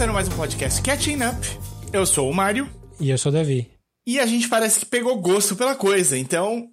começando 0.00 0.14
mais 0.14 0.28
um 0.28 0.36
podcast 0.36 0.80
Catching 0.80 1.16
Up. 1.16 1.46
Eu 1.92 2.06
sou 2.06 2.30
o 2.30 2.32
Mário. 2.32 2.66
E 2.98 3.10
eu 3.10 3.18
sou 3.18 3.30
o 3.30 3.34
Davi. 3.34 3.70
E 4.06 4.18
a 4.18 4.24
gente 4.24 4.48
parece 4.48 4.80
que 4.80 4.86
pegou 4.86 5.20
gosto 5.20 5.54
pela 5.54 5.76
coisa. 5.76 6.16
Então, 6.16 6.70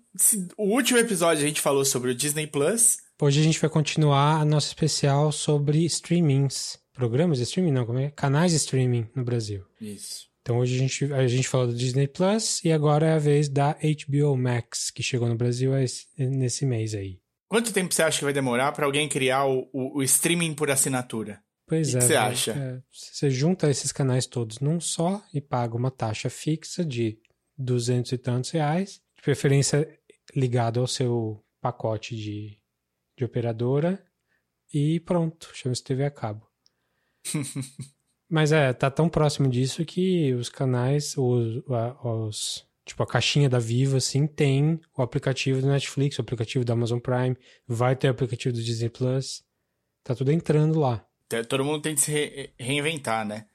o 0.57 0.73
último 0.73 0.97
episódio 0.97 1.43
a 1.43 1.47
gente 1.47 1.59
falou 1.59 1.83
sobre 1.83 2.11
o 2.11 2.15
Disney 2.15 2.47
Plus. 2.47 2.99
Hoje 3.21 3.41
a 3.41 3.43
gente 3.43 3.59
vai 3.59 3.69
continuar 3.69 4.39
a 4.39 4.45
nossa 4.45 4.67
especial 4.67 5.29
sobre 5.33 5.83
streamings. 5.83 6.79
Programas 6.93 7.39
de 7.39 7.43
streaming, 7.43 7.71
não, 7.71 7.85
como 7.85 7.99
é? 7.99 8.11
Canais 8.11 8.51
de 8.51 8.57
streaming 8.59 9.09
no 9.13 9.25
Brasil. 9.25 9.61
Isso. 9.81 10.27
Então 10.41 10.59
hoje 10.59 10.75
a 10.75 10.79
gente, 10.79 11.13
a 11.13 11.27
gente 11.27 11.49
falou 11.49 11.67
do 11.67 11.75
Disney 11.75 12.07
Plus 12.07 12.63
e 12.63 12.71
agora 12.71 13.07
é 13.07 13.13
a 13.13 13.19
vez 13.19 13.49
da 13.49 13.73
HBO 13.73 14.37
Max, 14.37 14.89
que 14.89 15.03
chegou 15.03 15.27
no 15.27 15.35
Brasil 15.35 15.73
nesse 16.17 16.65
mês 16.65 16.95
aí. 16.95 17.19
Quanto 17.49 17.73
tempo 17.73 17.93
você 17.93 18.03
acha 18.03 18.19
que 18.19 18.25
vai 18.25 18.33
demorar 18.33 18.73
para 18.73 18.85
alguém 18.85 19.07
criar 19.07 19.45
o, 19.45 19.69
o, 19.73 19.99
o, 19.99 20.03
streaming 20.03 20.53
por 20.53 20.69
assinatura? 20.69 21.41
Pois 21.67 21.93
o 21.93 21.97
é. 21.97 21.99
que 21.99 22.07
você 22.07 22.15
acha? 22.15 22.51
É, 22.53 22.81
você 22.89 23.29
junta 23.29 23.69
esses 23.69 23.91
canais 23.91 24.25
todos 24.25 24.59
num 24.59 24.79
só 24.79 25.21
e 25.33 25.41
paga 25.41 25.75
uma 25.75 25.91
taxa 25.91 26.29
fixa 26.29 26.83
de 26.83 27.19
duzentos 27.57 28.13
e 28.13 28.17
tantos 28.17 28.51
reais, 28.51 29.01
de 29.15 29.21
preferência 29.21 29.87
ligado 30.33 30.79
ao 30.79 30.87
seu 30.87 31.43
pacote 31.59 32.15
de, 32.15 32.57
de 33.17 33.25
operadora 33.25 34.01
e 34.73 34.99
pronto, 35.01 35.51
chama-se 35.53 35.83
TV 35.83 36.05
a 36.05 36.11
cabo. 36.11 36.47
Mas 38.29 38.51
é, 38.51 38.71
tá 38.73 38.91
tão 38.91 39.09
próximo 39.09 39.49
disso 39.49 39.85
que 39.85 40.33
os 40.33 40.49
canais, 40.49 41.15
os, 41.17 41.63
os, 42.03 42.67
tipo 42.85 43.01
a 43.01 43.07
caixinha 43.07 43.49
da 43.49 43.59
Viva, 43.59 43.97
assim, 43.97 44.27
tem 44.27 44.79
o 44.97 45.01
aplicativo 45.01 45.61
do 45.61 45.67
Netflix, 45.67 46.17
o 46.17 46.21
aplicativo 46.21 46.65
da 46.65 46.73
Amazon 46.73 46.99
Prime, 46.99 47.37
vai 47.65 47.95
ter 47.95 48.07
o 48.07 48.11
aplicativo 48.11 48.55
do 48.55 48.61
Disney 48.61 48.89
Plus, 48.89 49.43
tá 50.03 50.13
tudo 50.13 50.31
entrando 50.31 50.79
lá. 50.79 51.05
Todo 51.47 51.65
mundo 51.65 51.81
tem 51.81 51.95
que 51.95 52.01
se 52.01 52.11
re 52.11 52.49
reinventar, 52.59 53.25
né? 53.25 53.45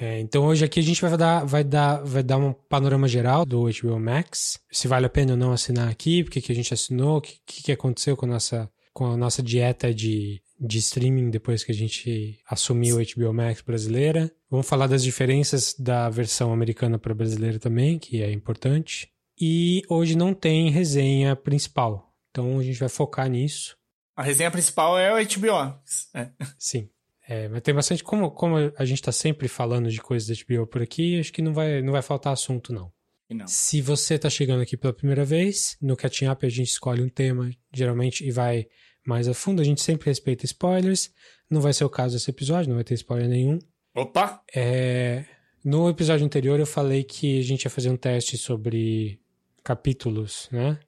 É, 0.00 0.20
então 0.20 0.44
hoje 0.44 0.64
aqui 0.64 0.80
a 0.80 0.82
gente 0.82 1.00
vai 1.00 1.16
dar, 1.16 1.44
vai, 1.44 1.62
dar, 1.62 2.02
vai 2.02 2.22
dar 2.22 2.38
um 2.38 2.52
panorama 2.52 3.06
geral 3.06 3.46
do 3.46 3.64
HBO 3.64 4.00
Max, 4.00 4.58
se 4.70 4.88
vale 4.88 5.06
a 5.06 5.08
pena 5.08 5.32
ou 5.32 5.38
não 5.38 5.52
assinar 5.52 5.88
aqui, 5.88 6.24
porque 6.24 6.40
que 6.40 6.50
a 6.50 6.54
gente 6.54 6.74
assinou, 6.74 7.18
o 7.18 7.20
que, 7.20 7.38
que 7.46 7.72
aconteceu 7.72 8.16
com 8.16 8.26
a 8.26 8.30
nossa, 8.30 8.70
com 8.92 9.06
a 9.06 9.16
nossa 9.16 9.42
dieta 9.42 9.94
de 9.94 10.42
de 10.58 10.78
streaming 10.78 11.30
depois 11.30 11.62
que 11.62 11.72
a 11.72 11.74
gente 11.74 12.40
assumiu 12.48 12.96
o 12.96 13.00
HBO 13.00 13.32
Max 13.32 13.60
brasileira. 13.60 14.32
Vamos 14.50 14.68
falar 14.68 14.86
das 14.86 15.02
diferenças 15.02 15.74
da 15.78 16.08
versão 16.08 16.52
americana 16.52 16.98
para 16.98 17.14
brasileira 17.14 17.58
também, 17.58 17.98
que 17.98 18.22
é 18.22 18.32
importante. 18.32 19.08
E 19.38 19.82
hoje 19.88 20.16
não 20.16 20.32
tem 20.32 20.70
resenha 20.70 21.36
principal, 21.36 22.14
então 22.30 22.58
a 22.58 22.62
gente 22.62 22.78
vai 22.78 22.88
focar 22.88 23.28
nisso. 23.28 23.76
A 24.16 24.22
resenha 24.22 24.50
principal 24.50 24.98
é 24.98 25.12
o 25.12 25.16
HBO. 25.16 25.78
É. 26.14 26.30
Sim. 26.58 26.88
É, 27.28 27.48
mas 27.48 27.60
tem 27.62 27.74
bastante. 27.74 28.04
Como, 28.04 28.30
como 28.30 28.56
a 28.56 28.84
gente 28.84 28.98
está 28.98 29.12
sempre 29.12 29.48
falando 29.48 29.90
de 29.90 30.00
coisas 30.00 30.28
da 30.28 30.44
HBO 30.44 30.66
por 30.66 30.80
aqui, 30.80 31.18
acho 31.18 31.32
que 31.32 31.42
não 31.42 31.52
vai, 31.52 31.82
não 31.82 31.92
vai 31.92 32.02
faltar 32.02 32.32
assunto, 32.32 32.72
não. 32.72 32.92
não. 33.28 33.46
Se 33.48 33.80
você 33.80 34.14
está 34.14 34.30
chegando 34.30 34.62
aqui 34.62 34.76
pela 34.76 34.92
primeira 34.92 35.24
vez, 35.24 35.76
no 35.82 35.96
Catching 35.96 36.28
Up 36.28 36.46
a 36.46 36.48
gente 36.48 36.68
escolhe 36.68 37.02
um 37.02 37.08
tema, 37.08 37.50
geralmente, 37.74 38.24
e 38.24 38.30
vai 38.30 38.66
mais 39.04 39.26
a 39.26 39.34
fundo. 39.34 39.60
A 39.60 39.64
gente 39.64 39.82
sempre 39.82 40.06
respeita 40.06 40.44
spoilers. 40.44 41.10
Não 41.50 41.60
vai 41.60 41.72
ser 41.72 41.84
o 41.84 41.90
caso 41.90 42.14
desse 42.14 42.30
episódio, 42.30 42.68
não 42.68 42.76
vai 42.76 42.84
ter 42.84 42.94
spoiler 42.94 43.28
nenhum. 43.28 43.58
Opa! 43.94 44.42
É, 44.54 45.24
no 45.64 45.88
episódio 45.88 46.24
anterior 46.24 46.60
eu 46.60 46.66
falei 46.66 47.02
que 47.02 47.40
a 47.40 47.42
gente 47.42 47.64
ia 47.64 47.70
fazer 47.70 47.90
um 47.90 47.96
teste 47.96 48.38
sobre 48.38 49.20
capítulos, 49.64 50.48
né? 50.52 50.78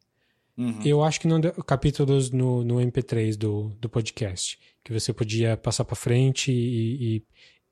Uhum. 0.58 0.80
Eu 0.84 1.04
acho 1.04 1.20
que 1.20 1.28
não 1.28 1.38
deu, 1.38 1.52
capítulos 1.64 2.32
no, 2.32 2.64
no 2.64 2.76
MP3 2.76 3.36
do, 3.36 3.68
do 3.80 3.88
podcast, 3.88 4.58
que 4.82 4.92
você 4.92 5.12
podia 5.12 5.56
passar 5.56 5.84
para 5.84 5.94
frente 5.94 6.50
e, 6.50 7.16
e, 7.18 7.24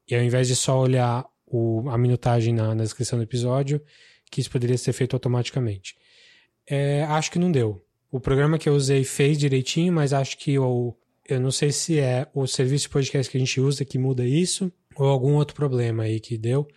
e, 0.08 0.14
ao 0.14 0.22
invés 0.22 0.46
de 0.46 0.54
só 0.54 0.78
olhar 0.78 1.26
o, 1.44 1.88
a 1.90 1.98
minutagem 1.98 2.54
na, 2.54 2.76
na 2.76 2.84
descrição 2.84 3.18
do 3.18 3.24
episódio, 3.24 3.82
que 4.30 4.40
isso 4.40 4.50
poderia 4.50 4.78
ser 4.78 4.92
feito 4.92 5.16
automaticamente. 5.16 5.96
É, 6.68 7.02
acho 7.04 7.32
que 7.32 7.40
não 7.40 7.50
deu. 7.50 7.84
O 8.08 8.20
programa 8.20 8.56
que 8.56 8.68
eu 8.68 8.74
usei 8.74 9.02
fez 9.02 9.36
direitinho, 9.36 9.92
mas 9.92 10.12
acho 10.12 10.38
que 10.38 10.54
eu, 10.54 10.96
eu 11.28 11.40
não 11.40 11.50
sei 11.50 11.72
se 11.72 11.98
é 11.98 12.28
o 12.32 12.46
serviço 12.46 12.84
de 12.84 12.90
podcast 12.90 13.30
que 13.30 13.36
a 13.36 13.40
gente 13.40 13.60
usa 13.60 13.84
que 13.84 13.98
muda 13.98 14.24
isso 14.24 14.72
ou 14.94 15.08
algum 15.08 15.34
outro 15.34 15.56
problema 15.56 16.04
aí 16.04 16.20
que 16.20 16.38
deu. 16.38 16.68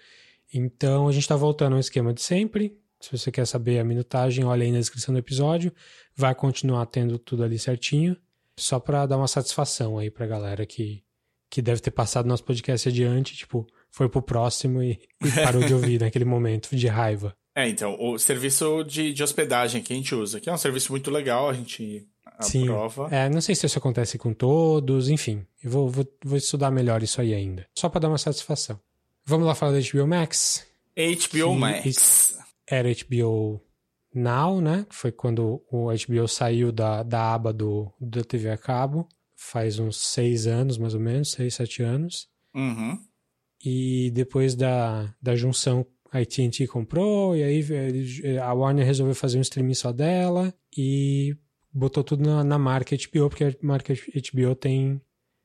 Então 0.52 1.08
a 1.08 1.12
gente 1.12 1.22
está 1.22 1.36
voltando 1.36 1.74
ao 1.74 1.80
esquema 1.80 2.14
de 2.16 2.22
sempre. 2.22 2.76
Se 3.00 3.18
você 3.18 3.32
quer 3.32 3.46
saber 3.46 3.80
a 3.80 3.84
minutagem, 3.84 4.44
olha 4.44 4.64
aí 4.64 4.72
na 4.72 4.80
descrição 4.80 5.14
do 5.14 5.20
episódio. 5.20 5.74
Vai 6.16 6.36
continuar 6.36 6.86
tendo 6.88 7.18
tudo 7.18 7.44
ali 7.44 7.58
certinho. 7.58 8.18
Só 8.58 8.80
para 8.80 9.06
dar 9.06 9.18
uma 9.18 9.28
satisfação 9.28 9.98
aí 9.98 10.12
pra 10.12 10.28
galera 10.28 10.66
que, 10.66 11.02
que 11.50 11.62
deve 11.62 11.80
ter 11.80 11.92
passado 11.92 12.28
nosso 12.28 12.44
podcast 12.44 12.90
adiante, 12.90 13.36
tipo, 13.36 13.66
foi 13.90 14.10
pro 14.10 14.22
próximo 14.22 14.84
e, 14.84 15.00
e 15.24 15.32
parou 15.44 15.64
de 15.64 15.74
ouvir 15.74 16.02
naquele 16.02 16.26
momento 16.26 16.76
de 16.76 16.88
raiva. 16.88 17.36
É, 17.56 17.68
então, 17.68 17.98
o 18.00 18.18
serviço 18.18 18.84
de, 18.84 19.14
de 19.14 19.24
hospedagem 19.24 19.82
que 19.82 19.94
a 19.94 19.96
gente 19.96 20.14
usa, 20.14 20.40
que 20.40 20.50
é 20.50 20.54
um 20.54 20.58
serviço 20.58 20.92
muito 20.92 21.10
legal, 21.10 21.50
a 21.50 21.54
gente 21.54 22.08
aprova. 22.26 23.10
Sim. 23.10 23.16
É, 23.16 23.30
não 23.30 23.42
sei 23.42 23.56
se 23.56 23.66
isso 23.66 23.78
acontece 23.78 24.18
com 24.18 24.34
todos, 24.34 25.10
enfim. 25.10 25.46
Eu 25.64 25.72
vou, 25.72 25.90
vou, 25.90 26.08
vou 26.24 26.38
estudar 26.38 26.72
melhor 26.72 27.02
isso 27.04 27.20
aí 27.20 27.34
ainda. 27.34 27.66
Só 27.78 27.90
para 27.90 28.02
dar 28.02 28.10
uma 28.10 28.18
satisfação. 28.18 28.80
Vamos 29.26 29.48
lá 29.48 29.56
falar 29.56 29.74
da 29.74 29.80
HBO 29.80 30.08
Max? 30.08 30.66
HBO 30.96 31.56
Max. 31.56 32.38
Era 32.70 32.90
HBO 32.90 33.62
Now, 34.14 34.60
né? 34.62 34.86
Foi 34.90 35.12
quando 35.12 35.64
o 35.72 35.88
HBO 35.88 36.28
saiu 36.28 36.72
da, 36.72 37.04
da 37.04 37.34
aba 37.34 37.54
do, 37.54 37.92
da 38.00 38.24
TV 38.24 38.50
a 38.50 38.58
cabo. 38.58 39.08
Faz 39.36 39.80
uns 39.80 39.98
seis 39.98 40.48
anos, 40.48 40.78
mais 40.78 40.94
ou 40.94 41.00
menos, 41.00 41.32
seis, 41.32 41.56
sete 41.56 41.82
anos. 41.82 42.28
Uhum. 42.54 43.00
E 43.64 44.12
depois 44.12 44.56
da, 44.56 45.14
da 45.22 45.36
junção 45.36 45.86
a 46.12 46.20
AT&T 46.20 46.66
comprou, 46.68 47.36
e 47.36 47.44
aí 47.44 47.64
a 48.42 48.52
Warner 48.52 48.86
resolveu 48.86 49.14
fazer 49.14 49.38
um 49.38 49.42
streaming 49.42 49.76
só 49.76 49.92
dela 49.92 50.54
e 50.76 51.38
botou 51.72 52.04
tudo 52.04 52.24
na, 52.24 52.44
na 52.44 52.58
marca 52.58 52.96
HBO, 52.96 53.30
porque 53.30 53.44
a 53.44 53.56
marca 53.62 53.94
HBO 53.94 54.56
tem, 54.56 55.00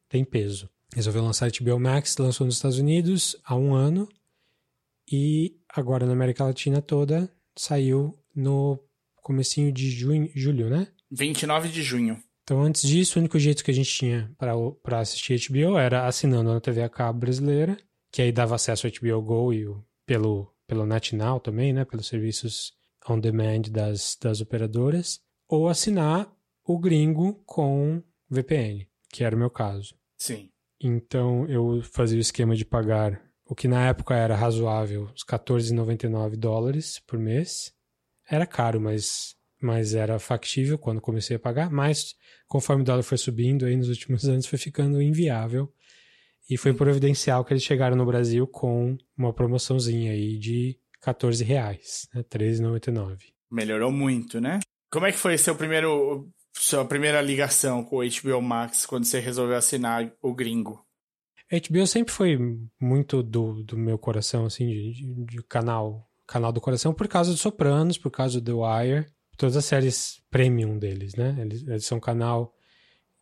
tem 0.08 0.24
peso. 0.24 0.70
Resolveu 0.94 1.22
lançar 1.22 1.50
HBO 1.50 1.78
Max, 1.78 2.16
lançou 2.16 2.46
nos 2.46 2.56
Estados 2.56 2.78
Unidos 2.78 3.36
há 3.44 3.54
um 3.54 3.74
ano 3.74 4.08
e 5.10 5.56
agora 5.74 6.06
na 6.06 6.12
América 6.12 6.44
Latina 6.44 6.80
toda 6.80 7.30
saiu 7.56 8.16
no 8.34 8.78
comecinho 9.16 9.72
de 9.72 9.90
junho, 9.90 10.30
julho, 10.34 10.68
né? 10.68 10.88
29 11.10 11.68
de 11.68 11.82
junho. 11.82 12.22
Então, 12.42 12.62
antes 12.62 12.82
disso, 12.82 13.18
o 13.18 13.20
único 13.20 13.38
jeito 13.38 13.64
que 13.64 13.70
a 13.70 13.74
gente 13.74 13.90
tinha 13.90 14.30
para 14.36 15.00
assistir 15.00 15.40
HBO 15.48 15.78
era 15.78 16.06
assinando 16.06 16.52
na 16.52 16.60
TV 16.60 16.82
a 16.82 16.88
cabo 16.88 17.20
brasileira, 17.20 17.76
que 18.12 18.20
aí 18.20 18.30
dava 18.30 18.54
acesso 18.54 18.86
ao 18.86 18.92
HBO 18.92 19.22
Go 19.22 19.52
e 19.52 19.66
o, 19.66 19.82
pelo 20.04 20.54
pelo 20.66 20.86
NetNow 20.86 21.40
também, 21.40 21.72
né, 21.72 21.84
pelos 21.84 22.06
serviços 22.06 22.72
on 23.08 23.20
demand 23.20 23.62
das, 23.70 24.16
das 24.20 24.40
operadoras, 24.40 25.20
ou 25.48 25.68
assinar 25.68 26.30
o 26.64 26.78
gringo 26.78 27.34
com 27.44 28.02
VPN, 28.28 28.86
que 29.10 29.22
era 29.22 29.36
o 29.36 29.38
meu 29.38 29.50
caso. 29.50 29.94
Sim. 30.16 30.50
Então 30.80 31.46
eu 31.46 31.82
fazia 31.82 32.18
o 32.18 32.20
esquema 32.20 32.56
de 32.56 32.64
pagar 32.64 33.22
o 33.54 33.56
que 33.56 33.68
na 33.68 33.86
época 33.86 34.16
era 34.16 34.34
razoável, 34.34 35.08
os 35.14 35.24
14,99 35.24 36.34
dólares 36.34 37.00
por 37.06 37.20
mês. 37.20 37.72
Era 38.28 38.44
caro, 38.44 38.80
mas, 38.80 39.36
mas 39.62 39.94
era 39.94 40.18
factível 40.18 40.76
quando 40.76 41.00
comecei 41.00 41.36
a 41.36 41.38
pagar. 41.38 41.70
Mas 41.70 42.16
conforme 42.48 42.82
o 42.82 42.84
dólar 42.84 43.04
foi 43.04 43.16
subindo, 43.16 43.64
aí 43.64 43.76
nos 43.76 43.88
últimos 43.88 44.24
anos 44.28 44.46
foi 44.46 44.58
ficando 44.58 45.00
inviável 45.00 45.72
e 46.50 46.56
foi 46.56 46.74
providencial 46.74 47.44
que 47.44 47.52
eles 47.52 47.62
chegaram 47.62 47.94
no 47.96 48.04
Brasil 48.04 48.44
com 48.44 48.98
uma 49.16 49.32
promoçãozinha 49.32 50.10
aí 50.10 50.36
de 50.36 50.76
14 51.00 51.44
reais, 51.44 52.08
né? 52.12 52.24
13,99. 52.24 53.18
Melhorou 53.52 53.92
muito, 53.92 54.40
né? 54.40 54.58
Como 54.90 55.06
é 55.06 55.12
que 55.12 55.18
foi 55.18 55.38
seu 55.38 55.54
primeiro, 55.54 56.28
sua 56.52 56.84
primeira 56.84 57.22
ligação 57.22 57.84
com 57.84 57.98
o 57.98 58.04
HBO 58.04 58.42
Max 58.42 58.84
quando 58.84 59.04
você 59.04 59.20
resolveu 59.20 59.56
assinar 59.56 60.12
o 60.20 60.34
gringo? 60.34 60.83
HBO 61.60 61.86
sempre 61.86 62.12
foi 62.12 62.38
muito 62.80 63.22
do, 63.22 63.62
do 63.62 63.76
meu 63.76 63.98
coração, 63.98 64.46
assim, 64.46 64.66
de, 64.66 64.92
de, 64.92 65.24
de 65.24 65.42
canal, 65.42 66.08
canal 66.26 66.52
do 66.52 66.60
coração, 66.60 66.94
por 66.94 67.08
causa 67.08 67.32
do 67.32 67.36
Sopranos, 67.36 67.98
por 67.98 68.10
causa 68.10 68.40
do 68.40 68.44
The 68.44 68.52
Wire, 68.52 69.06
todas 69.36 69.56
as 69.56 69.64
séries 69.64 70.22
premium 70.30 70.78
deles, 70.78 71.14
né? 71.14 71.36
Eles, 71.40 71.66
eles 71.66 71.84
são 71.84 71.98
um 71.98 72.00
canal 72.00 72.54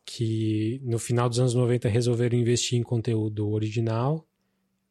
que 0.04 0.80
no 0.84 0.98
final 0.98 1.28
dos 1.28 1.38
anos 1.38 1.54
90 1.54 1.88
resolveram 1.88 2.36
investir 2.36 2.78
em 2.78 2.82
conteúdo 2.82 3.48
original 3.50 4.26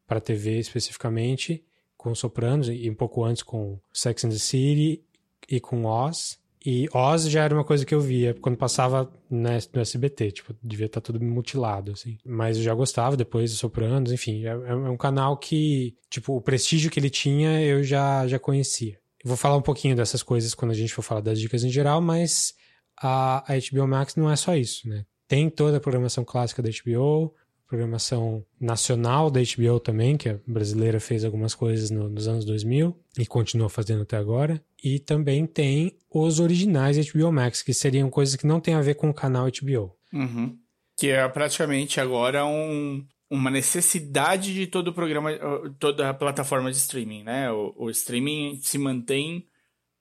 para 0.06 0.20
TV 0.20 0.58
especificamente, 0.58 1.64
com 1.96 2.14
Sopranos 2.14 2.68
e 2.68 2.90
um 2.90 2.94
pouco 2.94 3.24
antes 3.24 3.42
com 3.42 3.78
Sex 3.92 4.24
and 4.24 4.30
the 4.30 4.38
City 4.38 5.04
e 5.48 5.60
com 5.60 5.84
Oz. 5.84 6.41
E 6.64 6.88
Oz 6.92 7.28
já 7.28 7.42
era 7.44 7.54
uma 7.54 7.64
coisa 7.64 7.84
que 7.84 7.94
eu 7.94 8.00
via 8.00 8.34
quando 8.34 8.56
passava 8.56 9.12
no 9.28 9.48
SBT, 9.48 10.30
tipo, 10.30 10.54
devia 10.62 10.86
estar 10.86 11.00
tá 11.00 11.04
tudo 11.06 11.22
mutilado, 11.24 11.92
assim. 11.92 12.18
Mas 12.24 12.56
eu 12.56 12.62
já 12.62 12.72
gostava 12.74 13.16
depois 13.16 13.50
de 13.50 13.56
Sopranos, 13.56 14.12
enfim, 14.12 14.44
é, 14.44 14.50
é 14.50 14.74
um 14.74 14.96
canal 14.96 15.36
que, 15.36 15.96
tipo, 16.08 16.36
o 16.36 16.40
prestígio 16.40 16.90
que 16.90 17.00
ele 17.00 17.10
tinha 17.10 17.60
eu 17.62 17.82
já, 17.82 18.26
já 18.28 18.38
conhecia. 18.38 18.96
Vou 19.24 19.36
falar 19.36 19.56
um 19.56 19.62
pouquinho 19.62 19.96
dessas 19.96 20.22
coisas 20.22 20.54
quando 20.54 20.70
a 20.70 20.74
gente 20.74 20.94
for 20.94 21.02
falar 21.02 21.20
das 21.20 21.40
dicas 21.40 21.64
em 21.64 21.70
geral, 21.70 22.00
mas 22.00 22.54
a, 23.00 23.52
a 23.52 23.56
HBO 23.56 23.86
Max 23.86 24.14
não 24.14 24.30
é 24.30 24.36
só 24.36 24.56
isso, 24.56 24.88
né? 24.88 25.04
Tem 25.26 25.48
toda 25.48 25.78
a 25.78 25.80
programação 25.80 26.24
clássica 26.24 26.62
da 26.62 26.70
HBO, 26.70 27.34
programação 27.72 28.44
nacional 28.60 29.30
da 29.30 29.40
HBO 29.40 29.80
também, 29.80 30.18
que 30.18 30.28
a 30.28 30.38
brasileira 30.46 31.00
fez 31.00 31.24
algumas 31.24 31.54
coisas 31.54 31.90
no, 31.90 32.06
nos 32.06 32.28
anos 32.28 32.44
2000 32.44 32.94
e 33.18 33.24
continua 33.24 33.70
fazendo 33.70 34.02
até 34.02 34.18
agora. 34.18 34.62
E 34.84 34.98
também 34.98 35.46
tem 35.46 35.96
os 36.10 36.38
originais 36.38 36.98
HBO 37.10 37.32
Max, 37.32 37.62
que 37.62 37.72
seriam 37.72 38.10
coisas 38.10 38.36
que 38.36 38.46
não 38.46 38.60
tem 38.60 38.74
a 38.74 38.82
ver 38.82 38.96
com 38.96 39.08
o 39.08 39.14
canal 39.14 39.46
HBO. 39.46 39.96
Uhum. 40.12 40.54
Que 40.98 41.08
é 41.08 41.26
praticamente 41.30 41.98
agora 41.98 42.44
um, 42.44 43.02
uma 43.30 43.50
necessidade 43.50 44.52
de 44.52 44.66
todo 44.66 44.88
o 44.88 44.92
programa, 44.92 45.30
toda 45.78 46.10
a 46.10 46.14
plataforma 46.14 46.70
de 46.70 46.76
streaming, 46.76 47.22
né? 47.22 47.50
O, 47.50 47.72
o 47.74 47.90
streaming 47.90 48.60
se 48.60 48.76
mantém 48.76 49.46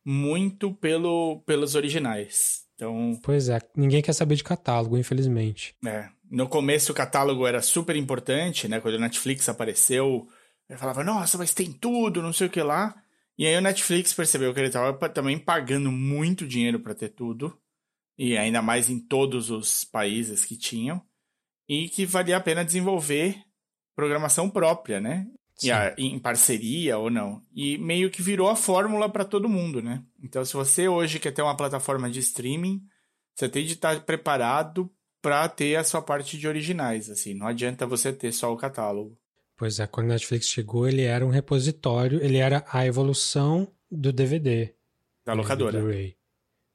muito 0.03 0.73
pelo, 0.73 1.41
pelos 1.45 1.75
originais. 1.75 2.65
Então, 2.75 3.17
pois 3.23 3.47
é, 3.47 3.61
ninguém 3.77 4.01
quer 4.01 4.13
saber 4.13 4.35
de 4.35 4.43
catálogo, 4.43 4.97
infelizmente. 4.97 5.73
É. 5.85 6.09
No 6.31 6.47
começo 6.47 6.93
o 6.93 6.95
catálogo 6.95 7.45
era 7.45 7.61
super 7.61 7.93
importante, 7.97 8.65
né? 8.65 8.79
Quando 8.79 8.95
o 8.95 8.99
Netflix 8.99 9.49
apareceu, 9.49 10.29
eu 10.69 10.77
falava, 10.77 11.03
nossa, 11.03 11.37
mas 11.37 11.53
tem 11.53 11.73
tudo, 11.73 12.21
não 12.21 12.31
sei 12.31 12.47
o 12.47 12.49
que 12.49 12.63
lá. 12.63 12.95
E 13.37 13.45
aí 13.45 13.57
o 13.57 13.61
Netflix 13.61 14.13
percebeu 14.13 14.53
que 14.53 14.59
ele 14.61 14.67
estava 14.67 14.93
também 15.09 15.37
pagando 15.37 15.91
muito 15.91 16.47
dinheiro 16.47 16.79
para 16.79 16.95
ter 16.95 17.09
tudo, 17.09 17.59
e 18.17 18.37
ainda 18.37 18.61
mais 18.61 18.89
em 18.89 18.97
todos 18.97 19.49
os 19.49 19.83
países 19.83 20.45
que 20.45 20.55
tinham, 20.55 21.01
e 21.67 21.89
que 21.89 22.05
valia 22.05 22.37
a 22.37 22.41
pena 22.41 22.63
desenvolver 22.63 23.43
programação 23.93 24.49
própria, 24.49 25.01
né? 25.01 25.27
E 25.61 25.69
a, 25.69 25.93
em 25.97 26.17
parceria 26.17 26.97
ou 26.97 27.09
não. 27.09 27.43
E 27.53 27.77
meio 27.77 28.09
que 28.09 28.21
virou 28.21 28.49
a 28.49 28.55
fórmula 28.55 29.09
para 29.09 29.25
todo 29.25 29.49
mundo, 29.49 29.81
né? 29.81 30.01
Então, 30.23 30.45
se 30.45 30.53
você 30.53 30.87
hoje 30.87 31.19
quer 31.19 31.31
ter 31.31 31.41
uma 31.41 31.57
plataforma 31.57 32.09
de 32.09 32.19
streaming, 32.19 32.81
você 33.35 33.49
tem 33.49 33.65
de 33.65 33.73
estar 33.73 33.99
preparado 34.05 34.89
para 35.21 35.47
ter 35.49 35.75
a 35.75 35.83
sua 35.83 36.01
parte 36.01 36.37
de 36.37 36.47
originais, 36.47 37.09
assim. 37.09 37.33
Não 37.33 37.47
adianta 37.47 37.85
você 37.85 38.11
ter 38.11 38.31
só 38.31 38.51
o 38.51 38.57
catálogo. 38.57 39.17
Pois 39.55 39.79
é, 39.79 39.85
quando 39.85 40.07
a 40.07 40.13
Netflix 40.13 40.47
chegou, 40.47 40.87
ele 40.87 41.03
era 41.03 41.25
um 41.25 41.29
repositório, 41.29 42.23
ele 42.23 42.37
era 42.37 42.65
a 42.71 42.85
evolução 42.85 43.71
do 43.89 44.11
DVD. 44.11 44.73
Da 45.23 45.33
locadora. 45.33 45.79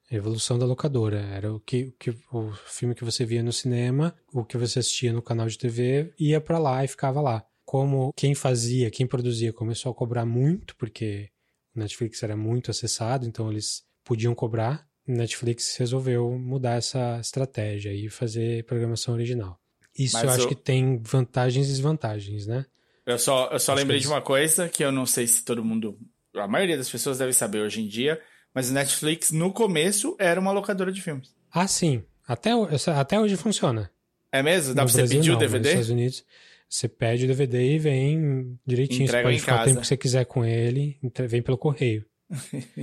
A 0.09 0.15
evolução 0.15 0.57
da 0.57 0.67
locadora. 0.67 1.19
Era 1.19 1.53
o 1.53 1.59
que, 1.59 1.93
que 1.99 2.11
o 2.31 2.53
filme 2.67 2.95
que 2.95 3.05
você 3.05 3.25
via 3.25 3.43
no 3.43 3.53
cinema, 3.53 4.15
o 4.33 4.45
que 4.45 4.57
você 4.57 4.79
assistia 4.79 5.13
no 5.13 5.21
canal 5.21 5.49
de 5.49 5.59
TV, 5.59 6.15
ia 6.19 6.41
para 6.41 6.59
lá 6.59 6.85
e 6.85 6.89
ficava 6.89 7.21
lá 7.21 7.45
como 7.67 8.13
quem 8.15 8.35
fazia, 8.35 8.91
quem 8.93 9.07
produzia 9.07 9.53
começou 9.53 9.91
a 9.91 9.95
cobrar 9.95 10.25
muito, 10.25 10.77
porque 10.77 11.29
o 11.75 11.81
Netflix 11.81 12.23
era 12.23 12.37
muito 12.37 12.71
acessado, 12.71 13.27
então 13.27 13.51
eles 13.51 13.85
podiam 14.05 14.35
cobrar. 14.35 14.89
Netflix 15.07 15.77
resolveu 15.77 16.31
mudar 16.39 16.77
essa 16.77 17.19
estratégia 17.21 17.93
e 17.93 18.09
fazer 18.09 18.65
programação 18.65 19.15
original. 19.15 19.59
Isso 19.99 20.15
Mas 20.15 20.25
eu 20.25 20.31
acho 20.31 20.43
eu... 20.43 20.49
que 20.49 20.55
tem 20.55 21.01
vantagens 21.03 21.67
e 21.67 21.71
desvantagens, 21.71 22.47
né? 22.47 22.67
Eu 23.07 23.19
só, 23.19 23.49
eu 23.53 23.59
só 23.59 23.73
lembrei 23.73 24.01
de 24.01 24.09
uma 24.09 24.21
coisa 24.21 24.69
que 24.69 24.85
eu 24.85 24.91
não 24.91 25.07
sei 25.07 25.27
se 25.27 25.45
todo 25.45 25.65
mundo. 25.65 25.99
A 26.35 26.49
maioria 26.49 26.77
das 26.77 26.91
pessoas 26.91 27.19
deve 27.19 27.33
saber 27.33 27.61
hoje 27.61 27.81
em 27.81 27.87
dia, 27.87 28.21
mas 28.53 28.69
o 28.69 28.75
Netflix, 28.75 29.31
no 29.31 29.53
começo, 29.53 30.17
era 30.19 30.41
uma 30.41 30.53
locadora 30.53 30.91
de 30.91 31.01
filmes. 31.01 31.35
Ah, 31.51 31.69
sim. 31.69 32.03
Até, 32.27 32.51
até 32.99 33.19
hoje 33.19 33.37
funciona. 33.37 33.91
É 34.33 34.43
mesmo? 34.43 34.75
Dá 34.75 34.83
no 34.83 34.89
pra 34.89 34.97
Brasil, 34.97 35.07
você 35.07 35.15
pedir 35.17 35.29
não, 35.31 35.37
o 35.37 35.39
DVD? 35.39 35.59
Nos 35.59 35.69
Estados 35.69 35.91
Unidos. 35.91 36.25
Você 36.69 36.89
pede 36.89 37.25
o 37.25 37.29
DVD 37.29 37.75
e 37.75 37.79
vem 37.79 38.59
direitinho. 38.67 39.05
Entrega 39.05 39.29
você 39.29 39.35
pode 39.35 39.41
ficar 39.41 39.53
casa. 39.53 39.63
o 39.63 39.67
tempo 39.67 39.81
que 39.81 39.87
você 39.87 39.97
quiser 39.97 40.25
com 40.27 40.45
ele, 40.45 40.99
vem 41.29 41.41
pelo 41.41 41.57
correio. 41.57 42.05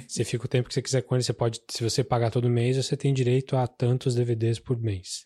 Você 0.08 0.24
fica 0.26 0.46
o 0.46 0.48
tempo 0.48 0.68
que 0.68 0.74
você 0.74 0.82
quiser 0.82 1.02
com 1.02 1.16
ele, 1.16 1.24
você 1.24 1.34
pode, 1.34 1.62
se 1.70 1.84
você 1.84 2.04
pagar 2.04 2.32
todo 2.32 2.50
mês, 2.50 2.78
você 2.78 2.96
tem 2.96 3.14
direito 3.14 3.56
a 3.56 3.68
tantos 3.68 4.16
DVDs 4.16 4.60
por 4.60 4.80
mês. 4.80 5.26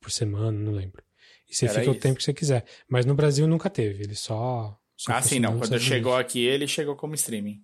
Por 0.00 0.10
semana, 0.10 0.52
não 0.52 0.72
lembro. 0.72 1.02
E 1.48 1.54
você 1.54 1.66
Era 1.66 1.74
fica 1.74 1.90
isso. 1.90 1.98
o 1.98 2.00
tempo 2.00 2.18
que 2.18 2.24
você 2.24 2.34
quiser. 2.34 2.64
Mas 2.88 3.06
no 3.06 3.14
Brasil 3.14 3.46
nunca 3.46 3.70
teve, 3.70 4.04
ele 4.04 4.14
só. 4.14 4.78
só 4.96 5.12
ah, 5.12 5.22
sim, 5.22 5.38
não. 5.38 5.58
Quando 5.58 5.78
chegou 5.78 6.16
aqui, 6.16 6.40
ele 6.44 6.66
chegou 6.66 6.96
como 6.96 7.14
streaming. 7.14 7.62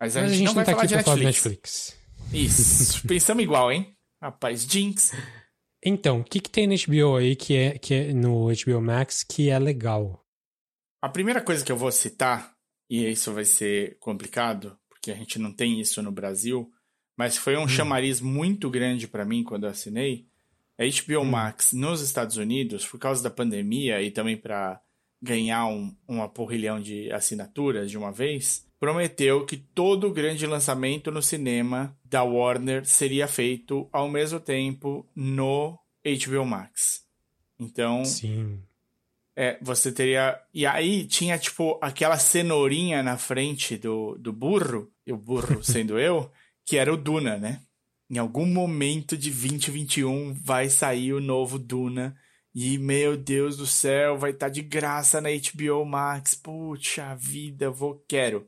Mas 0.00 0.16
a, 0.16 0.22
Mas 0.22 0.30
gente, 0.30 0.34
a 0.34 0.38
gente 0.38 0.46
não, 0.46 0.54
vai 0.54 0.64
tá 0.64 0.72
falar 0.72 0.86
de 0.86 0.94
Netflix. 0.94 1.04
falar 1.04 1.18
de 1.18 1.24
Netflix. 1.24 1.96
Isso. 2.32 3.02
Pensamos 3.06 3.42
igual, 3.42 3.70
hein? 3.70 3.96
Rapaz, 4.20 4.62
Jinx. 4.62 5.12
Então, 5.84 6.20
o 6.20 6.24
que, 6.24 6.40
que 6.40 6.50
tem 6.50 6.66
no 6.66 6.74
HBO 6.74 7.16
aí 7.16 7.34
que 7.34 7.56
é, 7.56 7.78
que 7.78 7.94
é 7.94 8.12
no 8.12 8.46
HBO 8.46 8.80
Max 8.80 9.24
que 9.24 9.50
é 9.50 9.58
legal? 9.58 10.24
A 11.00 11.08
primeira 11.08 11.40
coisa 11.40 11.64
que 11.64 11.72
eu 11.72 11.76
vou 11.76 11.90
citar, 11.90 12.54
e 12.88 13.04
isso 13.10 13.32
vai 13.32 13.44
ser 13.44 13.98
complicado, 13.98 14.78
porque 15.02 15.10
a 15.10 15.16
gente 15.16 15.36
não 15.36 15.52
tem 15.52 15.80
isso 15.80 16.00
no 16.00 16.12
Brasil, 16.12 16.72
mas 17.16 17.36
foi 17.36 17.56
um 17.56 17.64
hum. 17.64 17.68
chamariz 17.68 18.20
muito 18.20 18.70
grande 18.70 19.08
para 19.08 19.24
mim 19.24 19.42
quando 19.42 19.64
eu 19.64 19.70
assinei. 19.70 20.28
A 20.78 20.84
HBO 20.84 21.22
hum. 21.22 21.24
Max 21.24 21.72
nos 21.72 22.00
Estados 22.00 22.36
Unidos, 22.36 22.86
por 22.86 23.00
causa 23.00 23.20
da 23.20 23.28
pandemia 23.28 24.00
e 24.00 24.12
também 24.12 24.36
para 24.36 24.80
ganhar 25.20 25.66
um, 25.66 25.92
um 26.08 26.22
apurrilhão 26.22 26.80
de 26.80 27.10
assinaturas 27.10 27.90
de 27.90 27.98
uma 27.98 28.12
vez, 28.12 28.64
prometeu 28.78 29.44
que 29.44 29.56
todo 29.56 30.06
o 30.06 30.12
grande 30.12 30.46
lançamento 30.46 31.10
no 31.10 31.20
cinema 31.20 31.96
da 32.04 32.22
Warner 32.22 32.86
seria 32.86 33.26
feito 33.26 33.88
ao 33.92 34.08
mesmo 34.08 34.38
tempo 34.38 35.04
no 35.16 35.76
HBO 36.04 36.46
Max. 36.46 37.04
Então, 37.58 38.04
Sim. 38.04 38.62
É, 39.34 39.58
você 39.62 39.90
teria. 39.90 40.38
E 40.52 40.66
aí 40.66 41.06
tinha, 41.06 41.38
tipo, 41.38 41.78
aquela 41.80 42.18
cenourinha 42.18 43.02
na 43.02 43.16
frente 43.16 43.78
do, 43.78 44.16
do 44.18 44.32
burro, 44.32 44.91
e 45.06 45.12
o 45.12 45.16
burro 45.16 45.62
sendo 45.62 45.98
eu, 45.98 46.30
que 46.64 46.76
era 46.76 46.92
o 46.92 46.96
Duna, 46.96 47.36
né? 47.38 47.60
Em 48.10 48.18
algum 48.18 48.46
momento 48.46 49.16
de 49.16 49.30
2021 49.30 50.34
vai 50.34 50.68
sair 50.68 51.12
o 51.12 51.20
novo 51.20 51.58
Duna. 51.58 52.14
E, 52.54 52.76
meu 52.76 53.16
Deus 53.16 53.56
do 53.56 53.66
céu, 53.66 54.18
vai 54.18 54.32
estar 54.32 54.46
tá 54.46 54.52
de 54.52 54.60
graça 54.60 55.20
na 55.20 55.30
HBO 55.30 55.86
Max. 55.86 56.34
Puxa 56.34 57.14
vida, 57.14 57.70
vou, 57.70 58.04
quero. 58.06 58.46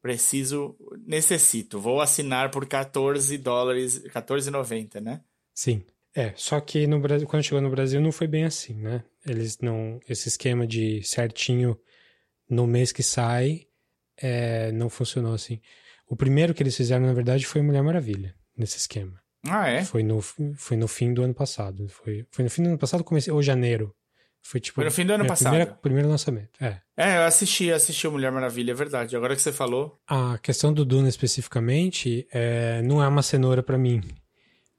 Preciso, 0.00 0.74
necessito. 1.06 1.78
Vou 1.78 2.00
assinar 2.00 2.50
por 2.50 2.66
14 2.66 3.36
dólares, 3.36 4.02
14,90, 4.04 5.00
né? 5.00 5.20
Sim. 5.54 5.84
É, 6.14 6.32
só 6.34 6.60
que 6.60 6.86
no 6.86 6.98
Brasil, 6.98 7.26
quando 7.26 7.42
chegou 7.42 7.60
no 7.60 7.70
Brasil 7.70 8.00
não 8.00 8.12
foi 8.12 8.26
bem 8.26 8.44
assim, 8.44 8.74
né? 8.74 9.04
Eles 9.26 9.58
não, 9.58 10.00
esse 10.08 10.28
esquema 10.28 10.66
de 10.66 11.02
certinho 11.02 11.78
no 12.48 12.66
mês 12.66 12.92
que 12.92 13.02
sai, 13.02 13.66
é, 14.16 14.72
não 14.72 14.90
funcionou 14.90 15.34
assim. 15.34 15.60
O 16.12 16.16
primeiro 16.16 16.52
que 16.52 16.62
eles 16.62 16.76
fizeram, 16.76 17.06
na 17.06 17.14
verdade, 17.14 17.46
foi 17.46 17.62
Mulher 17.62 17.82
Maravilha, 17.82 18.34
nesse 18.54 18.76
esquema. 18.76 19.18
Ah, 19.48 19.66
é? 19.66 19.82
Foi 19.82 20.02
no, 20.02 20.20
foi 20.20 20.76
no 20.76 20.86
fim 20.86 21.14
do 21.14 21.22
ano 21.22 21.32
passado. 21.32 21.88
Foi, 21.88 22.26
foi 22.30 22.44
no 22.44 22.50
fim 22.50 22.64
do 22.64 22.68
ano 22.68 22.76
passado, 22.76 23.02
comecei, 23.02 23.32
ou 23.32 23.42
janeiro. 23.42 23.94
Foi 24.42 24.60
tipo. 24.60 24.74
Foi 24.74 24.84
no 24.84 24.90
fim 24.90 25.06
do 25.06 25.14
ano 25.14 25.26
passado. 25.26 25.52
Primeira, 25.52 25.74
primeiro 25.74 26.08
lançamento. 26.10 26.50
É. 26.60 26.82
É, 26.94 27.16
eu 27.16 27.22
assisti, 27.22 27.72
assisti 27.72 28.06
o 28.06 28.12
Mulher 28.12 28.30
Maravilha, 28.30 28.72
é 28.72 28.74
verdade. 28.74 29.16
Agora 29.16 29.34
que 29.34 29.40
você 29.40 29.52
falou. 29.52 29.98
A 30.06 30.36
questão 30.36 30.70
do 30.70 30.84
Duna 30.84 31.08
especificamente 31.08 32.26
é, 32.30 32.82
não 32.82 33.02
é 33.02 33.08
uma 33.08 33.22
cenoura 33.22 33.62
para 33.62 33.78
mim. 33.78 34.02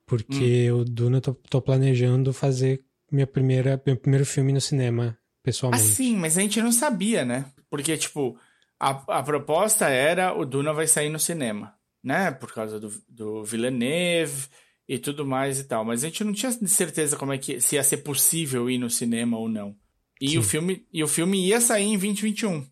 Porque 0.06 0.72
hum. 0.72 0.82
o 0.82 0.86
Duna 0.86 1.18
eu 1.18 1.22
tô, 1.22 1.34
tô, 1.34 1.62
planejando 1.64 2.32
fazer 2.32 2.84
minha 3.12 3.26
primeira, 3.26 3.82
meu 3.84 3.98
primeiro 3.98 4.26
filme 4.28 4.54
no 4.54 4.62
cinema, 4.62 5.18
pessoalmente. 5.42 5.84
Ah, 5.84 5.96
sim, 5.96 6.16
mas 6.16 6.38
a 6.38 6.42
gente 6.42 6.62
não 6.62 6.72
sabia, 6.72 7.26
né? 7.26 7.46
Porque, 7.72 7.98
tipo, 7.98 8.38
a, 8.80 9.20
a 9.20 9.24
proposta 9.24 9.88
era 9.88 10.34
o 10.34 10.46
Duna 10.46 10.74
vai 10.74 10.88
sair 10.88 11.10
no 11.10 11.20
cinema, 11.20 11.76
né? 12.04 12.32
Por 12.32 12.54
causa 12.54 12.80
do, 12.80 12.92
do 13.08 13.44
Villeneuve 13.44 14.48
e 14.88 15.00
tudo 15.00 15.26
mais 15.26 15.60
e 15.60 15.64
tal. 15.64 15.86
Mas 15.86 16.04
a 16.04 16.08
gente 16.08 16.24
não 16.24 16.34
tinha 16.34 16.52
certeza 16.52 17.18
como 17.18 17.34
é 17.34 17.38
que 17.38 17.62
se 17.62 17.76
ia 17.76 17.84
ser 17.84 17.98
possível 17.98 18.70
ir 18.70 18.78
no 18.78 18.90
cinema 18.90 19.38
ou 19.38 19.48
não. 19.48 19.76
E 20.22 20.38
o 20.38 20.44
filme 20.44 20.88
e 20.92 21.04
o 21.04 21.08
filme 21.08 21.48
ia 21.48 21.60
sair 21.60 21.86
em 21.86 21.98
2021. 21.98 22.66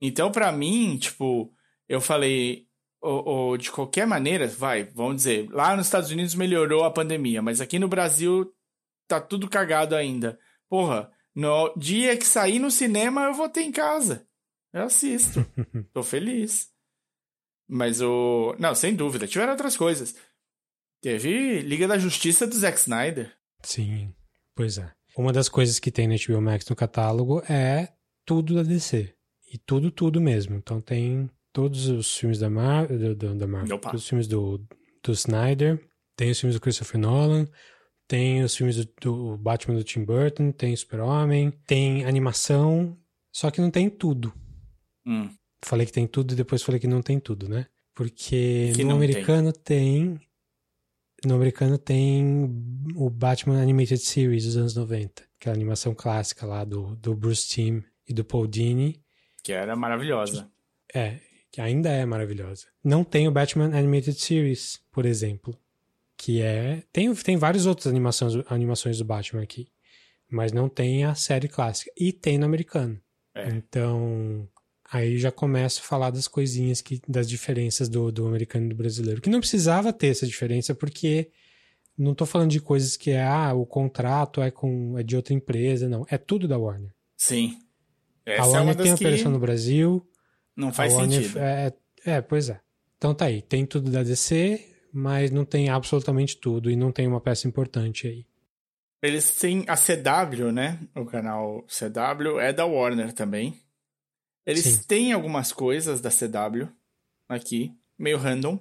Então, 0.00 0.30
para 0.30 0.52
mim, 0.52 0.98
tipo, 0.98 1.50
eu 1.88 2.00
falei, 2.00 2.66
ou, 3.00 3.24
ou, 3.24 3.56
de 3.56 3.70
qualquer 3.70 4.06
maneira, 4.06 4.46
vai, 4.46 4.84
vamos 4.84 5.16
dizer, 5.16 5.48
lá 5.50 5.74
nos 5.76 5.86
Estados 5.86 6.10
Unidos 6.10 6.34
melhorou 6.34 6.84
a 6.84 6.90
pandemia, 6.90 7.40
mas 7.40 7.60
aqui 7.60 7.78
no 7.78 7.88
Brasil 7.88 8.52
tá 9.08 9.20
tudo 9.20 9.48
cagado 9.48 9.94
ainda. 9.94 10.38
Porra, 10.68 11.10
no 11.34 11.72
dia 11.76 12.16
que 12.16 12.26
sair 12.26 12.58
no 12.58 12.70
cinema 12.70 13.24
eu 13.24 13.34
vou 13.34 13.48
ter 13.48 13.62
em 13.62 13.72
casa. 13.72 14.25
Eu 14.76 14.84
assisto. 14.84 15.46
Tô 15.94 16.02
feliz. 16.02 16.68
Mas 17.66 18.02
o. 18.02 18.54
Não, 18.58 18.74
sem 18.74 18.94
dúvida. 18.94 19.26
Tiveram 19.26 19.52
outras 19.52 19.74
coisas. 19.74 20.14
Teve 21.00 21.60
Liga 21.60 21.88
da 21.88 21.96
Justiça 21.96 22.46
do 22.46 22.54
Zack 22.54 22.78
Snyder. 22.78 23.34
Sim, 23.62 24.14
pois 24.54 24.76
é. 24.76 24.92
Uma 25.16 25.32
das 25.32 25.48
coisas 25.48 25.78
que 25.78 25.90
tem 25.90 26.06
no 26.06 26.14
HBO 26.14 26.42
Max 26.42 26.68
no 26.68 26.76
catálogo 26.76 27.42
é 27.48 27.88
tudo 28.26 28.54
da 28.54 28.62
DC. 28.62 29.14
E 29.50 29.56
tudo, 29.56 29.90
tudo 29.90 30.20
mesmo. 30.20 30.56
Então 30.56 30.78
tem 30.78 31.30
todos 31.54 31.88
os 31.88 32.14
filmes 32.14 32.38
da, 32.38 32.50
Mar 32.50 32.86
do, 32.86 33.14
do, 33.14 33.34
da 33.34 33.46
Marvel, 33.46 33.78
todos 33.78 34.02
os 34.02 34.08
filmes 34.08 34.26
do, 34.28 34.62
do 35.02 35.12
Snyder, 35.12 35.82
tem 36.14 36.30
os 36.30 36.38
filmes 36.38 36.54
do 36.54 36.60
Christopher 36.60 37.00
Nolan, 37.00 37.48
tem 38.06 38.42
os 38.42 38.54
filmes 38.54 38.76
do, 38.76 38.92
do 39.00 39.38
Batman 39.38 39.74
do 39.74 39.82
Tim 39.82 40.04
Burton, 40.04 40.52
tem 40.52 40.76
Super-Homem, 40.76 41.50
tem 41.66 42.04
animação, 42.04 42.94
só 43.32 43.50
que 43.50 43.62
não 43.62 43.70
tem 43.70 43.88
tudo. 43.88 44.34
Hum. 45.06 45.30
Falei 45.62 45.86
que 45.86 45.92
tem 45.92 46.06
tudo 46.06 46.32
e 46.32 46.36
depois 46.36 46.62
falei 46.62 46.80
que 46.80 46.86
não 46.86 47.00
tem 47.00 47.18
tudo, 47.20 47.48
né? 47.48 47.66
Porque 47.94 48.72
que 48.74 48.84
no 48.84 48.94
americano 48.94 49.52
tem. 49.52 50.16
tem. 50.16 50.28
no 51.24 51.34
americano 51.34 51.78
tem 51.78 52.44
o 52.94 53.08
Batman 53.08 53.62
Animated 53.62 53.98
Series 53.98 54.44
dos 54.44 54.56
anos 54.56 54.76
90, 54.76 55.22
aquela 55.40 55.56
animação 55.56 55.94
clássica 55.94 56.44
lá 56.44 56.62
do, 56.64 56.94
do 56.96 57.14
Bruce 57.14 57.48
Timm 57.48 57.80
e 58.06 58.12
do 58.12 58.24
Paul 58.24 58.46
Dini. 58.46 59.00
Que 59.42 59.52
era 59.52 59.74
maravilhosa. 59.74 60.50
É, 60.94 61.20
que 61.50 61.60
ainda 61.60 61.88
é 61.88 62.04
maravilhosa. 62.04 62.66
Não 62.84 63.02
tem 63.02 63.26
o 63.26 63.32
Batman 63.32 63.74
Animated 63.74 64.20
Series, 64.20 64.78
por 64.92 65.06
exemplo, 65.06 65.58
que 66.18 66.42
é 66.42 66.82
tem 66.92 67.14
tem 67.14 67.36
várias 67.36 67.64
outras 67.64 67.86
animações 67.86 68.34
animações 68.48 68.98
do 68.98 69.04
Batman 69.04 69.42
aqui, 69.42 69.68
mas 70.30 70.52
não 70.52 70.68
tem 70.68 71.04
a 71.04 71.14
série 71.14 71.48
clássica 71.48 71.90
e 71.96 72.12
tem 72.12 72.36
no 72.36 72.44
americano. 72.44 73.00
É. 73.34 73.48
Então 73.48 74.46
aí 74.90 75.18
já 75.18 75.32
começo 75.32 75.80
a 75.80 75.84
falar 75.84 76.10
das 76.10 76.28
coisinhas 76.28 76.80
que 76.80 77.00
das 77.06 77.28
diferenças 77.28 77.88
do, 77.88 78.12
do 78.12 78.26
americano 78.26 78.66
e 78.66 78.68
do 78.68 78.74
brasileiro, 78.74 79.20
que 79.20 79.30
não 79.30 79.40
precisava 79.40 79.92
ter 79.92 80.08
essa 80.08 80.26
diferença 80.26 80.74
porque 80.74 81.30
não 81.96 82.12
estou 82.12 82.26
falando 82.26 82.50
de 82.50 82.60
coisas 82.60 82.96
que 82.96 83.10
é 83.10 83.22
ah, 83.22 83.52
o 83.54 83.64
contrato 83.64 84.42
é 84.42 84.50
com 84.50 84.98
é 84.98 85.02
de 85.02 85.16
outra 85.16 85.34
empresa, 85.34 85.88
não, 85.88 86.06
é 86.10 86.18
tudo 86.18 86.46
da 86.46 86.58
Warner. 86.58 86.92
Sim. 87.16 87.58
Essa 88.24 88.42
a 88.42 88.46
Warner 88.46 88.74
é 88.74 88.82
tem 88.82 88.92
a 88.92 88.94
operação 88.94 89.32
no 89.32 89.38
Brasil. 89.38 90.06
Não 90.54 90.72
faz 90.72 90.92
sentido. 90.92 91.38
É, 91.38 91.72
é, 92.04 92.20
pois 92.20 92.48
é. 92.48 92.60
Então 92.96 93.14
tá 93.14 93.26
aí, 93.26 93.42
tem 93.42 93.66
tudo 93.66 93.90
da 93.90 94.02
DC, 94.02 94.64
mas 94.92 95.30
não 95.30 95.44
tem 95.44 95.68
absolutamente 95.68 96.36
tudo 96.36 96.70
e 96.70 96.76
não 96.76 96.90
tem 96.90 97.06
uma 97.06 97.20
peça 97.20 97.46
importante 97.46 98.06
aí. 98.06 98.26
Eles 99.02 99.30
têm 99.36 99.64
a 99.68 99.76
CW, 99.76 100.50
né? 100.52 100.80
O 100.94 101.04
canal 101.04 101.64
CW 101.68 102.40
é 102.40 102.52
da 102.52 102.64
Warner 102.64 103.12
também. 103.12 103.60
Eles 104.46 104.64
Sim. 104.64 104.82
têm 104.86 105.12
algumas 105.12 105.52
coisas 105.52 106.00
da 106.00 106.08
CW 106.08 106.68
aqui, 107.28 107.74
meio 107.98 108.16
random. 108.16 108.58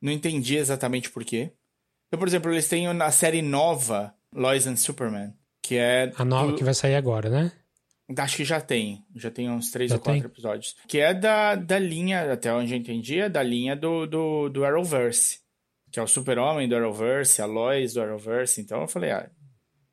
Não 0.00 0.12
entendi 0.12 0.56
exatamente 0.56 1.10
por 1.10 1.24
quê. 1.24 1.52
Então, 2.06 2.18
por 2.18 2.28
exemplo, 2.28 2.52
eles 2.52 2.68
têm 2.68 2.86
a 2.86 3.10
série 3.10 3.42
nova, 3.42 4.14
Lois 4.32 4.66
and 4.66 4.76
Superman, 4.76 5.32
que 5.62 5.76
é... 5.76 6.12
A 6.16 6.24
nova 6.24 6.52
do... 6.52 6.58
que 6.58 6.62
vai 6.62 6.74
sair 6.74 6.94
agora, 6.94 7.30
né? 7.30 7.52
Acho 8.18 8.36
que 8.36 8.44
já 8.44 8.60
tem. 8.60 9.04
Já 9.16 9.30
tem 9.30 9.50
uns 9.50 9.70
três 9.70 9.90
já 9.90 9.96
ou 9.96 10.02
quatro 10.02 10.20
tem? 10.20 10.30
episódios. 10.30 10.76
Que 10.86 11.00
é 11.00 11.12
da, 11.12 11.56
da 11.56 11.78
linha, 11.78 12.32
até 12.32 12.52
onde 12.52 12.72
eu 12.72 12.78
entendi, 12.78 13.18
é 13.18 13.28
da 13.28 13.42
linha 13.42 13.74
do, 13.74 14.06
do, 14.06 14.48
do 14.48 14.64
Arrowverse. 14.64 15.40
Que 15.90 15.98
é 15.98 16.02
o 16.02 16.06
Super-Homem 16.06 16.68
do 16.68 16.76
Arrowverse, 16.76 17.42
a 17.42 17.46
Lois 17.46 17.94
do 17.94 18.02
Arrowverse. 18.02 18.60
Então 18.60 18.82
eu 18.82 18.86
falei, 18.86 19.10
ah, 19.10 19.28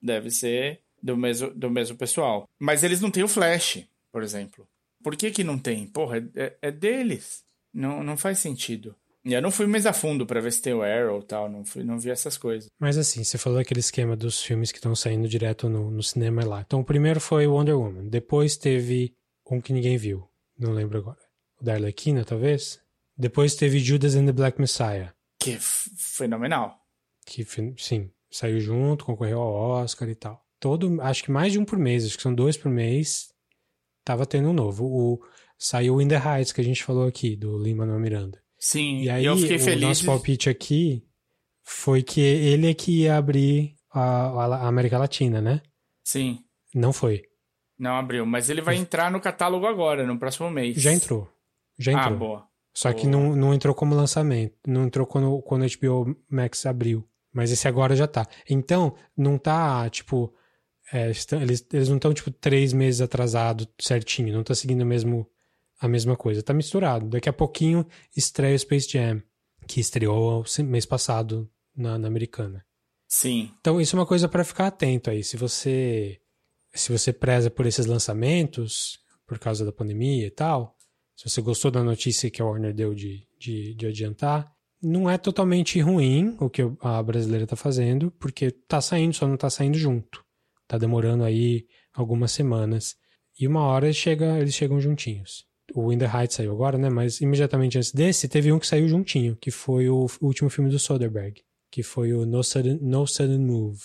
deve 0.01 0.29
ser 0.29 0.81
do 1.01 1.17
mesmo, 1.17 1.49
do 1.55 1.71
mesmo 1.71 1.97
pessoal. 1.97 2.47
Mas 2.59 2.83
eles 2.83 3.01
não 3.01 3.09
têm 3.09 3.23
o 3.23 3.27
Flash, 3.27 3.83
por 4.11 4.21
exemplo. 4.21 4.67
Por 5.03 5.15
que 5.15 5.31
que 5.31 5.43
não 5.43 5.57
tem? 5.59 5.85
Porra, 5.87 6.17
é, 6.35 6.57
é 6.61 6.71
deles. 6.71 7.43
Não, 7.73 8.03
não 8.03 8.15
faz 8.15 8.39
sentido. 8.39 8.95
E 9.25 9.33
eu 9.33 9.41
não 9.41 9.51
fui 9.51 9.65
mais 9.65 9.85
a 9.85 9.93
fundo 9.93 10.25
para 10.25 10.41
ver 10.41 10.51
se 10.51 10.61
tem 10.61 10.73
o 10.73 10.81
Arrow 10.81 11.21
e 11.21 11.23
tal, 11.23 11.49
não, 11.49 11.63
fui, 11.63 11.83
não 11.83 11.97
vi 11.97 12.09
essas 12.09 12.37
coisas. 12.37 12.69
Mas 12.77 12.97
assim, 12.97 13.23
você 13.23 13.37
falou 13.37 13.57
aquele 13.57 13.79
esquema 13.79 14.17
dos 14.17 14.43
filmes 14.43 14.69
que 14.69 14.79
estão 14.79 14.93
saindo 14.95 15.29
direto 15.29 15.69
no, 15.69 15.89
no 15.89 16.03
cinema 16.03 16.43
lá. 16.43 16.61
Então 16.61 16.81
o 16.81 16.85
primeiro 16.85 17.21
foi 17.21 17.47
Wonder 17.47 17.77
Woman, 17.77 18.09
depois 18.09 18.57
teve 18.57 19.15
um 19.49 19.61
que 19.61 19.71
ninguém 19.71 19.97
viu, 19.97 20.27
não 20.57 20.73
lembro 20.73 20.97
agora. 20.97 21.19
O 21.61 21.63
da 21.63 21.73
Arlequina, 21.73 22.25
talvez? 22.25 22.81
Depois 23.15 23.55
teve 23.55 23.79
Judas 23.79 24.15
and 24.15 24.25
the 24.25 24.31
Black 24.31 24.59
Messiah. 24.59 25.13
Que 25.39 25.51
é 25.51 25.57
fenomenal. 25.61 26.75
Que, 27.25 27.45
sim, 27.77 28.11
saiu 28.29 28.59
junto, 28.59 29.05
concorreu 29.05 29.39
ao 29.39 29.53
Oscar 29.53 30.09
e 30.09 30.15
tal. 30.15 30.43
Todo, 30.59 31.01
acho 31.01 31.23
que 31.23 31.31
mais 31.31 31.53
de 31.53 31.59
um 31.59 31.65
por 31.65 31.77
mês, 31.77 32.05
acho 32.05 32.17
que 32.17 32.23
são 32.23 32.33
dois 32.33 32.57
por 32.57 32.71
mês, 32.71 33.32
tava 34.03 34.25
tendo 34.25 34.49
um 34.49 34.53
novo. 34.53 34.85
O, 34.85 35.19
saiu 35.57 36.01
In 36.01 36.07
the 36.07 36.17
Heights, 36.17 36.51
que 36.51 36.61
a 36.61 36.63
gente 36.63 36.83
falou 36.83 37.07
aqui, 37.07 37.35
do 37.35 37.57
Lima 37.57 37.85
Miranda. 37.99 38.41
Sim, 38.59 39.01
e 39.01 39.09
aí 39.09 39.25
eu 39.25 39.35
fiquei 39.35 39.57
o 39.57 39.59
feliz. 39.59 39.81
nosso 39.81 40.05
palpite 40.05 40.49
aqui 40.49 41.03
foi 41.63 42.01
que 42.01 42.21
ele 42.21 42.69
é 42.69 42.73
que 42.73 43.01
ia 43.01 43.17
abrir 43.17 43.75
a, 43.91 44.27
a 44.27 44.67
América 44.67 44.97
Latina, 44.97 45.41
né? 45.41 45.61
Sim. 46.03 46.39
Não 46.73 46.93
foi. 46.93 47.23
Não 47.77 47.95
abriu, 47.97 48.25
mas 48.25 48.49
ele 48.49 48.61
vai 48.61 48.75
entrar 48.75 49.11
no 49.11 49.19
catálogo 49.19 49.65
agora, 49.65 50.05
no 50.05 50.17
próximo 50.17 50.49
mês. 50.49 50.77
Já 50.77 50.93
entrou. 50.93 51.27
Já 51.77 51.91
ah, 51.91 51.95
entrou. 51.95 52.13
Ah, 52.13 52.17
boa. 52.17 52.47
Só 52.73 52.89
boa. 52.89 53.01
que 53.01 53.07
não, 53.07 53.35
não 53.35 53.53
entrou 53.53 53.73
como 53.75 53.95
lançamento. 53.95 54.55
Não 54.67 54.85
entrou 54.85 55.05
quando, 55.05 55.41
quando 55.41 55.63
a 55.63 55.67
HBO 55.67 56.15
Max 56.29 56.65
abriu. 56.65 57.07
Mas 57.33 57.51
esse 57.51 57.67
agora 57.67 57.95
já 57.95 58.07
tá. 58.07 58.27
Então, 58.49 58.95
não 59.17 59.37
tá, 59.37 59.89
tipo. 59.89 60.33
É, 60.91 61.05
eles, 61.05 61.65
eles 61.71 61.89
não 61.89 61.95
estão, 61.95 62.13
tipo, 62.13 62.31
três 62.31 62.73
meses 62.73 63.01
atrasado 63.01 63.67
certinho. 63.79 64.33
Não 64.33 64.43
tá 64.43 64.53
seguindo 64.53 64.85
mesmo 64.85 65.27
a 65.79 65.87
mesma 65.87 66.15
coisa. 66.15 66.43
Tá 66.43 66.53
misturado. 66.53 67.07
Daqui 67.07 67.29
a 67.29 67.33
pouquinho 67.33 67.85
estreia 68.15 68.55
o 68.55 68.59
Space 68.59 68.89
Jam, 68.89 69.21
que 69.67 69.79
estreou 69.79 70.43
mês 70.59 70.85
passado 70.85 71.49
na, 71.75 71.97
na 71.97 72.07
americana. 72.07 72.65
Sim. 73.07 73.51
Então 73.59 73.79
isso 73.79 73.95
é 73.95 73.99
uma 73.99 74.05
coisa 74.05 74.27
para 74.27 74.43
ficar 74.43 74.67
atento 74.67 75.09
aí. 75.09 75.23
Se 75.23 75.37
você 75.37 76.19
se 76.73 76.91
você 76.91 77.13
preza 77.13 77.51
por 77.51 77.65
esses 77.65 77.85
lançamentos, 77.85 78.99
por 79.27 79.37
causa 79.37 79.63
da 79.63 79.71
pandemia 79.71 80.25
e 80.25 80.31
tal, 80.31 80.75
se 81.15 81.29
você 81.29 81.41
gostou 81.41 81.69
da 81.69 81.83
notícia 81.83 82.31
que 82.31 82.41
a 82.41 82.45
Warner 82.45 82.73
deu 82.73 82.95
de, 82.95 83.27
de, 83.39 83.75
de 83.75 83.85
adiantar, 83.85 84.51
não 84.81 85.09
é 85.09 85.17
totalmente 85.17 85.79
ruim 85.79 86.35
o 86.39 86.49
que 86.49 86.63
a 86.81 87.01
brasileira 87.03 87.47
tá 87.47 87.55
fazendo, 87.55 88.11
porque 88.19 88.51
tá 88.51 88.81
saindo, 88.81 89.13
só 89.13 89.27
não 89.27 89.37
tá 89.37 89.49
saindo 89.49 89.77
junto. 89.77 90.22
Tá 90.67 90.77
demorando 90.77 91.23
aí 91.23 91.65
algumas 91.93 92.31
semanas. 92.31 92.95
E 93.39 93.47
uma 93.47 93.61
hora 93.61 93.91
chega, 93.91 94.39
eles 94.39 94.53
chegam 94.53 94.79
juntinhos 94.79 95.45
o 95.73 95.91
In 95.91 95.97
the 95.97 96.05
Heights 96.05 96.35
saiu 96.35 96.51
agora, 96.51 96.77
né? 96.77 96.89
Mas 96.89 97.21
imediatamente 97.21 97.77
antes 97.77 97.91
desse, 97.91 98.27
teve 98.27 98.51
um 98.51 98.59
que 98.59 98.67
saiu 98.67 98.87
juntinho, 98.87 99.37
que 99.39 99.51
foi 99.51 99.89
o 99.89 100.07
último 100.21 100.49
filme 100.49 100.69
do 100.69 100.79
Soderbergh, 100.79 101.41
que 101.71 101.83
foi 101.83 102.13
o 102.13 102.25
No 102.25 102.43
Sudden, 102.43 102.79
no 102.81 103.07
Sudden 103.07 103.39
Move. 103.39 103.81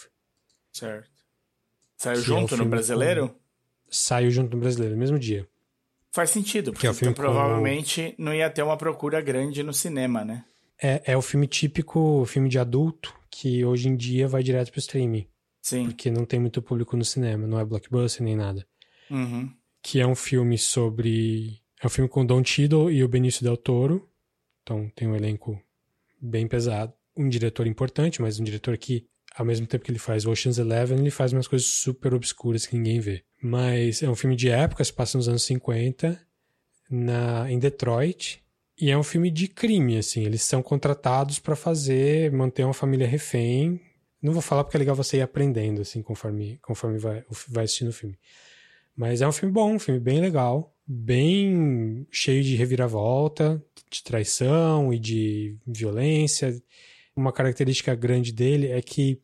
Certo. 0.73 1.11
Saiu 1.97 2.20
junto 2.20 2.54
é 2.54 2.58
no 2.58 2.66
brasileiro? 2.66 3.28
Com... 3.28 3.35
Saiu 3.90 4.30
junto 4.30 4.54
no 4.54 4.61
brasileiro, 4.61 4.94
no 4.94 5.00
mesmo 5.00 5.18
dia. 5.18 5.49
Faz 6.11 6.30
sentido, 6.30 6.73
porque 6.73 6.87
é 6.87 6.90
então, 6.90 7.12
provavelmente 7.12 8.14
não 8.18 8.35
ia 8.35 8.50
ter 8.50 8.62
uma 8.62 8.76
procura 8.76 9.20
grande 9.20 9.62
no 9.62 9.73
cinema, 9.73 10.25
né? 10.25 10.44
É, 10.80 11.12
é 11.12 11.16
o 11.16 11.23
filme 11.23 11.47
típico, 11.47 12.25
filme 12.26 12.49
de 12.49 12.58
adulto, 12.58 13.14
que 13.30 13.64
hoje 13.64 13.88
em 13.88 13.97
dia 13.97 14.28
vai 14.28 14.42
direto 14.42 14.70
pro 14.70 14.78
streaming. 14.78 15.26
Sim. 15.61 15.87
Porque 15.87 16.11
não 16.11 16.25
tem 16.25 16.41
muito 16.41 16.62
público 16.62 16.97
no 16.97 17.05
cinema, 17.05 17.47
não 17.47 17.59
é 17.59 17.65
blockbuster 17.65 18.25
nem 18.25 18.37
nada. 18.37 18.67
Uhum. 19.11 19.50
Que 19.83 20.00
é 20.00 20.07
um 20.07 20.15
filme 20.15 20.57
sobre 20.59 21.61
é 21.81 21.87
um 21.87 21.91
filme 21.91 22.09
com 22.09 22.27
Don 22.27 22.45
Cheadle 22.45 22.91
e 22.91 23.05
o 23.05 23.09
Benício 23.09 23.43
Del 23.43 23.57
Toro. 23.57 24.09
Então 24.62 24.91
tem 24.95 25.07
um 25.07 25.15
elenco 25.15 25.61
bem 26.21 26.47
pesado. 26.47 26.93
Um 27.17 27.29
diretor 27.29 27.67
importante, 27.67 28.21
mas 28.21 28.38
um 28.38 28.45
diretor 28.45 28.77
que, 28.77 29.07
ao 29.35 29.45
mesmo 29.47 29.67
tempo 29.67 29.85
que 29.85 29.91
ele 29.91 29.99
faz 29.99 30.27
Ocean's 30.27 30.59
Eleven, 30.59 30.99
ele 30.99 31.11
faz 31.11 31.33
umas 31.33 31.47
coisas 31.47 31.69
super 31.69 32.15
obscuras 32.15 32.67
que 32.67 32.77
ninguém 32.77 33.00
vê. 33.00 33.23
Mas 33.41 34.03
é 34.03 34.11
um 34.11 34.15
filme 34.15 34.35
de 34.35 34.49
época, 34.49 34.85
se 34.85 34.93
passa 34.93 35.17
nos 35.17 35.29
anos 35.29 35.43
50, 35.45 36.21
na, 36.91 37.50
em 37.50 37.59
Detroit. 37.59 38.43
E 38.81 38.91
é 38.91 38.99
um 38.99 39.03
filme 39.03 39.31
de 39.31 39.49
crime, 39.49 39.97
assim. 39.97 40.25
Eles 40.25 40.43
são 40.43 40.62
contratados 40.62 41.38
para 41.38 41.57
fazer, 41.57 42.33
manter 42.33 42.65
uma 42.65 42.75
família 42.75 43.07
refém. 43.07 43.81
Não 44.20 44.32
vou 44.32 44.42
falar 44.42 44.64
porque 44.64 44.76
é 44.76 44.80
legal 44.80 44.96
você 44.96 45.18
ir 45.18 45.22
aprendendo, 45.22 45.80
assim, 45.80 46.02
conforme, 46.02 46.58
conforme 46.62 46.98
vai, 46.98 47.25
vai 47.48 47.64
assistindo 47.64 47.88
o 47.88 47.92
filme. 47.92 48.18
Mas 48.96 49.20
é 49.20 49.28
um 49.28 49.32
filme 49.32 49.52
bom, 49.52 49.75
um 49.75 49.78
filme 49.78 50.00
bem 50.00 50.20
legal 50.20 50.75
bem 50.90 52.06
cheio 52.10 52.42
de 52.42 52.56
reviravolta, 52.56 53.62
de 53.90 54.02
traição 54.02 54.92
e 54.92 54.98
de 54.98 55.54
violência. 55.66 56.50
Uma 57.14 57.30
característica 57.30 57.94
grande 57.94 58.32
dele 58.32 58.68
é 58.68 58.80
que 58.80 59.20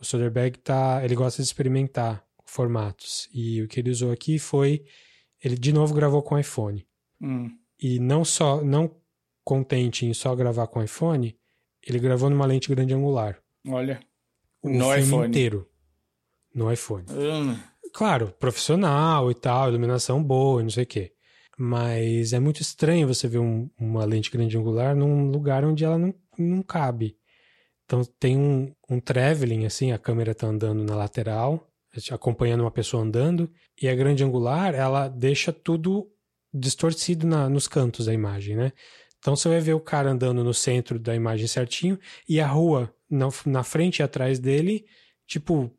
o 0.00 0.04
Soderbergh 0.04 0.58
tá, 0.58 1.00
ele 1.04 1.14
gosta 1.14 1.40
de 1.40 1.46
experimentar 1.46 2.26
formatos. 2.44 3.28
E 3.32 3.62
o 3.62 3.68
que 3.68 3.78
ele 3.78 3.90
usou 3.90 4.10
aqui 4.10 4.36
foi 4.38 4.84
ele 5.42 5.56
de 5.56 5.72
novo 5.72 5.94
gravou 5.94 6.22
com 6.22 6.36
iPhone. 6.36 6.84
Hum. 7.20 7.56
E 7.80 8.00
não 8.00 8.24
só 8.24 8.64
não 8.64 8.92
contente 9.44 10.04
em 10.04 10.12
só 10.12 10.34
gravar 10.34 10.66
com 10.66 10.82
iPhone, 10.82 11.38
ele 11.86 12.00
gravou 12.00 12.28
numa 12.28 12.46
lente 12.46 12.68
grande 12.68 12.94
angular. 12.94 13.38
Olha. 13.68 14.00
O 14.66 14.70
no 14.70 14.84
filme 14.86 15.00
iPhone. 15.00 15.28
inteiro. 15.28 15.68
No 16.54 16.72
iPhone. 16.72 17.04
Hum. 17.10 17.58
Claro, 17.92 18.34
profissional 18.38 19.30
e 19.30 19.34
tal, 19.34 19.68
iluminação 19.68 20.22
boa, 20.22 20.62
não 20.62 20.70
sei 20.70 20.84
o 20.84 20.86
quê. 20.86 21.12
Mas 21.58 22.32
é 22.32 22.38
muito 22.38 22.60
estranho 22.60 23.08
você 23.08 23.26
ver 23.26 23.38
um, 23.38 23.70
uma 23.78 24.04
lente 24.04 24.30
grande 24.30 24.58
angular 24.58 24.94
num 24.94 25.30
lugar 25.30 25.64
onde 25.64 25.84
ela 25.84 25.96
não, 25.96 26.14
não 26.38 26.62
cabe. 26.62 27.16
Então 27.86 28.02
tem 28.18 28.36
um, 28.36 28.72
um 28.90 29.00
traveling, 29.00 29.64
assim, 29.64 29.92
a 29.92 29.98
câmera 29.98 30.34
tá 30.34 30.46
andando 30.46 30.84
na 30.84 30.94
lateral, 30.94 31.66
acompanhando 32.10 32.60
uma 32.62 32.70
pessoa 32.70 33.02
andando, 33.02 33.50
e 33.80 33.88
a 33.88 33.94
grande 33.94 34.24
angular, 34.24 34.74
ela 34.74 35.08
deixa 35.08 35.52
tudo 35.52 36.10
distorcido 36.52 37.26
na, 37.26 37.48
nos 37.48 37.68
cantos 37.68 38.06
da 38.06 38.12
imagem, 38.12 38.56
né? 38.56 38.72
Então 39.18 39.34
você 39.34 39.48
vai 39.48 39.60
ver 39.60 39.74
o 39.74 39.80
cara 39.80 40.10
andando 40.10 40.44
no 40.44 40.52
centro 40.52 40.98
da 40.98 41.14
imagem 41.14 41.46
certinho, 41.46 41.98
e 42.28 42.40
a 42.40 42.46
rua 42.46 42.92
na, 43.10 43.28
na 43.44 43.62
frente 43.62 43.98
e 43.98 44.02
atrás 44.02 44.38
dele, 44.38 44.84
tipo, 45.26 45.70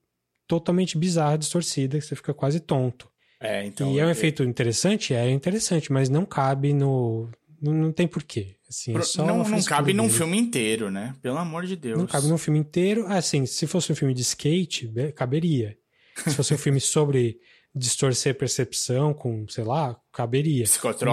totalmente 0.48 0.98
bizarra, 0.98 1.38
distorcida, 1.38 2.00
que 2.00 2.06
você 2.06 2.16
fica 2.16 2.34
quase 2.34 2.60
tonto. 2.60 3.10
É, 3.40 3.66
então. 3.66 3.92
E 3.94 4.00
é 4.00 4.06
um 4.06 4.10
efeito 4.10 4.44
interessante? 4.44 5.14
É 5.14 5.30
interessante, 5.30 5.92
mas 5.92 6.10
não 6.10 6.26
cabe 6.26 6.74
no. 6.74 7.30
Não, 7.62 7.74
não 7.74 7.92
tem 7.92 8.08
porquê. 8.08 8.56
Assim, 8.70 8.94
Pro- 8.94 9.02
é 9.02 9.06
só 9.06 9.26
não 9.26 9.44
não 9.48 9.64
cabe 9.64 9.94
num 9.94 10.10
filme 10.10 10.38
inteiro, 10.38 10.90
né? 10.92 11.16
Pelo 11.22 11.38
amor 11.38 11.66
de 11.66 11.76
Deus. 11.76 11.98
Não 11.98 12.06
cabe 12.08 12.28
num 12.28 12.38
filme 12.38 12.60
inteiro. 12.60 13.06
Ah, 13.08 13.18
Assim, 13.18 13.46
se 13.46 13.66
fosse 13.68 13.92
um 13.92 13.96
filme 13.96 14.14
de 14.14 14.22
skate, 14.22 14.88
be- 14.88 15.12
caberia. 15.12 15.78
Se 16.24 16.34
fosse 16.34 16.54
um 16.54 16.58
filme 16.58 16.80
sobre 16.80 17.40
distorcer 17.76 18.36
percepção 18.36 19.14
com, 19.14 19.48
sei 19.48 19.64
lá, 19.64 20.00
caberia. 20.12 20.66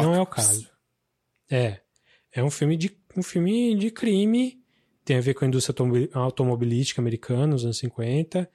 Não 0.03 0.15
é 0.15 0.21
o 0.21 0.27
caso. 0.27 0.69
É. 1.51 1.81
É 2.33 2.43
um 2.43 2.51
filme 2.51 2.77
de, 2.77 2.91
um 3.17 3.23
filme 3.23 3.77
de 3.77 3.91
crime, 3.91 4.59
tem 5.05 5.17
a 5.17 5.21
ver 5.21 5.35
com 5.35 5.45
a 5.45 5.49
indústria 5.49 5.73
automobi- 5.73 6.11
automobilística 6.13 7.01
americana 7.01 7.49
nos 7.49 7.65
anos 7.65 7.79
50. 7.79 8.49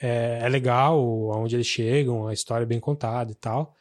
É, 0.00 0.40
é 0.42 0.48
legal 0.48 0.98
aonde 1.32 1.54
eles 1.56 1.66
chegam, 1.66 2.26
a 2.26 2.32
história 2.32 2.64
é 2.64 2.66
bem 2.66 2.80
contada 2.80 3.30
e 3.30 3.34
tal. 3.34 3.76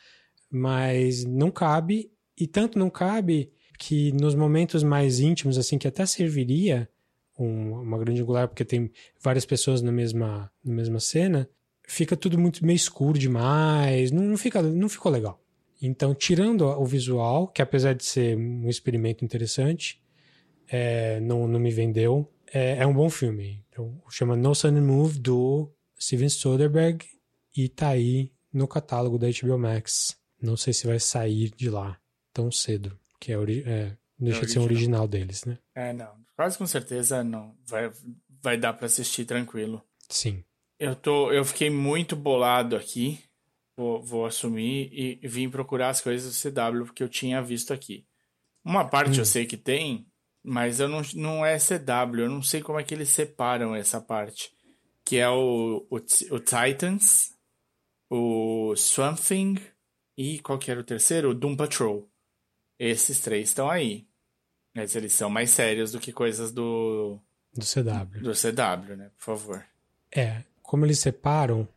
Mas 0.49 1.23
não 1.25 1.49
cabe, 1.49 2.11
e 2.37 2.45
tanto 2.45 2.77
não 2.77 2.89
cabe 2.89 3.51
que 3.79 4.11
nos 4.11 4.35
momentos 4.35 4.83
mais 4.83 5.19
íntimos, 5.19 5.57
assim, 5.57 5.77
que 5.77 5.87
até 5.87 6.05
serviria 6.05 6.87
um- 7.39 7.81
uma 7.81 7.97
grande 7.97 8.21
angular, 8.21 8.47
porque 8.47 8.63
tem 8.65 8.91
várias 9.19 9.45
pessoas 9.45 9.81
na 9.81 9.91
mesma, 9.91 10.51
na 10.63 10.73
mesma 10.73 10.99
cena, 10.99 11.49
fica 11.87 12.15
tudo 12.15 12.37
muito 12.37 12.65
meio 12.65 12.75
escuro 12.75 13.17
demais, 13.17 14.11
não, 14.11 14.23
não, 14.23 14.37
fica, 14.37 14.61
não 14.61 14.87
ficou 14.87 15.11
legal. 15.11 15.41
Então, 15.81 16.13
tirando 16.13 16.61
o 16.61 16.85
visual, 16.85 17.47
que 17.47 17.61
apesar 17.61 17.93
de 17.93 18.05
ser 18.05 18.37
um 18.37 18.69
experimento 18.69 19.25
interessante, 19.25 20.00
é, 20.71 21.19
não, 21.19 21.47
não 21.47 21.59
me 21.59 21.71
vendeu, 21.71 22.31
é, 22.53 22.77
é 22.77 22.87
um 22.87 22.93
bom 22.93 23.09
filme. 23.09 23.63
Então, 23.69 24.01
chama 24.09 24.35
No 24.35 24.53
Sun 24.55 24.69
and 24.77 24.81
Move, 24.81 25.19
do 25.19 25.71
Steven 25.99 26.29
Soderbergh, 26.29 27.03
e 27.55 27.67
tá 27.69 27.89
aí 27.89 28.31
no 28.53 28.67
catálogo 28.67 29.17
da 29.17 29.27
HBO 29.27 29.57
Max. 29.57 30.17
Não 30.41 30.55
sei 30.57 30.73
se 30.73 30.87
vai 30.87 30.99
sair 30.99 31.49
de 31.55 31.69
lá 31.69 31.97
tão 32.33 32.51
cedo, 32.51 32.97
que 33.19 33.31
é, 33.31 33.37
ori- 33.37 33.63
é, 33.65 33.95
deixa 34.17 34.45
de 34.45 34.51
ser 34.51 34.59
um 34.59 34.63
original. 34.63 35.01
original 35.03 35.07
deles, 35.07 35.45
né? 35.45 35.57
É, 35.75 35.93
não. 35.93 36.13
Quase 36.35 36.57
com 36.57 36.65
certeza 36.65 37.23
não. 37.23 37.55
Vai, 37.67 37.91
vai 38.41 38.57
dar 38.57 38.73
pra 38.73 38.85
assistir 38.87 39.25
tranquilo. 39.25 39.83
Sim. 40.09 40.43
Eu, 40.79 40.95
tô, 40.95 41.31
eu 41.31 41.45
fiquei 41.45 41.69
muito 41.69 42.15
bolado 42.15 42.75
aqui. 42.75 43.19
Vou, 43.77 44.01
vou 44.01 44.25
assumir 44.25 44.89
e, 44.91 45.19
e 45.21 45.27
vim 45.27 45.49
procurar 45.49 45.89
as 45.89 46.01
coisas 46.01 46.41
do 46.43 46.51
CW 46.51 46.85
porque 46.85 47.03
eu 47.03 47.09
tinha 47.09 47.41
visto 47.41 47.71
aqui. 47.73 48.05
Uma 48.65 48.85
parte 48.85 49.17
Hum. 49.17 49.21
eu 49.21 49.25
sei 49.25 49.45
que 49.45 49.57
tem, 49.57 50.05
mas 50.43 50.79
eu 50.79 50.88
não, 50.88 51.01
não 51.15 51.45
é 51.45 51.57
CW. 51.57 52.21
Eu 52.21 52.29
não 52.29 52.41
sei 52.43 52.62
como 52.62 52.79
é 52.79 52.83
que 52.83 52.93
eles 52.93 53.10
separam 53.10 53.75
essa 53.75 54.00
parte. 54.01 54.51
Que 55.05 55.17
é 55.17 55.29
o, 55.29 55.86
o, 55.89 55.95
o 55.95 56.39
Titans, 56.39 57.33
o 58.10 58.74
Swamp 58.75 59.17
Thing 59.19 59.55
e 60.17 60.39
qual 60.39 60.57
que 60.60 60.69
era 60.71 60.79
o 60.79 60.83
terceiro? 60.83 61.29
O 61.31 61.33
Doom 61.33 61.55
Patrol. 61.55 62.10
Esses 62.79 63.19
três 63.19 63.50
estão 63.50 63.69
aí. 63.69 64.07
Mas 64.75 64.95
eles 64.95 65.13
são 65.13 65.29
mais 65.29 65.50
sérios 65.50 65.91
do 65.91 66.00
que 66.00 66.12
coisas 66.13 66.51
do, 66.51 67.19
Do 67.53 67.65
CW. 67.65 68.21
do 68.21 68.31
CW, 68.33 68.95
né? 68.95 69.12
Por 69.17 69.24
favor. 69.25 69.65
É, 70.15 70.43
como 70.62 70.86
eles 70.86 71.00
separam, 71.00 71.67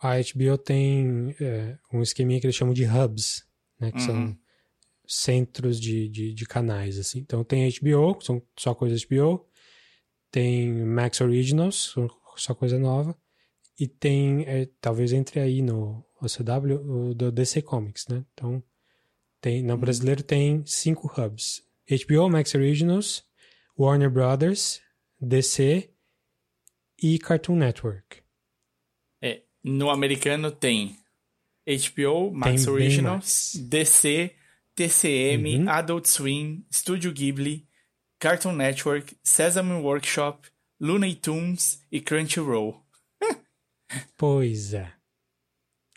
a 0.00 0.14
HBO 0.18 0.56
tem 0.56 1.34
é, 1.40 1.76
um 1.92 2.02
esqueminha 2.02 2.40
que 2.40 2.46
eles 2.46 2.54
chamam 2.56 2.72
de 2.74 2.84
hubs, 2.84 3.44
né? 3.80 3.90
Que 3.90 3.98
Uhum. 3.98 4.06
são 4.06 4.38
centros 5.06 5.80
de, 5.80 6.08
de, 6.08 6.34
de 6.34 6.46
canais, 6.46 6.98
assim. 6.98 7.18
Então 7.18 7.44
tem 7.44 7.68
HBO, 7.70 8.14
que 8.14 8.24
são 8.24 8.42
só 8.56 8.74
coisas 8.74 9.04
HBO, 9.04 9.46
tem 10.30 10.72
Max 10.72 11.20
Originals, 11.20 11.94
só 12.36 12.54
coisa 12.54 12.78
nova, 12.78 13.16
e 13.78 13.86
tem, 13.86 14.42
é, 14.46 14.68
talvez 14.80 15.12
entre 15.12 15.40
aí 15.40 15.62
no 15.62 16.04
OCW, 16.20 17.10
o 17.10 17.14
do 17.14 17.30
DC 17.30 17.62
Comics, 17.62 18.06
né? 18.08 18.24
Então, 18.32 18.62
tem, 19.40 19.62
no 19.62 19.76
brasileiro 19.76 20.22
tem 20.22 20.64
cinco 20.66 21.06
hubs. 21.06 21.62
HBO, 21.88 22.28
Max 22.28 22.54
Originals, 22.54 23.24
Warner 23.78 24.10
Brothers, 24.10 24.80
DC 25.20 25.90
e 27.02 27.18
Cartoon 27.18 27.56
Network. 27.56 28.22
É, 29.22 29.42
no 29.62 29.90
americano 29.90 30.50
tem 30.50 30.96
HBO, 31.66 32.30
Max 32.32 32.64
Tem 32.64 32.72
Originals. 32.72 33.56
DC, 33.56 34.32
TCM, 34.76 35.62
Uhum. 35.62 35.68
Adult 35.68 36.06
Swim, 36.06 36.64
Studio 36.72 37.10
Ghibli, 37.12 37.66
Cartoon 38.18 38.52
Network, 38.52 39.16
Sesame 39.24 39.72
Workshop, 39.72 40.48
Looney 40.80 41.14
Tunes 41.14 41.82
e 41.90 42.00
Crunchyroll. 42.00 42.82
Pois 44.16 44.74
é. 44.74 44.92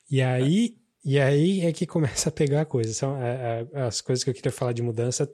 E 0.09 0.21
aí, 0.21 0.77
e 1.03 1.19
aí 1.19 1.61
é 1.61 1.73
que 1.73 1.87
começa 1.87 2.29
a 2.29 2.31
pegar 2.31 2.61
a 2.61 2.65
coisa. 2.65 2.93
São 2.93 3.17
é, 3.21 3.67
é, 3.73 3.81
as 3.81 3.99
coisas 3.99 4.23
que 4.23 4.29
eu 4.29 4.33
queria 4.33 4.51
falar 4.51 4.73
de 4.73 4.81
mudança. 4.81 5.31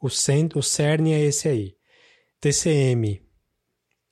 O, 0.00 0.08
cen, 0.08 0.48
o 0.54 0.62
cerne 0.62 1.12
é 1.12 1.20
esse 1.20 1.48
aí. 1.48 1.76
TCM 2.40 3.20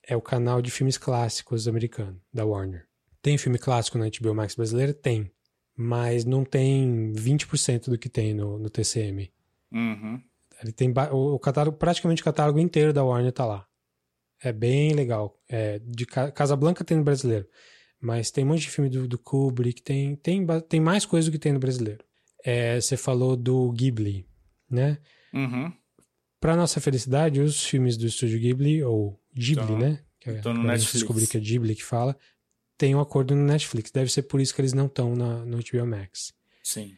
é 0.07 0.16
o 0.16 0.20
canal 0.20 0.61
de 0.61 0.70
filmes 0.70 0.99
clássicos 0.99 1.66
americano, 1.68 2.20
da 2.33 2.44
Warner. 2.44 2.87
Tem 3.23 3.38
filme 3.38 3.59
clássico 3.59 3.97
na 3.97 4.07
HBO 4.09 4.35
Max 4.35 4.55
brasileira? 4.55 4.92
Tem. 4.92 5.31
Mas 5.76 6.24
não 6.24 6.44
tem 6.44 7.12
20% 7.14 7.90
do 7.90 7.98
que 7.98 8.08
tem 8.08 8.32
no, 8.34 8.58
no 8.58 8.70
TCM. 8.70 9.30
Uhum. 9.72 10.20
Ele 10.62 10.72
tem 10.72 10.92
o, 11.12 11.34
o 11.34 11.38
catálogo, 11.38 11.76
praticamente 11.76 12.22
o 12.22 12.24
catálogo 12.24 12.58
inteiro 12.60 12.92
da 12.92 13.02
Warner 13.04 13.32
tá 13.32 13.44
lá. 13.44 13.66
É 14.42 14.52
bem 14.52 14.92
legal. 14.92 15.37
É, 15.48 15.78
de 15.80 16.06
Ca- 16.06 16.30
Casablanca 16.30 16.84
tem 16.84 16.96
no 16.96 17.02
brasileiro. 17.04 17.46
Mas 18.00 18.30
tem 18.30 18.44
um 18.44 18.48
monte 18.48 18.60
de 18.62 18.70
filme 18.70 18.88
do, 18.90 19.08
do 19.08 19.18
Kubrick, 19.18 19.82
tem, 19.82 20.14
tem, 20.16 20.46
tem 20.68 20.80
mais 20.80 21.04
coisa 21.06 21.28
do 21.28 21.32
que 21.32 21.38
tem 21.38 21.52
no 21.52 21.58
brasileiro. 21.58 22.04
É, 22.44 22.78
você 22.80 22.96
falou 22.96 23.34
do 23.37 23.72
Ghibli, 23.72 24.28
né? 24.70 24.98
Uhum. 25.32 25.72
Pra 26.38 26.54
nossa 26.54 26.80
felicidade, 26.80 27.40
os 27.40 27.64
filmes 27.64 27.96
do 27.96 28.06
estúdio 28.06 28.38
Ghibli, 28.38 28.82
ou 28.84 29.18
Ghibli, 29.34 29.66
Tão- 29.66 29.78
né? 29.78 30.00
Que 30.20 30.30
é, 30.30 30.34
tão 30.34 30.52
no 30.52 30.60
agora 30.60 30.74
a 30.74 30.76
gente 30.76 30.84
Netflix. 30.84 30.92
descobri 31.02 31.26
que 31.26 31.37
é 31.37 31.40
Ghibli 31.40 31.74
que 31.74 31.82
fala. 31.84 32.16
Tem 32.76 32.94
um 32.94 33.00
acordo 33.00 33.34
no 33.34 33.44
Netflix. 33.44 33.90
Deve 33.90 34.10
ser 34.10 34.22
por 34.22 34.40
isso 34.40 34.54
que 34.54 34.60
eles 34.60 34.72
não 34.72 34.87
estão 34.87 35.14
no 35.14 35.58
HBO 35.58 35.87
Max. 35.87 36.32
Sim. 36.62 36.96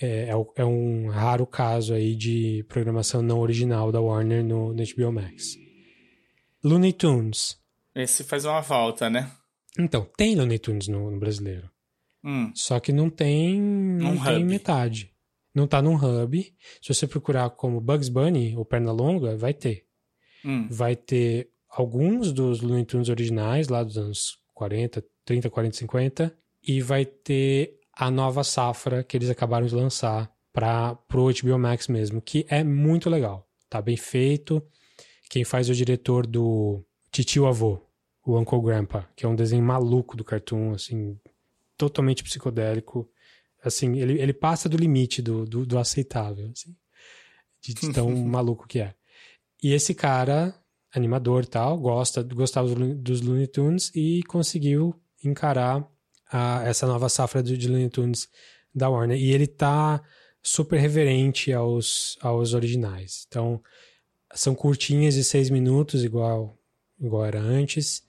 É, 0.00 0.30
é 0.30 0.32
é 0.56 0.64
um 0.64 1.08
raro 1.08 1.46
caso 1.46 1.94
aí 1.94 2.16
de 2.16 2.64
programação 2.68 3.22
não 3.22 3.38
original 3.38 3.92
da 3.92 4.00
Warner 4.00 4.44
no, 4.44 4.74
no 4.74 4.82
HBO 4.82 5.12
Max. 5.12 5.56
Looney 6.62 6.92
Tunes. 6.92 7.58
Esse 7.94 8.24
faz 8.24 8.44
uma 8.44 8.62
falta, 8.62 9.08
né? 9.08 9.30
Então, 9.78 10.08
tem 10.16 10.34
Looney 10.34 10.58
Tunes 10.58 10.88
no, 10.88 11.10
no 11.10 11.18
brasileiro. 11.18 11.70
Hum. 12.24 12.50
Só 12.54 12.80
que 12.80 12.92
não 12.92 13.10
tem, 13.10 13.60
não 13.60 14.16
tem 14.16 14.36
hub. 14.36 14.44
metade. 14.44 15.12
Não 15.54 15.66
tá 15.68 15.80
num 15.80 15.94
hub. 15.94 16.54
Se 16.82 16.92
você 16.92 17.06
procurar 17.06 17.50
como 17.50 17.80
Bugs 17.80 18.08
Bunny 18.08 18.56
ou 18.56 18.64
Pernalonga, 18.64 19.36
vai 19.36 19.54
ter. 19.54 19.86
Hum. 20.44 20.66
Vai 20.68 20.96
ter 20.96 21.50
alguns 21.68 22.32
dos 22.32 22.60
Looney 22.60 22.84
Tunes 22.84 23.08
originais, 23.08 23.68
lá 23.68 23.84
dos 23.84 23.98
anos 23.98 24.38
40, 24.54 25.04
30, 25.24 25.50
40, 25.50 25.76
50. 25.76 26.38
E 26.66 26.80
vai 26.80 27.04
ter 27.04 27.78
a 27.92 28.10
nova 28.10 28.42
safra 28.42 29.04
que 29.04 29.16
eles 29.16 29.28
acabaram 29.28 29.66
de 29.66 29.74
lançar 29.74 30.32
para 30.52 30.94
pro 30.94 31.26
HBO 31.26 31.58
Max 31.58 31.88
mesmo, 31.88 32.22
que 32.22 32.46
é 32.48 32.62
muito 32.62 33.10
legal. 33.10 33.48
Tá 33.68 33.82
bem 33.82 33.96
feito. 33.96 34.62
Quem 35.28 35.44
faz 35.44 35.68
é 35.68 35.72
o 35.72 35.74
diretor 35.74 36.26
do 36.26 36.84
Titio 37.10 37.46
Avô, 37.46 37.80
o 38.24 38.38
Uncle 38.38 38.62
Grandpa, 38.62 39.08
que 39.16 39.26
é 39.26 39.28
um 39.28 39.34
desenho 39.34 39.64
maluco 39.64 40.16
do 40.16 40.24
cartoon, 40.24 40.72
assim, 40.72 41.18
totalmente 41.76 42.22
psicodélico. 42.22 43.08
Assim, 43.62 43.98
ele, 43.98 44.20
ele 44.20 44.32
passa 44.32 44.68
do 44.68 44.76
limite 44.76 45.20
do, 45.20 45.44
do, 45.44 45.66
do 45.66 45.78
aceitável, 45.78 46.50
assim, 46.52 46.76
de 47.60 47.74
de 47.74 47.92
tão 47.92 48.10
maluco 48.24 48.68
que 48.68 48.78
é. 48.78 48.94
E 49.62 49.72
esse 49.72 49.94
cara, 49.94 50.54
animador 50.94 51.44
tal, 51.46 51.78
gosta, 51.78 52.22
gostava 52.22 52.68
dos 52.94 53.20
Looney- 53.20 53.46
Tunes 53.46 53.90
e 53.94 54.22
conseguiu 54.28 54.94
encarar 55.24 55.86
a- 56.30 56.62
essa 56.64 56.86
nova 56.86 57.08
safra 57.08 57.42
de, 57.42 57.56
Looney 57.68 57.88
Tunes 57.90 58.28
da 58.74 58.88
Warner. 58.88 59.18
E 59.18 59.32
ele 59.32 59.46
tá 59.46 60.02
super 60.42 60.78
reverente 60.78 61.52
aos, 61.52 62.16
aos 62.20 62.54
originais. 62.54 63.24
Então, 63.28 63.62
são 64.34 64.54
curtinhas 64.54 65.14
de 65.14 65.24
seis 65.24 65.48
minutos, 65.50 66.04
igual, 66.04 66.56
igual 67.00 67.24
era 67.24 67.40
antes. 67.40 68.02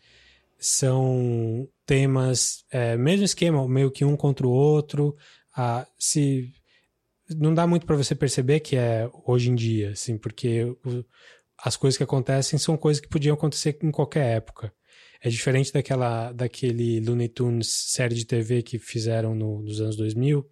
São 0.57 1.67
temas, 1.85 2.65
é, 2.71 2.97
mesmo 2.97 3.25
esquema, 3.25 3.67
meio 3.67 3.91
que 3.91 4.03
um 4.05 4.15
contra 4.17 4.45
o 4.47 4.51
outro. 4.51 5.15
Se 5.97 6.51
não 7.29 7.53
dá 7.53 7.65
muito 7.67 7.85
para 7.85 7.95
você 7.95 8.13
perceber 8.15 8.59
que 8.59 8.75
é 8.75 9.09
hoje 9.25 9.49
em 9.49 9.55
dia, 9.55 9.91
assim, 9.91 10.17
porque 10.17 10.63
o- 10.63 11.05
as 11.57 11.75
coisas 11.75 11.97
que 11.97 12.03
acontecem 12.03 12.59
são 12.59 12.77
coisas 12.77 13.01
que 13.01 13.07
podiam 13.09 13.33
acontecer 13.33 13.77
em 13.81 13.91
qualquer 13.91 14.35
época. 14.37 14.73
É 15.21 15.29
diferente 15.29 15.71
daquela, 15.73 16.31
daquele 16.31 16.99
Looney 16.99 17.29
Tunes 17.29 17.67
série 17.67 18.13
de 18.15 18.25
TV 18.25 18.61
que 18.61 18.77
fizeram 18.77 19.33
no, 19.33 19.61
nos 19.61 19.81
anos 19.81 19.95
2000, 19.95 20.47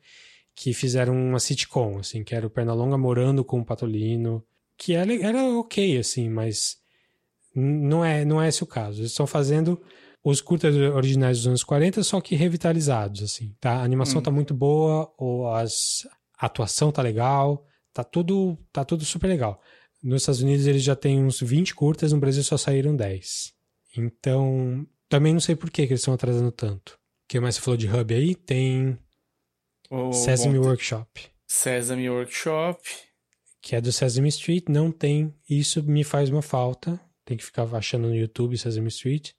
que 0.56 0.74
fizeram 0.74 1.14
uma 1.16 1.40
sitcom, 1.40 2.00
assim, 2.00 2.24
que 2.24 2.34
era 2.34 2.48
o 2.48 2.50
Pernalonga 2.50 2.98
morando 2.98 3.44
com 3.44 3.60
o 3.60 3.66
Patolino, 3.66 4.44
que 4.78 4.94
era, 4.94 5.14
era 5.14 5.44
ok, 5.60 5.98
assim, 5.98 6.30
mas 6.30 6.78
não 7.56 8.04
é, 8.04 8.26
não 8.26 8.42
é 8.42 8.48
esse 8.48 8.64
o 8.64 8.68
caso. 8.68 9.02
Eles 9.02 9.12
estão 9.12 9.28
fazendo 9.28 9.80
os 10.24 10.42
curtas 10.42 10.76
originais 10.76 11.38
dos 11.38 11.48
anos 11.48 11.64
40, 11.64 12.02
só 12.04 12.22
que 12.22 12.36
revitalizados, 12.36 13.22
assim, 13.22 13.56
tá? 13.60 13.74
A 13.78 13.84
animação 13.84 14.20
Hum. 14.20 14.24
tá 14.24 14.32
muito 14.32 14.54
boa, 14.54 15.14
ou 15.18 15.54
as, 15.54 16.08
a 16.38 16.46
atuação 16.46 16.92
tá 16.92 17.02
legal, 17.02 17.66
tá 17.94 18.04
tudo, 18.04 18.58
tá 18.72 18.86
tudo 18.86 19.04
super 19.06 19.28
legal. 19.28 19.62
Nos 20.04 20.22
Estados 20.24 20.42
Unidos 20.42 20.68
eles 20.68 20.84
já 20.84 20.96
têm 20.96 21.24
uns 21.24 21.40
20 21.40 21.74
curtas, 21.76 22.12
no 22.12 22.20
Brasil 22.20 22.44
só 22.44 22.58
saíram 22.58 22.96
10. 22.96 23.54
Então, 23.98 24.86
também 25.08 25.34
não 25.34 25.40
sei 25.40 25.56
por 25.56 25.70
que, 25.70 25.86
que 25.88 25.94
eles 25.94 26.02
estão 26.02 26.14
atrasando 26.14 26.52
tanto. 26.52 26.92
O 26.94 26.98
que 27.30 27.40
mais 27.40 27.56
você 27.56 27.62
falou 27.62 27.78
de 27.78 27.88
hub 27.88 28.14
aí? 28.14 28.36
Tem 28.36 28.98
O 29.90 30.12
Sesame 30.12 30.60
bom, 30.60 30.66
Workshop, 30.66 31.22
Sesame 31.48 32.10
Workshop. 32.10 32.82
que 33.62 33.76
é 33.76 33.82
do 33.82 33.92
Sesame 33.92 34.28
Street. 34.30 34.66
Não 34.68 34.92
tem. 34.92 35.34
Isso 35.50 35.82
me 35.84 36.04
faz 36.04 36.30
uma 36.30 36.42
falta. 36.42 37.00
Tem 37.26 37.38
que 37.38 37.44
ficar 37.46 37.64
achando 37.76 38.08
no 38.10 38.16
YouTube 38.16 38.58
Sesame 38.58 38.90
Street. 38.90 39.32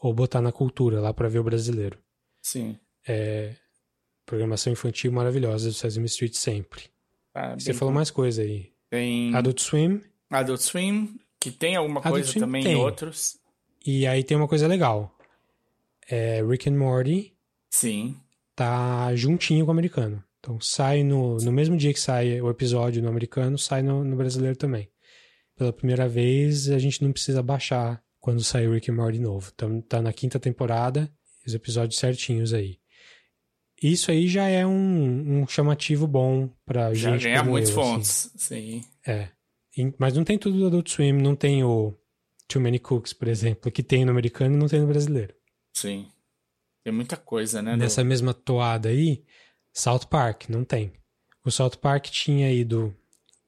Ou 0.00 0.12
botar 0.12 0.40
na 0.40 0.52
cultura 0.52 1.00
lá 1.00 1.14
pra 1.14 1.28
ver 1.28 1.38
o 1.38 1.44
brasileiro. 1.44 1.98
Sim. 2.42 2.76
É, 3.06 3.54
programação 4.26 4.72
infantil 4.72 5.10
maravilhosa 5.12 5.68
do 5.68 5.74
Sesame 5.74 6.06
Street 6.06 6.34
sempre. 6.34 6.90
Tá 7.32 7.54
Você 7.58 7.72
falou 7.72 7.92
com- 7.92 7.96
mais 7.96 8.10
coisa 8.10 8.42
aí. 8.42 8.71
Tem 8.92 9.34
Adult 9.34 9.58
Swim. 9.58 10.02
Adult 10.28 10.60
Swim, 10.60 11.18
que 11.40 11.50
tem 11.50 11.76
alguma 11.76 12.00
Adult 12.00 12.12
coisa 12.12 12.30
Swim 12.30 12.40
também 12.42 12.62
tem. 12.62 12.72
em 12.74 12.76
outros. 12.76 13.38
E 13.86 14.06
aí 14.06 14.22
tem 14.22 14.36
uma 14.36 14.46
coisa 14.46 14.66
legal. 14.66 15.16
É, 16.10 16.44
Rick 16.46 16.68
and 16.68 16.76
Morty 16.76 17.32
Sim. 17.70 18.14
tá 18.54 19.16
juntinho 19.16 19.64
com 19.64 19.70
o 19.70 19.72
americano. 19.72 20.22
Então 20.38 20.60
sai 20.60 21.02
no, 21.02 21.38
no 21.38 21.50
mesmo 21.50 21.74
dia 21.74 21.90
que 21.90 22.00
sai 22.00 22.38
o 22.42 22.50
episódio 22.50 23.02
no 23.02 23.08
americano, 23.08 23.56
sai 23.56 23.80
no, 23.80 24.04
no 24.04 24.14
brasileiro 24.14 24.58
também. 24.58 24.90
Pela 25.56 25.72
primeira 25.72 26.06
vez, 26.06 26.68
a 26.68 26.78
gente 26.78 27.02
não 27.02 27.12
precisa 27.12 27.42
baixar 27.42 28.02
quando 28.20 28.44
sair 28.44 28.68
o 28.68 28.74
Rick 28.74 28.90
and 28.90 28.96
Morty 28.96 29.18
novo. 29.18 29.50
Então, 29.54 29.80
tá 29.80 30.02
na 30.02 30.12
quinta 30.12 30.38
temporada, 30.38 31.10
os 31.46 31.54
episódios 31.54 31.98
certinhos 31.98 32.52
aí. 32.52 32.78
Isso 33.82 34.10
aí 34.10 34.28
já 34.28 34.46
é 34.46 34.66
um, 34.66 35.42
um 35.42 35.46
chamativo 35.46 36.06
bom 36.06 36.48
pra 36.64 36.94
Já 36.94 37.10
gente 37.12 37.24
ganha 37.24 37.38
como 37.40 37.50
muitas 37.50 37.70
eu, 37.70 37.80
assim. 37.80 37.90
fontes. 37.92 38.32
Sim. 38.36 38.84
É. 39.06 39.28
Mas 39.98 40.14
não 40.14 40.22
tem 40.24 40.38
tudo 40.38 40.58
do 40.58 40.66
Adult 40.66 40.88
Swim, 40.90 41.12
não 41.12 41.34
tem 41.34 41.64
o 41.64 41.94
Too 42.46 42.60
Many 42.62 42.78
Cooks, 42.78 43.12
por 43.12 43.26
exemplo, 43.28 43.72
que 43.72 43.82
tem 43.82 44.04
no 44.04 44.10
americano 44.10 44.54
e 44.54 44.58
não 44.58 44.68
tem 44.68 44.80
no 44.80 44.86
brasileiro. 44.86 45.34
Sim. 45.72 46.06
Tem 46.84 46.92
muita 46.92 47.16
coisa, 47.16 47.62
né? 47.62 47.72
do- 47.72 47.78
Nessa 47.78 48.04
mesma 48.04 48.34
toada 48.34 48.88
aí, 48.90 49.24
South 49.72 50.06
Park, 50.10 50.48
não 50.48 50.62
tem. 50.64 50.92
O 51.44 51.50
South 51.50 51.76
Park 51.80 52.06
tinha 52.06 52.52
ido. 52.52 52.94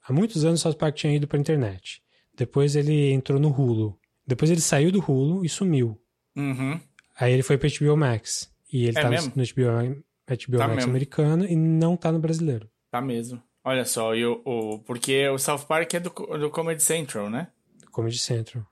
Há 0.07 0.12
muitos 0.12 0.44
anos 0.44 0.61
o 0.61 0.62
South 0.62 0.75
Park 0.77 0.97
tinha 0.97 1.14
ido 1.14 1.29
pra 1.29 1.38
internet. 1.38 2.03
Depois 2.37 2.75
ele 2.75 3.12
entrou 3.12 3.38
no 3.38 3.49
Hulu. 3.51 3.99
Depois 4.27 4.51
ele 4.51 4.61
saiu 4.61 4.90
do 4.90 4.99
Hulu 5.01 5.44
e 5.44 5.49
sumiu. 5.49 6.01
Uhum. 6.37 6.81
Aí 7.16 7.33
ele 7.33 7.42
foi 7.42 7.57
pra 7.59 7.68
HBO 7.68 7.97
Max. 7.97 8.51
E 8.73 8.87
ele 8.87 8.99
É 8.99 9.03
tá 9.03 9.09
mesmo? 9.11 9.33
no 9.37 9.42
HBO, 9.44 10.03
HBO 10.27 10.59
Tá 10.59 10.65
Max 10.67 10.77
mesmo. 10.77 10.91
americano 10.91 11.45
e 11.47 11.55
não 11.57 11.97
tá 11.97 12.11
no 12.13 12.19
brasileiro. 12.19 12.69
Tá 12.91 13.01
mesmo. 13.01 13.43
Olha 13.63 13.85
só, 13.85 14.15
e 14.15 14.25
o, 14.27 14.41
o- 14.45 14.79
porque 14.81 15.27
o 15.29 15.39
South 15.39 15.65
Park 15.67 15.95
é 15.95 16.01
do, 16.01 16.11
do 16.11 16.51
Comedy 16.51 16.83
Central, 16.83 17.31
né? 17.31 17.49
Comedy 17.91 18.19
Central. 18.19 18.67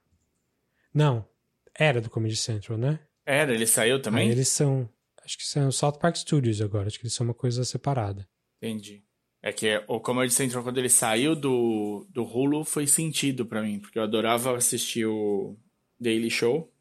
Não, 0.93 1.27
era 1.75 2.01
do 2.01 2.11
Comedy 2.11 2.37
Central, 2.37 2.77
né? 2.79 2.99
Era, 3.25 3.55
ele 3.55 3.67
saiu 3.67 4.01
também? 4.03 4.27
Aí 4.27 4.33
eles 4.33 4.49
são. 4.49 4.88
Acho 5.25 5.38
que 5.38 5.47
são 5.47 5.71
South 5.71 5.93
Park 5.99 6.17
Studios 6.17 6.61
agora. 6.61 6.88
Acho 6.88 6.99
que 6.99 7.05
eles 7.05 7.15
são 7.15 7.25
uma 7.25 7.33
coisa 7.35 7.65
separada. 7.65 8.29
Entendi. 8.61 9.03
É 9.41 9.53
que 9.53 9.83
o 9.88 9.99
Comedy 10.01 10.33
Central, 10.33 10.62
quando 10.62 10.79
ele 10.79 10.88
saiu 10.88 11.35
do, 11.35 12.07
do 12.11 12.23
Hulu, 12.25 12.65
foi 12.65 12.87
sentido 12.87 13.47
pra 13.47 13.62
mim, 13.62 13.79
porque 13.81 13.99
eu 13.99 14.03
adorava 14.03 14.57
assistir 14.57 15.07
o 15.07 15.57
Daily 15.99 16.31
Show. 16.31 16.73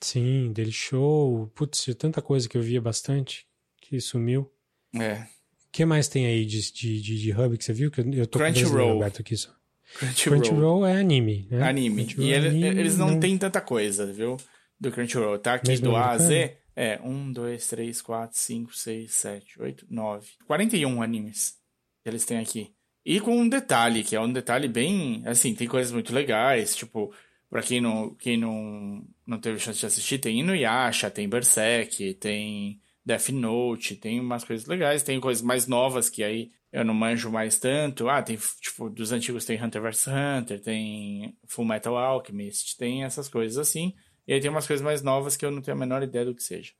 Sim, 0.00 0.52
Daily 0.52 0.72
Show. 0.72 1.50
Putz, 1.54 1.86
tanta 1.98 2.20
coisa 2.20 2.48
que 2.48 2.56
eu 2.58 2.62
via 2.62 2.80
bastante 2.80 3.46
que 3.88 4.00
sumiu. 4.00 4.50
É. 4.94 5.14
O 5.14 5.26
que 5.72 5.84
mais 5.84 6.08
tem 6.08 6.26
aí 6.26 6.44
de, 6.46 6.72
de, 6.72 7.00
de, 7.00 7.18
de 7.20 7.32
hub 7.32 7.58
que 7.58 7.64
você 7.64 7.72
viu? 7.72 7.90
Que 7.90 8.00
eu, 8.00 8.12
eu 8.12 8.26
tô 8.26 8.38
com 8.38 8.44
o 8.44 8.46
Crunchyroll. 8.48 8.72
brasileiro 8.72 8.96
aberto 8.96 9.20
aqui 9.20 9.36
só. 9.36 9.50
Crunchyroll. 9.98 10.40
Crunchyroll 10.40 10.86
é 10.86 10.96
anime, 11.00 11.46
né? 11.50 11.62
Anime. 11.68 12.04
Crunchyroll 12.06 12.26
E 12.28 12.32
é 12.32 12.36
ele- 12.36 12.48
anime, 12.48 12.80
eles 12.80 12.96
não, 12.98 13.18
têm 13.20 13.36
tanta 13.38 13.60
coisa, 13.60 14.12
viu? 14.12 14.36
Do 14.80 14.90
Crunchyroll. 14.92 15.38
Tá 15.38 15.54
aqui 15.54 15.68
Mesmo 15.70 15.88
do 15.90 15.96
A 15.96 16.10
a 16.10 16.18
Z. 16.18 16.56
É, 16.76 17.00
1, 17.04 17.32
2, 17.32 17.68
3, 17.68 18.02
4, 18.02 18.36
5, 18.38 18.74
6, 18.74 19.12
7, 19.14 19.62
8, 19.62 19.86
9. 19.88 20.26
41 20.46 21.02
animes 21.02 21.54
que 22.02 22.08
eles 22.08 22.24
têm 22.24 22.38
aqui. 22.38 22.72
E 23.06 23.20
com 23.20 23.36
um 23.36 23.48
detalhe, 23.48 24.02
que 24.02 24.16
é 24.16 24.20
um 24.20 24.32
detalhe 24.32 24.66
bem. 24.66 25.22
Assim, 25.26 25.54
tem 25.54 25.68
coisas 25.68 25.92
muito 25.92 26.12
legais. 26.12 26.74
Tipo, 26.74 27.14
pra 27.50 27.62
quem 27.62 27.80
não, 27.80 28.14
quem 28.14 28.36
não, 28.36 29.04
não 29.26 29.38
teve 29.38 29.58
chance 29.60 29.78
de 29.78 29.86
assistir, 29.86 30.18
tem 30.18 30.40
Inuyasha, 30.40 31.10
tem 31.10 31.28
Berserk, 31.28 32.14
tem 32.14 32.80
Death 33.04 33.28
Note, 33.30 33.96
tem 33.96 34.18
umas 34.18 34.44
coisas 34.44 34.66
legais. 34.66 35.02
Tem 35.02 35.20
coisas 35.20 35.42
mais 35.42 35.66
novas 35.66 36.08
que 36.08 36.24
aí 36.24 36.50
eu 36.72 36.84
não 36.84 36.94
manjo 36.94 37.30
mais 37.30 37.58
tanto. 37.58 38.08
Ah, 38.08 38.22
tem, 38.22 38.38
tipo, 38.60 38.88
dos 38.88 39.12
antigos 39.12 39.44
tem 39.44 39.62
Hunter 39.62 39.82
vs 39.82 40.06
Hunter, 40.08 40.60
tem 40.60 41.36
Full 41.46 41.64
Metal 41.64 41.96
Alchemist, 41.96 42.76
tem 42.76 43.04
essas 43.04 43.28
coisas 43.28 43.58
assim. 43.58 43.94
E 44.26 44.32
aí 44.32 44.40
tem 44.40 44.50
umas 44.50 44.66
coisas 44.66 44.82
mais 44.82 45.02
novas 45.02 45.36
que 45.36 45.44
eu 45.44 45.50
não 45.50 45.60
tenho 45.60 45.76
a 45.76 45.80
menor 45.80 46.02
ideia 46.02 46.24
do 46.24 46.34
que 46.34 46.42
seja. 46.42 46.72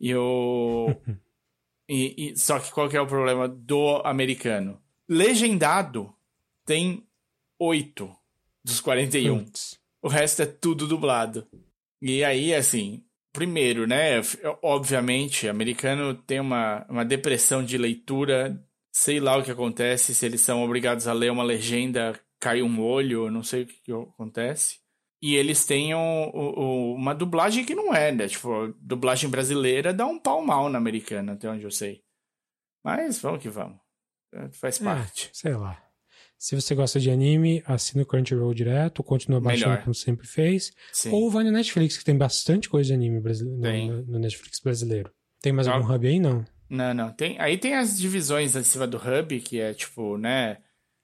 E 0.00 0.10
eu. 0.10 1.00
e, 1.88 2.30
e- 2.30 2.36
só 2.38 2.58
que 2.58 2.72
qual 2.72 2.88
que 2.88 2.96
é 2.96 3.00
o 3.00 3.06
problema 3.06 3.48
do 3.48 4.00
americano? 4.04 4.80
Legendado 5.08 6.14
tem 6.64 7.06
oito 7.58 8.16
dos 8.64 8.80
41. 8.80 9.44
Putz. 9.44 9.78
O 10.00 10.08
resto 10.08 10.42
é 10.42 10.46
tudo 10.46 10.86
dublado. 10.86 11.46
E 12.00 12.22
aí, 12.24 12.54
assim, 12.54 13.03
primeiro, 13.34 13.86
né? 13.86 14.18
f- 14.20 14.38
Obviamente, 14.62 15.46
americano 15.48 16.14
tem 16.14 16.40
uma, 16.40 16.86
uma 16.88 17.04
depressão 17.04 17.62
de 17.62 17.76
leitura. 17.76 18.58
Sei 18.90 19.20
lá 19.20 19.36
o 19.36 19.42
que 19.42 19.50
acontece, 19.50 20.14
se 20.14 20.24
eles 20.24 20.40
são 20.40 20.62
obrigados 20.64 21.06
a 21.08 21.12
ler 21.12 21.30
uma 21.32 21.42
legenda, 21.42 22.18
cai 22.40 22.62
um 22.62 22.80
olho, 22.80 23.30
não 23.30 23.42
sei 23.42 23.64
o 23.64 23.66
que, 23.66 23.92
acontece. 23.92 24.78
E 25.20 25.34
eles 25.34 25.66
têm 25.66 25.94
um- 25.94 26.30
o- 26.32 26.94
uma 26.94 27.14
dublagem 27.14 27.64
que 27.64 27.74
não 27.74 27.92
é, 27.94 28.12
né? 28.12 28.28
Tipo, 28.28 28.72
dublagem 28.80 29.28
brasileira 29.28 29.92
dá 29.92 30.06
um 30.06 30.18
pau 30.18 30.44
mal 30.44 30.68
na 30.68 30.78
americana, 30.78 31.32
até 31.32 31.48
onde 31.50 31.64
eu 31.64 31.70
sei. 31.70 32.02
Mas 32.84 33.18
vamos 33.20 33.42
que 33.42 33.48
vamos. 33.48 33.78
É, 34.32 34.48
Faz 34.52 34.80
É, 34.80 34.84
parte. 34.84 35.30
sei 35.32 35.54
lá. 35.54 35.82
Se 36.38 36.54
você 36.54 36.74
gosta 36.74 37.00
de 37.00 37.10
anime, 37.10 37.62
assina 37.66 38.02
o 38.02 38.06
Crunchyroll 38.06 38.52
direto, 38.52 39.02
continua 39.02 39.40
baixando 39.40 39.70
Melhor. 39.70 39.84
como 39.84 39.94
sempre 39.94 40.26
fez. 40.26 40.72
Sim. 40.92 41.10
Ou 41.10 41.30
vai 41.30 41.42
no 41.44 41.50
Netflix, 41.50 41.96
que 41.96 42.04
tem 42.04 42.16
bastante 42.18 42.68
coisa 42.68 42.88
de 42.88 42.94
anime 42.94 43.20
no, 43.20 44.02
no 44.04 44.18
Netflix 44.18 44.60
brasileiro. 44.60 45.10
Tem 45.40 45.52
mais 45.52 45.66
Ah. 45.68 45.74
algum 45.74 45.90
hub 45.92 46.06
aí? 46.06 46.20
Não. 46.20 46.44
Não, 46.68 46.92
não. 46.92 47.12
Tem, 47.12 47.38
aí 47.40 47.56
tem 47.56 47.74
as 47.74 47.96
divisões 47.98 48.56
acima 48.56 48.86
do 48.86 48.96
hub, 48.98 49.40
que 49.40 49.60
é 49.60 49.72
tipo, 49.72 50.18
né? 50.18 50.58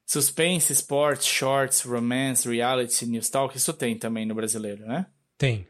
Suspense, 0.07 0.73
sports, 0.73 1.25
shorts, 1.27 1.83
romance, 1.83 2.49
reality, 2.49 3.07
news 3.07 3.31
talk. 3.31 3.57
Isso 3.57 3.73
tem 3.73 3.97
também 3.97 4.27
no 4.27 4.35
brasileiro, 4.35 4.85
né? 4.87 5.07
Tem. 5.39 5.67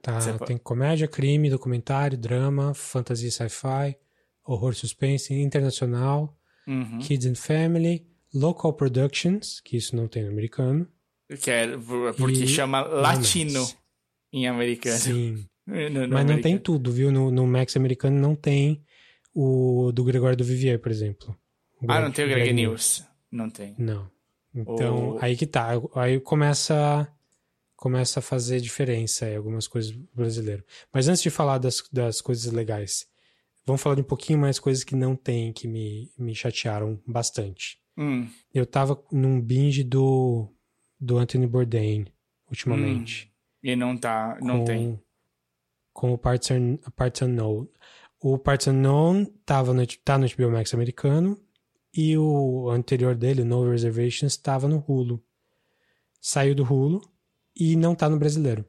Tá, 0.00 0.18
Você 0.20 0.36
tem 0.46 0.56
comédia, 0.56 1.06
crime, 1.06 1.48
documentário, 1.50 2.18
drama, 2.18 2.74
fantasia 2.74 3.30
sci-fi, 3.30 3.96
horror 4.44 4.74
suspense, 4.74 5.32
internacional, 5.32 6.36
Uhum. 6.66 6.98
kids 6.98 7.26
and 7.26 7.34
family, 7.36 8.04
local 8.34 8.72
productions, 8.72 9.60
que 9.60 9.76
isso 9.76 9.94
não 9.96 10.08
tem 10.08 10.24
no 10.24 10.30
americano. 10.30 10.86
Que 11.40 11.50
é 11.50 11.66
porque 12.16 12.44
E 12.44 12.48
chama 12.48 12.82
latino 12.82 13.66
em 14.32 14.46
americano. 14.46 14.98
Sim. 14.98 15.46
No- 15.64 15.88
no 16.08 16.08
Mas 16.08 16.08
não 16.08 16.40
tem 16.40 16.54
americano. 16.54 16.58
tudo, 16.60 16.90
viu? 16.90 17.12
No, 17.12 17.30
no 17.30 17.46
Max 17.46 17.76
americano 17.76 18.18
não 18.18 18.34
tem 18.34 18.84
o 19.32 19.92
do 19.94 20.02
Gregório 20.02 20.36
do 20.36 20.42
Vivier, 20.42 20.76
por 20.80 20.90
exemplo. 20.90 21.38
Ah, 21.86 22.00
não 22.00 22.10
tem 22.10 22.24
o 22.24 22.28
Greg 22.28 22.42
Greg 22.46 22.52
News. 22.52 23.04
Não 23.30 23.48
tem. 23.48 23.72
Não. 23.78 24.10
Então, 24.52 25.16
aí 25.20 25.36
que 25.36 25.46
tá. 25.46 25.68
Aí 25.94 26.18
começa 26.18 27.06
começa 27.76 28.18
a 28.18 28.22
fazer 28.22 28.60
diferença 28.60 29.28
em 29.30 29.36
algumas 29.36 29.68
coisas 29.68 29.92
brasileiras. 30.12 30.64
Mas 30.92 31.06
antes 31.06 31.22
de 31.22 31.30
falar 31.30 31.58
das, 31.58 31.80
das 31.92 32.20
coisas 32.20 32.52
legais, 32.52 33.06
vamos 33.64 33.80
falar 33.80 33.94
de 33.94 34.02
um 34.02 34.04
pouquinho 34.04 34.40
mais 34.40 34.58
coisas 34.58 34.82
que 34.82 34.96
não 34.96 35.14
tem, 35.14 35.52
que 35.52 35.68
me, 35.68 36.10
me 36.18 36.34
chatearam 36.34 37.00
bastante. 37.06 37.78
Hum, 37.96 38.28
Eu 38.54 38.64
tava 38.66 39.02
num 39.12 39.40
binge 39.40 39.84
do, 39.84 40.48
do 40.98 41.18
Anthony 41.18 41.46
Bourdain, 41.46 42.06
ultimamente. 42.48 43.30
e 43.62 43.76
não 43.76 43.96
tá. 43.96 44.38
Não 44.40 44.58
com, 44.60 44.64
tem. 44.64 45.00
Com 45.92 46.12
o 46.14 46.18
Parts, 46.18 46.50
Un- 46.50 46.78
Parts 46.96 47.22
Unknown. 47.22 47.66
O 48.20 48.38
Parts 48.38 48.66
Unknown 48.68 49.24
tava 49.44 49.74
no, 49.74 49.86
tá 49.86 50.16
no 50.16 50.26
HBO 50.26 50.50
Max 50.50 50.72
americano 50.72 51.38
e 51.94 52.16
o 52.16 52.70
anterior 52.70 53.14
dele, 53.14 53.44
No 53.44 53.68
Reservations, 53.70 54.32
estava 54.32 54.66
no 54.68 54.82
Hulu. 54.86 55.22
Saiu 56.20 56.54
do 56.54 56.62
Hulu 56.64 57.02
e 57.54 57.76
não 57.76 57.94
tá 57.94 58.08
no 58.08 58.18
brasileiro. 58.18 58.64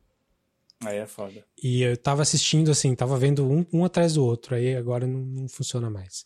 Aí 0.84 0.98
é 0.98 1.06
foda. 1.06 1.46
E 1.64 1.82
eu 1.82 1.96
tava 1.96 2.24
assistindo 2.24 2.70
assim, 2.72 2.94
tava 2.94 3.18
vendo 3.18 3.50
um, 3.50 3.66
um 3.72 3.86
atrás 3.86 4.16
do 4.16 4.26
outro, 4.26 4.56
aí 4.56 4.76
agora 4.76 5.08
não, 5.08 5.20
não 5.20 5.48
funciona 5.48 5.90
mais. 5.90 6.24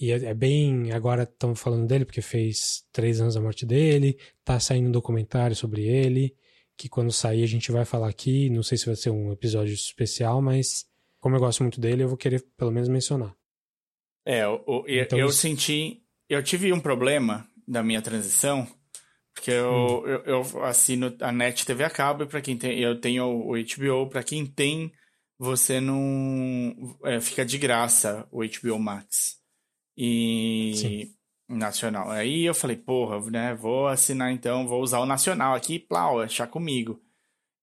E 0.00 0.12
é, 0.12 0.16
é 0.26 0.34
bem. 0.34 0.92
Agora 0.92 1.24
estamos 1.24 1.60
falando 1.60 1.86
dele 1.86 2.04
porque 2.04 2.22
fez 2.22 2.84
três 2.92 3.20
anos 3.20 3.34
da 3.34 3.40
morte 3.40 3.66
dele, 3.66 4.18
tá 4.44 4.58
saindo 4.60 4.88
um 4.88 4.92
documentário 4.92 5.56
sobre 5.56 5.82
ele, 5.86 6.34
que 6.76 6.88
quando 6.88 7.10
sair 7.12 7.42
a 7.42 7.46
gente 7.48 7.72
vai 7.72 7.84
falar 7.84 8.08
aqui. 8.08 8.48
Não 8.50 8.62
sei 8.62 8.78
se 8.78 8.86
vai 8.86 8.96
ser 8.96 9.10
um 9.10 9.32
episódio 9.32 9.72
especial, 9.74 10.40
mas 10.40 10.86
como 11.20 11.34
eu 11.36 11.40
gosto 11.40 11.62
muito 11.62 11.80
dele, 11.80 12.02
eu 12.04 12.08
vou 12.08 12.16
querer 12.16 12.44
pelo 12.56 12.70
menos 12.70 12.88
mencionar. 12.88 13.34
É, 14.24 14.44
eu- 14.44 14.84
Então 14.86 15.18
eu 15.18 15.28
isso- 15.28 15.38
senti. 15.38 16.02
Eu 16.28 16.42
tive 16.42 16.72
um 16.72 16.80
problema 16.80 17.48
da 17.66 17.82
minha 17.82 18.02
transição, 18.02 18.66
Porque 19.34 19.52
eu, 19.52 20.02
hum. 20.02 20.06
eu, 20.06 20.42
eu, 20.42 20.64
assino 20.64 21.14
a 21.20 21.30
NET 21.30 21.64
TV 21.64 21.84
a 21.84 21.90
cabo 21.90 22.24
e 22.24 22.26
para 22.26 22.40
quem 22.42 22.56
tem. 22.56 22.76
Eu 22.80 23.00
tenho 23.00 23.24
o 23.24 23.54
HBO, 23.56 24.08
para 24.08 24.22
quem 24.24 24.44
tem, 24.44 24.92
você 25.38 25.80
não. 25.80 26.74
É, 27.04 27.20
fica 27.20 27.44
de 27.46 27.56
graça 27.56 28.26
o 28.32 28.42
HBO 28.42 28.78
Max. 28.80 29.37
E. 29.98 30.72
Sim. 30.76 31.14
Nacional. 31.50 32.10
Aí 32.10 32.44
eu 32.44 32.54
falei, 32.54 32.76
porra, 32.76 33.18
né? 33.30 33.54
Vou 33.54 33.88
assinar 33.88 34.30
então, 34.30 34.68
vou 34.68 34.82
usar 34.82 34.98
o 35.00 35.06
nacional 35.06 35.54
aqui, 35.54 35.78
plau, 35.78 36.20
achar 36.20 36.46
comigo. 36.46 37.02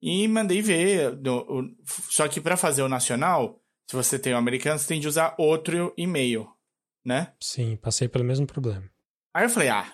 E 0.01 0.27
mandei 0.27 0.61
ver. 0.61 1.17
Só 2.09 2.27
que 2.27 2.41
para 2.41 2.57
fazer 2.57 2.81
o 2.81 2.89
nacional, 2.89 3.61
se 3.89 3.95
você 3.95 4.17
tem 4.17 4.33
o 4.33 4.37
americano, 4.37 4.79
você 4.79 4.87
tem 4.87 4.99
de 4.99 5.07
usar 5.07 5.35
outro 5.37 5.93
e-mail, 5.95 6.47
né? 7.05 7.33
Sim, 7.39 7.75
passei 7.75 8.07
pelo 8.07 8.25
mesmo 8.25 8.47
problema. 8.47 8.89
Aí 9.33 9.45
eu 9.45 9.49
falei, 9.49 9.69
ah, 9.69 9.93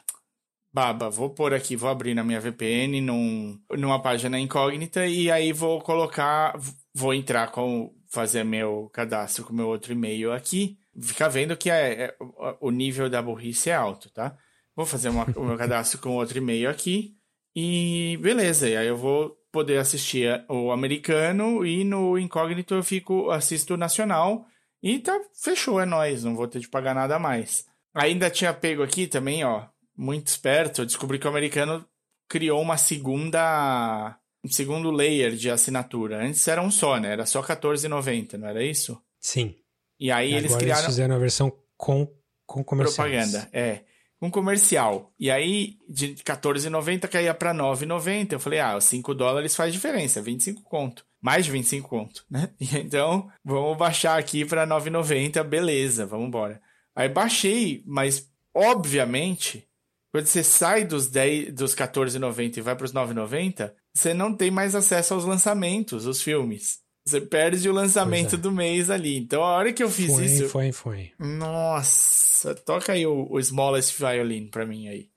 baba, 0.73 1.09
vou 1.09 1.29
pôr 1.29 1.53
aqui, 1.53 1.75
vou 1.75 1.89
abrir 1.89 2.13
na 2.13 2.23
minha 2.23 2.39
VPN 2.39 3.01
num, 3.01 3.59
numa 3.71 4.01
página 4.01 4.39
incógnita 4.39 5.05
e 5.05 5.29
aí 5.29 5.51
vou 5.51 5.81
colocar, 5.81 6.57
vou 6.93 7.13
entrar 7.13 7.51
com, 7.51 7.93
fazer 8.09 8.43
meu 8.43 8.89
cadastro 8.93 9.43
com 9.43 9.53
meu 9.53 9.67
outro 9.67 9.91
e-mail 9.91 10.31
aqui. 10.31 10.77
Fica 10.99 11.29
vendo 11.29 11.55
que 11.55 11.69
é, 11.69 12.03
é, 12.03 12.15
o 12.59 12.69
nível 12.69 13.09
da 13.09 13.21
burrice 13.21 13.69
é 13.69 13.75
alto, 13.75 14.09
tá? 14.09 14.37
Vou 14.75 14.85
fazer 14.85 15.09
uma, 15.09 15.25
o 15.35 15.43
meu 15.43 15.57
cadastro 15.57 15.99
com 15.99 16.09
outro 16.11 16.37
e-mail 16.37 16.69
aqui 16.69 17.15
e 17.55 18.17
beleza. 18.21 18.67
E 18.67 18.75
aí 18.75 18.87
eu 18.87 18.97
vou 18.97 19.37
poder 19.51 19.77
assistir 19.77 20.43
o 20.49 20.71
americano 20.71 21.65
e 21.65 21.83
no 21.83 22.17
incógnito 22.17 22.73
eu 22.73 22.83
fico 22.83 23.29
assisto 23.31 23.73
o 23.73 23.77
nacional 23.77 24.45
e 24.81 24.99
tá 24.99 25.19
fechou, 25.33 25.79
é 25.79 25.85
nós, 25.85 26.23
não 26.23 26.35
vou 26.35 26.47
ter 26.47 26.59
de 26.59 26.69
pagar 26.69 26.95
nada 26.95 27.19
mais. 27.19 27.65
Ainda 27.93 28.29
tinha 28.29 28.53
pego 28.53 28.81
aqui 28.81 29.05
também, 29.05 29.43
ó, 29.43 29.65
muito 29.95 30.27
esperto, 30.27 30.81
eu 30.81 30.85
descobri 30.85 31.19
que 31.19 31.27
o 31.27 31.29
americano 31.29 31.85
criou 32.27 32.61
uma 32.61 32.77
segunda 32.77 34.17
um 34.43 34.49
segundo 34.49 34.89
layer 34.89 35.35
de 35.35 35.51
assinatura. 35.51 36.25
Antes 36.25 36.47
era 36.47 36.61
um 36.61 36.71
só, 36.71 36.97
né? 36.97 37.11
Era 37.11 37.25
só 37.25 37.43
14,90, 37.43 38.37
não 38.37 38.47
era 38.47 38.63
isso? 38.63 38.99
Sim. 39.19 39.55
E 40.01 40.11
aí 40.11 40.31
e 40.31 40.35
eles 40.35 40.55
criaram 40.55 40.81
eles 40.81 40.95
fizeram 40.95 41.15
a 41.15 41.19
versão 41.19 41.53
com 41.77 42.07
com 42.45 42.63
propaganda, 42.63 43.47
é 43.53 43.81
um 44.21 44.29
comercial. 44.29 45.13
E 45.19 45.31
aí, 45.31 45.77
de 45.89 46.15
14,90 46.15 47.07
caía 47.07 47.33
para 47.33 47.53
9,90. 47.53 48.33
Eu 48.33 48.39
falei, 48.39 48.59
ah, 48.59 48.79
5 48.79 49.15
dólares 49.15 49.55
faz 49.55 49.73
diferença, 49.73 50.21
25 50.21 50.61
conto. 50.63 51.05
Mais 51.21 51.45
de 51.45 51.51
25 51.51 51.87
conto, 51.87 52.25
né? 52.29 52.49
Então, 52.59 53.31
vamos 53.43 53.77
baixar 53.77 54.19
aqui 54.19 54.45
para 54.45 54.67
9,90, 54.67 55.43
beleza, 55.43 56.05
vamos 56.05 56.27
embora. 56.27 56.61
Aí 56.95 57.07
baixei, 57.07 57.83
mas 57.85 58.29
obviamente, 58.53 59.67
quando 60.11 60.25
você 60.25 60.43
sai 60.43 60.83
dos 60.83 61.07
10, 61.07 61.53
dos 61.53 61.73
14,90 61.73 62.57
e 62.57 62.61
vai 62.61 62.75
para 62.75 62.85
os 62.85 62.93
9,90, 62.93 63.71
você 63.93 64.13
não 64.13 64.35
tem 64.35 64.51
mais 64.51 64.75
acesso 64.75 65.13
aos 65.13 65.25
lançamentos, 65.25 66.05
os 66.05 66.21
filmes. 66.21 66.79
Você 67.05 67.19
perde 67.19 67.67
o 67.67 67.73
lançamento 67.73 68.35
é. 68.35 68.37
do 68.37 68.51
mês 68.51 68.89
ali. 68.89 69.17
Então, 69.17 69.43
a 69.43 69.57
hora 69.57 69.73
que 69.73 69.81
eu 69.81 69.89
fiz 69.89 70.13
foi, 70.13 70.25
isso. 70.25 70.49
Foi, 70.49 70.71
foi. 70.71 71.11
Nossa, 71.19 72.53
toca 72.53 72.93
aí 72.93 73.05
o, 73.05 73.27
o 73.29 73.39
Smallest 73.39 73.97
Violin 73.97 74.47
pra 74.47 74.65
mim 74.65 74.87
aí. 74.87 75.09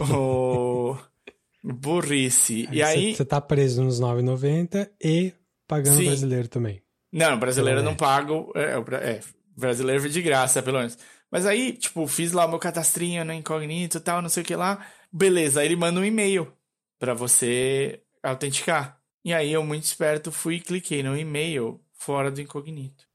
O. 0.00 0.96
Burrice. 1.62 2.68
Aí 2.70 2.78
e 2.78 2.82
aí. 2.82 3.14
Você 3.14 3.24
tá 3.24 3.40
preso 3.40 3.82
nos 3.82 4.00
9,90 4.00 4.88
e 5.02 5.32
pagando 5.66 5.96
Sim. 5.96 6.06
brasileiro 6.06 6.48
também. 6.48 6.80
Não, 7.12 7.38
brasileiro 7.38 7.80
eu 7.80 7.84
não 7.84 7.96
pago. 7.96 8.52
É, 8.54 8.76
é, 8.96 9.20
brasileiro 9.56 10.08
de 10.08 10.22
graça, 10.22 10.62
pelo 10.62 10.78
menos. 10.78 10.96
Mas 11.30 11.44
aí, 11.44 11.72
tipo, 11.72 12.06
fiz 12.06 12.32
lá 12.32 12.46
o 12.46 12.48
meu 12.48 12.58
cadastrinho 12.58 13.24
no 13.24 13.32
incógnito 13.32 13.98
e 13.98 14.00
tal, 14.00 14.22
não 14.22 14.28
sei 14.28 14.42
o 14.42 14.46
que 14.46 14.54
lá. 14.54 14.86
Beleza, 15.12 15.60
aí 15.60 15.66
ele 15.66 15.76
manda 15.76 15.98
um 15.98 16.04
e-mail 16.04 16.52
para 16.98 17.14
você 17.14 18.00
autenticar. 18.22 18.95
E 19.26 19.34
aí 19.34 19.52
eu, 19.52 19.64
muito 19.64 19.82
esperto, 19.82 20.30
fui 20.30 20.54
e 20.54 20.60
cliquei 20.60 21.02
no 21.02 21.18
e-mail 21.18 21.80
fora 21.98 22.30
do 22.30 22.40
incognito. 22.40 23.08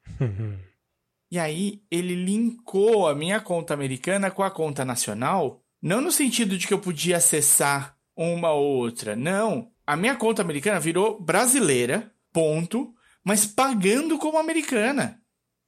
e 1.31 1.39
aí 1.39 1.81
ele 1.89 2.15
linkou 2.15 3.07
a 3.07 3.15
minha 3.15 3.39
conta 3.39 3.73
americana 3.73 4.29
com 4.29 4.43
a 4.43 4.51
conta 4.51 4.83
nacional, 4.83 5.63
não 5.81 6.01
no 6.01 6.11
sentido 6.11 6.57
de 6.57 6.67
que 6.67 6.73
eu 6.73 6.79
podia 6.79 7.15
acessar 7.15 7.95
uma 8.13 8.51
ou 8.51 8.75
outra, 8.75 9.15
não. 9.15 9.71
A 9.87 9.95
minha 9.95 10.13
conta 10.17 10.41
americana 10.41 10.81
virou 10.81 11.17
brasileira, 11.17 12.11
ponto, 12.33 12.93
mas 13.23 13.45
pagando 13.45 14.17
como 14.17 14.37
americana. 14.37 15.17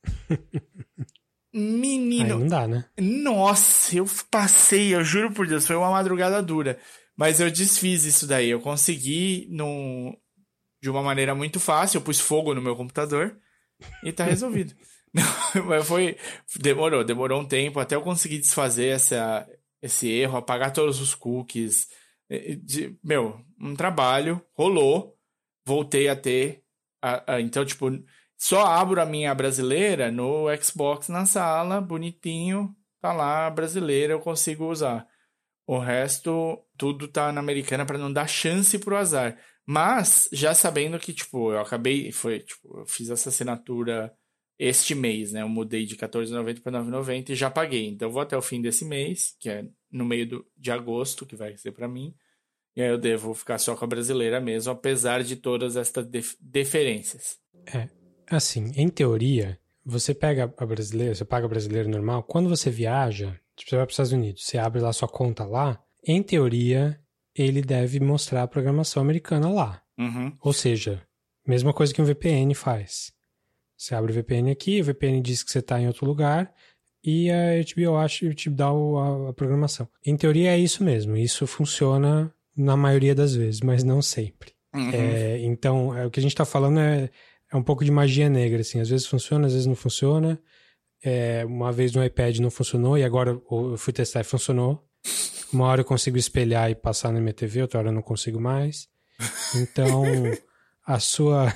Menino. 1.56 2.34
Aí 2.34 2.39
não 2.41 2.47
dá, 2.49 2.67
né? 2.67 2.84
Nossa, 2.99 3.95
eu 3.95 4.06
passei, 4.29 4.93
eu 4.93 5.06
juro 5.06 5.32
por 5.32 5.47
Deus, 5.47 5.65
foi 5.65 5.77
uma 5.77 5.91
madrugada 5.91 6.43
dura. 6.43 6.77
Mas 7.15 7.39
eu 7.39 7.49
desfiz 7.49 8.03
isso 8.03 8.27
daí. 8.27 8.49
Eu 8.49 8.60
consegui 8.60 9.47
num, 9.49 10.13
de 10.84 10.89
uma 10.89 11.02
maneira 11.02 11.34
muito 11.34 11.62
fácil. 11.62 11.98
Eu 11.98 12.02
pus 12.02 12.19
fogo 12.19 12.54
no 12.54 12.62
meu 12.62 12.76
computador 12.76 13.39
e 14.04 14.12
tá 14.12 14.26
resolvido. 14.26 14.76
mas 15.65 15.88
foi. 15.88 16.17
Demorou, 16.60 17.06
demorou 17.06 17.39
um 17.39 17.46
tempo 17.46 17.80
até 17.80 17.96
eu 17.96 18.02
conseguir 18.02 18.39
desfazer 18.39 18.88
essa, 18.88 19.48
esse 19.82 20.10
erro, 20.10 20.38
apagar 20.38 20.74
todos 20.74 21.00
os 21.00 21.15
cookies. 21.15 21.88
De, 22.63 22.98
meu, 23.02 23.39
um 23.58 23.74
trabalho, 23.76 24.41
rolou, 24.54 25.17
voltei 25.65 26.10
a 26.10 26.17
ter. 26.17 26.62
A, 27.02 27.36
a, 27.36 27.41
então, 27.41 27.63
tipo, 27.63 27.89
só 28.38 28.65
abro 28.65 29.02
a 29.02 29.06
minha 29.06 29.34
brasileira 29.34 30.12
no 30.12 30.48
Xbox 30.62 31.08
na 31.08 31.26
sala, 31.26 31.80
bonitinho, 31.80 32.76
tá 33.00 33.13
lá, 33.13 33.50
brasileira, 33.50 34.13
eu 34.13 34.19
consigo 34.19 34.69
usar. 34.69 35.08
O 35.65 35.80
resto, 35.80 36.62
tudo 36.78 37.08
tá 37.08 37.32
na 37.32 37.39
americana 37.39 37.86
para 37.86 37.98
não 37.98 38.12
dar 38.12 38.28
chance 38.28 38.78
pro 38.78 38.98
azar. 38.98 39.38
Mas, 39.65 40.28
já 40.32 40.54
sabendo 40.54 40.99
que, 40.99 41.13
tipo, 41.13 41.52
eu 41.54 41.60
acabei, 41.60 42.12
foi, 42.12 42.39
tipo, 42.39 42.80
eu 42.80 42.86
fiz 42.86 43.10
essa 43.10 43.30
assinatura 43.30 44.13
este 44.60 44.93
mês, 44.93 45.32
né? 45.32 45.41
Eu 45.41 45.49
mudei 45.49 45.86
de 45.86 45.95
R$14,90 45.95 46.62
para 46.62 46.80
R$9,90 46.80 47.30
e 47.30 47.36
já 47.36 47.49
paguei. 47.49 47.88
Então, 47.88 48.12
vou 48.12 48.21
até 48.21 48.38
o 48.38 48.41
fim 48.41 48.62
desse 48.62 48.86
mês, 48.86 49.36
que 49.39 49.49
é 49.49 49.65
no 49.91 50.06
meio 50.06 50.28
do, 50.28 50.45
de 50.58 50.71
agosto, 50.71 51.26
que 51.26 51.36
vai 51.36 51.58
ser 51.58 51.71
para 51.71 51.88
mim. 51.88 52.13
E 52.76 52.82
aí 52.82 52.89
eu 52.89 52.97
devo 52.97 53.34
ficar 53.34 53.58
só 53.58 53.76
com 53.76 53.86
a 53.86 53.88
brasileira 53.88 54.39
mesmo, 54.39 54.71
apesar 54.71 55.23
de 55.23 55.36
todas 55.36 55.76
estas 55.76 56.06
dif 56.08 56.36
diferenças. 56.41 57.38
É, 57.73 57.88
assim, 58.28 58.71
em 58.76 58.89
teoria, 58.89 59.60
você 59.86 60.13
pega 60.13 60.52
a 60.58 60.65
brasileira, 60.65 61.13
você 61.13 61.26
paga 61.26 61.45
a 61.45 61.49
brasileira 61.49 61.88
normal, 61.88 62.23
quando 62.23 62.49
você 62.49 62.69
viaja, 62.69 63.39
tipo, 63.56 63.69
você 63.69 63.76
vai 63.76 63.86
para 63.86 63.91
os 63.91 63.93
Estados 63.93 64.12
Unidos, 64.12 64.45
você 64.45 64.58
abre 64.58 64.82
lá 64.82 64.91
sua 64.91 65.08
conta 65.08 65.45
lá, 65.45 65.80
em 66.06 66.23
teoria, 66.23 66.99
ele 67.36 67.62
deve 67.62 68.00
mostrar 68.00 68.43
a 68.43 68.48
programação 68.48 69.02
americana 69.02 69.50
lá. 69.50 69.82
Uhum. 69.98 70.36
Ou 70.41 70.54
seja, 70.54 71.02
mesma 71.48 71.74
coisa 71.74 71.93
que 71.93 72.02
um 72.02 72.06
VPN 72.06 72.54
faz. 72.54 73.12
Você 73.78 73.96
abre 73.96 74.12
o 74.12 74.15
VPN 74.15 74.52
aqui, 74.52 74.82
o 74.82 74.86
VPN 74.86 75.22
diz 75.22 75.43
que 75.43 75.52
você 75.52 75.60
está 75.60 75.80
em 75.80 75.88
outro 75.88 76.06
lugar 76.06 76.54
e 77.04 77.30
a 77.30 77.62
HBO 77.62 77.98
acha, 77.98 78.34
te 78.34 78.50
dá 78.50 78.67
a, 78.67 79.30
a 79.30 79.34
programação. 79.34 79.88
Em 80.06 80.15
teoria 80.15 80.52
é 80.52 80.58
isso 80.58 80.84
mesmo, 80.84 81.17
isso 81.17 81.46
funciona 81.46 82.34
na 82.56 82.78
maioria 82.78 83.13
das 83.13 83.36
vezes, 83.36 83.62
mas 83.62 83.84
não 83.84 84.02
sempre. 84.02 84.54
Uhum. 84.74 84.89
É, 84.91 85.39
então, 85.39 85.98
é, 85.98 86.06
o 86.06 86.12
que 86.12 86.19
a 86.19 86.24
gente 86.24 86.32
está 86.32 86.46
falando 86.46 86.80
é, 86.80 87.10
é 87.52 87.58
um 87.58 87.63
pouco 87.63 87.84
de 87.84 87.91
magia 87.91 88.30
negra, 88.30 88.62
assim. 88.62 88.80
Às 88.80 88.89
vezes 88.89 89.06
funciona, 89.06 89.48
às 89.48 89.54
vezes 89.54 89.67
não 89.67 89.76
funciona. 89.76 90.39
É, 91.04 91.43
uma 91.46 91.72
vez 91.72 91.93
no 91.93 92.04
iPad 92.04 92.39
não 92.39 92.50
funcionou 92.50 92.98
e 92.98 93.04
agora 93.04 93.32
eu 93.32 93.78
fui 93.78 93.91
testar 93.91 94.22
e 94.22 94.24
funcionou. 94.24 94.84
Uma 95.54 95.68
hora 95.68 95.82
eu 95.82 95.86
consigo 95.86 96.18
espelhar 96.18 96.72
e 96.72 96.76
passar 96.76 97.12
na 97.12 97.20
minha 97.20 97.34
TV, 97.34 97.62
outra 97.62 97.80
hora 97.80 97.89
eu 97.89 97.94
não 97.94 98.02
consigo 98.02 98.42
mais. 98.42 98.89
Então, 99.56 100.04
a 100.86 101.00
sua. 101.00 101.54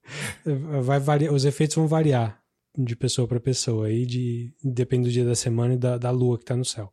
vai 0.82 1.00
variar, 1.00 1.32
os 1.32 1.44
efeitos 1.44 1.76
vão 1.76 1.88
variar 1.88 2.38
de 2.76 2.94
pessoa 2.94 3.26
para 3.26 3.40
pessoa, 3.40 3.86
aí 3.86 4.06
de, 4.06 4.52
depende 4.62 5.08
do 5.08 5.12
dia 5.12 5.24
da 5.24 5.34
semana 5.34 5.74
e 5.74 5.78
da, 5.78 5.98
da 5.98 6.10
lua 6.10 6.36
que 6.36 6.44
está 6.44 6.54
no 6.54 6.64
céu. 6.64 6.92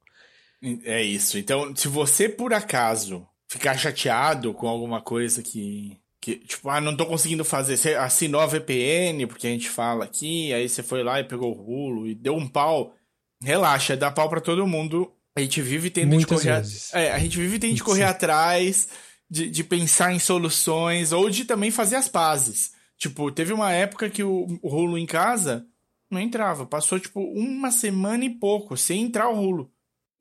É 0.84 1.04
isso. 1.04 1.38
Então, 1.38 1.76
se 1.76 1.88
você 1.88 2.28
por 2.28 2.54
acaso 2.54 3.28
ficar 3.48 3.78
chateado 3.78 4.54
com 4.54 4.68
alguma 4.68 5.02
coisa 5.02 5.44
que, 5.44 6.00
que 6.20 6.38
tipo, 6.38 6.70
ah, 6.70 6.82
não 6.82 6.96
tô 6.96 7.06
conseguindo 7.06 7.46
fazer, 7.46 7.78
você 7.78 7.94
assinou 7.94 8.42
a 8.42 8.48
VPN, 8.48 9.28
porque 9.28 9.46
a 9.46 9.50
gente 9.52 9.70
fala 9.70 10.06
aqui, 10.06 10.52
aí 10.54 10.68
você 10.68 10.82
foi 10.82 11.04
lá 11.04 11.20
e 11.20 11.24
pegou 11.24 11.52
o 11.52 11.62
rulo 11.62 12.08
e 12.08 12.16
deu 12.16 12.36
um 12.36 12.48
pau, 12.48 12.96
relaxa, 13.42 13.96
dá 13.96 14.10
pau 14.10 14.28
para 14.28 14.42
todo 14.42 14.66
mundo 14.66 15.12
a 15.36 15.42
gente 15.42 15.62
vive 15.62 15.90
tendo 15.90 16.14
Muitas 16.14 16.40
de 16.40 16.48
correr. 16.48 16.62
Vezes. 16.62 16.94
É, 16.94 17.12
a 17.12 17.20
gente 17.20 17.38
vive 17.38 17.60
tendo 17.60 17.76
de 17.76 17.84
correr 17.84 18.04
atrás, 18.04 18.88
de, 19.30 19.50
de 19.50 19.64
pensar 19.64 20.14
em 20.14 20.20
soluções, 20.20 21.12
ou 21.12 21.30
de 21.30 21.44
também 21.44 21.72
fazer 21.72 21.98
as 21.98 22.08
pazes. 22.08 22.72
Tipo, 22.98 23.30
teve 23.32 23.52
uma 23.52 23.72
época 23.72 24.10
que 24.10 24.24
o, 24.24 24.48
o 24.62 24.70
Hulu 24.74 24.98
em 24.98 25.06
casa 25.06 25.66
não 26.10 26.22
entrava. 26.22 26.66
Passou, 26.66 27.00
tipo, 27.00 27.20
uma 27.20 27.70
semana 27.70 28.24
e 28.24 28.30
pouco 28.30 28.78
sem 28.78 29.04
entrar 29.04 29.30
o 29.30 29.38
Hulu. 29.38 29.72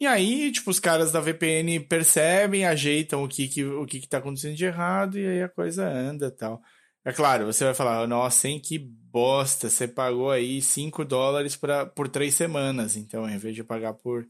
E 0.01 0.07
aí, 0.07 0.51
tipo, 0.51 0.71
os 0.71 0.81
caras 0.81 1.13
da 1.13 1.21
VPN 1.21 1.79
percebem, 1.81 2.67
ajeitam 2.67 3.23
o 3.23 3.29
que, 3.29 3.47
que, 3.47 3.65
o 3.65 3.87
que, 3.87 4.01
que 4.01 4.09
tá 4.09 4.19
acontecendo 4.19 4.57
de 4.57 4.65
errado, 4.65 5.17
e 5.19 5.27
aí 5.27 5.43
a 5.43 5.49
coisa 5.49 5.89
anda 5.89 6.31
tal. 6.31 6.61
É 7.05 7.13
claro, 7.13 7.47
você 7.47 7.65
vai 7.65 7.75
falar, 7.75 8.07
nossa, 8.09 8.49
hein, 8.49 8.59
que 8.59 8.79
bosta, 8.79 9.71
você 9.71 9.87
pagou 9.87 10.31
aí 10.31 10.61
5 10.61 11.05
dólares 11.05 11.55
pra, 11.55 11.87
por 11.87 12.09
três 12.09 12.35
semanas. 12.35 12.97
Então, 12.97 13.29
em 13.29 13.39
vez 13.39 13.55
de 13.55 13.63
pagar 13.63 13.95
por 13.95 14.27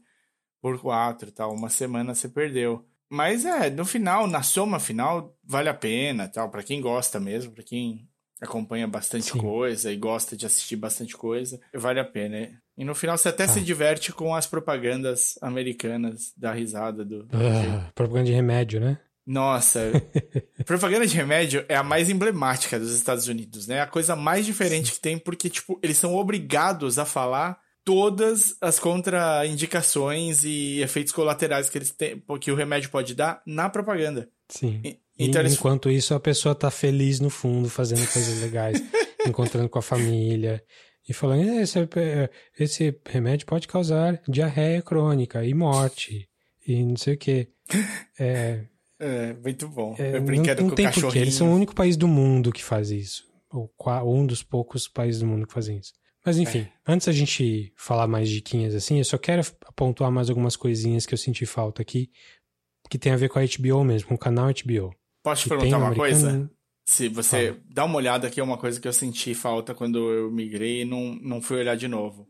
por 0.65 0.81
quatro 0.81 1.31
tal. 1.31 1.53
Uma 1.53 1.69
semana 1.69 2.15
você 2.15 2.27
perdeu. 2.27 2.83
Mas 3.07 3.45
é, 3.45 3.69
no 3.69 3.85
final, 3.85 4.25
na 4.25 4.41
soma 4.41 4.79
final, 4.79 5.37
vale 5.43 5.69
a 5.69 5.75
pena, 5.75 6.27
tal, 6.27 6.49
para 6.49 6.63
quem 6.63 6.81
gosta 6.81 7.19
mesmo, 7.19 7.51
para 7.51 7.63
quem 7.63 8.09
acompanha 8.41 8.87
bastante 8.87 9.31
Sim. 9.31 9.37
coisa 9.37 9.91
e 9.91 9.95
gosta 9.95 10.35
de 10.35 10.43
assistir 10.43 10.75
bastante 10.75 11.15
coisa, 11.15 11.61
vale 11.71 11.99
a 11.99 12.03
pena. 12.03 12.49
E 12.75 12.83
no 12.83 12.95
final 12.95 13.15
você 13.15 13.29
até 13.29 13.45
tá. 13.45 13.53
se 13.53 13.61
diverte 13.61 14.11
com 14.11 14.33
as 14.33 14.47
propagandas 14.47 15.37
americanas 15.39 16.33
da 16.35 16.51
risada 16.51 17.05
do. 17.05 17.25
Uh, 17.25 17.93
propaganda 17.93 18.25
de 18.25 18.33
remédio, 18.33 18.79
né? 18.79 18.97
Nossa, 19.23 19.91
propaganda 20.65 21.05
de 21.05 21.15
remédio 21.15 21.63
é 21.69 21.75
a 21.75 21.83
mais 21.83 22.09
emblemática 22.09 22.79
dos 22.79 22.91
Estados 22.91 23.27
Unidos, 23.27 23.67
né? 23.67 23.81
A 23.81 23.87
coisa 23.87 24.15
mais 24.15 24.47
diferente 24.47 24.87
Sim. 24.87 24.93
que 24.95 24.99
tem, 24.99 25.17
porque, 25.19 25.47
tipo, 25.47 25.79
eles 25.83 25.97
são 25.97 26.15
obrigados 26.15 26.97
a 26.97 27.05
falar 27.05 27.63
todas 27.85 28.57
as 28.59 28.79
contraindicações 28.79 30.43
e 30.43 30.81
efeitos 30.81 31.13
colaterais 31.13 31.69
que 31.69 31.77
eles 31.77 31.91
têm, 31.91 32.21
que 32.41 32.51
o 32.51 32.55
remédio 32.55 32.89
pode 32.89 33.13
dar 33.13 33.41
na 33.45 33.69
propaganda. 33.69 34.27
Sim. 34.49 34.81
E, 34.83 34.99
então 35.17 35.41
eles... 35.41 35.53
Enquanto 35.53 35.89
isso, 35.89 36.15
a 36.15 36.19
pessoa 36.19 36.55
tá 36.55 36.71
feliz 36.71 37.19
no 37.19 37.29
fundo, 37.29 37.69
fazendo 37.69 38.05
coisas 38.11 38.41
legais, 38.41 38.81
encontrando 39.25 39.69
com 39.69 39.77
a 39.77 39.83
família 39.83 40.61
e 41.07 41.13
falando: 41.13 41.47
esse, 41.59 41.79
esse 42.59 42.99
remédio 43.05 43.45
pode 43.45 43.67
causar 43.67 44.19
diarreia 44.27 44.81
crônica 44.81 45.45
e 45.45 45.53
morte 45.53 46.27
e 46.67 46.83
não 46.83 46.97
sei 46.97 47.13
o 47.13 47.17
quê. 47.17 47.49
É, 48.19 48.65
é, 48.99 49.33
muito 49.33 49.69
bom. 49.69 49.95
É, 49.99 50.19
não, 50.19 50.67
não 50.67 50.75
tem 50.75 50.91
porquê. 50.91 51.19
Eles 51.19 51.35
são 51.35 51.51
o 51.51 51.55
único 51.55 51.75
país 51.75 51.95
do 51.95 52.07
mundo 52.07 52.51
que 52.51 52.63
faz 52.63 52.89
isso. 52.89 53.23
Ou 53.51 53.71
um 54.05 54.25
dos 54.25 54.43
poucos 54.43 54.87
países 54.87 55.21
do 55.21 55.27
mundo 55.27 55.45
que 55.45 55.53
fazem 55.53 55.77
isso. 55.77 55.93
Mas 56.25 56.39
enfim, 56.39 56.59
é. 56.59 56.71
antes 56.87 57.05
da 57.05 57.13
gente 57.13 57.71
falar 57.75 58.07
mais 58.07 58.27
diquinhas 58.29 58.73
assim, 58.73 58.97
eu 58.97 59.05
só 59.05 59.17
quero 59.17 59.43
pontuar 59.75 60.11
mais 60.11 60.29
algumas 60.29 60.55
coisinhas 60.55 61.05
que 61.05 61.13
eu 61.13 61.17
senti 61.17 61.45
falta 61.45 61.81
aqui, 61.81 62.09
que 62.89 62.97
tem 62.97 63.11
a 63.11 63.17
ver 63.17 63.29
com 63.29 63.37
a 63.37 63.43
HBO 63.43 63.83
mesmo, 63.83 64.07
com 64.07 64.15
o 64.15 64.17
canal 64.17 64.47
HBO. 64.47 64.95
Posso 65.23 65.43
te 65.43 65.49
perguntar 65.49 65.77
uma 65.77 65.93
coisa? 65.93 66.49
Se 66.87 67.07
você 67.09 67.47
Fala. 67.47 67.63
dá 67.69 67.85
uma 67.85 67.97
olhada 67.97 68.27
aqui, 68.27 68.39
é 68.39 68.43
uma 68.43 68.57
coisa 68.57 68.79
que 68.79 68.87
eu 68.87 68.93
senti 68.93 69.33
falta 69.33 69.73
quando 69.73 70.11
eu 70.11 70.31
migrei 70.31 70.81
e 70.81 70.85
não, 70.85 71.15
não 71.15 71.41
fui 71.41 71.57
olhar 71.57 71.75
de 71.75 71.87
novo. 71.87 72.27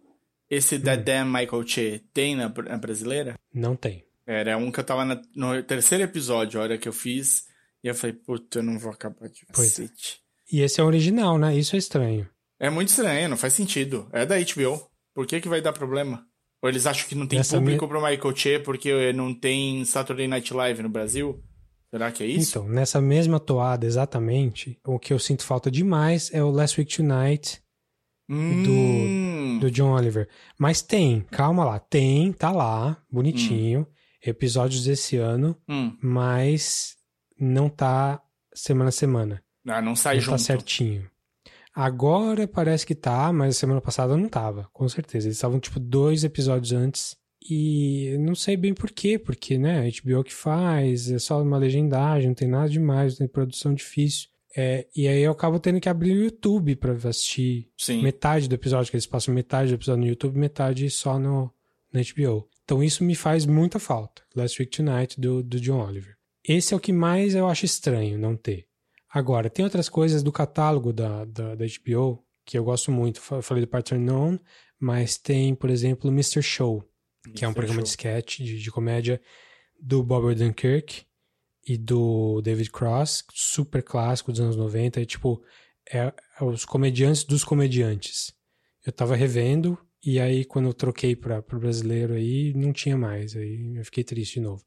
Esse 0.50 0.76
hum. 0.76 0.82
That 0.82 1.04
Damn 1.04 1.32
Michael 1.32 1.68
Che 1.68 2.02
tem 2.14 2.36
na, 2.36 2.50
na 2.50 2.78
brasileira? 2.78 3.36
Não 3.54 3.76
tem. 3.76 4.06
Era 4.26 4.58
um 4.58 4.72
que 4.72 4.80
eu 4.80 4.84
tava 4.84 5.06
na, 5.06 5.22
no 5.36 5.62
terceiro 5.64 6.04
episódio, 6.04 6.60
a 6.60 6.64
hora 6.64 6.78
que 6.78 6.88
eu 6.88 6.94
fiz. 6.94 7.48
E 7.84 7.88
eu 7.88 7.96
falei, 7.96 8.16
puta, 8.16 8.60
eu 8.60 8.64
não 8.64 8.80
vou 8.80 8.92
acabar 8.92 9.30
de 9.30 9.46
pois 9.54 9.80
é. 9.80 9.88
E 10.52 10.62
esse 10.62 10.80
é 10.80 10.84
o 10.84 10.88
original, 10.88 11.38
né? 11.38 11.56
Isso 11.56 11.76
é 11.76 11.80
estranho. 11.80 12.28
É 12.60 12.70
muito 12.70 12.90
estranho, 12.90 13.30
não 13.30 13.38
faz 13.38 13.54
sentido. 13.54 14.08
É 14.12 14.26
da 14.26 14.36
HBO. 14.38 14.82
Por 15.14 15.26
que 15.26 15.42
que 15.42 15.50
vai 15.50 15.62
dar 15.62 15.74
problema? 15.74 16.26
Ou 16.62 16.70
eles 16.70 16.86
acham 16.86 17.08
que 17.08 17.16
não 17.16 17.28
tem 17.28 17.42
público 17.44 17.88
minha... 17.88 18.00
pro 18.00 18.02
Michael 18.02 18.36
Che 18.36 18.60
porque 18.60 19.14
não 19.14 19.34
tem 19.34 19.84
Saturday 19.86 20.28
Night 20.28 20.54
Live 20.54 20.84
no 20.84 20.90
Brasil? 20.90 21.44
Será 21.90 22.12
que 22.12 22.24
é 22.24 22.28
isso? 22.28 22.58
Então, 22.60 22.68
nessa 22.68 23.00
mesma 23.00 23.40
toada 23.40 23.86
exatamente, 23.86 24.80
o 24.86 25.00
que 25.00 25.14
eu 25.14 25.20
sinto 25.20 25.44
falta 25.44 25.70
demais 25.70 26.34
é 26.34 26.44
o 26.44 26.50
Last 26.50 26.80
Week 26.80 26.94
Tonight 26.94 27.62
hum. 28.30 29.60
do, 29.60 29.68
do 29.68 29.72
John 29.72 29.94
Oliver. 29.94 30.28
Mas 30.58 30.82
tem, 30.82 31.22
calma 31.32 31.64
lá, 31.64 31.80
tem, 31.80 32.34
tá 32.34 32.52
lá, 32.52 33.02
bonitinho. 33.10 33.82
Hum 33.82 33.96
episódios 34.30 34.86
desse 34.86 35.18
ano, 35.18 35.56
hum. 35.70 35.96
mas 36.02 36.96
não 37.40 37.70
tá 37.70 38.22
semana 38.54 38.90
a 38.90 38.92
semana. 38.92 39.44
Ah, 39.68 39.82
não 39.82 39.96
sai 39.96 40.16
não 40.16 40.22
tá 40.22 40.26
junto. 40.26 40.38
Tá 40.38 40.44
certinho. 40.44 41.10
Agora 41.76 42.48
parece 42.48 42.86
que 42.86 42.96
tá, 42.96 43.34
mas 43.34 43.58
semana 43.58 43.82
passada 43.82 44.16
não 44.16 44.30
tava, 44.30 44.70
com 44.72 44.88
certeza. 44.88 45.28
Eles 45.28 45.36
estavam 45.36 45.60
tipo 45.60 45.78
dois 45.78 46.24
episódios 46.24 46.72
antes 46.72 47.18
e 47.50 48.16
não 48.20 48.34
sei 48.34 48.56
bem 48.56 48.74
por 48.74 48.90
quê, 48.92 49.20
porque, 49.20 49.58
né, 49.58 49.80
a 49.80 49.84
HBO 49.84 50.24
que 50.24 50.34
faz, 50.34 51.12
é 51.12 51.20
só 51.20 51.42
uma 51.42 51.58
legendagem, 51.58 52.30
não 52.30 52.34
tem 52.34 52.48
nada 52.48 52.70
demais, 52.70 53.14
não 53.14 53.18
tem 53.20 53.28
produção 53.28 53.74
difícil. 53.74 54.30
É, 54.58 54.88
e 54.96 55.06
aí 55.06 55.22
eu 55.22 55.34
acabo 55.34 55.60
tendo 55.60 55.82
que 55.82 55.90
abrir 55.90 56.14
o 56.14 56.24
YouTube 56.24 56.78
para 56.78 56.94
assistir 56.94 57.70
Sim. 57.78 58.02
metade 58.02 58.48
do 58.48 58.56
episódio, 58.56 58.90
que 58.90 58.96
eles 58.96 59.06
passam 59.06 59.34
metade 59.34 59.70
do 59.70 59.76
episódio 59.76 60.02
no 60.02 60.08
YouTube, 60.08 60.40
metade 60.40 60.90
só 60.90 61.20
no, 61.20 61.52
no 61.92 62.00
HBO. 62.02 62.48
Então 62.64 62.82
isso 62.82 63.04
me 63.04 63.16
faz 63.16 63.46
muita 63.46 63.80
falta. 63.80 64.24
Last 64.34 64.62
Week 64.62 64.76
Tonight 64.76 65.20
do, 65.20 65.44
do 65.44 65.60
John 65.60 65.86
Oliver. 65.86 66.16
Esse 66.48 66.74
é 66.74 66.78
o 66.78 66.80
que 66.80 66.94
mais 66.94 67.36
eu 67.36 67.48
acho 67.48 67.66
estranho 67.66 68.18
não 68.18 68.38
ter. 68.38 68.66
Agora, 69.16 69.50
tem 69.50 69.64
outras 69.64 69.88
coisas 69.88 70.22
do 70.22 70.30
catálogo 70.30 70.92
da, 70.92 71.24
da, 71.24 71.56
da 71.56 71.66
HBO 71.66 72.22
que 72.46 72.58
eu 72.58 72.66
gosto 72.66 72.92
muito. 72.92 73.22
Eu 73.32 73.42
falei 73.42 73.64
do 73.64 73.68
Partner 73.70 73.98
Known, 73.98 74.38
mas 74.78 75.18
tem, 75.18 75.56
por 75.56 75.70
exemplo, 75.70 76.12
Mr. 76.12 76.42
Show, 76.42 76.84
que 77.34 77.46
é 77.46 77.48
um 77.48 77.54
programa 77.54 77.80
Show. 77.80 77.84
de 77.84 77.90
sketch, 77.92 78.40
de, 78.40 78.60
de 78.60 78.70
comédia 78.70 79.22
do 79.82 80.04
Bob 80.04 80.26
Odenkirk 80.26 81.06
e 81.66 81.78
do 81.78 82.42
David 82.42 82.70
Cross, 82.70 83.24
super 83.32 83.82
clássico 83.82 84.34
dos 84.34 84.42
anos 84.42 84.58
90. 84.58 85.00
É 85.00 85.06
tipo, 85.06 85.42
é, 85.90 86.14
é 86.38 86.44
os 86.44 86.66
comediantes 86.66 87.24
dos 87.24 87.46
comediantes. 87.46 88.34
Eu 88.86 88.92
tava 88.92 89.16
revendo 89.16 89.80
e 90.06 90.20
aí, 90.20 90.44
quando 90.44 90.68
eu 90.68 90.74
troquei 90.74 91.16
para 91.16 91.40
o 91.40 91.58
brasileiro 91.58 92.16
aí, 92.16 92.54
não 92.54 92.74
tinha 92.74 92.98
mais. 92.98 93.34
Aí 93.34 93.78
eu 93.78 93.86
fiquei 93.86 94.04
triste 94.04 94.34
de 94.34 94.42
novo. 94.42 94.62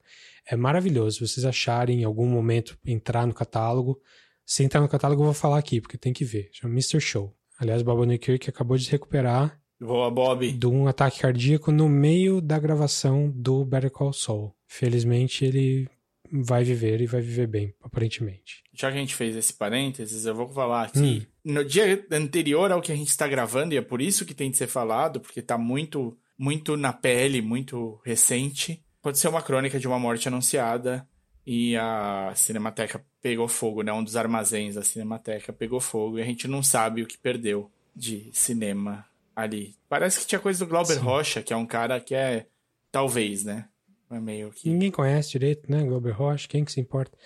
É 0.46 0.56
maravilhoso. 0.56 1.18
Se 1.18 1.28
vocês 1.34 1.44
acharem 1.44 2.00
em 2.00 2.04
algum 2.04 2.26
momento 2.26 2.78
entrar 2.82 3.26
no 3.26 3.34
catálogo, 3.34 4.00
se 4.48 4.64
entrar 4.64 4.80
no 4.80 4.88
catálogo, 4.88 5.20
eu 5.20 5.26
vou 5.26 5.34
falar 5.34 5.58
aqui, 5.58 5.78
porque 5.78 5.98
tem 5.98 6.10
que 6.10 6.24
ver. 6.24 6.48
Chama 6.52 6.72
Mr. 6.72 6.98
Show. 6.98 7.36
Aliás, 7.60 7.82
Bob 7.82 8.00
Odenkirk 8.00 8.48
acabou 8.48 8.78
de 8.78 8.86
se 8.86 8.90
recuperar 8.90 9.60
Boa, 9.78 10.10
Bob. 10.10 10.50
de 10.50 10.66
um 10.66 10.88
ataque 10.88 11.20
cardíaco 11.20 11.70
no 11.70 11.86
meio 11.86 12.40
da 12.40 12.58
gravação 12.58 13.30
do 13.30 13.62
Better 13.62 13.90
Call 13.90 14.14
Saul. 14.14 14.56
Felizmente, 14.66 15.44
ele 15.44 15.86
vai 16.32 16.64
viver 16.64 17.02
e 17.02 17.06
vai 17.06 17.20
viver 17.20 17.46
bem, 17.46 17.74
aparentemente. 17.82 18.62
Já 18.72 18.90
que 18.90 18.96
a 18.96 19.00
gente 19.00 19.14
fez 19.14 19.36
esse 19.36 19.52
parênteses, 19.52 20.24
eu 20.24 20.34
vou 20.34 20.48
falar 20.48 20.84
aqui. 20.84 21.28
Hum. 21.44 21.52
No 21.52 21.62
dia 21.62 22.06
anterior 22.10 22.72
ao 22.72 22.80
que 22.80 22.90
a 22.90 22.96
gente 22.96 23.08
está 23.08 23.28
gravando, 23.28 23.74
e 23.74 23.76
é 23.76 23.82
por 23.82 24.00
isso 24.00 24.24
que 24.24 24.32
tem 24.32 24.50
de 24.50 24.56
ser 24.56 24.66
falado, 24.66 25.20
porque 25.20 25.40
está 25.40 25.58
muito, 25.58 26.16
muito 26.38 26.74
na 26.74 26.94
pele, 26.94 27.42
muito 27.42 28.00
recente, 28.02 28.82
aconteceu 29.02 29.30
uma 29.30 29.42
crônica 29.42 29.78
de 29.78 29.86
uma 29.86 29.98
morte 29.98 30.26
anunciada 30.26 31.06
e 31.50 31.74
a 31.78 32.30
Cinemateca 32.36 33.02
pegou 33.22 33.48
fogo, 33.48 33.80
né? 33.82 33.90
Um 33.90 34.04
dos 34.04 34.16
armazéns 34.16 34.74
da 34.74 34.82
Cinemateca 34.82 35.50
pegou 35.50 35.80
fogo 35.80 36.18
e 36.18 36.22
a 36.22 36.24
gente 36.26 36.46
não 36.46 36.62
sabe 36.62 37.00
o 37.00 37.06
que 37.06 37.16
perdeu 37.16 37.70
de 37.96 38.28
cinema 38.34 39.06
ali. 39.34 39.74
Parece 39.88 40.20
que 40.20 40.26
tinha 40.26 40.38
coisa 40.38 40.62
do 40.62 40.68
Glauber 40.68 40.96
Sim. 40.96 41.00
Rocha, 41.00 41.42
que 41.42 41.50
é 41.50 41.56
um 41.56 41.64
cara 41.64 41.98
que 42.00 42.14
é, 42.14 42.44
talvez, 42.92 43.44
né? 43.44 43.66
É 44.10 44.20
meio 44.20 44.50
que... 44.50 44.68
Ninguém 44.68 44.90
conhece 44.90 45.30
direito, 45.30 45.72
né? 45.72 45.82
Glauber 45.86 46.10
Rocha, 46.10 46.46
quem 46.46 46.66
que 46.66 46.70
se 46.70 46.82
importa? 46.82 47.16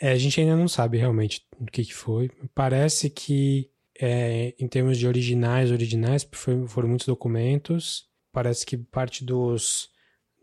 É, 0.00 0.12
a 0.12 0.16
gente 0.16 0.40
ainda 0.40 0.54
não 0.54 0.68
sabe 0.68 0.96
realmente 0.96 1.44
o 1.58 1.66
que, 1.66 1.84
que 1.84 1.94
foi. 1.94 2.30
Parece 2.54 3.10
que, 3.10 3.68
é, 4.00 4.54
em 4.56 4.68
termos 4.68 4.98
de 4.98 5.08
originais, 5.08 5.72
originais, 5.72 6.24
foi, 6.30 6.64
foram 6.68 6.90
muitos 6.90 7.08
documentos. 7.08 8.08
Parece 8.32 8.64
que 8.64 8.76
parte 8.76 9.24
dos, 9.24 9.90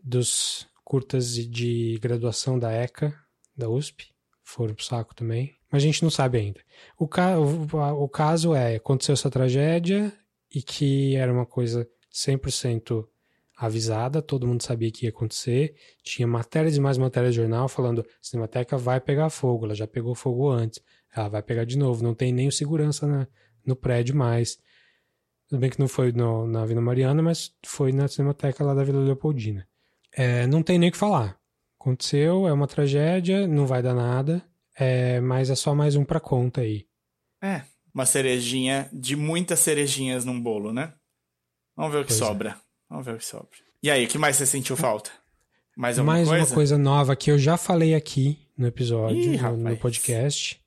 dos 0.04 0.70
curtas 0.84 1.34
de 1.34 1.98
graduação 2.02 2.58
da 2.58 2.70
ECA, 2.70 3.21
da 3.62 3.70
USP, 3.70 4.12
foram 4.42 4.74
pro 4.74 4.84
saco 4.84 5.14
também. 5.14 5.54
Mas 5.70 5.82
a 5.82 5.86
gente 5.86 6.02
não 6.02 6.10
sabe 6.10 6.38
ainda. 6.38 6.60
O, 6.98 7.08
ca 7.08 7.38
o, 7.38 8.04
o 8.04 8.08
caso 8.08 8.54
é, 8.54 8.76
aconteceu 8.76 9.14
essa 9.14 9.30
tragédia 9.30 10.12
e 10.54 10.62
que 10.62 11.16
era 11.16 11.32
uma 11.32 11.46
coisa 11.46 11.88
100% 12.12 13.06
avisada, 13.56 14.20
todo 14.20 14.46
mundo 14.46 14.62
sabia 14.62 14.90
que 14.90 15.06
ia 15.06 15.10
acontecer. 15.10 15.74
Tinha 16.02 16.26
matérias 16.26 16.76
e 16.76 16.80
mais 16.80 16.98
matérias 16.98 17.34
de 17.34 17.40
jornal 17.40 17.68
falando: 17.68 18.04
Cinemateca 18.20 18.76
vai 18.76 19.00
pegar 19.00 19.30
fogo, 19.30 19.64
ela 19.64 19.74
já 19.74 19.86
pegou 19.86 20.14
fogo 20.14 20.50
antes, 20.50 20.80
ela 21.14 21.28
vai 21.28 21.42
pegar 21.42 21.64
de 21.64 21.78
novo, 21.78 22.02
não 22.02 22.14
tem 22.14 22.32
nem 22.32 22.50
segurança 22.50 23.06
na, 23.06 23.26
no 23.64 23.74
prédio 23.74 24.14
mais. 24.14 24.58
Tudo 25.48 25.60
bem 25.60 25.70
que 25.70 25.80
não 25.80 25.88
foi 25.88 26.12
no, 26.12 26.46
na 26.46 26.64
Vila 26.64 26.80
Mariana, 26.80 27.22
mas 27.22 27.54
foi 27.64 27.92
na 27.92 28.08
Cinemateca 28.08 28.64
lá 28.64 28.74
da 28.74 28.84
Vila 28.84 29.00
Leopoldina. 29.00 29.66
É, 30.14 30.46
não 30.46 30.62
tem 30.62 30.78
nem 30.78 30.88
o 30.88 30.92
que 30.92 30.98
falar. 30.98 31.38
Aconteceu, 31.82 32.46
é 32.46 32.52
uma 32.52 32.68
tragédia, 32.68 33.44
não 33.48 33.66
vai 33.66 33.82
dar 33.82 33.92
nada, 33.92 34.40
é, 34.78 35.20
mas 35.20 35.50
é 35.50 35.56
só 35.56 35.74
mais 35.74 35.96
um 35.96 36.04
pra 36.04 36.20
conta 36.20 36.60
aí. 36.60 36.86
É, 37.42 37.62
uma 37.92 38.06
cerejinha 38.06 38.88
de 38.92 39.16
muitas 39.16 39.58
cerejinhas 39.58 40.24
num 40.24 40.40
bolo, 40.40 40.72
né? 40.72 40.94
Vamos 41.76 41.92
ver 41.92 41.98
o 41.98 42.02
que 42.02 42.10
pois 42.10 42.20
é. 42.20 42.24
sobra. 42.24 42.50
É. 42.50 42.54
Vamos 42.88 43.04
ver 43.04 43.14
o 43.16 43.18
que 43.18 43.26
sobra. 43.26 43.58
E 43.82 43.90
aí, 43.90 44.04
o 44.04 44.08
que 44.08 44.16
mais 44.16 44.36
você 44.36 44.46
sentiu 44.46 44.76
falta? 44.76 45.10
Mais 45.76 45.98
alguma 45.98 46.14
mais 46.14 46.28
coisa? 46.28 46.44
uma 46.44 46.54
coisa 46.54 46.78
nova 46.78 47.16
que 47.16 47.32
eu 47.32 47.36
já 47.36 47.56
falei 47.56 47.96
aqui 47.96 48.38
no 48.56 48.68
episódio, 48.68 49.34
Ih, 49.34 49.36
no, 49.38 49.56
no, 49.56 49.76
podcast, 49.76 50.60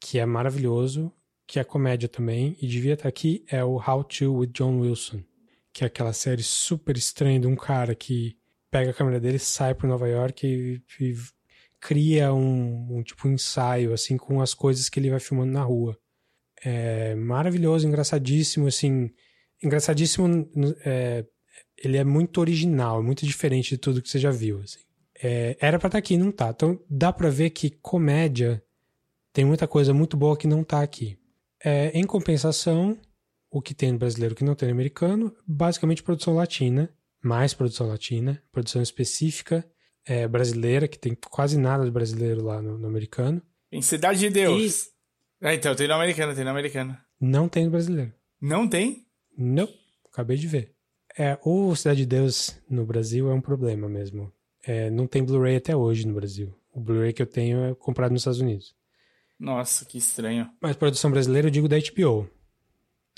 que 0.00 0.20
é 0.20 0.24
maravilhoso, 0.24 1.12
que 1.44 1.58
é 1.58 1.64
comédia 1.64 2.08
também, 2.08 2.56
e 2.62 2.68
devia 2.68 2.94
estar 2.94 3.08
aqui, 3.08 3.44
é 3.48 3.64
o 3.64 3.82
How 3.84 4.04
To 4.04 4.34
with 4.34 4.52
John 4.54 4.78
Wilson, 4.78 5.24
que 5.72 5.82
é 5.82 5.88
aquela 5.88 6.12
série 6.12 6.44
super 6.44 6.96
estranha 6.96 7.40
de 7.40 7.48
um 7.48 7.56
cara 7.56 7.96
que 7.96 8.38
pega 8.70 8.90
a 8.90 8.94
câmera 8.94 9.20
dele, 9.20 9.38
sai 9.38 9.74
para 9.74 9.88
Nova 9.88 10.08
York 10.08 10.46
e, 10.46 10.82
e 11.00 11.14
cria 11.80 12.32
um, 12.32 12.98
um, 12.98 13.02
tipo 13.02 13.26
um 13.26 13.32
ensaio 13.32 13.92
assim 13.92 14.16
com 14.16 14.40
as 14.40 14.54
coisas 14.54 14.88
que 14.88 15.00
ele 15.00 15.10
vai 15.10 15.20
filmando 15.20 15.52
na 15.52 15.62
rua. 15.62 15.98
É 16.62 17.14
maravilhoso, 17.14 17.88
engraçadíssimo, 17.88 18.66
assim, 18.66 19.10
engraçadíssimo. 19.62 20.48
É, 20.84 21.24
ele 21.82 21.96
é 21.96 22.04
muito 22.04 22.38
original, 22.38 23.02
muito 23.02 23.24
diferente 23.24 23.70
de 23.70 23.78
tudo 23.78 24.02
que 24.02 24.08
você 24.10 24.18
já 24.18 24.30
viu. 24.30 24.60
Assim. 24.60 24.80
É, 25.22 25.56
era 25.58 25.78
pra 25.78 25.88
estar 25.88 25.96
tá 25.96 25.98
aqui, 25.98 26.16
não 26.16 26.30
tá. 26.30 26.50
Então 26.50 26.78
dá 26.88 27.12
pra 27.12 27.30
ver 27.30 27.50
que 27.50 27.70
comédia 27.70 28.62
tem 29.32 29.44
muita 29.44 29.66
coisa 29.66 29.94
muito 29.94 30.16
boa 30.16 30.36
que 30.36 30.46
não 30.46 30.62
tá 30.62 30.82
aqui. 30.82 31.18
É, 31.64 31.90
em 31.98 32.04
compensação, 32.04 32.98
o 33.50 33.60
que 33.60 33.74
tem 33.74 33.92
no 33.92 33.98
brasileiro 33.98 34.34
que 34.34 34.44
não 34.44 34.54
tem 34.54 34.68
no 34.68 34.74
americano, 34.74 35.34
basicamente 35.46 36.02
produção 36.02 36.34
latina, 36.34 36.90
mais 37.22 37.54
produção 37.54 37.86
latina, 37.86 38.42
produção 38.50 38.82
específica 38.82 39.64
é, 40.04 40.26
brasileira, 40.26 40.88
que 40.88 40.98
tem 40.98 41.14
quase 41.14 41.58
nada 41.58 41.84
de 41.84 41.90
brasileiro 41.90 42.44
lá 42.44 42.60
no, 42.60 42.78
no 42.78 42.86
americano. 42.86 43.42
Em 43.70 43.82
Cidade 43.82 44.20
de 44.20 44.30
Deus. 44.30 44.86
E... 45.40 45.46
É, 45.46 45.54
então, 45.54 45.74
tem 45.74 45.88
no 45.88 45.94
americano, 45.94 46.34
tem 46.34 46.44
no 46.44 46.50
americano. 46.50 46.96
Não 47.20 47.48
tem 47.48 47.64
no 47.64 47.70
brasileiro. 47.70 48.12
Não 48.40 48.68
tem? 48.68 49.06
Não, 49.36 49.68
acabei 50.12 50.36
de 50.36 50.46
ver. 50.46 50.74
É, 51.18 51.38
o 51.44 51.74
Cidade 51.74 52.00
de 52.00 52.06
Deus 52.06 52.58
no 52.68 52.84
Brasil 52.84 53.30
é 53.30 53.34
um 53.34 53.40
problema 53.40 53.88
mesmo. 53.88 54.32
É, 54.64 54.90
não 54.90 55.06
tem 55.06 55.24
Blu-ray 55.24 55.56
até 55.56 55.74
hoje 55.74 56.06
no 56.06 56.14
Brasil. 56.14 56.54
O 56.72 56.80
Blu-ray 56.80 57.12
que 57.12 57.22
eu 57.22 57.26
tenho 57.26 57.64
é 57.64 57.74
comprado 57.74 58.12
nos 58.12 58.22
Estados 58.22 58.40
Unidos. 58.40 58.74
Nossa, 59.38 59.84
que 59.84 59.96
estranho. 59.96 60.50
Mas 60.60 60.76
produção 60.76 61.10
brasileira 61.10 61.48
eu 61.48 61.52
digo 61.52 61.68
da 61.68 61.78
HBO. 61.78 62.28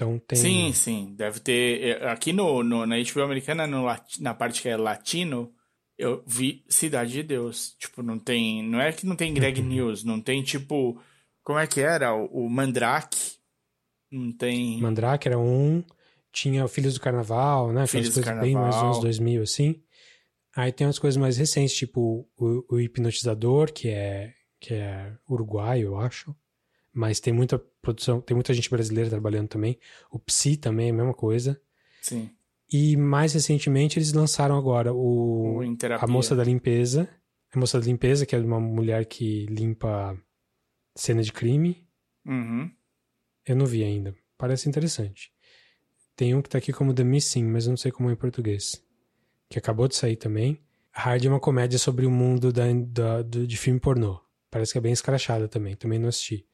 Então 0.03 0.18
tem. 0.18 0.38
Sim, 0.38 0.72
sim. 0.72 1.14
Deve 1.16 1.40
ter. 1.40 1.82
É, 1.82 2.11
aqui 2.11 2.32
no, 2.32 2.62
no 2.62 2.86
na 2.86 2.96
HBO 2.96 3.22
americana, 3.22 3.66
no, 3.66 3.86
na 4.20 4.34
parte 4.34 4.62
que 4.62 4.68
é 4.68 4.76
latino, 4.76 5.53
eu 5.98 6.22
vi 6.26 6.64
Cidade 6.68 7.12
de 7.12 7.22
Deus. 7.22 7.74
Tipo, 7.78 8.03
não 8.03 8.18
tem. 8.18 8.62
Não 8.62 8.80
é 8.80 8.92
que 8.92 9.07
não 9.07 9.16
tem 9.16 9.32
Greg 9.32 9.61
uhum. 9.61 9.68
News, 9.68 10.05
não 10.05 10.20
tem 10.20 10.42
tipo. 10.42 11.00
Como 11.42 11.59
é 11.59 11.66
que 11.66 11.80
era? 11.80 12.14
O, 12.14 12.44
o 12.44 12.50
Mandrake. 12.50 13.36
Não 14.11 14.32
tem. 14.32 14.80
Mandrake 14.80 15.28
era 15.28 15.38
um. 15.38 15.82
Tinha 16.32 16.64
o 16.64 16.68
Filhos 16.68 16.94
do 16.94 17.00
Carnaval, 17.00 17.72
né? 17.72 17.86
Filhos 17.86 18.14
do 18.14 18.22
Carnaval. 18.22 18.44
bem 18.44 18.55
mais 18.55 18.74
anos 18.76 19.00
2000, 19.00 19.42
assim. 19.42 19.82
Aí 20.55 20.70
tem 20.70 20.86
umas 20.86 20.98
coisas 20.98 21.16
mais 21.16 21.36
recentes, 21.36 21.74
tipo 21.74 22.28
o, 22.36 22.74
o 22.74 22.80
Hipnotizador, 22.80 23.72
que 23.72 23.88
é, 23.88 24.34
que 24.61 24.74
é 24.74 25.12
uruguaio, 25.28 25.88
eu 25.88 25.98
acho. 25.98 26.34
Mas 26.93 27.20
tem 27.20 27.32
muita 27.32 27.59
produção, 27.80 28.20
tem 28.20 28.34
muita 28.34 28.53
gente 28.53 28.68
brasileira 28.68 29.09
trabalhando 29.09 29.49
também. 29.49 29.78
O 30.11 30.18
Psi 30.18 30.57
também 30.57 30.88
é 30.88 30.90
a 30.90 30.95
mesma 30.95 31.14
coisa. 31.14 31.61
Sim. 32.01 32.30
E 32.70 32.97
mais 32.97 33.34
recentemente 33.34 33.99
eles 33.99 34.12
lançaram 34.12 34.57
agora 34.57 34.93
o, 34.93 35.59
o 35.59 35.76
a 36.01 36.07
moça 36.07 36.34
da 36.34 36.43
limpeza, 36.43 37.09
a 37.53 37.59
moça 37.59 37.78
da 37.78 37.84
limpeza 37.84 38.24
que 38.24 38.34
é 38.34 38.38
uma 38.38 38.61
mulher 38.61 39.05
que 39.05 39.47
limpa 39.47 40.18
cena 40.95 41.22
de 41.22 41.32
crime. 41.32 41.86
Uhum. 42.24 42.70
Eu 43.47 43.57
não 43.57 43.66
vi 43.66 43.84
ainda. 43.84 44.14
Parece 44.38 44.68
interessante. 44.68 45.32
Tem 46.16 46.34
um 46.34 46.43
que 46.43 46.49
tá 46.49 46.59
aqui 46.59 46.72
como 46.72 46.95
The 46.95 47.05
Missing, 47.05 47.45
mas 47.45 47.66
eu 47.66 47.70
não 47.70 47.76
sei 47.76 47.90
como 47.90 48.11
é 48.11 48.12
em 48.12 48.16
português. 48.16 48.82
Que 49.49 49.59
acabou 49.59 49.88
de 49.88 49.97
sair 49.97 50.16
também. 50.16 50.59
Hard 50.93 51.24
é 51.24 51.28
uma 51.28 51.40
comédia 51.40 51.78
sobre 51.78 52.07
o 52.07 52.11
mundo 52.11 52.53
da, 52.53 52.64
da, 52.72 53.22
do, 53.22 53.47
de 53.47 53.57
filme 53.57 53.80
pornô. 53.80 54.20
Parece 54.51 54.72
que 54.72 54.78
é 54.78 54.80
bem 54.80 54.93
escrachada 54.93 55.49
também. 55.49 55.74
Também 55.74 55.99
não 55.99 56.09
assisti. 56.09 56.47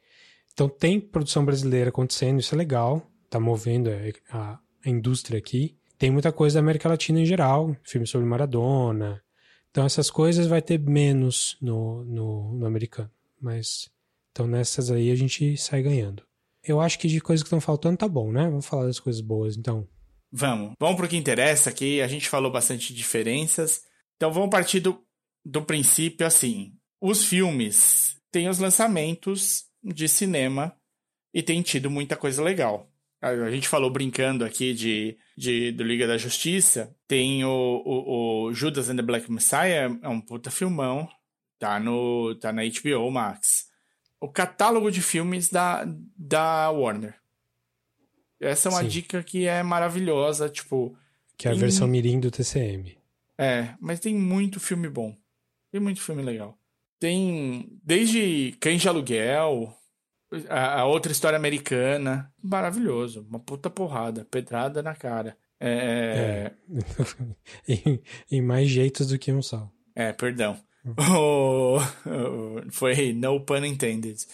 Então 0.59 0.69
tem 0.69 0.99
produção 0.99 1.45
brasileira 1.45 1.91
acontecendo, 1.91 2.41
isso 2.41 2.53
é 2.53 2.59
legal. 2.59 3.09
Tá 3.31 3.39
movendo 3.39 3.91
a, 4.29 4.59
a 4.85 4.91
indústria 4.91 5.39
aqui. 5.39 5.79
Tem 5.97 6.11
muita 6.11 6.33
coisa 6.33 6.55
da 6.55 6.61
América 6.61 6.89
Latina 6.89 7.21
em 7.21 7.25
geral. 7.25 7.77
Filme 7.85 8.09
sobre 8.09 8.27
Maradona. 8.27 9.23
Então 9.71 9.87
essas 9.87 10.11
coisas 10.11 10.49
vai 10.49 10.61
ter 10.61 10.77
menos 10.81 11.57
no, 11.63 12.03
no, 12.05 12.55
no 12.55 12.67
americano. 12.67 13.09
Mas 13.41 13.89
então 14.33 14.49
nessas 14.49 14.91
aí 14.91 15.13
a 15.13 15.15
gente 15.15 15.57
sai 15.57 15.81
ganhando. 15.81 16.25
Eu 16.65 16.81
acho 16.81 16.99
que 16.99 17.07
de 17.07 17.21
coisas 17.21 17.45
que 17.45 17.47
estão 17.47 17.61
faltando 17.61 17.97
tá 17.97 18.09
bom, 18.09 18.33
né? 18.33 18.43
Vamos 18.49 18.67
falar 18.67 18.87
das 18.87 18.99
coisas 18.99 19.21
boas, 19.23 19.57
então. 19.57 19.87
Vamos. 20.33 20.73
Vamos 20.81 20.97
pro 20.97 21.07
que 21.07 21.17
interessa 21.17 21.71
aqui. 21.71 22.01
A 22.01 22.09
gente 22.09 22.29
falou 22.29 22.51
bastante 22.51 22.89
de 22.89 22.95
diferenças. 22.95 23.83
Então 24.17 24.33
vamos 24.33 24.51
partir 24.51 24.81
do, 24.81 25.01
do 25.45 25.63
princípio 25.63 26.27
assim. 26.27 26.73
Os 27.01 27.25
filmes 27.27 28.17
têm 28.33 28.49
os 28.49 28.59
lançamentos 28.59 29.68
de 29.93 30.09
cinema 30.09 30.74
e 31.32 31.43
tem 31.43 31.62
tido 31.62 31.91
muita 31.91 32.16
coisa 32.16 32.43
legal. 32.43 32.91
A 33.20 33.51
gente 33.51 33.66
falou 33.66 33.91
brincando 33.91 34.45
aqui 34.45 34.72
de, 34.72 35.18
de 35.36 35.72
do 35.72 35.82
Liga 35.82 36.07
da 36.07 36.16
Justiça. 36.16 36.95
Tem 37.07 37.45
o, 37.45 37.82
o, 37.84 38.47
o, 38.47 38.55
Judas 38.55 38.89
and 38.89 38.97
the 38.97 39.03
Black 39.03 39.30
Messiah, 39.30 39.99
é 40.03 40.09
um 40.09 40.20
puta 40.20 40.51
filmão. 40.51 41.09
Tá, 41.59 41.80
no, 41.80 42.36
tá 42.36 42.53
na 42.53 42.62
HBO 42.62 43.11
Max. 43.11 43.66
O 44.20 44.28
catálogo 44.28 44.91
de 44.93 45.03
filmes 45.03 45.49
da, 45.49 45.84
da 46.16 46.70
Warner. 46.70 47.16
Essa 48.41 48.68
é 48.68 48.72
uma 48.72 48.82
Sim. 48.82 48.89
dica 48.89 49.22
que 49.24 49.47
é 49.47 49.62
maravilhosa, 49.64 50.49
tipo... 50.49 50.97
Que 51.36 51.49
é 51.49 51.51
a 51.51 51.55
tem... 51.55 51.61
versão 51.61 51.89
mirim 51.89 52.20
do 52.20 52.30
TCM. 52.30 52.97
É, 53.36 53.74
mas 53.80 53.99
tem 53.99 54.14
muito 54.14 54.61
filme 54.61 54.89
bom. 54.89 55.16
Tem 55.72 55.80
muito 55.80 56.01
filme 56.01 56.22
legal. 56.22 56.57
Tem 57.01 57.68
desde 57.82 58.57
Cães 58.61 58.80
de 58.80 58.89
Aluguel, 58.89 59.76
a, 60.49 60.81
a, 60.81 60.87
outra 60.87 61.12
história 61.12 61.37
americana. 61.37 62.33
Maravilhoso. 62.43 63.26
Uma 63.29 63.39
puta 63.39 63.70
porrada. 63.70 64.24
Pedrada 64.24 64.83
na 64.83 64.95
cara. 64.95 65.37
É... 65.61 66.53
é. 66.53 66.53
em, 67.68 68.03
em, 68.31 68.43
mais 68.43 68.68
jeitos 68.68 69.09
do 69.09 69.18
que 69.18 69.33
um 69.33 69.43
só. 69.43 69.70
É, 69.95 70.12
perdão. 70.12 70.59
oh, 71.18 71.79
foi 72.70 73.12
no 73.12 73.41
pun 73.41 73.64
intended. 73.64 74.26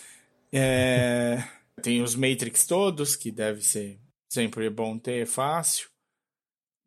É... 0.53 1.43
Tem 1.83 2.03
os 2.03 2.15
Matrix 2.15 2.67
todos, 2.67 3.17
que 3.17 3.31
deve 3.31 3.61
ser 3.63 3.99
sempre 4.29 4.71
bom 4.71 4.99
ter, 4.99 5.27
fácil. 5.27 5.89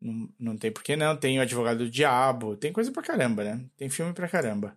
Não, 0.00 0.28
não 0.38 0.56
tem 0.56 0.72
por 0.72 0.82
que 0.82 0.96
não. 0.96 1.16
Tem 1.16 1.38
o 1.38 1.42
Advogado 1.42 1.78
do 1.78 1.90
Diabo. 1.90 2.56
Tem 2.56 2.72
coisa 2.72 2.90
pra 2.90 3.02
caramba, 3.02 3.44
né? 3.44 3.64
Tem 3.76 3.88
filme 3.88 4.12
pra 4.12 4.28
caramba. 4.28 4.76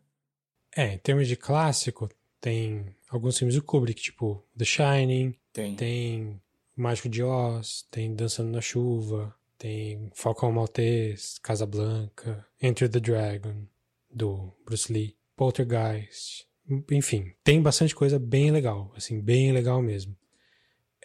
É, 0.75 0.93
em 0.93 0.97
termos 0.97 1.27
de 1.27 1.35
clássico, 1.35 2.09
tem 2.41 2.87
alguns 3.09 3.37
filmes 3.37 3.55
do 3.55 3.63
Kubrick, 3.63 4.01
tipo 4.01 4.43
The 4.57 4.65
Shining, 4.65 5.35
tem, 5.53 5.75
tem 5.75 6.41
Mágico 6.75 7.07
de 7.07 7.23
Oz, 7.23 7.85
tem 7.91 8.13
Dançando 8.13 8.51
na 8.51 8.61
Chuva, 8.61 9.33
tem 9.57 10.09
Falcão 10.13 10.51
Maltese, 10.51 11.39
Casablanca, 11.39 12.45
Enter 12.61 12.89
the 12.89 12.99
Dragon, 12.99 13.65
do 14.09 14.51
Bruce 14.65 14.91
Lee, 14.91 15.15
Poltergeist, 15.35 16.47
enfim, 16.91 17.33
tem 17.43 17.61
bastante 17.61 17.93
coisa 17.93 18.17
bem 18.17 18.51
legal, 18.51 18.91
assim, 18.95 19.21
bem 19.21 19.51
legal 19.51 19.81
mesmo. 19.81 20.17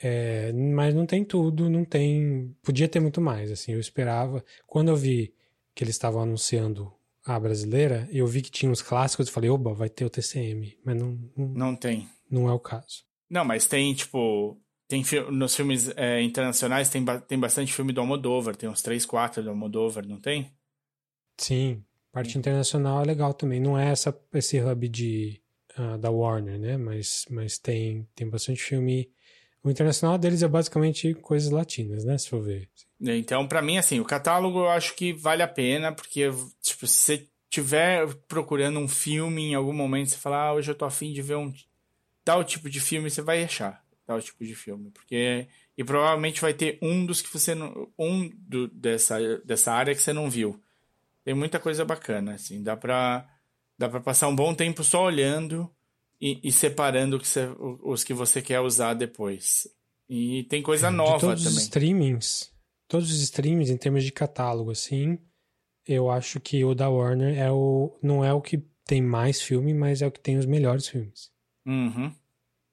É, 0.03 0.53
mas 0.53 0.95
não 0.95 1.07
tem 1.07 1.25
tudo, 1.25 1.71
não 1.71 1.85
tem. 1.85 2.55
Podia 2.63 2.89
ter 2.89 3.01
muito 3.01 3.21
mais, 3.21 3.51
assim. 3.51 3.73
Eu 3.73 3.81
esperava. 3.81 4.45
Quando 4.67 4.89
eu 4.89 4.97
vi 4.97 5.35
que 5.75 5.83
eles 5.83 5.95
estavam 5.95 6.21
anunciando 6.21 6.93
a 7.27 7.41
brasileira, 7.41 8.09
eu 8.13 8.27
vi 8.27 8.41
que 8.41 8.51
tinha 8.51 8.71
uns 8.71 8.81
clássicos 8.81 9.29
e 9.29 9.33
falei, 9.33 9.51
oba, 9.51 9.75
vai 9.75 9.89
ter 9.89 10.05
o 10.05 10.11
TCM. 10.11 10.79
Mas 10.85 10.97
não. 10.97 11.19
Não, 11.37 11.49
não 11.49 11.77
tem. 11.77 12.09
Não 12.31 12.49
é 12.49 12.53
o 12.53 12.61
caso. 12.61 13.05
Não, 13.29 13.45
mas 13.45 13.67
tem, 13.67 13.93
tipo. 13.95 14.57
Tem 14.89 15.05
nos 15.33 15.57
filmes 15.57 15.91
é, 15.97 16.23
internacionais 16.23 16.89
tem, 16.89 17.05
tem 17.27 17.41
bastante 17.41 17.73
filme 17.73 17.93
do 17.93 18.01
Almodóvar, 18.01 18.55
tem 18.55 18.69
uns 18.69 18.83
3, 18.83 19.05
4 19.05 19.43
do 19.43 19.51
Almodóvar, 19.51 20.07
não 20.07 20.21
tem? 20.21 20.53
Sim, 21.37 21.83
parte 22.13 22.35
Sim. 22.35 22.39
internacional 22.39 23.03
é 23.03 23.05
legal 23.05 23.35
também. 23.35 23.59
Não 23.59 23.77
é 23.77 23.91
essa, 23.91 24.17
esse 24.33 24.61
hub 24.61 24.89
de, 24.89 25.43
uh, 25.77 25.99
da 25.99 26.09
Warner, 26.09 26.57
né? 26.61 26.77
Mas, 26.77 27.27
mas 27.29 27.59
tem, 27.59 28.07
tem 28.15 28.31
bastante 28.31 28.63
filme. 28.63 29.11
O 29.61 29.69
internacional 29.69 30.17
deles 30.17 30.45
é 30.45 30.49
basicamente 30.49 31.13
coisas 31.15 31.51
latinas, 31.51 32.05
né? 32.05 32.17
Se 32.17 32.29
for 32.29 32.41
ver. 32.41 32.71
Então, 33.01 33.47
para 33.47 33.63
mim, 33.63 33.79
assim, 33.79 34.01
o 34.01 34.05
catálogo 34.05 34.61
eu 34.61 34.69
acho 34.69 34.95
que 34.95 35.13
vale 35.13 35.43
a 35.43 35.49
pena, 35.49 35.93
porque, 35.93 36.31
tipo, 36.63 36.87
se 36.87 37.17
você 37.17 37.29
estiver 37.45 38.07
procurando 38.27 38.79
um 38.79 38.89
filme 38.89 39.51
em 39.51 39.55
algum 39.55 39.73
momento, 39.73 40.11
você 40.11 40.17
fala, 40.17 40.49
ah, 40.49 40.55
hoje 40.55 40.71
eu 40.71 40.75
tô 40.75 40.85
afim 40.85 41.13
de 41.13 41.23
ver 41.23 41.37
um 41.37 41.53
tal 42.25 42.43
tipo 42.43 42.71
de 42.71 42.81
filme, 42.81 43.11
você 43.11 43.23
vai 43.23 43.45
achar 43.45 43.87
tal 44.07 44.23
tipo 44.23 44.45
de 44.45 44.55
filme. 44.55 44.91
Porque. 44.91 45.49
E 45.77 45.85
provavelmente 45.85 46.41
vai 46.41 46.55
ter 46.55 46.79
um 46.81 47.05
dos 47.05 47.21
que 47.21 47.31
você 47.31 47.55
não. 47.55 47.89
Um 47.99 48.31
do, 48.39 48.69
dessa, 48.69 49.19
dessa 49.45 49.73
área 49.73 49.95
que 49.95 50.01
você 50.01 50.13
não 50.13 50.31
viu. 50.31 50.59
Tem 51.25 51.35
muita 51.35 51.59
coisa 51.59 51.85
bacana, 51.85 52.35
assim. 52.35 52.63
Dá 52.63 52.77
pra, 52.77 53.29
dá 53.77 53.89
pra 53.89 54.01
passar 54.01 54.29
um 54.29 54.37
bom 54.37 54.55
tempo 54.55 54.85
só 54.85 55.05
olhando 55.05 55.69
e, 56.21 56.41
e 56.43 56.53
separando 56.53 57.19
que 57.19 57.27
você, 57.27 57.49
os 57.83 58.05
que 58.05 58.15
você 58.15 58.41
quer 58.41 58.61
usar 58.61 58.95
depois. 58.95 59.69
E 60.09 60.45
tem 60.45 60.63
coisa 60.63 60.91
nova 60.91 61.17
de 61.17 61.21
todos 61.21 61.43
também. 61.43 61.59
Os 61.59 61.63
streamings, 61.65 62.53
todos 62.89 63.11
os 63.11 63.23
streamings 63.23 63.71
em 63.71 63.77
termos 63.77 64.05
de 64.05 64.13
catálogo, 64.13 64.71
assim, 64.71 65.19
eu 65.87 66.11
acho 66.11 66.41
que 66.41 66.65
o 66.65 66.75
da 66.75 66.89
Warner 66.89 67.39
é 67.39 67.51
o, 67.51 67.97
não 68.03 68.25
é 68.25 68.33
o 68.33 68.41
que 68.41 68.63
tem 68.85 69.03
mais 69.03 69.41
filme, 69.41 69.75
mas 69.75 70.03
é 70.03 70.07
o 70.07 70.13
que 70.13 70.21
tem 70.21 70.39
os 70.39 70.47
melhores 70.47 70.89
filmes. 70.89 71.31
Uhum. 71.65 72.13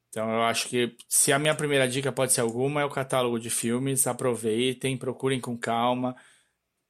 Então 0.09 0.29
eu 0.29 0.43
acho 0.43 0.69
que 0.69 0.95
se 1.07 1.31
a 1.33 1.39
minha 1.39 1.55
primeira 1.55 1.87
dica 1.87 2.11
pode 2.11 2.33
ser 2.33 2.41
alguma, 2.41 2.81
é 2.81 2.85
o 2.85 2.89
catálogo 2.89 3.39
de 3.39 3.49
filmes. 3.49 4.05
Aproveitem, 4.05 4.95
procurem 4.95 5.41
com 5.41 5.57
calma, 5.57 6.15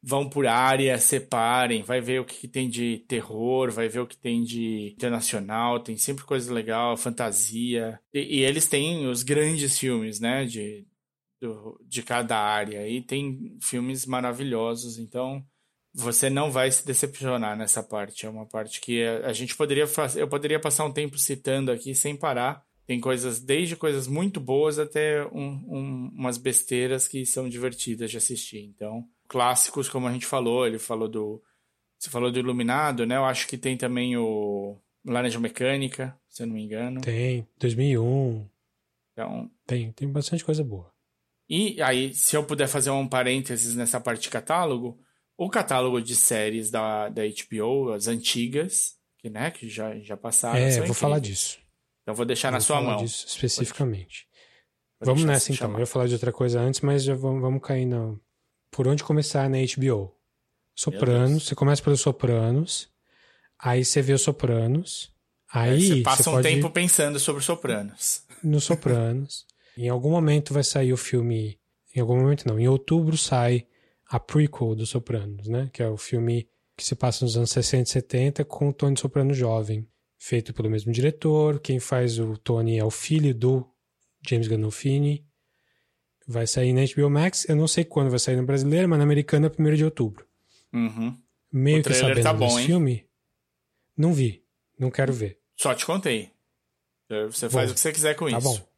vão 0.02 0.30
por 0.30 0.46
área, 0.46 0.98
separem, 0.98 1.84
vai 1.84 2.02
ver 2.02 2.20
o 2.20 2.26
que, 2.26 2.36
que 2.36 2.48
tem 2.50 2.70
de 2.70 2.98
terror, 3.08 3.72
vai 3.72 3.88
ver 3.88 4.00
o 4.00 4.08
que 4.08 4.18
tem 4.18 4.44
de 4.44 4.92
internacional, 4.92 5.80
tem 5.80 5.96
sempre 5.96 6.26
coisa 6.26 6.54
legal, 6.54 6.98
fantasia. 6.98 7.98
E, 8.14 8.40
e 8.40 8.44
eles 8.44 8.68
têm 8.68 9.08
os 9.08 9.24
grandes 9.24 9.80
filmes, 9.80 10.20
né, 10.20 10.44
de, 10.44 10.86
do, 11.44 11.78
de 11.86 12.02
cada 12.02 12.38
área. 12.38 12.88
E 12.88 13.02
tem 13.02 13.58
filmes 13.62 14.06
maravilhosos, 14.06 14.98
então 14.98 15.46
você 15.94 16.30
não 16.30 16.50
vai 16.50 16.72
se 16.72 16.86
decepcionar 16.86 17.58
nessa 17.58 17.84
parte. 17.84 18.26
É 18.26 18.30
uma 18.30 18.46
parte 18.46 18.80
que 18.80 19.04
a, 19.04 19.28
a 19.28 19.34
gente 19.34 19.56
poderia 19.56 19.86
fazer. 19.86 20.22
Eu 20.22 20.28
poderia 20.28 20.60
passar 20.60 20.86
um 20.86 20.92
tempo 20.92 21.18
citando 21.18 21.72
aqui 21.72 21.94
sem 21.94 22.16
parar. 22.16 22.66
Tem 22.86 23.00
coisas, 23.00 23.40
desde 23.40 23.76
coisas 23.76 24.08
muito 24.08 24.40
boas 24.40 24.80
até 24.80 25.26
um, 25.28 25.64
um, 25.68 26.12
umas 26.14 26.38
besteiras 26.38 27.08
que 27.08 27.26
são 27.26 27.48
divertidas 27.48 28.12
de 28.12 28.18
assistir. 28.18 28.60
Então, 28.60 29.08
clássicos, 29.28 29.88
como 29.88 30.08
a 30.08 30.12
gente 30.12 30.26
falou, 30.26 30.66
ele 30.66 30.80
falou 30.80 31.08
do. 31.10 31.42
Você 31.98 32.10
falou 32.10 32.32
do 32.32 32.40
Iluminado, 32.40 33.06
né? 33.06 33.16
Eu 33.16 33.26
acho 33.26 33.48
que 33.48 33.58
tem 33.58 33.78
também 33.78 34.18
o 34.18 34.78
Laranja 35.06 35.40
Mecânica, 35.40 36.18
se 36.28 36.44
eu 36.44 36.48
não 36.48 36.56
me 36.56 36.64
engano. 36.64 37.00
Tem, 37.00 37.48
2001. 37.58 38.46
Então. 39.14 39.50
Tem, 39.66 39.92
tem 39.94 40.12
bastante 40.12 40.44
coisa 40.44 40.64
boa. 40.64 40.93
E 41.50 41.82
aí, 41.82 42.14
se 42.14 42.36
eu 42.36 42.44
puder 42.44 42.68
fazer 42.68 42.90
um 42.90 43.08
parênteses 43.08 43.76
nessa 43.76 44.00
parte 44.00 44.24
de 44.24 44.30
catálogo, 44.30 45.00
o 45.38 45.50
catálogo 45.50 46.02
de 46.02 46.16
séries 46.16 46.72
da, 46.72 47.10
da 47.10 47.22
HBO, 47.24 47.92
as 47.92 48.08
antigas, 48.08 48.96
que, 49.20 49.30
né, 49.30 49.52
que 49.52 49.70
já, 49.70 49.98
já 50.00 50.18
passaram. 50.18 50.58
É, 50.58 50.82
vou 50.82 50.94
falar 50.94 51.20
disso. 51.20 51.58
Então 52.02 52.14
vou 52.14 52.26
deixar 52.26 52.50
vou 52.50 52.58
na 52.58 52.62
sua 52.62 52.78
falar 52.78 52.96
mão. 52.96 53.04
Disso 53.04 53.26
especificamente. 53.28 54.28
Vou 55.00 55.14
vamos 55.14 55.24
nessa 55.24 55.52
então. 55.52 55.68
Chamar. 55.68 55.80
Eu 55.80 55.82
ia 55.82 55.86
falar 55.88 56.08
de 56.08 56.14
outra 56.14 56.32
coisa 56.32 56.60
antes, 56.60 56.82
mas 56.82 57.04
já 57.04 57.16
vamos, 57.16 57.42
vamos 57.42 57.62
cair 57.62 57.86
na. 57.86 58.16
Por 58.72 58.88
onde 58.88 59.04
começar 59.04 59.50
na 59.50 59.58
HBO? 59.60 60.16
Sopranos, 60.76 61.46
você 61.46 61.56
começa 61.56 61.84
pelos 61.84 62.02
Sopranos, 62.02 62.90
aí 63.60 63.86
você 63.86 64.02
vê 64.02 64.14
os 64.14 64.24
Sopranos, 64.24 65.14
aí. 65.52 65.88
você 65.88 66.02
passa 66.02 66.24
você 66.24 66.30
um 66.30 66.34
pode... 66.34 66.48
tempo 66.48 66.70
pensando 66.72 67.20
sobre 67.20 67.40
os 67.40 67.46
Sopranos. 67.46 68.24
Nos 68.44 68.64
Sopranos. 68.64 69.46
Em 69.78 69.90
algum 69.90 70.10
momento 70.12 70.54
vai 70.54 70.64
sair 70.64 70.94
o 70.94 70.98
filme. 70.98 71.60
Em 71.96 72.00
algum 72.00 72.16
momento 72.18 72.48
não, 72.48 72.60
em 72.60 72.68
outubro 72.68 73.18
sai 73.18 73.68
a 74.08 74.20
prequel 74.20 74.76
dos 74.76 74.90
Sopranos, 74.90 75.48
né? 75.48 75.70
Que 75.74 75.82
é 75.84 75.90
o 75.90 75.98
filme 75.98 76.48
que 76.76 76.84
se 76.84 76.96
passa 76.96 77.24
nos 77.24 77.38
anos 77.38 77.52
60 77.52 77.84
e 77.90 77.92
70 77.92 78.46
com 78.46 78.70
o 78.70 78.74
Tony 78.74 79.00
Soprano 79.00 79.34
jovem, 79.34 79.88
feito 80.18 80.54
pelo 80.54 80.70
mesmo 80.70 80.92
diretor. 80.92 81.60
Quem 81.60 81.80
faz 81.80 82.18
o 82.20 82.36
Tony 82.38 82.78
é 82.80 82.84
o 82.84 82.90
filho 82.92 83.34
do 83.34 83.68
James 84.28 84.48
Gandolfini. 84.48 85.26
Vai 86.28 86.48
sair 86.48 86.74
na 86.74 86.82
HBO 86.86 87.10
Max. 87.10 87.48
Eu 87.50 87.56
não 87.56 87.68
sei 87.68 87.84
quando 87.84 88.10
vai 88.10 88.20
sair 88.20 88.36
na 88.38 88.44
brasileira, 88.44 88.88
mas 88.88 88.98
na 88.98 89.04
americana 89.04 89.48
é 89.48 89.62
1 89.62 89.76
de 89.76 89.86
outubro. 89.86 90.26
Uhum. 90.74 91.18
Meio 91.52 91.82
o 91.82 91.84
que 91.84 91.94
sabendo 91.94 92.24
tá 92.24 92.34
bom, 92.34 92.48
desse 92.48 92.62
hein? 92.62 92.66
filme. 92.66 93.06
Não 93.96 94.14
vi. 94.14 94.44
Não 94.80 94.90
quero 94.90 95.14
ver. 95.14 95.38
Só 95.56 95.76
te 95.76 95.86
contei. 95.86 96.32
Você 97.30 97.48
faz 97.50 97.68
Bom, 97.68 97.72
o 97.72 97.74
que 97.76 97.80
você 97.80 97.92
quiser 97.92 98.16
com 98.16 98.30
Tá 98.30 98.38
isso. 98.40 98.48
bom. 98.48 98.73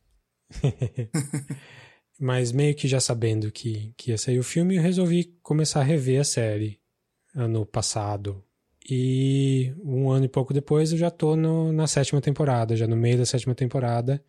Mas 2.19 2.51
meio 2.51 2.73
que 2.75 2.87
já 2.87 2.99
sabendo 2.99 3.51
que, 3.51 3.93
que 3.97 4.11
ia 4.11 4.17
sair 4.17 4.39
o 4.39 4.43
filme, 4.43 4.75
eu 4.77 4.81
resolvi 4.81 5.25
começar 5.41 5.81
a 5.81 5.83
rever 5.83 6.21
a 6.21 6.23
série 6.23 6.79
ano 7.35 7.65
passado. 7.65 8.41
E 8.89 9.73
um 9.83 10.09
ano 10.09 10.25
e 10.25 10.29
pouco 10.29 10.53
depois 10.53 10.91
eu 10.91 10.97
já 10.97 11.09
tô 11.09 11.35
no, 11.35 11.73
na 11.73 11.87
sétima 11.87 12.21
temporada, 12.21 12.75
já 12.75 12.87
no 12.87 12.95
meio 12.95 13.17
da 13.17 13.25
sétima 13.25 13.53
temporada. 13.55 14.23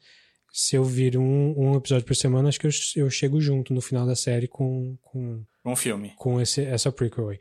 Se 0.52 0.74
eu 0.74 0.82
vir 0.84 1.16
um, 1.18 1.54
um 1.56 1.76
episódio 1.76 2.06
por 2.06 2.16
semana, 2.16 2.48
acho 2.48 2.58
que 2.58 2.66
eu, 2.66 2.70
eu 2.96 3.10
chego 3.10 3.40
junto 3.40 3.74
no 3.74 3.80
final 3.82 4.06
da 4.06 4.16
série 4.16 4.48
com, 4.48 4.96
com, 5.02 5.44
Um 5.64 5.76
filme. 5.76 6.12
com 6.16 6.40
esse, 6.40 6.62
essa 6.62 6.90
prequel 6.90 7.28
aí. 7.28 7.38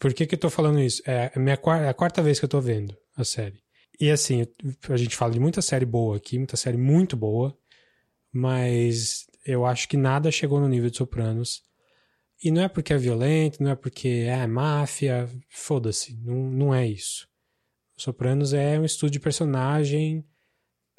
Por 0.00 0.12
que 0.14 0.26
que 0.26 0.34
eu 0.34 0.38
tô 0.40 0.48
falando 0.50 0.80
isso? 0.80 1.02
É 1.06 1.30
a, 1.34 1.38
minha, 1.38 1.56
quar- 1.56 1.82
é 1.82 1.88
a 1.88 1.94
quarta 1.94 2.22
vez 2.22 2.38
que 2.38 2.46
eu 2.46 2.48
tô 2.48 2.60
vendo 2.60 2.96
a 3.16 3.22
série. 3.24 3.62
E 4.00 4.10
assim, 4.10 4.44
a 4.88 4.96
gente 4.96 5.14
fala 5.14 5.32
de 5.32 5.38
muita 5.38 5.60
série 5.62 5.84
boa 5.86 6.16
aqui, 6.16 6.38
muita 6.38 6.56
série 6.56 6.76
muito 6.78 7.16
boa, 7.16 7.56
mas 8.34 9.26
eu 9.46 9.64
acho 9.64 9.88
que 9.88 9.96
nada 9.96 10.30
chegou 10.32 10.58
no 10.58 10.68
nível 10.68 10.90
de 10.90 10.96
Sopranos. 10.96 11.62
E 12.42 12.50
não 12.50 12.62
é 12.62 12.68
porque 12.68 12.92
é 12.92 12.98
violento, 12.98 13.62
não 13.62 13.70
é 13.70 13.76
porque 13.76 14.26
é 14.28 14.44
máfia, 14.46 15.30
foda-se, 15.48 16.18
não, 16.20 16.50
não 16.50 16.74
é 16.74 16.84
isso. 16.84 17.28
Sopranos 17.96 18.52
é 18.52 18.78
um 18.78 18.84
estudo 18.84 19.12
de 19.12 19.20
personagem 19.20 20.26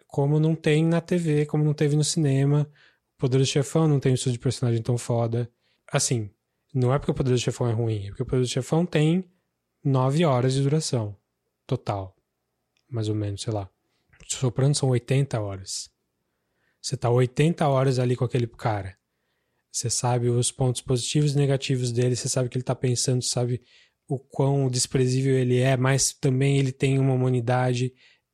como 0.08 0.40
não 0.40 0.56
tem 0.56 0.86
na 0.86 1.02
TV, 1.02 1.46
como 1.46 1.62
não 1.62 1.74
teve 1.74 1.98
no 1.98 2.04
cinema. 2.06 2.70
O 3.16 3.20
Poderoso 3.20 3.52
Chefão 3.52 3.86
não 3.86 4.00
tem 4.00 4.14
um 4.14 4.16
estudo 4.16 4.32
de 4.32 4.40
personagem 4.40 4.82
tão 4.82 4.98
foda. 4.98 5.52
Assim, 5.92 6.30
não 6.74 6.94
é 6.94 6.98
porque 6.98 7.12
o 7.12 7.16
Poderoso 7.16 7.44
Chefão 7.44 7.68
é 7.68 7.74
ruim, 7.74 8.06
é 8.06 8.08
porque 8.08 8.24
o 8.24 8.26
Poderoso 8.26 8.52
Chefão 8.52 8.86
tem 8.86 9.30
nove 9.84 10.24
horas 10.24 10.54
de 10.54 10.64
duração 10.64 11.18
total. 11.68 12.16
Mais 12.90 13.10
ou 13.10 13.16
menos, 13.16 13.42
sei 13.42 13.52
lá. 13.52 13.70
Sopranos 14.26 14.78
são 14.78 14.90
80 14.90 15.40
horas. 15.42 15.94
Você 16.86 16.96
tá 16.96 17.10
80 17.10 17.68
horas 17.68 17.98
ali 17.98 18.16
com 18.16 18.24
aquele 18.26 18.46
cara. 18.46 18.96
Você 19.72 19.90
sabe 19.90 20.30
os 20.30 20.52
pontos 20.52 20.82
positivos 20.82 21.34
e 21.34 21.38
negativos 21.38 21.92
dele, 21.92 22.16
você 22.16 22.30
sabe 22.30 22.46
o 22.46 22.50
que 22.52 22.58
ele 22.58 22.64
tá 22.64 22.76
pensando, 22.76 23.24
sabe 23.24 23.64
o 24.08 24.20
quão 24.20 24.70
desprezível 24.70 25.36
ele 25.36 25.58
é, 25.58 25.76
mas 25.76 26.14
também 26.14 26.60
ele 26.60 26.72
tem 26.72 27.00
uma 27.00 27.12
humanidade. 27.14 27.92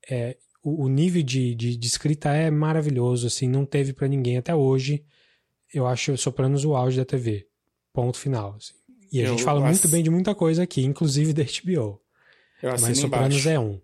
É, 0.09 0.37
o, 0.61 0.83
o 0.83 0.89
nível 0.89 1.23
de, 1.23 1.55
de, 1.55 1.77
de 1.77 1.87
escrita 1.87 2.29
é 2.33 2.51
maravilhoso, 2.51 3.25
assim, 3.25 3.47
não 3.47 3.65
teve 3.65 3.93
pra 3.93 4.05
ninguém 4.09 4.37
até 4.37 4.53
hoje. 4.53 5.05
Eu 5.73 5.87
acho 5.87 6.17
Sopranos 6.17 6.65
o 6.65 6.75
auge 6.75 6.97
da 6.97 7.05
TV. 7.05 7.47
Ponto 7.93 8.17
final. 8.17 8.55
assim. 8.57 8.73
E 9.13 9.21
a 9.21 9.23
Eu 9.23 9.29
gente 9.29 9.43
fala 9.45 9.65
ass- 9.65 9.77
muito 9.79 9.87
bem 9.87 10.03
de 10.03 10.09
muita 10.09 10.35
coisa 10.35 10.63
aqui, 10.63 10.81
inclusive 10.83 11.31
da 11.31 11.43
HBO. 11.43 12.01
Eu 12.61 12.71
Mas 12.81 12.97
Sopranos 12.99 13.45
embaixo. 13.45 13.49
é 13.49 13.59
um. 13.59 13.81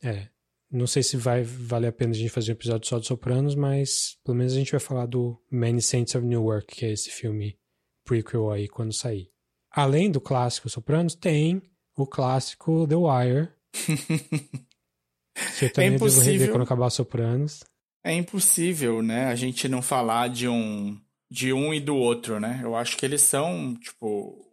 É. 0.00 0.28
Não 0.70 0.86
sei 0.86 1.02
se 1.02 1.16
vai 1.16 1.42
valer 1.44 1.88
a 1.88 1.92
pena 1.92 2.12
a 2.12 2.14
gente 2.16 2.28
fazer 2.30 2.50
um 2.52 2.54
episódio 2.54 2.88
só 2.88 2.98
de 2.98 3.06
Sopranos, 3.06 3.54
mas 3.54 4.18
pelo 4.24 4.36
menos 4.36 4.52
a 4.52 4.56
gente 4.56 4.72
vai 4.72 4.80
falar 4.80 5.06
do 5.06 5.40
Many 5.50 5.80
Saints 5.80 6.14
of 6.14 6.26
Newark, 6.26 6.66
que 6.74 6.84
é 6.84 6.92
esse 6.92 7.10
filme 7.10 7.56
prequel 8.04 8.50
aí 8.50 8.66
quando 8.68 8.92
sair. 8.92 9.30
Além 9.70 10.10
do 10.10 10.20
clássico 10.20 10.68
Sopranos, 10.68 11.14
tem 11.14 11.62
o 11.96 12.06
clássico 12.06 12.86
The 12.88 12.96
Wire. 12.96 13.48
que 15.58 15.64
eu 15.66 15.72
também 15.72 15.90
devo 15.92 16.04
rever 16.04 16.18
impossível. 16.22 16.50
quando 16.50 16.62
acabar 16.62 16.90
Sopranos. 16.90 17.62
É 18.04 18.12
impossível, 18.14 19.02
né, 19.02 19.26
a 19.26 19.34
gente 19.34 19.68
não 19.68 19.82
falar 19.82 20.28
de 20.28 20.48
um 20.48 20.98
de 21.28 21.52
um 21.52 21.74
e 21.74 21.80
do 21.80 21.96
outro, 21.96 22.38
né? 22.38 22.60
Eu 22.62 22.76
acho 22.76 22.96
que 22.96 23.04
eles 23.04 23.20
são, 23.20 23.74
tipo, 23.74 24.06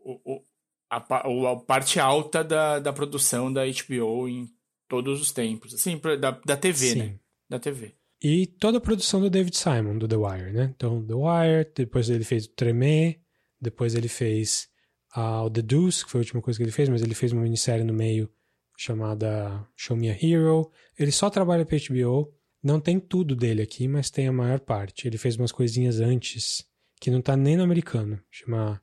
o, 0.03 0.19
o- 0.25 0.43
a, 0.91 0.97
a 0.97 1.55
parte 1.67 1.99
alta 1.99 2.43
da, 2.43 2.79
da 2.79 2.91
produção 2.91 3.53
da 3.53 3.61
HBO 3.65 4.27
em 4.27 4.49
todos 4.93 5.19
os 5.19 5.31
tempos. 5.31 5.73
Assim, 5.73 5.99
da, 6.19 6.39
da 6.45 6.55
TV, 6.55 6.89
Sim. 6.91 6.99
né? 6.99 7.15
Da 7.49 7.57
TV. 7.57 7.95
E 8.21 8.45
toda 8.45 8.77
a 8.77 8.81
produção 8.81 9.19
do 9.19 9.27
David 9.27 9.57
Simon, 9.57 9.97
do 9.97 10.07
The 10.07 10.15
Wire, 10.15 10.51
né? 10.53 10.71
Então, 10.75 11.03
The 11.03 11.15
Wire, 11.15 11.71
depois 11.75 12.11
ele 12.11 12.23
fez 12.23 12.45
o 12.45 12.49
Tremé, 12.49 13.19
depois 13.59 13.95
ele 13.95 14.07
fez 14.07 14.69
ah, 15.15 15.43
o 15.43 15.49
The 15.49 15.63
Deuce, 15.63 16.05
que 16.05 16.11
foi 16.11 16.19
a 16.19 16.21
última 16.21 16.43
coisa 16.43 16.59
que 16.59 16.63
ele 16.63 16.71
fez, 16.71 16.89
mas 16.89 17.01
ele 17.01 17.15
fez 17.15 17.31
uma 17.31 17.41
minissérie 17.41 17.83
no 17.83 17.93
meio 17.93 18.29
chamada 18.77 19.67
Show 19.75 19.97
Me 19.97 20.11
a 20.11 20.13
Hero. 20.13 20.69
Ele 20.97 21.11
só 21.11 21.27
trabalha 21.27 21.65
para 21.65 21.77
HBO, 21.89 22.31
não 22.61 22.79
tem 22.79 22.99
tudo 22.99 23.35
dele 23.35 23.63
aqui, 23.63 23.87
mas 23.87 24.11
tem 24.11 24.27
a 24.27 24.31
maior 24.31 24.59
parte. 24.59 25.07
Ele 25.07 25.17
fez 25.17 25.35
umas 25.35 25.51
coisinhas 25.51 25.99
antes, 25.99 26.63
que 27.01 27.09
não 27.09 27.19
tá 27.19 27.35
nem 27.35 27.57
no 27.57 27.63
americano, 27.63 28.21
chama 28.29 28.79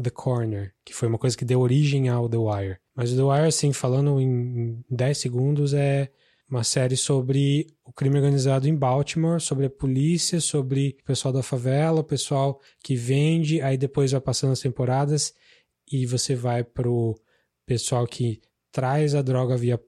The 0.00 0.10
Corner, 0.10 0.72
que 0.84 0.94
foi 0.94 1.08
uma 1.08 1.18
coisa 1.18 1.36
que 1.36 1.44
deu 1.44 1.60
origem 1.60 2.08
ao 2.08 2.28
The 2.28 2.36
Wire. 2.36 2.78
Mas 2.94 3.12
o 3.12 3.16
The 3.16 3.22
Wire, 3.22 3.48
assim, 3.48 3.72
falando 3.72 4.20
em 4.20 4.84
10 4.90 5.18
segundos, 5.18 5.74
é 5.74 6.10
uma 6.48 6.64
série 6.64 6.96
sobre 6.96 7.66
o 7.84 7.92
crime 7.92 8.16
organizado 8.16 8.68
em 8.68 8.76
Baltimore, 8.76 9.40
sobre 9.40 9.66
a 9.66 9.70
polícia, 9.70 10.40
sobre 10.40 10.96
o 11.00 11.04
pessoal 11.04 11.32
da 11.32 11.42
favela, 11.42 12.00
o 12.00 12.04
pessoal 12.04 12.60
que 12.82 12.94
vende, 12.94 13.62
aí 13.62 13.78
depois 13.78 14.12
vai 14.12 14.20
passando 14.20 14.52
as 14.52 14.60
temporadas 14.60 15.32
e 15.90 16.04
você 16.04 16.34
vai 16.34 16.62
pro 16.62 17.18
pessoal 17.64 18.06
que 18.06 18.40
traz 18.70 19.14
a 19.14 19.22
droga 19.22 19.56
via 19.56 19.80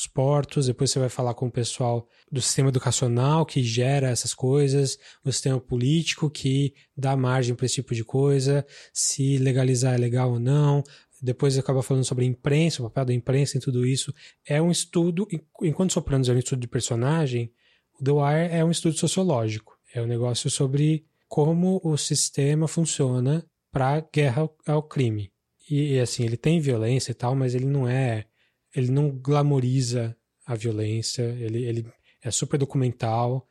os 0.00 0.06
portos, 0.06 0.66
depois 0.66 0.90
você 0.90 0.98
vai 0.98 1.08
falar 1.08 1.34
com 1.34 1.46
o 1.46 1.50
pessoal 1.50 2.06
do 2.30 2.40
sistema 2.40 2.68
educacional 2.68 3.44
que 3.44 3.62
gera 3.62 4.08
essas 4.08 4.34
coisas, 4.34 4.98
o 5.24 5.32
sistema 5.32 5.60
político 5.60 6.30
que 6.30 6.74
dá 6.96 7.16
margem 7.16 7.54
para 7.54 7.66
esse 7.66 7.76
tipo 7.76 7.94
de 7.94 8.04
coisa, 8.04 8.66
se 8.92 9.38
legalizar 9.38 9.94
é 9.94 9.98
legal 9.98 10.32
ou 10.32 10.40
não. 10.40 10.82
Depois 11.22 11.58
acaba 11.58 11.82
falando 11.82 12.04
sobre 12.04 12.24
a 12.24 12.28
imprensa, 12.28 12.82
o 12.82 12.86
papel 12.86 13.04
da 13.06 13.14
imprensa 13.14 13.58
em 13.58 13.60
tudo 13.60 13.86
isso. 13.86 14.12
É 14.46 14.60
um 14.60 14.70
estudo, 14.70 15.28
enquanto 15.62 15.92
Sopranos 15.92 16.28
é 16.28 16.32
um 16.32 16.38
estudo 16.38 16.60
de 16.60 16.68
personagem, 16.68 17.52
o 18.00 18.04
The 18.04 18.10
Wire 18.10 18.54
é 18.54 18.64
um 18.64 18.70
estudo 18.70 18.96
sociológico. 18.96 19.76
É 19.94 20.00
um 20.00 20.06
negócio 20.06 20.48
sobre 20.50 21.04
como 21.28 21.80
o 21.84 21.96
sistema 21.98 22.66
funciona 22.66 23.44
para 23.70 24.00
guerra 24.12 24.48
ao, 24.66 24.82
crime. 24.82 25.30
E, 25.70 25.94
e, 25.94 26.00
assim, 26.00 26.24
ele 26.24 26.36
tem 26.36 26.58
violência 26.58 27.12
e 27.12 27.14
tal, 27.14 27.34
mas 27.34 27.54
ele 27.54 27.66
não 27.66 27.88
é. 27.88 28.26
Ele 28.74 28.90
não 28.90 29.10
glamoriza 29.10 30.16
a 30.46 30.54
violência, 30.54 31.22
ele, 31.22 31.64
ele 31.64 31.86
é 32.22 32.30
super 32.30 32.58
documental. 32.58 33.46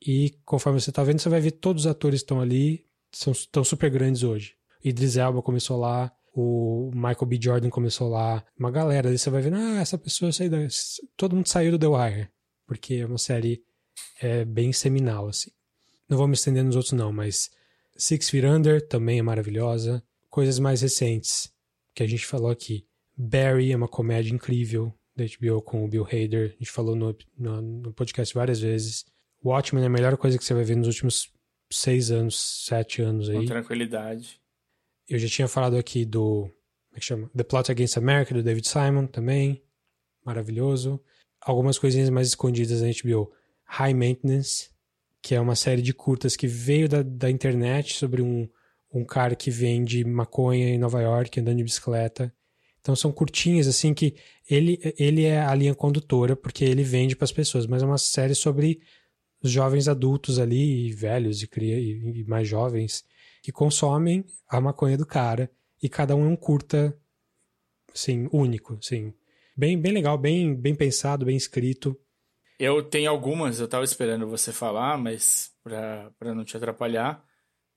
E 0.00 0.38
conforme 0.44 0.80
você 0.80 0.92
tá 0.92 1.02
vendo, 1.02 1.20
você 1.20 1.28
vai 1.28 1.40
ver 1.40 1.52
todos 1.52 1.84
os 1.84 1.90
atores 1.90 2.20
estão 2.20 2.40
ali, 2.40 2.86
são, 3.12 3.32
estão 3.32 3.64
super 3.64 3.90
grandes 3.90 4.22
hoje. 4.22 4.54
Idris 4.82 5.16
Elba 5.16 5.40
começou 5.40 5.78
lá, 5.78 6.12
o 6.34 6.90
Michael 6.94 7.26
B. 7.26 7.38
Jordan 7.40 7.70
começou 7.70 8.08
lá, 8.08 8.44
uma 8.58 8.70
galera. 8.70 9.08
Aí 9.08 9.16
você 9.16 9.30
vai 9.30 9.40
vendo, 9.40 9.56
ah, 9.56 9.80
essa 9.80 9.96
pessoa 9.96 10.32
saiu 10.32 10.50
da... 10.50 10.58
Todo 11.16 11.36
mundo 11.36 11.48
saiu 11.48 11.72
do 11.72 11.78
The 11.78 11.86
Wire, 11.86 12.28
porque 12.66 12.94
é 12.94 13.06
uma 13.06 13.18
série 13.18 13.62
é, 14.20 14.44
bem 14.44 14.72
seminal, 14.72 15.28
assim. 15.28 15.50
Não 16.08 16.18
vou 16.18 16.28
me 16.28 16.34
estender 16.34 16.62
nos 16.62 16.76
outros, 16.76 16.92
não, 16.92 17.12
mas 17.12 17.50
Six 17.96 18.28
Feet 18.28 18.44
Under 18.44 18.86
também 18.86 19.18
é 19.20 19.22
maravilhosa. 19.22 20.02
Coisas 20.28 20.58
mais 20.58 20.82
recentes. 20.82 21.50
que 21.94 22.02
a 22.02 22.06
gente 22.06 22.26
falou 22.26 22.50
aqui. 22.50 22.86
Barry 23.16 23.72
é 23.72 23.76
uma 23.76 23.88
comédia 23.88 24.32
incrível 24.32 24.92
da 25.16 25.24
HBO 25.24 25.62
com 25.62 25.84
o 25.84 25.88
Bill 25.88 26.04
Hader. 26.04 26.54
A 26.54 26.58
gente 26.58 26.70
falou 26.70 26.96
no, 26.96 27.16
no, 27.38 27.62
no 27.62 27.92
podcast 27.92 28.34
várias 28.34 28.60
vezes. 28.60 29.04
Watchmen 29.44 29.84
é 29.84 29.86
a 29.86 29.90
melhor 29.90 30.16
coisa 30.16 30.36
que 30.36 30.44
você 30.44 30.54
vai 30.54 30.64
ver 30.64 30.76
nos 30.76 30.88
últimos 30.88 31.30
seis 31.70 32.10
anos, 32.10 32.64
sete 32.66 33.02
anos 33.02 33.28
aí. 33.28 33.36
Com 33.36 33.46
tranquilidade. 33.46 34.40
Eu 35.08 35.18
já 35.18 35.28
tinha 35.28 35.48
falado 35.48 35.76
aqui 35.76 36.04
do. 36.04 36.42
Como 36.42 36.96
é 36.96 36.98
que 36.98 37.04
chama? 37.04 37.30
The 37.36 37.44
Plot 37.44 37.70
Against 37.70 37.96
America, 37.96 38.34
do 38.34 38.42
David 38.42 38.66
Simon 38.66 39.06
também. 39.06 39.62
Maravilhoso. 40.24 41.00
Algumas 41.40 41.78
coisinhas 41.78 42.08
mais 42.08 42.28
escondidas 42.28 42.80
da 42.80 42.86
HBO. 42.86 43.30
High 43.64 43.94
Maintenance, 43.94 44.70
que 45.20 45.34
é 45.34 45.40
uma 45.40 45.56
série 45.56 45.82
de 45.82 45.92
curtas 45.92 46.36
que 46.36 46.46
veio 46.46 46.88
da, 46.88 47.02
da 47.02 47.30
internet 47.30 47.94
sobre 47.94 48.22
um, 48.22 48.48
um 48.92 49.04
cara 49.04 49.34
que 49.34 49.50
vende 49.50 50.04
maconha 50.04 50.68
em 50.68 50.78
Nova 50.78 51.02
York 51.02 51.38
andando 51.38 51.58
de 51.58 51.64
bicicleta. 51.64 52.34
Então 52.84 52.94
são 52.94 53.10
curtinhas 53.10 53.66
assim 53.66 53.94
que 53.94 54.14
ele, 54.48 54.78
ele 54.98 55.24
é 55.24 55.40
a 55.40 55.54
linha 55.54 55.74
condutora 55.74 56.36
porque 56.36 56.62
ele 56.62 56.84
vende 56.84 57.16
para 57.16 57.24
as 57.24 57.32
pessoas, 57.32 57.66
mas 57.66 57.82
é 57.82 57.86
uma 57.86 57.96
série 57.96 58.34
sobre 58.34 58.82
os 59.42 59.50
jovens 59.50 59.88
adultos 59.88 60.38
ali, 60.38 60.88
e 60.88 60.92
velhos 60.92 61.42
e, 61.42 61.46
cria, 61.46 61.80
e, 61.80 62.20
e 62.20 62.24
mais 62.24 62.46
jovens, 62.46 63.02
que 63.42 63.50
consomem 63.50 64.22
a 64.46 64.60
maconha 64.60 64.98
do 64.98 65.06
cara 65.06 65.50
e 65.82 65.88
cada 65.88 66.14
um 66.14 66.26
é 66.26 66.28
um 66.28 66.36
curta 66.36 66.94
assim, 67.94 68.28
único, 68.30 68.74
assim. 68.74 69.14
Bem, 69.56 69.80
bem 69.80 69.92
legal, 69.92 70.18
bem, 70.18 70.54
bem 70.54 70.74
pensado, 70.74 71.24
bem 71.24 71.36
escrito. 71.36 71.98
Eu 72.58 72.82
tenho 72.82 73.10
algumas, 73.10 73.60
eu 73.60 73.68
tava 73.68 73.84
esperando 73.84 74.28
você 74.28 74.52
falar, 74.52 74.98
mas 74.98 75.52
para 75.62 76.34
não 76.34 76.44
te 76.44 76.54
atrapalhar. 76.54 77.24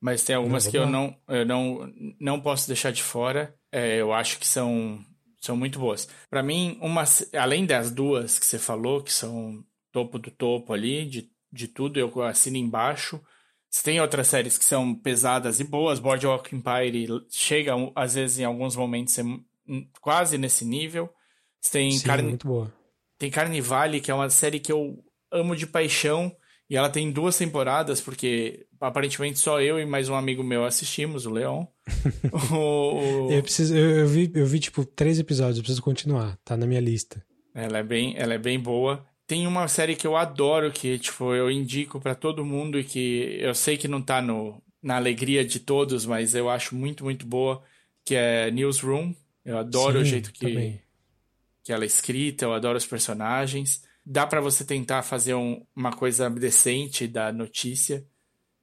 Mas 0.02 0.24
tem 0.24 0.36
algumas 0.36 0.66
não, 0.66 0.72
que 0.72 0.78
eu 0.78 0.86
não, 0.86 1.18
eu 1.28 1.46
não, 1.46 1.94
não 2.20 2.42
posso 2.42 2.68
deixar 2.68 2.92
de 2.92 3.02
fora. 3.02 3.57
É, 3.72 3.98
eu 3.98 4.14
acho 4.14 4.40
que 4.40 4.48
são, 4.48 5.00
são 5.40 5.56
muito 5.56 5.80
boas. 5.80 6.08
Para 6.30 6.44
mim, 6.44 6.78
uma, 6.82 7.04
além 7.38 7.66
das 7.66 7.92
duas 7.92 8.40
que 8.40 8.46
você 8.46 8.58
falou, 8.58 9.04
que 9.04 9.12
são 9.12 9.64
topo 9.92 10.20
do 10.20 10.32
topo 10.32 10.74
ali, 10.74 11.06
de, 11.06 11.30
de 11.52 11.68
tudo, 11.68 12.00
eu 12.00 12.22
assino 12.22 12.58
embaixo. 12.58 13.22
Você 13.70 13.84
tem 13.84 14.00
outras 14.00 14.28
séries 14.28 14.58
que 14.58 14.66
são 14.66 14.96
pesadas 14.96 15.60
e 15.60 15.64
boas. 15.64 16.00
Boardwalk 16.00 16.56
Empire 16.56 17.08
chega, 17.30 17.74
às 17.96 18.16
vezes, 18.16 18.40
em 18.40 18.46
alguns 18.46 18.76
momentos, 18.76 19.14
ser 19.14 19.26
quase 20.02 20.38
nesse 20.38 20.64
nível. 20.64 21.10
Você 21.60 21.72
tem 21.72 21.92
Sim, 21.92 22.06
Carne... 22.06 22.30
muito 22.30 22.48
boa. 22.48 22.74
Tem 23.18 23.30
Carnivale, 23.32 24.00
que 24.00 24.12
é 24.12 24.14
uma 24.14 24.30
série 24.30 24.60
que 24.60 24.72
eu 24.72 25.04
amo 25.32 25.56
de 25.56 25.68
paixão. 25.68 26.36
E 26.70 26.76
ela 26.76 26.90
tem 26.90 27.12
duas 27.12 27.38
temporadas, 27.38 28.02
porque 28.02 28.67
aparentemente 28.80 29.40
só 29.40 29.62
eu 29.62 29.80
e 29.80 29.86
mais 29.86 30.10
um 30.10 30.16
amigo 30.16 30.44
meu 30.44 30.66
assistimos, 30.66 31.26
o 31.26 31.32
Leon. 31.32 31.66
o. 32.52 33.32
Eu, 33.32 33.44
preciso, 33.44 33.76
eu, 33.76 34.00
eu, 34.00 34.08
vi, 34.08 34.32
eu 34.34 34.46
vi, 34.46 34.60
tipo, 34.60 34.86
três 34.86 35.20
episódios, 35.20 35.58
eu 35.58 35.64
preciso 35.64 35.82
continuar, 35.82 36.38
tá 36.44 36.56
na 36.56 36.68
minha 36.68 36.82
lista. 36.82 37.24
Ela 37.54 37.80
é 37.80 37.84
bem, 37.84 38.14
ela 38.18 38.34
é 38.34 38.38
bem 38.38 38.60
boa. 38.60 39.06
Tem 39.26 39.46
uma 39.46 39.68
série 39.68 39.96
que 39.96 40.08
eu 40.08 40.16
adoro, 40.16 40.72
que, 40.72 40.98
tipo, 41.00 41.34
eu 41.34 41.52
indico 41.52 42.00
para 42.00 42.16
todo 42.16 42.46
mundo 42.46 42.80
e 42.80 42.84
que 42.84 43.38
eu 43.42 43.54
sei 43.54 43.76
que 43.76 43.88
não 43.88 44.02
tá 44.02 44.22
no, 44.22 44.62
na 44.82 44.96
alegria 44.96 45.44
de 45.44 45.60
todos, 45.60 46.06
mas 46.06 46.34
eu 46.34 46.50
acho 46.50 46.76
muito, 46.76 47.04
muito 47.04 47.26
boa, 47.26 47.62
que 48.06 48.16
é 48.16 48.50
Newsroom. 48.52 49.14
Eu 49.44 49.58
adoro 49.58 49.98
Sim, 49.98 50.02
o 50.02 50.06
jeito 50.06 50.32
que, 50.32 50.80
que 51.64 51.74
ela 51.74 51.84
é 51.84 51.88
escrita, 51.88 52.46
eu 52.46 52.54
adoro 52.54 52.78
os 52.78 52.86
personagens. 52.86 53.84
Dá 54.06 54.26
para 54.26 54.40
você 54.40 54.64
tentar 54.64 55.04
fazer 55.04 55.34
um, 55.34 55.66
uma 55.76 55.92
coisa 55.92 56.30
decente 56.30 57.08
da 57.08 57.32
notícia. 57.34 58.06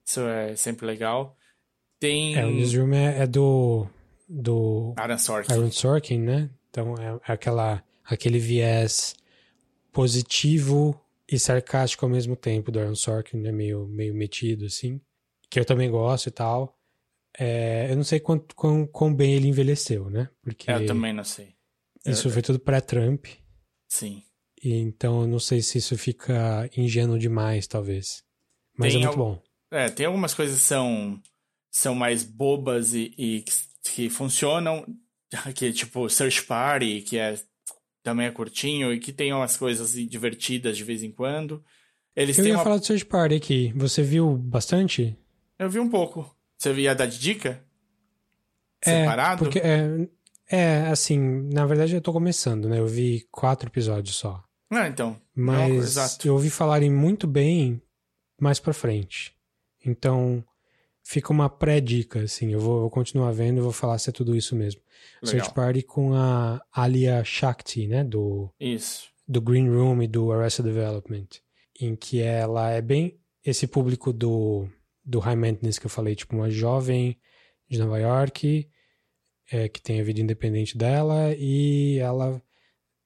Isso 0.05 0.21
é 0.21 0.55
sempre 0.55 0.85
legal. 0.85 1.35
Tem. 1.99 2.35
É, 2.35 2.45
o 2.45 2.51
Newsroom 2.51 2.93
é, 2.93 3.21
é 3.21 3.27
do. 3.27 3.87
do. 4.29 4.93
Aaron 4.97 5.17
Sorkin. 5.17 5.51
Aaron 5.51 5.71
Sorkin, 5.71 6.19
né? 6.19 6.49
Então 6.69 6.95
é, 6.95 7.19
é 7.27 7.33
aquela, 7.33 7.83
aquele 8.03 8.37
viés 8.37 9.15
positivo 9.91 10.99
e 11.27 11.39
sarcástico 11.39 12.05
ao 12.05 12.11
mesmo 12.11 12.35
tempo 12.35 12.71
do 12.71 12.79
Aaron 12.79 12.95
Sorkin, 12.95 13.37
né? 13.37 13.51
Meio, 13.51 13.87
meio 13.87 14.13
metido, 14.13 14.65
assim. 14.65 15.01
Que 15.49 15.59
eu 15.59 15.65
também 15.65 15.89
gosto 15.89 16.27
e 16.27 16.31
tal. 16.31 16.77
É, 17.37 17.87
eu 17.89 17.95
não 17.95 18.03
sei 18.03 18.19
quanto, 18.19 18.55
quão, 18.55 18.85
quão 18.85 19.13
bem 19.13 19.33
ele 19.33 19.47
envelheceu, 19.47 20.09
né? 20.09 20.29
Porque 20.41 20.69
eu 20.69 20.85
também 20.85 21.13
não 21.13 21.23
sei. 21.23 21.55
Isso 22.05 22.29
foi 22.29 22.41
tudo 22.41 22.59
pré-Trump. 22.59 23.25
Sim. 23.87 24.23
E 24.63 24.75
então 24.75 25.21
eu 25.21 25.27
não 25.27 25.39
sei 25.39 25.61
se 25.61 25.77
isso 25.79 25.97
fica 25.97 26.69
ingênuo 26.77 27.17
demais, 27.17 27.67
talvez. 27.67 28.23
Mas 28.77 28.93
tem 28.93 29.01
é 29.01 29.05
muito 29.05 29.19
al... 29.19 29.25
bom. 29.25 29.41
É, 29.71 29.89
tem 29.89 30.05
algumas 30.05 30.33
coisas 30.33 30.57
que 30.57 30.63
são, 30.63 31.21
são 31.71 31.95
mais 31.95 32.23
bobas 32.23 32.93
e, 32.93 33.13
e 33.17 33.41
que, 33.41 33.53
que, 33.83 34.09
funcionam, 34.09 34.85
que 35.55 35.71
tipo 35.73 36.09
Search 36.09 36.43
Party, 36.43 37.01
que 37.01 37.17
é 37.17 37.37
também 38.03 38.27
é 38.27 38.31
curtinho 38.31 38.93
e 38.93 38.99
que 38.99 39.11
tem 39.11 39.33
umas 39.33 39.57
coisas 39.57 39.93
divertidas 39.93 40.77
de 40.77 40.83
vez 40.83 41.01
em 41.01 41.11
quando. 41.11 41.63
Eles 42.15 42.37
eu 42.37 42.45
ia 42.45 42.53
uma... 42.53 42.63
falar 42.63 42.77
do 42.77 42.85
Search 42.85 43.05
Party 43.05 43.35
aqui. 43.35 43.73
Você 43.75 44.03
viu 44.03 44.37
bastante? 44.37 45.17
Eu 45.57 45.69
vi 45.69 45.79
um 45.79 45.89
pouco. 45.89 46.33
Você 46.57 46.71
ia 46.73 46.93
dar 46.93 47.07
de 47.07 47.19
dica? 47.19 47.61
É, 48.81 49.01
Separado? 49.01 49.43
Porque, 49.43 49.59
é, 49.59 50.07
é, 50.49 50.81
assim, 50.87 51.19
na 51.51 51.65
verdade 51.65 51.95
eu 51.95 52.01
tô 52.01 52.13
começando, 52.13 52.69
né? 52.69 52.79
Eu 52.79 52.87
vi 52.87 53.27
quatro 53.31 53.67
episódios 53.67 54.15
só. 54.15 54.43
Ah, 54.69 54.87
então. 54.87 55.19
Mas 55.33 55.95
não, 55.95 56.07
eu 56.25 56.33
ouvi 56.33 56.49
falarem 56.49 56.91
muito 56.91 57.27
bem 57.27 57.81
mais 58.39 58.59
pra 58.59 58.73
frente. 58.73 59.34
Então, 59.85 60.43
fica 61.03 61.31
uma 61.31 61.49
pré-dica, 61.49 62.21
assim. 62.21 62.51
Eu 62.51 62.59
vou, 62.59 62.81
vou, 62.81 62.89
continuar 62.89 63.31
vendo 63.31 63.57
e 63.57 63.61
vou 63.61 63.71
falar 63.71 63.97
se 63.97 64.09
é 64.09 64.13
tudo 64.13 64.35
isso 64.35 64.55
mesmo. 64.55 64.81
Legal. 65.21 65.39
Search 65.39 65.53
Party 65.53 65.83
com 65.83 66.13
a 66.13 66.61
Alia 66.71 67.23
Shakti, 67.23 67.87
né? 67.87 68.03
Do, 68.03 68.49
isso. 68.59 69.09
Do 69.27 69.41
Green 69.41 69.69
Room 69.69 70.01
e 70.03 70.07
do 70.07 70.31
Arrested 70.31 70.65
Development. 70.65 71.27
Em 71.79 71.95
que 71.95 72.21
ela 72.21 72.71
é 72.71 72.81
bem 72.81 73.19
esse 73.43 73.67
público 73.67 74.11
do 74.11 74.67
do 75.05 75.19
High 75.19 75.35
Maintenance 75.35 75.79
que 75.79 75.85
eu 75.85 75.89
falei, 75.89 76.15
tipo 76.15 76.35
uma 76.35 76.49
jovem 76.49 77.19
de 77.69 77.77
Nova 77.77 77.99
York 77.99 78.67
é, 79.51 79.69
que 79.69 79.81
tem 79.81 80.01
a 80.01 80.03
vida 80.03 80.19
independente 80.19 80.77
dela 80.77 81.33
e 81.37 81.99
ela 81.99 82.41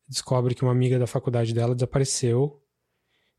descobre 0.08 0.56
que 0.56 0.64
uma 0.64 0.72
amiga 0.72 0.98
da 0.98 1.06
faculdade 1.06 1.54
dela 1.54 1.76
desapareceu 1.76 2.62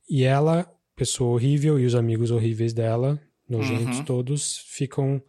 e 0.09 0.24
ela, 0.24 0.70
pessoa 0.95 1.32
horrível 1.32 1.78
e 1.78 1.86
os 1.86 1.95
amigos 1.95 2.30
horríveis 2.30 2.72
dela, 2.72 3.20
nojentos 3.51 3.98
uhum. 3.98 4.05
todos, 4.05 4.59
ficam 4.68 5.22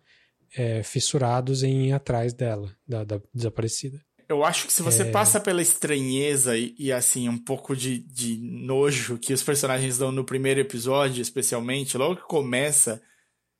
é, 0.55 0.83
fissurados 0.83 1.63
em 1.63 1.87
ir 1.87 1.93
atrás 1.93 2.33
dela, 2.33 2.73
da, 2.87 3.03
da 3.03 3.21
desaparecida. 3.33 3.99
Eu 4.29 4.45
acho 4.45 4.65
que 4.65 4.71
se 4.71 4.81
você 4.81 5.01
é... 5.01 5.11
passa 5.11 5.41
pela 5.41 5.61
estranheza 5.61 6.57
e, 6.57 6.73
e, 6.79 6.91
assim, 6.91 7.27
um 7.27 7.37
pouco 7.37 7.75
de, 7.75 7.99
de 7.99 8.37
nojo 8.37 9.17
que 9.17 9.33
os 9.33 9.43
personagens 9.43 9.97
dão 9.97 10.09
no 10.09 10.23
primeiro 10.23 10.61
episódio, 10.61 11.21
especialmente, 11.21 11.97
logo 11.97 12.15
que 12.15 12.27
começa, 12.27 13.01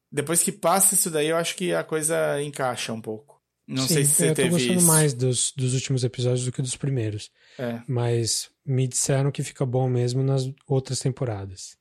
depois 0.09 0.41
que 0.41 0.51
passa 0.51 0.93
isso 0.93 1.09
daí, 1.09 1.28
eu 1.28 1.36
acho 1.36 1.55
que 1.55 1.74
a 1.74 1.84
coisa 1.84 2.41
encaixa 2.41 2.93
um 2.93 3.01
pouco. 3.01 3.41
Não 3.68 3.88
Sim, 3.88 3.95
sei 3.95 4.05
se 4.05 4.14
você 4.16 4.30
eu 4.30 4.34
teve 4.34 4.49
tô 4.49 4.55
gostando 4.55 4.80
isso. 4.80 4.88
mais 4.88 5.14
dos, 5.14 5.53
dos 5.55 5.74
últimos 5.74 6.03
episódios 6.03 6.45
do 6.45 6.51
que 6.51 6.62
dos 6.62 6.76
primeiros. 6.76 7.30
É. 7.57 7.82
Mas 7.88 8.49
me 8.66 8.88
disseram 8.88 9.32
que 9.32 9.43
fica 9.43 9.66
bom 9.66 9.89
mesmo 9.89 10.24
nas 10.24 10.49
outras 10.68 10.99
temporadas. 10.99 11.78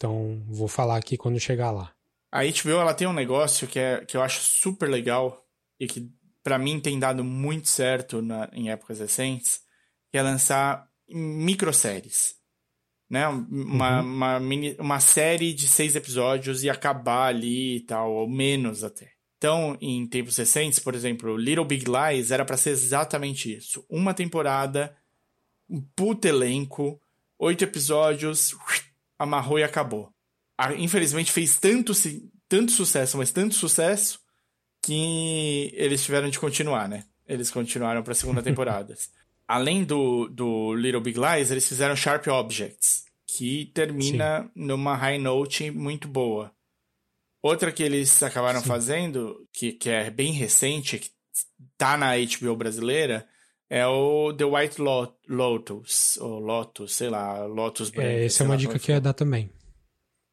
Então, 0.00 0.42
vou 0.48 0.66
falar 0.66 0.96
aqui 0.96 1.18
quando 1.18 1.38
chegar 1.38 1.70
lá. 1.70 1.92
A 2.32 2.42
HBO, 2.42 2.80
ela 2.80 2.94
tem 2.94 3.06
um 3.06 3.12
negócio 3.12 3.68
que, 3.68 3.78
é, 3.78 4.02
que 4.06 4.16
eu 4.16 4.22
acho 4.22 4.40
super 4.40 4.88
legal 4.88 5.44
e 5.78 5.86
que 5.86 6.10
para 6.42 6.58
mim 6.58 6.80
tem 6.80 6.98
dado 6.98 7.22
muito 7.22 7.68
certo 7.68 8.22
na, 8.22 8.48
em 8.54 8.70
épocas 8.70 8.98
recentes, 8.98 9.60
que 10.10 10.16
é 10.16 10.22
lançar 10.22 10.88
microséries 11.06 12.40
né? 13.10 13.26
Uma, 13.26 14.00
uhum. 14.00 14.06
uma, 14.06 14.40
mini, 14.40 14.76
uma 14.78 15.00
série 15.00 15.52
de 15.52 15.66
seis 15.66 15.96
episódios 15.96 16.62
e 16.62 16.70
acabar 16.70 17.26
ali 17.26 17.78
e 17.78 17.80
tal, 17.80 18.12
ou 18.12 18.30
menos 18.30 18.84
até. 18.84 19.10
Então, 19.36 19.76
em 19.80 20.06
tempos 20.06 20.36
recentes, 20.36 20.78
por 20.78 20.94
exemplo, 20.94 21.36
Little 21.36 21.64
Big 21.64 21.86
Lies 21.86 22.30
era 22.30 22.44
para 22.44 22.56
ser 22.56 22.70
exatamente 22.70 23.52
isso. 23.52 23.84
Uma 23.90 24.14
temporada, 24.14 24.96
um 25.68 25.80
puto 25.96 26.28
elenco, 26.28 27.00
oito 27.38 27.64
episódios, 27.64 28.54
amarrou 29.20 29.58
e 29.58 29.62
acabou. 29.62 30.10
Infelizmente 30.78 31.30
fez 31.30 31.58
tanto, 31.58 31.92
tanto 32.48 32.72
sucesso, 32.72 33.16
mas 33.16 33.30
tanto 33.30 33.54
sucesso, 33.54 34.20
que 34.82 35.70
eles 35.74 36.02
tiveram 36.02 36.28
de 36.28 36.38
continuar, 36.38 36.88
né? 36.88 37.04
Eles 37.26 37.50
continuaram 37.50 38.02
para 38.02 38.12
a 38.12 38.16
segunda 38.16 38.42
temporada 38.42 38.96
além 39.50 39.82
do, 39.82 40.28
do 40.28 40.76
Little 40.76 41.00
Big 41.00 41.18
Lies, 41.18 41.50
eles 41.50 41.66
fizeram 41.66 41.96
Sharp 41.96 42.24
Objects, 42.28 43.04
que 43.26 43.68
termina 43.74 44.44
Sim. 44.44 44.50
numa 44.54 44.94
high 44.94 45.18
note 45.18 45.72
muito 45.72 46.06
boa. 46.06 46.52
Outra 47.42 47.72
que 47.72 47.82
eles 47.82 48.22
acabaram 48.22 48.60
Sim. 48.60 48.68
fazendo, 48.68 49.44
que, 49.52 49.72
que 49.72 49.90
é 49.90 50.08
bem 50.08 50.30
recente, 50.30 51.00
que 51.00 51.10
tá 51.76 51.96
na 51.96 52.12
HBO 52.16 52.54
brasileira, 52.54 53.26
é 53.70 53.86
o 53.86 54.32
The 54.34 54.44
White 54.44 54.80
Lotus, 55.28 56.16
ou 56.20 56.38
Lotus, 56.40 56.94
sei 56.94 57.08
lá, 57.08 57.44
Lotus 57.46 57.88
Branco. 57.90 58.08
É, 58.08 58.24
essa 58.26 58.42
é 58.42 58.46
uma 58.46 58.56
dica 58.56 58.78
que 58.78 58.90
eu 58.90 58.94
ia 58.96 59.00
dar 59.00 59.12
também. 59.14 59.50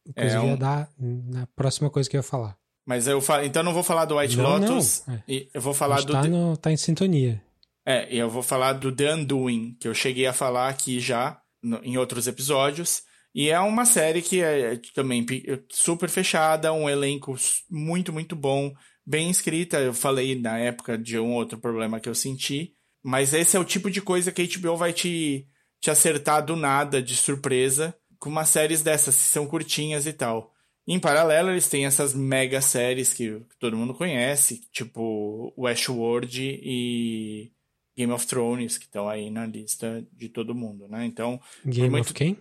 Inclusive, 0.08 0.36
é 0.36 0.40
um... 0.42 0.48
ia 0.50 0.58
dar 0.58 0.90
na 1.00 1.46
próxima 1.48 1.90
coisa 1.90 2.10
que 2.10 2.18
eu 2.18 2.20
ia 2.20 2.24
falar. 2.24 2.58
Mas 2.86 3.06
eu 3.08 3.20
falo, 3.22 3.44
então 3.44 3.60
eu 3.62 3.66
não 3.66 3.74
vou 3.74 3.84
falar 3.84 4.06
do 4.06 4.18
White 4.18 4.38
Não, 4.38 4.58
Lotus. 4.58 5.04
não. 5.06 5.16
É. 5.16 5.24
E 5.28 5.50
eu 5.54 5.62
vou 5.62 5.74
falar 5.74 6.02
do. 6.02 6.14
tá, 6.14 6.24
no, 6.24 6.56
tá 6.58 6.72
em 6.72 6.78
sintonia. 6.78 7.42
É, 7.86 8.14
e 8.14 8.18
eu 8.18 8.30
vou 8.30 8.42
falar 8.42 8.74
do 8.74 8.92
The 8.92 9.14
Undoing, 9.16 9.76
que 9.80 9.88
eu 9.88 9.94
cheguei 9.94 10.26
a 10.26 10.34
falar 10.34 10.70
aqui 10.70 11.00
já 11.00 11.40
no- 11.62 11.82
em 11.84 11.98
outros 11.98 12.28
episódios. 12.28 13.04
E 13.36 13.50
é 13.50 13.60
uma 13.60 13.86
série 13.86 14.22
que 14.22 14.42
é 14.42 14.74
é 14.74 14.82
também 14.96 15.24
pi- 15.26 15.46
super 15.70 16.10
fechada, 16.10 16.72
um 16.74 16.90
elenco 16.90 17.36
muito, 17.70 18.12
muito 18.12 18.36
bom, 18.36 18.74
bem 19.06 19.30
escrita. 19.30 19.80
Eu 19.80 19.94
falei 19.94 20.40
na 20.40 20.58
época 20.58 20.98
de 20.98 21.20
um 21.20 21.34
outro 21.34 21.58
problema 21.60 22.00
que 22.00 22.10
eu 22.10 22.16
senti. 22.16 22.74
Mas 23.10 23.34
esse 23.34 23.56
é 23.56 23.60
o 23.60 23.64
tipo 23.64 23.90
de 23.90 24.02
coisa 24.02 24.34
que 24.34 24.42
a 24.42 24.60
HBO 24.60 24.76
vai 24.76 24.92
te, 24.92 25.48
te 25.80 25.90
acertar 25.90 26.46
do 26.46 26.58
nada, 26.58 27.02
de 27.02 27.16
surpresa, 27.16 27.96
com 28.20 28.30
umas 28.30 28.50
séries 28.50 28.84
dessas, 28.84 29.16
que 29.16 29.22
são 29.30 29.48
curtinhas 29.48 30.06
e 30.06 30.12
tal. 30.12 30.54
Em 30.86 31.00
paralelo, 31.00 31.50
eles 31.52 31.70
têm 31.70 31.86
essas 31.86 32.14
mega 32.14 32.60
séries 32.62 33.14
que 33.14 33.42
todo 33.60 33.78
mundo 33.78 33.94
conhece, 33.94 34.62
tipo 34.74 35.54
Westworld 35.58 36.60
e 36.62 37.50
Game 37.98 38.12
of 38.12 38.28
Thrones, 38.28 38.78
que 38.78 38.86
estão 38.86 39.08
aí 39.08 39.30
na 39.30 39.46
lista 39.46 40.06
de 40.12 40.28
todo 40.28 40.54
mundo, 40.54 40.88
né? 40.90 41.06
Então, 41.06 41.40
Game 41.66 41.90
muito- 41.90 42.08
of 42.08 42.14
quem? 42.14 42.38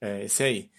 é 0.00 0.24
esse 0.24 0.42
aí. 0.42 0.70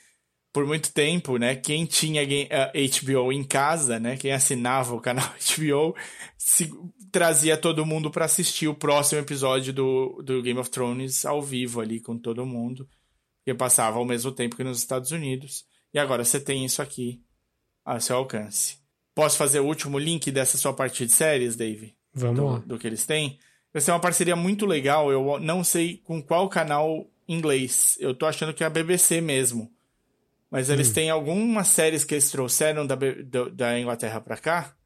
Por 0.54 0.66
muito 0.66 0.92
tempo, 0.94 1.38
né? 1.38 1.56
Quem 1.56 1.86
tinha 1.86 2.24
HBO 2.24 3.32
em 3.32 3.44
casa, 3.44 4.00
né? 4.00 4.18
Quem 4.18 4.32
assinava 4.32 4.96
o 4.96 5.02
canal 5.02 5.28
HBO, 5.38 5.96
se- 6.38 6.72
trazia 7.18 7.58
todo 7.58 7.84
mundo 7.84 8.12
para 8.12 8.26
assistir 8.26 8.68
o 8.68 8.76
próximo 8.76 9.20
episódio 9.20 9.74
do, 9.74 10.22
do 10.24 10.40
Game 10.44 10.60
of 10.60 10.70
Thrones 10.70 11.26
ao 11.26 11.42
vivo 11.42 11.82
ali 11.82 12.00
com 12.00 12.16
todo 12.16 12.46
mundo, 12.46 12.88
que 13.44 13.52
passava 13.56 13.98
ao 13.98 14.06
mesmo 14.06 14.32
tempo 14.32 14.56
que 14.56 14.64
nos 14.64 14.78
Estados 14.78 15.10
Unidos. 15.10 15.66
E 15.92 15.98
agora 15.98 16.24
você 16.24 16.40
tem 16.40 16.64
isso 16.64 16.80
aqui 16.80 17.20
a 17.84 18.00
seu 18.00 18.18
alcance. 18.18 18.78
Posso 19.16 19.36
fazer 19.36 19.60
o 19.60 19.66
último 19.66 19.98
link 19.98 20.30
dessa 20.30 20.60
sua 20.60 20.74
parte 20.74 21.08
de 21.08 21.12
séries, 21.12 21.56
Dave? 21.56 21.96
Vamos 22.14 22.36
do, 22.36 22.46
lá. 22.46 22.60
do 22.60 22.78
que 22.78 22.86
eles 22.86 23.04
têm. 23.04 23.40
Vai 23.74 23.82
ser 23.82 23.90
uma 23.90 24.00
parceria 24.00 24.36
muito 24.36 24.68
legal. 24.68 25.12
Eu 25.12 25.40
não 25.40 25.64
sei 25.64 25.98
com 26.04 26.22
qual 26.22 26.48
canal 26.48 27.10
inglês. 27.28 27.98
Eu 28.00 28.14
tô 28.14 28.28
achando 28.28 28.54
que 28.54 28.64
é 28.64 28.68
a 28.68 28.70
BBC 28.70 29.22
mesmo. 29.22 29.72
Mas 30.52 30.70
eles 30.70 30.92
têm 30.92 31.10
algumas 31.10 31.68
séries 31.70 32.04
que 32.04 32.14
eles 32.14 32.30
trouxeram 32.30 32.86
da, 32.86 32.96
da 33.52 33.80
Inglaterra 33.80 34.22
pra 34.22 34.38
cá 34.38 34.77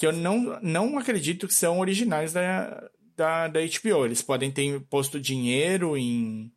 que 0.00 0.06
eu 0.06 0.12
não, 0.14 0.58
não 0.62 0.98
acredito 0.98 1.46
que 1.46 1.52
são 1.52 1.78
originais 1.78 2.32
da, 2.32 2.88
da, 3.14 3.48
da 3.48 3.60
HBO. 3.60 4.06
Eles 4.06 4.22
podem 4.22 4.50
ter 4.50 4.80
posto 4.88 5.20
dinheiro 5.20 5.94
em, 5.94 6.50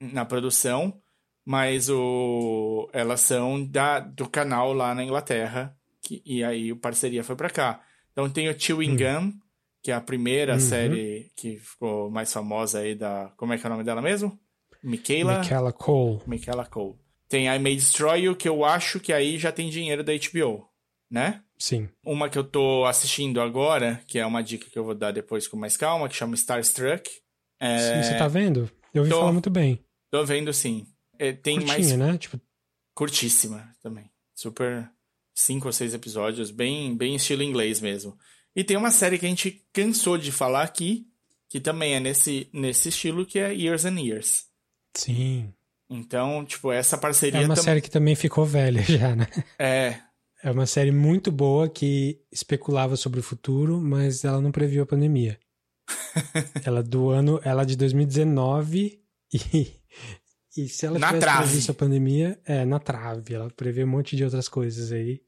na 0.00 0.24
produção, 0.24 1.00
mas 1.44 1.88
o, 1.88 2.90
elas 2.92 3.20
são 3.20 3.64
da, 3.64 4.00
do 4.00 4.28
canal 4.28 4.72
lá 4.72 4.92
na 4.92 5.04
Inglaterra. 5.04 5.76
Que, 6.02 6.20
e 6.26 6.42
aí 6.42 6.72
a 6.72 6.76
parceria 6.76 7.22
foi 7.22 7.36
pra 7.36 7.48
cá. 7.48 7.80
Então 8.10 8.28
tem 8.28 8.48
o 8.48 8.58
Chewing 8.58 8.96
Gum, 8.96 9.32
que 9.80 9.92
é 9.92 9.94
a 9.94 10.00
primeira 10.00 10.54
Uhum. 10.54 10.60
série 10.60 11.30
que 11.36 11.58
ficou 11.58 12.10
mais 12.10 12.32
famosa 12.32 12.80
aí 12.80 12.96
da. 12.96 13.32
Como 13.36 13.52
é 13.52 13.56
que 13.58 13.64
é 13.64 13.68
o 13.68 13.72
nome 13.72 13.84
dela 13.84 14.02
mesmo? 14.02 14.36
Michaela. 14.82 15.38
Michaela 15.38 15.72
Cole. 15.72 16.20
Michaela 16.26 16.66
Cole. 16.66 16.96
Tem 17.28 17.46
I 17.46 17.56
May 17.60 17.76
Destroy 17.76 18.22
You, 18.24 18.34
que 18.34 18.48
eu 18.48 18.64
acho 18.64 18.98
que 18.98 19.12
aí 19.12 19.38
já 19.38 19.52
tem 19.52 19.70
dinheiro 19.70 20.02
da 20.02 20.12
HBO, 20.12 20.66
né? 21.08 21.43
Sim. 21.58 21.88
Uma 22.04 22.28
que 22.28 22.38
eu 22.38 22.44
tô 22.44 22.84
assistindo 22.84 23.40
agora, 23.40 24.00
que 24.06 24.18
é 24.18 24.26
uma 24.26 24.42
dica 24.42 24.68
que 24.68 24.78
eu 24.78 24.84
vou 24.84 24.94
dar 24.94 25.12
depois 25.12 25.46
com 25.48 25.56
mais 25.56 25.76
calma, 25.76 26.08
que 26.08 26.16
chama 26.16 26.34
Starstruck. 26.34 27.08
É, 27.60 27.78
Sim, 27.78 28.02
Você 28.02 28.18
tá 28.18 28.28
vendo? 28.28 28.70
Eu 28.92 29.02
ouvi 29.02 29.10
tô. 29.10 29.20
falar 29.20 29.32
muito 29.32 29.50
bem. 29.50 29.84
Tô 30.10 30.24
vendo 30.24 30.52
sim. 30.52 30.86
É, 31.18 31.32
tem 31.32 31.56
Curtinha, 31.58 31.76
mais 31.78 31.92
né? 31.96 32.18
Tipo, 32.18 32.40
curtíssima 32.94 33.68
também. 33.82 34.10
Super 34.34 34.88
cinco 35.34 35.66
ou 35.68 35.72
seis 35.72 35.94
episódios, 35.94 36.50
bem, 36.50 36.96
bem 36.96 37.14
estilo 37.16 37.42
inglês 37.42 37.80
mesmo. 37.80 38.16
E 38.54 38.62
tem 38.62 38.76
uma 38.76 38.90
série 38.90 39.18
que 39.18 39.26
a 39.26 39.28
gente 39.28 39.64
cansou 39.72 40.16
de 40.18 40.30
falar 40.30 40.62
aqui, 40.62 41.06
que 41.48 41.60
também 41.60 41.94
é 41.94 42.00
nesse, 42.00 42.48
nesse 42.52 42.88
estilo, 42.88 43.26
que 43.26 43.38
é 43.38 43.52
Years 43.54 43.84
and 43.84 43.98
Years. 44.00 44.44
sim. 44.96 45.52
Então, 45.90 46.44
tipo, 46.44 46.72
essa 46.72 46.96
parceria 46.96 47.40
É 47.42 47.44
uma 47.44 47.54
tam- 47.54 47.62
série 47.62 47.80
que 47.80 47.90
também 47.90 48.14
ficou 48.16 48.44
velha 48.46 48.82
já, 48.88 49.14
né? 49.14 49.26
é 49.58 50.00
É 50.44 50.50
uma 50.50 50.66
série 50.66 50.92
muito 50.92 51.32
boa 51.32 51.70
que 51.70 52.20
especulava 52.30 52.96
sobre 52.96 53.18
o 53.18 53.22
futuro, 53.22 53.80
mas 53.80 54.24
ela 54.26 54.42
não 54.42 54.52
previu 54.52 54.82
a 54.82 54.86
pandemia. 54.86 55.40
ela 56.62 56.82
do 56.82 57.08
ano, 57.08 57.40
ela 57.42 57.62
é 57.62 57.64
de 57.64 57.74
2019 57.76 59.00
e, 59.32 59.72
e 60.54 60.68
se 60.68 60.84
ela 60.84 60.98
Na 60.98 61.06
tivesse 61.06 61.20
trave. 61.24 61.44
previsto 61.44 61.70
a 61.70 61.74
pandemia, 61.74 62.38
é 62.44 62.62
na 62.66 62.78
trave, 62.78 63.32
ela 63.32 63.48
prevê 63.56 63.84
um 63.84 63.88
monte 63.88 64.16
de 64.16 64.22
outras 64.22 64.46
coisas 64.46 64.92
aí. 64.92 65.22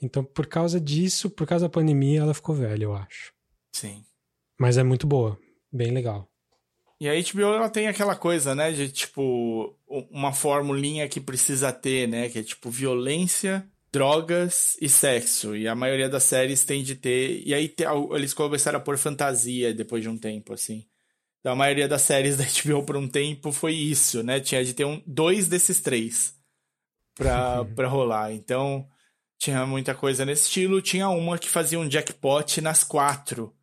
Então, 0.00 0.22
por 0.22 0.46
causa 0.46 0.80
disso, 0.80 1.28
por 1.28 1.48
causa 1.48 1.64
da 1.64 1.68
pandemia, 1.68 2.20
ela 2.20 2.32
ficou 2.32 2.54
velha, 2.54 2.84
eu 2.84 2.94
acho. 2.94 3.32
sim. 3.74 4.04
Mas 4.56 4.78
é 4.78 4.84
muito 4.84 5.04
boa, 5.04 5.36
bem 5.72 5.90
legal. 5.90 6.30
E 7.00 7.08
a 7.08 7.12
HBO 7.12 7.54
ela 7.54 7.68
tem 7.68 7.88
aquela 7.88 8.14
coisa, 8.14 8.54
né, 8.54 8.70
de 8.70 8.88
tipo 8.88 9.76
uma 9.88 10.32
formulinha 10.32 11.08
que 11.08 11.20
precisa 11.20 11.72
ter, 11.72 12.06
né, 12.06 12.28
que 12.28 12.38
é 12.38 12.42
tipo 12.44 12.70
violência, 12.70 13.68
drogas 13.94 14.76
e 14.80 14.88
sexo. 14.88 15.54
E 15.54 15.68
a 15.68 15.74
maioria 15.74 16.08
das 16.08 16.24
séries 16.24 16.64
tem 16.64 16.82
de 16.82 16.96
ter. 16.96 17.46
E 17.46 17.54
aí 17.54 17.68
te- 17.68 17.84
eles 18.12 18.34
começaram 18.34 18.78
a 18.78 18.82
pôr 18.82 18.98
fantasia 18.98 19.72
depois 19.72 20.02
de 20.02 20.08
um 20.08 20.18
tempo, 20.18 20.52
assim. 20.52 20.84
Então 21.38 21.52
a 21.52 21.56
maioria 21.56 21.86
das 21.86 22.02
séries 22.02 22.34
da 22.36 22.44
HBO 22.44 22.84
por 22.84 22.96
um 22.96 23.06
tempo 23.08 23.52
foi 23.52 23.72
isso, 23.72 24.24
né? 24.24 24.40
Tinha 24.40 24.64
de 24.64 24.74
ter 24.74 24.84
um, 24.84 25.00
dois 25.06 25.46
desses 25.46 25.80
três 25.80 26.34
pra, 27.14 27.64
pra 27.64 27.86
rolar. 27.86 28.32
Então 28.32 28.84
tinha 29.38 29.64
muita 29.64 29.94
coisa 29.94 30.24
nesse 30.24 30.42
estilo. 30.48 30.82
Tinha 30.82 31.08
uma 31.08 31.38
que 31.38 31.48
fazia 31.48 31.78
um 31.78 31.88
jackpot 31.88 32.60
nas 32.60 32.82
quatro 32.82 33.54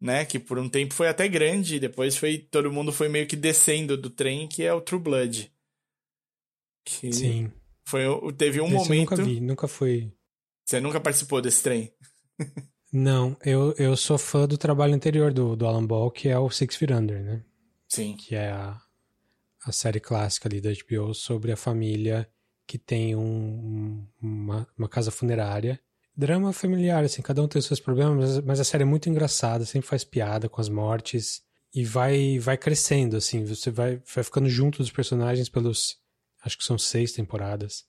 né? 0.00 0.24
Que 0.24 0.38
por 0.38 0.58
um 0.58 0.68
tempo 0.68 0.94
foi 0.94 1.08
até 1.08 1.28
grande, 1.28 1.76
e 1.76 1.80
depois 1.80 2.16
foi 2.16 2.38
todo 2.38 2.72
mundo 2.72 2.90
foi 2.92 3.08
meio 3.08 3.26
que 3.26 3.36
descendo 3.36 3.96
do 3.96 4.08
trem, 4.08 4.48
que 4.48 4.62
é 4.62 4.72
o 4.72 4.80
True 4.80 5.00
Blood. 5.02 5.52
Que 6.84 7.12
Sim. 7.12 7.52
Foi 7.90 8.04
teve 8.36 8.60
um 8.60 8.66
Esse 8.66 8.74
eu 8.74 8.78
momento. 8.80 9.10
nunca 9.10 9.16
vi, 9.24 9.40
nunca 9.40 9.68
foi. 9.68 10.12
Você 10.64 10.80
nunca 10.80 11.00
participou 11.00 11.40
desse 11.42 11.62
trem? 11.62 11.92
Não, 12.92 13.36
eu, 13.44 13.72
eu 13.78 13.96
sou 13.96 14.18
fã 14.18 14.46
do 14.48 14.58
trabalho 14.58 14.94
anterior 14.94 15.32
do, 15.32 15.54
do 15.54 15.66
Alan 15.66 15.86
Ball, 15.86 16.10
que 16.10 16.28
é 16.28 16.38
o 16.38 16.50
Six 16.50 16.76
Feet 16.76 16.90
Under, 16.92 17.22
né? 17.22 17.44
Sim. 17.88 18.16
que 18.16 18.34
é 18.36 18.50
a, 18.50 18.80
a 19.66 19.72
série 19.72 19.98
clássica 20.00 20.48
ali 20.48 20.60
da 20.60 20.70
HBO 20.70 21.12
sobre 21.12 21.50
a 21.52 21.56
família 21.56 22.28
que 22.66 22.78
tem 22.78 23.16
um- 23.16 23.20
um- 23.22 24.06
uma, 24.22 24.68
uma 24.78 24.88
casa 24.88 25.10
funerária. 25.10 25.80
Drama 26.16 26.52
familiar, 26.52 27.02
assim, 27.04 27.20
cada 27.22 27.42
um 27.42 27.48
tem 27.48 27.58
os 27.58 27.66
seus 27.66 27.80
problemas, 27.80 28.16
mas, 28.36 28.44
mas 28.44 28.60
a 28.60 28.64
série 28.64 28.82
é 28.82 28.86
muito 28.86 29.08
engraçada, 29.08 29.64
sempre 29.64 29.88
faz 29.88 30.04
piada 30.04 30.48
com 30.48 30.60
as 30.60 30.68
mortes 30.68 31.42
e 31.74 31.84
vai 31.84 32.38
vai 32.38 32.56
crescendo, 32.56 33.16
assim, 33.16 33.44
você 33.44 33.70
vai, 33.70 34.00
vai 34.14 34.22
ficando 34.24 34.48
junto 34.48 34.78
dos 34.78 34.90
personagens 34.90 35.48
pelos, 35.48 35.96
acho 36.42 36.58
que 36.58 36.64
são 36.64 36.78
seis 36.78 37.12
temporadas. 37.12 37.84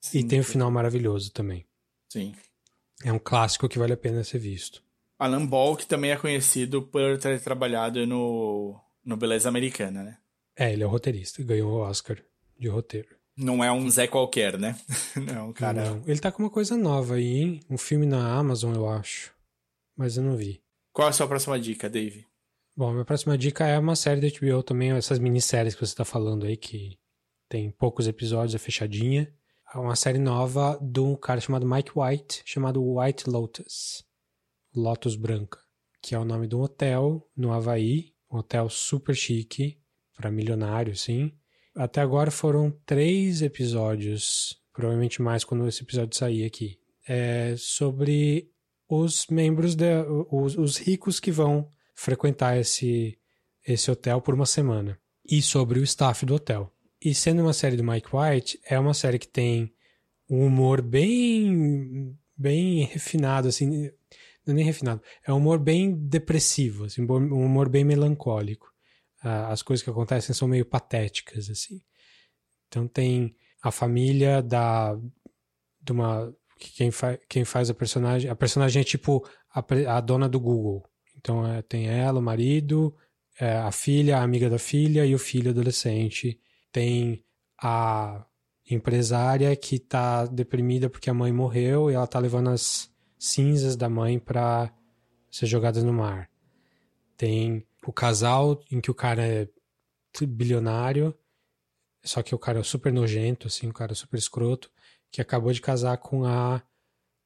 Sim, 0.00 0.18
e 0.18 0.24
tem 0.24 0.40
o 0.40 0.44
final 0.44 0.70
maravilhoso 0.70 1.32
também. 1.32 1.66
Sim. 2.08 2.34
É 3.02 3.12
um 3.12 3.18
clássico 3.18 3.68
que 3.68 3.78
vale 3.78 3.92
a 3.92 3.96
pena 3.96 4.22
ser 4.22 4.38
visto. 4.38 4.82
Alan 5.18 5.46
Ball, 5.46 5.76
que 5.76 5.86
também 5.86 6.10
é 6.10 6.16
conhecido 6.16 6.82
por 6.82 7.18
ter 7.18 7.40
trabalhado 7.40 8.06
no, 8.06 8.78
no 9.04 9.16
Beleza 9.16 9.48
Americana, 9.48 10.02
né? 10.02 10.18
É, 10.56 10.72
ele 10.72 10.82
é 10.82 10.86
o 10.86 10.90
roteirista, 10.90 11.42
ganhou 11.42 11.72
o 11.72 11.80
Oscar 11.80 12.22
de 12.58 12.68
roteiro. 12.68 13.08
Não 13.36 13.64
é 13.64 13.72
um 13.72 13.90
Zé 13.90 14.06
qualquer, 14.06 14.58
né? 14.58 14.78
Não, 15.16 15.34
é 15.34 15.42
um 15.42 15.52
cara. 15.52 15.90
Não. 15.90 16.02
Ele 16.06 16.20
tá 16.20 16.30
com 16.30 16.42
uma 16.42 16.50
coisa 16.50 16.76
nova 16.76 17.14
aí, 17.14 17.38
hein? 17.38 17.60
Um 17.68 17.76
filme 17.76 18.06
na 18.06 18.32
Amazon, 18.32 18.74
eu 18.74 18.88
acho. 18.88 19.34
Mas 19.96 20.16
eu 20.16 20.22
não 20.22 20.36
vi. 20.36 20.62
Qual 20.92 21.08
é 21.08 21.10
a 21.10 21.12
sua 21.12 21.26
próxima 21.26 21.58
dica, 21.58 21.90
Dave? 21.90 22.26
Bom, 22.76 22.92
minha 22.92 23.04
próxima 23.04 23.36
dica 23.38 23.66
é 23.66 23.78
uma 23.78 23.96
série 23.96 24.20
da 24.20 24.38
HBO 24.38 24.62
também, 24.62 24.92
essas 24.92 25.18
minisséries 25.18 25.74
que 25.74 25.84
você 25.84 25.94
tá 25.94 26.04
falando 26.04 26.46
aí, 26.46 26.56
que 26.56 26.96
tem 27.48 27.70
poucos 27.70 28.06
episódios, 28.06 28.54
é 28.54 28.58
fechadinha. 28.58 29.32
É 29.74 29.78
uma 29.78 29.96
série 29.96 30.18
nova 30.18 30.78
de 30.80 31.00
um 31.00 31.16
cara 31.16 31.40
chamado 31.40 31.66
Mike 31.66 31.92
White, 31.96 32.42
chamado 32.44 32.82
White 32.82 33.28
Lotus. 33.28 34.04
Lotus 34.74 35.16
Branca. 35.16 35.58
Que 36.00 36.14
é 36.14 36.18
o 36.18 36.24
nome 36.24 36.46
de 36.46 36.54
um 36.54 36.60
hotel 36.60 37.28
no 37.36 37.52
Havaí. 37.52 38.12
Um 38.30 38.38
hotel 38.38 38.68
super 38.68 39.14
chique, 39.14 39.78
para 40.16 40.30
milionário, 40.30 40.96
sim. 40.96 41.32
Até 41.74 42.00
agora 42.00 42.30
foram 42.30 42.70
três 42.86 43.42
episódios, 43.42 44.56
provavelmente 44.72 45.20
mais 45.20 45.44
quando 45.44 45.66
esse 45.66 45.82
episódio 45.82 46.16
sair 46.16 46.44
aqui. 46.44 46.78
É 47.06 47.54
sobre 47.56 48.50
os 48.88 49.26
membros, 49.28 49.74
da, 49.74 50.04
os, 50.30 50.56
os 50.56 50.76
ricos 50.76 51.20
que 51.20 51.30
vão 51.30 51.68
frequentar 51.94 52.58
esse, 52.58 53.18
esse 53.66 53.90
hotel 53.90 54.20
por 54.20 54.34
uma 54.34 54.46
semana. 54.46 54.98
E 55.24 55.40
sobre 55.40 55.78
o 55.78 55.84
staff 55.84 56.24
do 56.26 56.34
hotel. 56.34 56.73
E 57.04 57.14
sendo 57.14 57.42
uma 57.42 57.52
série 57.52 57.76
do 57.76 57.84
Mike 57.84 58.08
White, 58.14 58.58
é 58.64 58.78
uma 58.78 58.94
série 58.94 59.18
que 59.18 59.28
tem 59.28 59.74
um 60.28 60.46
humor 60.46 60.80
bem 60.80 62.18
bem 62.36 62.84
refinado, 62.84 63.46
assim, 63.46 63.90
não 64.44 64.52
é 64.52 64.54
nem 64.54 64.64
refinado, 64.64 65.00
é 65.24 65.32
um 65.32 65.36
humor 65.36 65.58
bem 65.58 65.94
depressivo, 65.94 66.84
assim, 66.86 67.02
um 67.02 67.44
humor 67.44 67.68
bem 67.68 67.84
melancólico. 67.84 68.72
Ah, 69.22 69.52
As 69.52 69.62
coisas 69.62 69.84
que 69.84 69.90
acontecem 69.90 70.34
são 70.34 70.48
meio 70.48 70.64
patéticas, 70.64 71.48
assim. 71.50 71.80
Então 72.68 72.88
tem 72.88 73.36
a 73.62 73.70
família 73.70 74.42
da 74.42 74.98
de 75.82 75.92
uma 75.92 76.34
que 76.58 76.72
quem, 76.72 76.90
fa 76.90 77.18
quem 77.28 77.44
faz 77.44 77.70
a 77.70 77.74
personagem. 77.74 78.30
A 78.30 78.34
personagem 78.34 78.80
é 78.80 78.84
tipo 78.84 79.26
a, 79.54 79.64
a 79.96 80.00
dona 80.00 80.28
do 80.28 80.40
Google. 80.40 80.84
Então 81.18 81.46
é, 81.46 81.62
tem 81.62 81.86
ela, 81.88 82.18
o 82.18 82.22
marido, 82.22 82.94
é, 83.38 83.56
a 83.56 83.70
filha, 83.70 84.18
a 84.18 84.22
amiga 84.22 84.48
da 84.50 84.58
filha 84.58 85.04
e 85.06 85.14
o 85.14 85.18
filho 85.18 85.50
adolescente. 85.50 86.40
Tem 86.74 87.24
a 87.62 88.26
empresária 88.68 89.54
que 89.54 89.78
tá 89.78 90.26
deprimida 90.26 90.90
porque 90.90 91.08
a 91.08 91.14
mãe 91.14 91.32
morreu 91.32 91.88
e 91.88 91.94
ela 91.94 92.04
tá 92.04 92.18
levando 92.18 92.50
as 92.50 92.92
cinzas 93.16 93.76
da 93.76 93.88
mãe 93.88 94.18
para 94.18 94.74
ser 95.30 95.46
jogadas 95.46 95.84
no 95.84 95.92
mar. 95.92 96.28
Tem 97.16 97.64
o 97.86 97.92
casal 97.92 98.60
em 98.72 98.80
que 98.80 98.90
o 98.90 98.94
cara 98.94 99.24
é 99.24 99.48
bilionário, 100.26 101.16
só 102.04 102.24
que 102.24 102.34
o 102.34 102.38
cara 102.40 102.58
é 102.58 102.64
super 102.64 102.92
nojento, 102.92 103.46
assim, 103.46 103.68
o 103.68 103.72
cara 103.72 103.92
é 103.92 103.94
super 103.94 104.18
escroto, 104.18 104.68
que 105.12 105.20
acabou 105.20 105.52
de 105.52 105.60
casar 105.60 105.96
com 105.98 106.24
a 106.24 106.60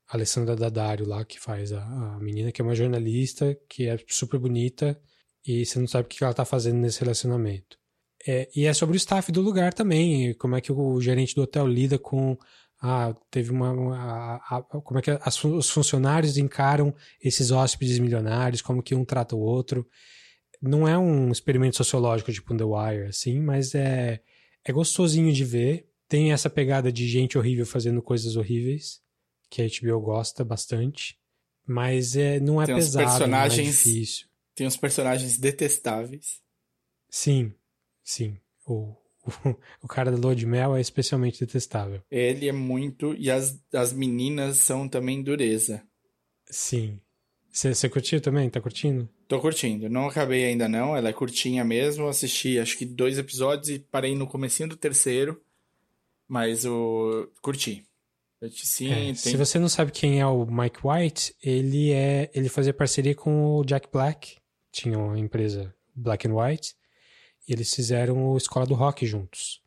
Alessandra 0.07 0.55
Daddario 0.55 1.09
lá, 1.09 1.25
que 1.25 1.41
faz 1.41 1.73
a, 1.73 1.83
a 1.83 2.19
menina, 2.21 2.53
que 2.53 2.61
é 2.61 2.65
uma 2.65 2.75
jornalista, 2.75 3.59
que 3.67 3.87
é 3.87 3.97
super 4.09 4.39
bonita, 4.39 5.01
e 5.43 5.65
você 5.65 5.79
não 5.79 5.87
sabe 5.87 6.05
o 6.05 6.09
que 6.11 6.23
ela 6.23 6.35
tá 6.35 6.45
fazendo 6.45 6.77
nesse 6.77 7.01
relacionamento. 7.01 7.78
É, 8.27 8.49
e 8.55 8.67
é 8.67 8.75
sobre 8.75 8.97
o 8.97 8.99
staff 8.99 9.31
do 9.31 9.41
lugar 9.41 9.73
também, 9.73 10.35
como 10.35 10.57
é 10.57 10.61
que 10.61 10.73
o 10.73 11.01
gerente 11.01 11.35
do 11.35 11.43
hotel 11.43 11.67
lida 11.67 11.99
com 11.99 12.37
ah, 12.81 13.15
teve 13.31 13.51
uma, 13.51 13.97
a, 13.97 14.57
a, 14.57 14.63
como 14.63 14.99
é 14.99 15.03
que 15.03 15.11
as, 15.11 15.43
os 15.45 15.69
funcionários 15.69 16.39
encaram 16.39 16.95
esses 17.23 17.51
hóspedes 17.51 17.99
milionários, 17.99 18.63
como 18.63 18.83
que 18.83 18.95
um 18.95 19.05
trata 19.05 19.35
o 19.35 19.41
outro. 19.41 19.87
Não 20.63 20.87
é 20.87 20.97
um 20.97 21.31
experimento 21.31 21.77
sociológico 21.77 22.33
tipo 22.33 22.57
The 22.57 22.65
Wire, 22.65 23.09
assim, 23.09 23.41
mas 23.41 23.75
é, 23.75 24.21
é 24.65 24.73
gostosinho 24.73 25.33
de 25.33 25.45
ver. 25.45 25.89
Tem 26.09 26.33
essa 26.33 26.49
pegada 26.49 26.91
de 26.91 27.07
gente 27.07 27.37
horrível 27.37 27.67
fazendo 27.67 28.01
coisas 28.01 28.37
horríveis, 28.37 29.01
que 29.51 29.61
a 29.61 29.67
HBO 29.67 30.01
gosta 30.01 30.45
bastante. 30.45 31.19
Mas 31.67 32.17
é, 32.17 32.41
não 32.41 32.63
é 32.63 32.67
tem 32.67 32.77
pesado, 32.77 33.05
personagens, 33.05 33.59
não 33.59 33.65
é 33.65 33.71
difícil. 33.71 34.27
Tem 34.55 34.67
uns 34.67 34.77
personagens 34.77 35.37
detestáveis. 35.37 36.41
Sim, 37.11 37.53
sim. 38.09 38.39
O, 38.67 38.95
o, 39.83 39.89
cara 39.89 40.11
da 40.11 40.17
Lua 40.17 40.35
de 40.35 40.47
Mel 40.47 40.75
é 40.75 40.81
especialmente 40.81 41.41
detestável. 41.41 42.03
Ele 42.11 42.49
é 42.49 42.53
muito. 42.53 43.15
E 43.15 43.31
as, 43.31 43.61
as 43.73 43.93
meninas 43.93 44.59
são 44.59 44.89
também 44.89 45.23
dureza. 45.23 45.83
Sim. 46.51 47.01
Você 47.53 47.89
curtiu 47.89 48.21
também? 48.21 48.49
Tá 48.49 48.61
curtindo? 48.61 49.09
Tô 49.27 49.41
curtindo. 49.41 49.89
Não 49.89 50.09
acabei 50.09 50.45
ainda 50.45 50.69
não. 50.69 50.97
Ela 50.97 51.11
é 51.11 51.13
curtinha 51.13 51.65
mesmo. 51.65 52.07
Assisti 52.07 52.59
acho 52.59 52.79
que 52.79 52.87
dois 52.87 53.19
episódios 53.19 53.69
e 53.69 53.79
parei 53.79 54.15
no 54.15 54.27
comecinho 54.27 54.69
do 54.69 54.77
terceiro. 54.77 55.43
Mas 56.27 56.65
o 56.65 57.29
curti. 57.43 57.85
Sim, 58.53 58.93
é, 58.93 58.97
tem... 59.07 59.15
Se 59.15 59.37
você 59.37 59.59
não 59.59 59.69
sabe 59.69 59.91
quem 59.91 60.21
é 60.21 60.27
o 60.27 60.47
Mike 60.47 60.79
White, 60.85 61.35
ele 61.43 61.91
é 61.91 62.31
ele 62.33 62.49
fazia 62.49 62.73
parceria 62.73 63.15
com 63.15 63.57
o 63.57 63.65
Jack 63.65 63.89
Black. 63.93 64.37
Tinha 64.71 64.97
uma 64.97 65.19
empresa 65.19 65.75
Black 65.97 66.29
and 66.29 66.35
White 66.35 66.78
eles 67.53 67.73
fizeram 67.73 68.29
o 68.29 68.37
Escola 68.37 68.67
do 68.67 68.75
Rock 68.75 69.07
juntos. 69.07 69.61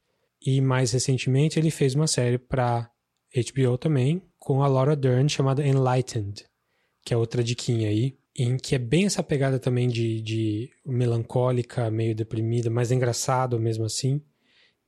E 0.45 0.59
mais 0.59 0.91
recentemente 0.91 1.59
ele 1.59 1.71
fez 1.71 1.95
uma 1.95 2.07
série 2.07 2.38
para 2.38 2.89
HBO 3.36 3.77
também, 3.77 4.21
com 4.39 4.63
a 4.63 4.67
Laura 4.67 4.95
Dern, 4.95 5.29
chamada 5.29 5.65
Enlightened, 5.65 6.45
que 7.03 7.13
é 7.13 7.17
outra 7.17 7.43
diquinha 7.43 7.89
aí, 7.89 8.17
em 8.36 8.57
que 8.57 8.75
é 8.75 8.79
bem 8.79 9.05
essa 9.05 9.21
pegada 9.21 9.59
também 9.59 9.88
de, 9.88 10.21
de 10.21 10.69
melancólica, 10.86 11.91
meio 11.91 12.15
deprimida, 12.15 12.69
mas 12.69 12.91
engraçado 12.91 13.59
mesmo 13.59 13.86
assim, 13.86 14.21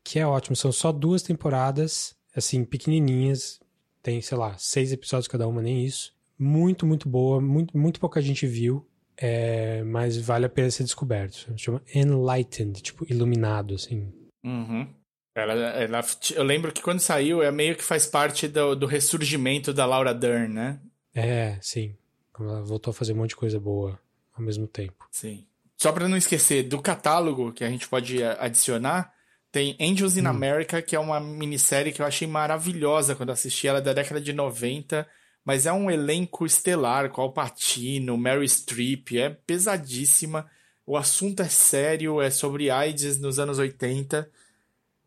que 0.04 0.20
é 0.20 0.26
ótimo. 0.26 0.56
São 0.56 0.72
só 0.72 0.92
duas 0.92 1.22
temporadas, 1.22 2.16
assim, 2.36 2.66
pequenininhas, 2.66 3.60
tem, 4.02 4.22
sei 4.22 4.38
lá, 4.38 4.58
seis 4.58 4.92
episódios 4.92 5.28
cada 5.28 5.48
uma, 5.48 5.62
nem 5.62 5.86
isso. 5.86 6.14
Muito, 6.38 6.86
muito 6.86 7.08
boa, 7.08 7.40
muito, 7.40 7.78
muito 7.78 8.00
pouca 8.00 8.22
gente 8.22 8.46
viu. 8.46 8.86
É, 9.18 9.84
mas 9.84 10.18
vale 10.18 10.46
a 10.46 10.50
pena 10.50 10.72
ser 10.72 10.84
descoberto. 10.84 11.52
Chama 11.58 11.82
Enlightened, 11.94 12.82
tipo, 12.82 13.06
iluminado, 13.10 13.76
assim. 13.76 14.12
Uhum. 14.44 14.88
Ela, 15.36 15.54
ela, 15.54 16.06
eu 16.36 16.44
lembro 16.44 16.72
que 16.72 16.82
quando 16.82 17.00
saiu, 17.00 17.42
é 17.42 17.52
meio 17.52 17.76
que 17.76 17.84
faz 17.84 18.06
parte 18.06 18.48
do, 18.48 18.76
do 18.76 18.86
ressurgimento 18.86 19.74
da 19.74 19.86
Laura 19.86 20.14
Dern, 20.14 20.54
né? 20.54 20.80
É, 21.14 21.58
sim. 21.62 21.96
Ela 22.40 22.62
voltou 22.62 22.92
a 22.92 22.94
fazer 22.94 23.14
um 23.14 23.18
monte 23.18 23.30
de 23.30 23.36
coisa 23.36 23.60
boa 23.60 24.00
ao 24.36 24.44
mesmo 24.44 24.68
tempo. 24.68 25.08
Sim. 25.12 25.46
Só 25.78 25.92
para 25.92 26.08
não 26.08 26.18
esquecer, 26.18 26.64
do 26.64 26.82
catálogo 26.82 27.52
que 27.52 27.64
a 27.64 27.70
gente 27.70 27.88
pode 27.88 28.24
adicionar, 28.24 29.12
tem 29.52 29.76
Angels 29.80 30.18
in 30.18 30.26
hum. 30.26 30.30
America, 30.30 30.82
que 30.82 30.96
é 30.96 31.00
uma 31.00 31.20
minissérie 31.20 31.92
que 31.92 32.02
eu 32.02 32.06
achei 32.06 32.28
maravilhosa 32.28 33.16
quando 33.16 33.32
assisti. 33.32 33.68
Ela 33.68 33.80
é 33.80 33.82
da 33.82 33.94
década 33.94 34.22
de 34.22 34.34
90 34.34 35.08
mas 35.46 35.66
é 35.66 35.74
um 35.74 35.92
elenco 35.92 36.46
estelar 36.46 37.10
com 37.10 37.22
Al 37.22 37.34
Pacino, 37.34 38.18
Mary 38.18 38.48
Streep, 38.48 39.18
é 39.18 39.30
pesadíssima. 39.30 40.50
O 40.86 40.96
assunto 40.98 41.42
é 41.42 41.50
sério, 41.50 42.22
é 42.22 42.30
sobre 42.30 42.70
AIDS 42.70 43.20
nos 43.20 43.40
anos 43.40 43.60
80. 43.60 44.30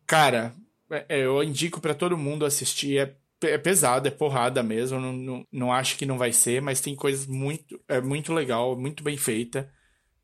Cara, 0.05 0.55
é, 0.89 1.05
é, 1.09 1.25
eu 1.25 1.43
indico 1.43 1.81
para 1.81 1.95
todo 1.95 2.17
mundo 2.17 2.45
assistir. 2.45 2.99
É, 2.99 3.15
é, 3.47 3.57
pesado, 3.57 4.07
é 4.07 4.11
porrada 4.11 4.61
mesmo. 4.61 4.99
Não, 4.99 5.13
não, 5.13 5.47
não, 5.51 5.73
acho 5.73 5.97
que 5.97 6.05
não 6.05 6.17
vai 6.17 6.31
ser, 6.31 6.61
mas 6.61 6.81
tem 6.81 6.95
coisas 6.95 7.25
muito. 7.25 7.79
É 7.87 7.99
muito 7.99 8.33
legal, 8.33 8.77
muito 8.77 9.03
bem 9.03 9.17
feita. 9.17 9.71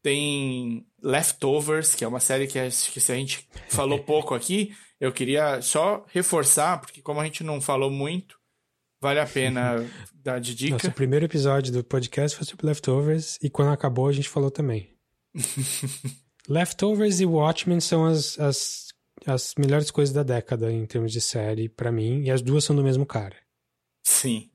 Tem 0.02 0.86
Leftovers, 1.02 1.96
que 1.96 2.04
é 2.04 2.08
uma 2.08 2.20
série 2.20 2.46
que, 2.46 2.60
que 2.62 3.00
se 3.00 3.12
a 3.12 3.16
gente 3.16 3.48
falou 3.70 4.00
pouco 4.04 4.36
aqui, 4.36 4.76
eu 5.00 5.12
queria 5.12 5.62
só 5.62 6.06
reforçar, 6.10 6.80
porque 6.80 7.02
como 7.02 7.20
a 7.20 7.24
gente 7.24 7.44
não 7.44 7.62
falou 7.62 7.90
muito, 7.90 8.38
Vale 9.04 9.20
a 9.20 9.26
pena 9.26 9.86
dar 10.24 10.40
de 10.40 10.56
dica. 10.56 10.76
Nosso 10.76 10.92
primeiro 10.94 11.26
episódio 11.26 11.74
do 11.74 11.84
podcast 11.84 12.38
foi 12.38 12.48
sobre 12.48 12.68
Leftovers 12.68 13.38
e 13.44 13.50
quando 13.50 13.74
acabou 13.74 14.08
a 14.08 14.14
gente 14.14 14.30
falou 14.30 14.50
também. 14.50 14.96
Leftovers 16.48 17.20
e 17.20 17.26
Watchmen 17.26 17.82
são 17.82 18.06
as, 18.06 18.40
as, 18.40 18.88
as 19.26 19.56
melhores 19.58 19.92
coisas 19.92 20.16
da 20.16 20.24
década 20.24 20.72
em 20.72 20.86
termos 20.86 21.12
de 21.12 21.20
série 21.20 21.68
para 21.68 21.92
mim 21.92 22.24
e 22.24 22.32
as 22.32 22.42
duas 22.42 22.64
são 22.64 22.74
do 22.74 22.82
mesmo 22.82 23.06
cara. 23.06 23.36
Sim. 24.04 24.50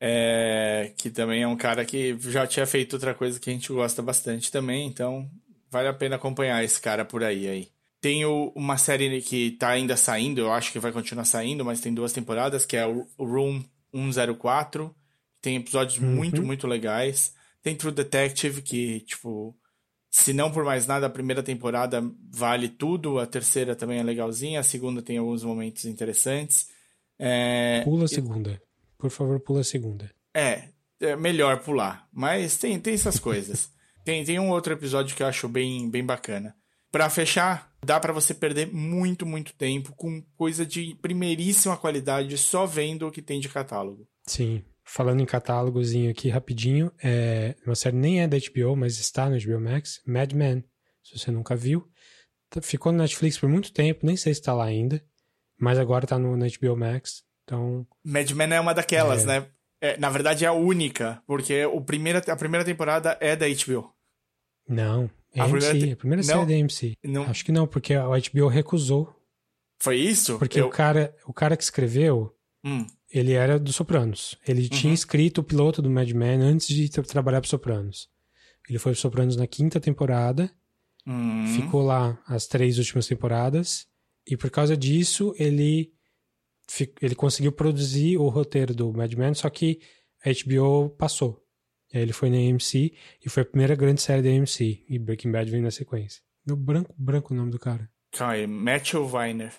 É, 0.00 0.94
que 0.96 1.10
também 1.10 1.42
é 1.42 1.48
um 1.48 1.56
cara 1.56 1.84
que 1.84 2.16
já 2.18 2.46
tinha 2.46 2.66
feito 2.66 2.94
outra 2.94 3.12
coisa 3.12 3.38
que 3.38 3.50
a 3.50 3.52
gente 3.52 3.70
gosta 3.70 4.00
bastante 4.00 4.50
também, 4.50 4.86
então 4.86 5.30
vale 5.70 5.88
a 5.88 5.92
pena 5.92 6.16
acompanhar 6.16 6.64
esse 6.64 6.80
cara 6.80 7.04
por 7.04 7.22
aí 7.22 7.46
aí. 7.46 7.68
Tem 8.06 8.24
uma 8.24 8.78
série 8.78 9.20
que 9.20 9.50
tá 9.50 9.70
ainda 9.70 9.96
saindo, 9.96 10.40
eu 10.40 10.52
acho 10.52 10.70
que 10.70 10.78
vai 10.78 10.92
continuar 10.92 11.24
saindo, 11.24 11.64
mas 11.64 11.80
tem 11.80 11.92
duas 11.92 12.12
temporadas, 12.12 12.64
que 12.64 12.76
é 12.76 12.86
o 12.86 13.04
Room 13.18 13.64
104. 13.92 14.94
Tem 15.42 15.56
episódios 15.56 15.98
uhum. 15.98 16.14
muito, 16.14 16.40
muito 16.40 16.68
legais. 16.68 17.34
Tem 17.64 17.74
True 17.74 17.92
Detective, 17.92 18.62
que, 18.62 19.00
tipo, 19.00 19.58
se 20.08 20.32
não 20.32 20.52
por 20.52 20.64
mais 20.64 20.86
nada, 20.86 21.06
a 21.06 21.10
primeira 21.10 21.42
temporada 21.42 22.00
vale 22.30 22.68
tudo, 22.68 23.18
a 23.18 23.26
terceira 23.26 23.74
também 23.74 23.98
é 23.98 24.04
legalzinha, 24.04 24.60
a 24.60 24.62
segunda 24.62 25.02
tem 25.02 25.18
alguns 25.18 25.42
momentos 25.42 25.84
interessantes. 25.84 26.68
É... 27.18 27.80
Pula 27.82 28.04
a 28.04 28.08
segunda. 28.08 28.62
Por 28.96 29.10
favor, 29.10 29.40
pula 29.40 29.62
a 29.62 29.64
segunda. 29.64 30.14
É, 30.32 30.68
é 31.00 31.16
melhor 31.16 31.58
pular. 31.58 32.06
Mas 32.12 32.56
tem, 32.56 32.78
tem 32.78 32.94
essas 32.94 33.18
coisas. 33.18 33.68
tem, 34.06 34.24
tem 34.24 34.38
um 34.38 34.50
outro 34.50 34.74
episódio 34.74 35.16
que 35.16 35.24
eu 35.24 35.26
acho 35.26 35.48
bem, 35.48 35.90
bem 35.90 36.04
bacana. 36.06 36.54
Para 36.92 37.10
fechar, 37.10 37.75
dá 37.86 38.00
para 38.00 38.12
você 38.12 38.34
perder 38.34 38.66
muito, 38.72 39.24
muito 39.24 39.54
tempo 39.54 39.94
com 39.94 40.20
coisa 40.36 40.66
de 40.66 40.96
primeiríssima 41.00 41.76
qualidade 41.76 42.36
só 42.36 42.66
vendo 42.66 43.06
o 43.06 43.10
que 43.10 43.22
tem 43.22 43.38
de 43.38 43.48
catálogo. 43.48 44.06
Sim. 44.26 44.64
Falando 44.84 45.20
em 45.20 45.26
catálogozinho 45.26 46.10
aqui 46.10 46.28
rapidinho, 46.28 46.92
é 47.02 47.54
uma 47.64 47.74
série 47.74 47.96
nem 47.96 48.20
é 48.20 48.28
da 48.28 48.36
HBO, 48.36 48.76
mas 48.76 48.98
está 48.98 49.30
no 49.30 49.38
HBO 49.38 49.60
Max, 49.60 50.00
Mad 50.06 50.32
Men. 50.32 50.64
Se 51.02 51.18
você 51.18 51.30
nunca 51.30 51.56
viu, 51.56 51.88
tá, 52.50 52.60
ficou 52.60 52.92
no 52.92 52.98
Netflix 52.98 53.38
por 53.38 53.48
muito 53.48 53.72
tempo, 53.72 54.04
nem 54.04 54.16
sei 54.16 54.34
se 54.34 54.40
está 54.40 54.52
lá 54.52 54.64
ainda, 54.64 55.02
mas 55.58 55.78
agora 55.78 56.04
está 56.04 56.18
no, 56.18 56.36
no 56.36 56.46
HBO 56.46 56.76
Max. 56.76 57.22
Então, 57.44 57.86
Mad 58.04 58.30
Men 58.32 58.54
é 58.54 58.60
uma 58.60 58.74
daquelas, 58.74 59.22
é... 59.24 59.26
né? 59.26 59.46
É, 59.80 59.96
na 59.98 60.08
verdade 60.08 60.44
é 60.44 60.48
a 60.48 60.52
única, 60.52 61.22
porque 61.26 61.64
o 61.66 61.80
primeira, 61.80 62.18
a 62.18 62.36
primeira 62.36 62.64
temporada 62.64 63.16
é 63.20 63.36
da 63.36 63.46
HBO. 63.46 63.95
Não, 64.68 65.10
a 65.34 65.44
AMC, 65.44 65.68
primeira, 65.68 65.92
a 65.92 65.96
primeira 65.96 66.22
série 66.22 66.46
da 66.46 66.54
AMC. 66.54 66.96
Não. 67.04 67.22
Acho 67.24 67.44
que 67.44 67.52
não, 67.52 67.66
porque 67.66 67.94
a 67.94 68.06
HBO 68.06 68.48
recusou. 68.48 69.14
Foi 69.78 69.96
isso? 69.96 70.38
Porque 70.38 70.60
Eu... 70.60 70.66
o, 70.66 70.70
cara, 70.70 71.14
o 71.26 71.32
cara 71.32 71.56
que 71.56 71.62
escreveu, 71.62 72.34
hum. 72.64 72.86
ele 73.10 73.32
era 73.32 73.58
do 73.58 73.72
Sopranos. 73.72 74.38
Ele 74.46 74.62
uhum. 74.62 74.68
tinha 74.68 74.94
escrito 74.94 75.38
o 75.38 75.44
piloto 75.44 75.82
do 75.82 75.90
Mad 75.90 76.10
Men 76.10 76.40
antes 76.40 76.68
de 76.68 76.88
trabalhar 76.88 77.40
pro 77.40 77.50
Sopranos. 77.50 78.08
Ele 78.68 78.78
foi 78.78 78.92
pro 78.92 79.00
Sopranos 79.00 79.36
na 79.36 79.46
quinta 79.46 79.78
temporada, 79.78 80.50
uhum. 81.06 81.46
ficou 81.54 81.82
lá 81.82 82.18
as 82.26 82.46
três 82.46 82.78
últimas 82.78 83.06
temporadas, 83.06 83.86
e 84.26 84.36
por 84.36 84.50
causa 84.50 84.76
disso 84.76 85.34
ele, 85.38 85.92
ele 87.00 87.14
conseguiu 87.14 87.52
produzir 87.52 88.16
o 88.16 88.28
roteiro 88.28 88.74
do 88.74 88.92
Mad 88.92 89.12
Men, 89.12 89.34
só 89.34 89.48
que 89.48 89.80
a 90.24 90.30
HBO 90.30 90.90
passou. 90.90 91.45
Aí 91.92 92.02
ele 92.02 92.12
foi 92.12 92.30
na 92.30 92.36
AMC 92.36 92.92
e 93.24 93.28
foi 93.28 93.42
a 93.42 93.46
primeira 93.46 93.74
grande 93.74 94.02
série 94.02 94.22
da 94.22 94.28
AMC. 94.28 94.84
E 94.88 94.98
Breaking 94.98 95.30
Bad 95.32 95.50
vem 95.50 95.62
na 95.62 95.70
sequência. 95.70 96.22
Meu 96.46 96.56
branco, 96.56 96.94
branco 96.96 97.32
o 97.32 97.36
nome 97.36 97.50
do 97.50 97.58
cara. 97.58 97.90
Calma 98.12 98.34
aí, 98.34 98.46
Matthew 98.46 99.06
Weiner. 99.12 99.52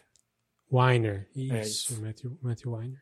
Weiner, 0.72 1.30
isso, 1.36 1.54
é 1.54 1.62
isso. 1.62 2.02
Matthew, 2.02 2.38
Matthew 2.42 2.72
Weiner. 2.72 3.02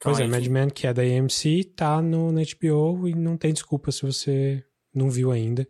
Pois 0.00 0.18
é, 0.18 0.26
Mad 0.26 0.44
Men, 0.46 0.68
que 0.68 0.86
é 0.86 0.92
da 0.92 1.02
AMC, 1.02 1.64
tá 1.76 2.02
no, 2.02 2.32
na 2.32 2.40
HBO 2.42 3.08
e 3.08 3.14
não 3.14 3.36
tem 3.36 3.52
desculpa 3.52 3.92
se 3.92 4.02
você 4.02 4.64
não 4.92 5.08
viu 5.08 5.30
ainda. 5.30 5.66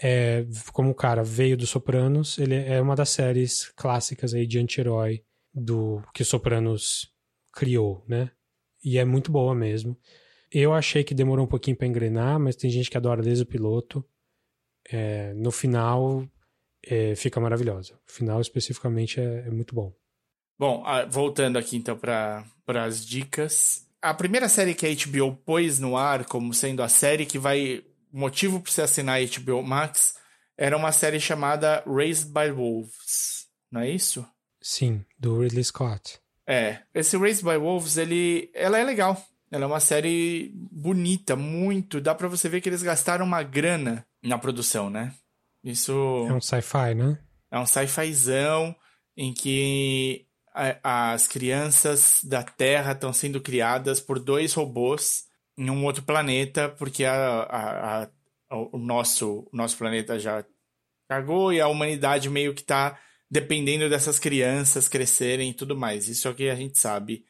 É, 0.00 0.44
como 0.72 0.90
o 0.90 0.94
cara 0.94 1.22
veio 1.22 1.56
do 1.56 1.66
Sopranos, 1.66 2.38
ele 2.38 2.54
é 2.54 2.80
uma 2.80 2.94
das 2.94 3.10
séries 3.10 3.72
clássicas 3.74 4.34
aí 4.34 4.46
de 4.46 4.58
anti-herói 4.58 5.24
do 5.52 6.02
que 6.12 6.22
o 6.22 6.26
Sopranos 6.26 7.10
criou, 7.54 8.04
né? 8.06 8.30
E 8.84 8.98
é 8.98 9.04
muito 9.04 9.32
boa 9.32 9.54
mesmo. 9.54 9.96
Eu 10.56 10.72
achei 10.72 11.02
que 11.02 11.14
demorou 11.14 11.44
um 11.44 11.48
pouquinho 11.48 11.76
para 11.76 11.88
engrenar, 11.88 12.38
mas 12.38 12.54
tem 12.54 12.70
gente 12.70 12.88
que 12.88 12.96
adora 12.96 13.20
desde 13.20 13.42
o 13.42 13.46
piloto. 13.46 14.04
É, 14.88 15.34
no 15.34 15.50
final, 15.50 16.24
é, 16.86 17.16
fica 17.16 17.40
maravilhosa. 17.40 17.98
O 18.08 18.12
final, 18.12 18.40
especificamente, 18.40 19.18
é, 19.18 19.48
é 19.48 19.50
muito 19.50 19.74
bom. 19.74 19.92
Bom, 20.56 20.84
voltando 21.10 21.58
aqui 21.58 21.76
então 21.76 21.98
para 21.98 22.44
as 22.68 23.04
dicas. 23.04 23.84
A 24.00 24.14
primeira 24.14 24.48
série 24.48 24.76
que 24.76 24.86
a 24.86 24.94
HBO 24.94 25.34
pôs 25.34 25.80
no 25.80 25.96
ar 25.96 26.24
como 26.24 26.54
sendo 26.54 26.84
a 26.84 26.88
série 26.88 27.26
que 27.26 27.36
vai. 27.38 27.82
motivo 28.12 28.60
para 28.60 28.70
você 28.70 28.82
assinar 28.82 29.18
a 29.18 29.40
HBO 29.40 29.60
Max 29.60 30.14
era 30.56 30.76
uma 30.76 30.92
série 30.92 31.18
chamada 31.18 31.82
Raised 31.84 32.32
by 32.32 32.52
Wolves, 32.52 33.48
não 33.72 33.80
é 33.80 33.90
isso? 33.90 34.24
Sim, 34.62 35.04
do 35.18 35.40
Ridley 35.40 35.64
Scott. 35.64 36.20
É, 36.46 36.82
esse 36.94 37.16
Raised 37.16 37.42
by 37.42 37.56
Wolves, 37.56 37.96
ele, 37.96 38.52
ela 38.54 38.78
é 38.78 38.84
legal. 38.84 39.20
Ela 39.54 39.62
é 39.62 39.66
uma 39.68 39.78
série 39.78 40.50
bonita, 40.52 41.36
muito. 41.36 42.00
Dá 42.00 42.12
para 42.12 42.26
você 42.26 42.48
ver 42.48 42.60
que 42.60 42.68
eles 42.68 42.82
gastaram 42.82 43.24
uma 43.24 43.40
grana 43.40 44.04
na 44.20 44.36
produção, 44.36 44.90
né? 44.90 45.14
Isso. 45.62 45.92
É 46.28 46.32
um 46.32 46.40
sci-fi, 46.40 46.92
né? 46.96 47.20
É 47.52 47.58
um 47.60 47.64
sci-fizão 47.64 48.74
em 49.16 49.32
que 49.32 50.26
as 50.82 51.28
crianças 51.28 52.20
da 52.24 52.42
Terra 52.42 52.92
estão 52.92 53.12
sendo 53.12 53.40
criadas 53.40 54.00
por 54.00 54.18
dois 54.18 54.52
robôs 54.54 55.26
em 55.56 55.70
um 55.70 55.84
outro 55.84 56.02
planeta, 56.02 56.68
porque 56.68 57.04
a, 57.04 58.08
a, 58.50 58.56
o, 58.72 58.76
nosso, 58.76 59.48
o 59.52 59.56
nosso 59.56 59.78
planeta 59.78 60.18
já 60.18 60.44
cagou 61.08 61.52
e 61.52 61.60
a 61.60 61.68
humanidade 61.68 62.28
meio 62.28 62.54
que 62.54 62.62
está 62.62 62.98
dependendo 63.30 63.88
dessas 63.88 64.18
crianças 64.18 64.88
crescerem 64.88 65.50
e 65.50 65.54
tudo 65.54 65.76
mais. 65.76 66.08
Isso 66.08 66.26
é 66.26 66.30
o 66.32 66.34
que 66.34 66.50
a 66.50 66.56
gente 66.56 66.76
sabe. 66.76 67.24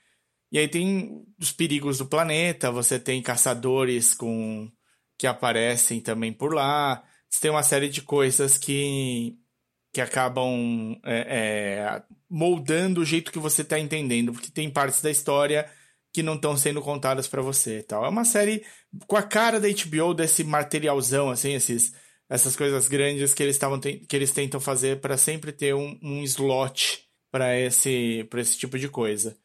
E 0.54 0.58
aí 0.60 0.68
tem 0.68 1.26
os 1.36 1.50
perigos 1.50 1.98
do 1.98 2.06
planeta, 2.06 2.70
você 2.70 2.96
tem 2.96 3.20
caçadores 3.20 4.14
com 4.14 4.70
que 5.18 5.26
aparecem 5.26 6.00
também 6.00 6.32
por 6.32 6.54
lá. 6.54 7.02
Você 7.28 7.40
tem 7.40 7.50
uma 7.50 7.64
série 7.64 7.88
de 7.88 8.00
coisas 8.02 8.56
que 8.56 9.36
que 9.92 10.00
acabam 10.00 10.96
é, 11.04 11.18
é, 11.28 12.02
moldando 12.28 13.00
o 13.00 13.04
jeito 13.04 13.32
que 13.32 13.38
você 13.38 13.62
está 13.62 13.78
entendendo, 13.78 14.32
porque 14.32 14.50
tem 14.50 14.70
partes 14.70 15.00
da 15.02 15.10
história 15.10 15.68
que 16.12 16.22
não 16.22 16.34
estão 16.34 16.56
sendo 16.56 16.80
contadas 16.82 17.28
para 17.28 17.42
você, 17.42 17.82
tal. 17.82 18.04
É 18.04 18.08
uma 18.08 18.24
série 18.24 18.64
com 19.08 19.16
a 19.16 19.22
cara 19.22 19.60
da 19.60 19.68
HBO 19.68 20.14
desse 20.14 20.44
materialzão, 20.44 21.30
assim, 21.30 21.54
esses, 21.54 21.92
essas 22.28 22.56
coisas 22.56 22.88
grandes 22.88 23.34
que 23.34 23.42
eles 23.42 23.56
estavam 23.56 23.80
que 23.80 24.06
eles 24.12 24.32
tentam 24.32 24.60
fazer 24.60 25.00
para 25.00 25.16
sempre 25.16 25.52
ter 25.52 25.74
um, 25.74 25.98
um 26.02 26.22
slot 26.22 27.08
para 27.30 27.58
esse 27.58 28.24
para 28.30 28.40
esse 28.40 28.56
tipo 28.56 28.78
de 28.78 28.88
coisa. 28.88 29.36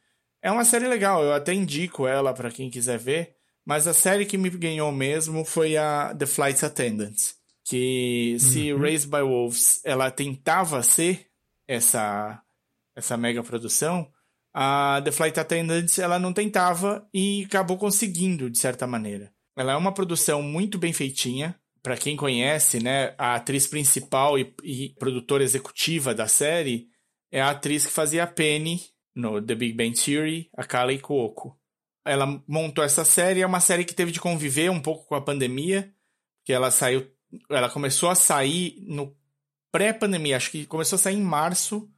É 0.42 0.52
uma 0.52 0.66
série 0.66 0.88
legal, 0.88 1.24
eu 1.24 1.34
até 1.34 1.54
indico 1.54 2.08
ela 2.08 2.34
para 2.34 2.52
quem 2.52 2.70
quiser 2.70 2.98
ver, 2.98 3.36
mas 3.66 3.88
a 3.88 3.94
série 3.94 4.26
que 4.26 4.38
me 4.38 4.50
ganhou 4.50 4.92
mesmo 4.92 5.44
foi 5.44 5.76
a 5.76 6.16
The 6.18 6.26
Flight 6.26 6.66
Attendants 6.66 7.40
que 7.70 8.36
se 8.40 8.74
uhum. 8.74 8.82
Raised 8.82 9.08
by 9.08 9.22
Wolves 9.22 9.80
ela 9.86 10.10
tentava 10.10 10.82
ser 10.82 11.28
essa 11.68 12.42
essa 12.96 13.16
mega 13.16 13.44
produção, 13.44 14.10
a 14.52 15.00
The 15.06 15.12
Flight 15.12 15.40
Attendants 15.40 16.00
ela 16.00 16.18
não 16.18 16.34
tentava 16.34 17.08
e 17.14 17.46
acabou 17.46 17.78
conseguindo 17.78 18.50
de 18.50 18.58
certa 18.58 18.88
maneira. 18.88 19.32
Ela 19.56 19.74
é 19.74 19.76
uma 19.76 19.94
produção 19.94 20.42
muito 20.42 20.78
bem 20.78 20.92
feitinha. 20.92 21.56
Para 21.82 21.96
quem 21.96 22.18
conhece, 22.18 22.84
né, 22.84 23.14
a 23.18 23.36
atriz 23.36 23.68
principal 23.68 24.38
e, 24.38 24.54
e, 24.64 24.90
produtora 25.00 25.44
executiva 25.44 26.14
da 26.14 26.28
série 26.28 26.88
é 27.32 27.40
a 27.40 27.52
atriz 27.52 27.86
que 27.86 27.92
fazia 27.92 28.24
a 28.24 28.28
Penny 28.28 28.82
no 29.20 29.42
The 29.42 29.56
Big 29.56 29.74
Bang 29.74 29.94
Theory, 29.94 30.50
a 30.56 30.64
Kalei 30.64 31.00
Cuoco. 31.00 31.58
Ela 32.06 32.42
montou 32.48 32.84
essa 32.84 33.04
série, 33.04 33.42
é 33.42 33.46
uma 33.46 33.60
série 33.60 33.86
que 33.86 33.94
teve 33.94 34.12
de 34.12 34.20
conviver 34.20 34.72
um 34.72 34.82
pouco 34.82 35.06
com 35.06 35.16
a 35.16 35.22
pandemia, 35.22 35.94
que 36.44 36.54
ela 36.54 36.72
saiu 36.72 37.08
ela 37.50 37.70
começou 37.70 38.10
a 38.10 38.16
sair 38.16 38.84
no 38.88 39.16
pré-pandemia, 39.72 40.38
acho 40.38 40.52
que 40.52 40.66
começou 40.66 40.96
a 40.96 41.00
sair 41.00 41.16
em 41.16 41.22
março 41.22 41.90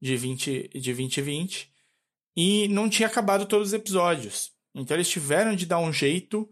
de, 0.00 0.16
20, 0.16 0.70
de 0.74 0.92
2020 0.92 1.70
e 2.36 2.68
não 2.68 2.88
tinha 2.88 3.08
acabado 3.08 3.46
todos 3.46 3.68
os 3.68 3.74
episódios. 3.74 4.52
Então 4.74 4.96
eles 4.96 5.08
tiveram 5.08 5.54
de 5.54 5.66
dar 5.66 5.78
um 5.78 5.92
jeito 5.92 6.48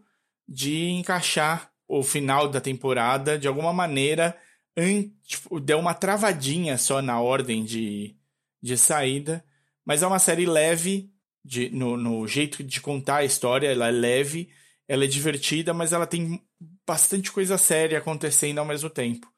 de 0.47 0.89
encaixar 0.89 1.71
o 1.87 2.03
final 2.03 2.47
da 2.49 2.61
temporada 2.61 3.39
de 3.39 3.47
alguma 3.47 3.73
maneira. 3.73 4.37
Tipo, 5.23 5.59
deu 5.59 5.79
uma 5.79 5.93
travadinha 5.93 6.77
só 6.77 7.01
na 7.01 7.19
ordem 7.19 7.63
de, 7.63 8.15
de 8.61 8.77
saída, 8.77 9.43
mas 9.87 10.03
é 10.03 10.07
uma 10.07 10.19
série 10.19 10.45
leve 10.45 11.09
de, 11.45 11.69
no, 11.69 11.95
no 11.95 12.27
jeito 12.27 12.61
de 12.61 12.81
contar 12.81 13.17
a 13.17 13.25
história. 13.25 13.71
Ela 13.71 13.87
é 13.87 13.91
leve, 13.91 14.49
ela 14.85 15.05
é 15.05 15.07
divertida, 15.07 15.73
mas 15.73 15.93
ela 15.93 16.05
tem 16.05 16.41
bastante 16.85 17.31
coisa 17.31 17.57
séria 17.57 17.97
acontecendo 17.97 18.59
ao 18.59 18.65
mesmo 18.65 18.89
tempo. 18.89 19.31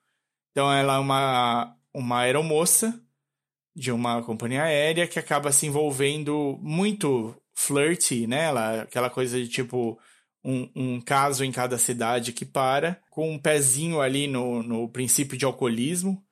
Então 0.49 0.73
ela 0.73 0.95
é 0.95 0.97
uma, 0.97 1.75
uma 1.93 2.21
aeromoça 2.21 2.99
de 3.75 3.91
uma 3.91 4.23
companhia 4.23 4.63
aérea 4.63 5.07
que 5.07 5.19
acaba 5.19 5.51
se 5.51 5.67
envolvendo 5.67 6.57
muito 6.63 7.35
flirty, 7.53 8.25
né? 8.25 8.45
Ela, 8.45 8.81
aquela 8.81 9.09
coisa 9.11 9.39
de 9.39 9.47
tipo 9.47 9.99
um, 10.43 10.67
um 10.75 11.01
caso 11.01 11.45
em 11.45 11.51
cada 11.51 11.77
cidade 11.77 12.33
que 12.33 12.43
para, 12.43 12.99
com 13.11 13.29
um 13.31 13.37
pezinho 13.37 14.01
ali 14.01 14.25
no, 14.25 14.63
no 14.63 14.89
princípio 14.89 15.37
de 15.37 15.45
alcoolismo. 15.45 16.23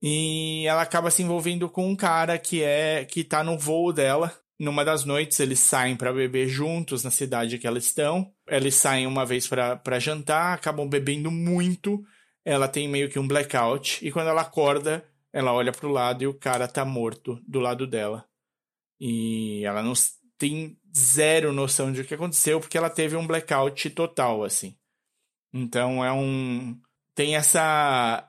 E 0.00 0.64
ela 0.66 0.82
acaba 0.82 1.10
se 1.10 1.22
envolvendo 1.22 1.68
com 1.68 1.88
um 1.88 1.96
cara 1.96 2.38
que 2.38 2.62
é 2.62 3.04
que 3.04 3.24
tá 3.24 3.42
no 3.42 3.58
voo 3.58 3.92
dela 3.92 4.32
numa 4.58 4.84
das 4.84 5.04
noites, 5.04 5.38
eles 5.38 5.60
saem 5.60 5.94
para 5.94 6.12
beber 6.12 6.48
juntos 6.48 7.04
na 7.04 7.10
cidade 7.10 7.58
que 7.58 7.66
elas 7.66 7.84
estão. 7.84 8.32
Eles 8.46 8.74
saem 8.74 9.06
uma 9.06 9.24
vez 9.24 9.46
para 9.46 10.00
jantar, 10.00 10.54
acabam 10.54 10.88
bebendo 10.88 11.30
muito. 11.30 12.02
Ela 12.44 12.66
tem 12.66 12.88
meio 12.88 13.08
que 13.08 13.18
um 13.18 13.28
blackout. 13.28 14.04
E 14.04 14.10
quando 14.10 14.28
ela 14.28 14.42
acorda, 14.42 15.04
ela 15.32 15.52
olha 15.52 15.70
pro 15.70 15.92
lado 15.92 16.24
e 16.24 16.26
o 16.26 16.34
cara 16.34 16.66
tá 16.66 16.84
morto 16.84 17.40
do 17.46 17.60
lado 17.60 17.86
dela. 17.86 18.24
E 18.98 19.64
ela 19.64 19.80
não 19.80 19.92
tem 20.36 20.76
zero 20.96 21.52
noção 21.52 21.92
de 21.92 22.00
o 22.00 22.04
que 22.04 22.14
aconteceu, 22.14 22.58
porque 22.58 22.76
ela 22.76 22.90
teve 22.90 23.14
um 23.14 23.26
blackout 23.26 23.90
total, 23.90 24.42
assim. 24.42 24.76
Então 25.52 26.04
é 26.04 26.12
um. 26.12 26.76
Tem 27.14 27.36
essa. 27.36 28.27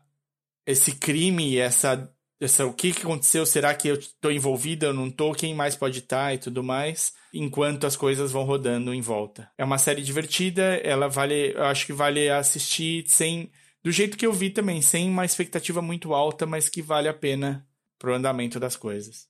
Esse 0.70 0.96
crime, 0.96 1.58
essa 1.58 2.14
essa, 2.40 2.66
o 2.66 2.74
que, 2.74 2.94
que 2.94 3.02
aconteceu, 3.02 3.46
será 3.46 3.74
que 3.74 3.90
eu 3.90 3.96
estou 3.96 4.32
envolvida, 4.32 4.88
eu 4.88 4.94
não 4.94 5.08
estou, 5.08 5.34
quem 5.34 5.54
mais 5.54 5.76
pode 5.76 6.00
estar 6.00 6.28
tá, 6.28 6.34
e 6.34 6.38
tudo 6.38 6.64
mais, 6.64 7.14
enquanto 7.34 7.86
as 7.86 7.98
coisas 7.98 8.32
vão 8.32 8.46
rodando 8.46 8.94
em 8.94 9.02
volta. 9.02 9.52
É 9.58 9.64
uma 9.66 9.78
série 9.78 10.02
divertida, 10.02 10.76
ela 10.78 11.10
vale, 11.10 11.52
eu 11.54 11.66
acho 11.66 11.86
que 11.86 11.92
vale 11.92 12.30
assistir 12.30 13.04
sem, 13.08 13.52
do 13.84 13.92
jeito 13.92 14.18
que 14.18 14.26
eu 14.26 14.32
vi 14.32 14.50
também, 14.50 14.82
sem 14.82 15.10
uma 15.10 15.26
expectativa 15.26 15.82
muito 15.82 16.14
alta, 16.14 16.46
mas 16.46 16.70
que 16.70 16.82
vale 16.82 17.10
a 17.10 17.14
pena 17.14 17.68
pro 17.98 18.16
andamento 18.16 18.58
das 18.58 18.78
coisas. 18.78 19.28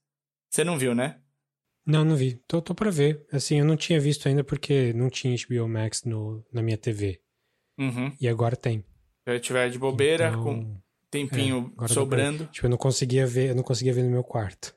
Você 0.47 0.63
não 0.63 0.77
viu, 0.77 0.93
né? 0.93 1.19
Não, 1.85 2.05
não 2.05 2.15
vi. 2.15 2.35
Tô, 2.47 2.61
tô 2.61 2.75
pra 2.75 2.91
ver. 2.91 3.25
Assim, 3.31 3.59
eu 3.59 3.65
não 3.65 3.75
tinha 3.75 3.99
visto 3.99 4.27
ainda 4.27 4.43
porque 4.43 4.93
não 4.93 5.09
tinha 5.09 5.35
HBO 5.35 5.67
Max 5.67 6.03
no, 6.03 6.45
na 6.53 6.61
minha 6.61 6.77
TV. 6.77 7.19
Uhum. 7.79 8.15
E 8.21 8.27
agora 8.27 8.55
tem. 8.55 8.81
Se 9.27 9.33
eu 9.35 9.39
tiver 9.39 9.69
de 9.69 9.79
bobeira, 9.79 10.29
então... 10.29 10.43
com 10.43 10.81
tempinho 11.09 11.73
é, 11.81 11.87
sobrando. 11.87 12.45
tipo, 12.47 12.65
eu 12.65 12.69
não 12.69 12.77
conseguia 12.77 13.25
ver, 13.25 13.49
eu 13.49 13.55
não 13.55 13.63
conseguia 13.63 13.93
ver 13.93 14.03
no 14.03 14.09
meu 14.11 14.23
quarto. 14.23 14.75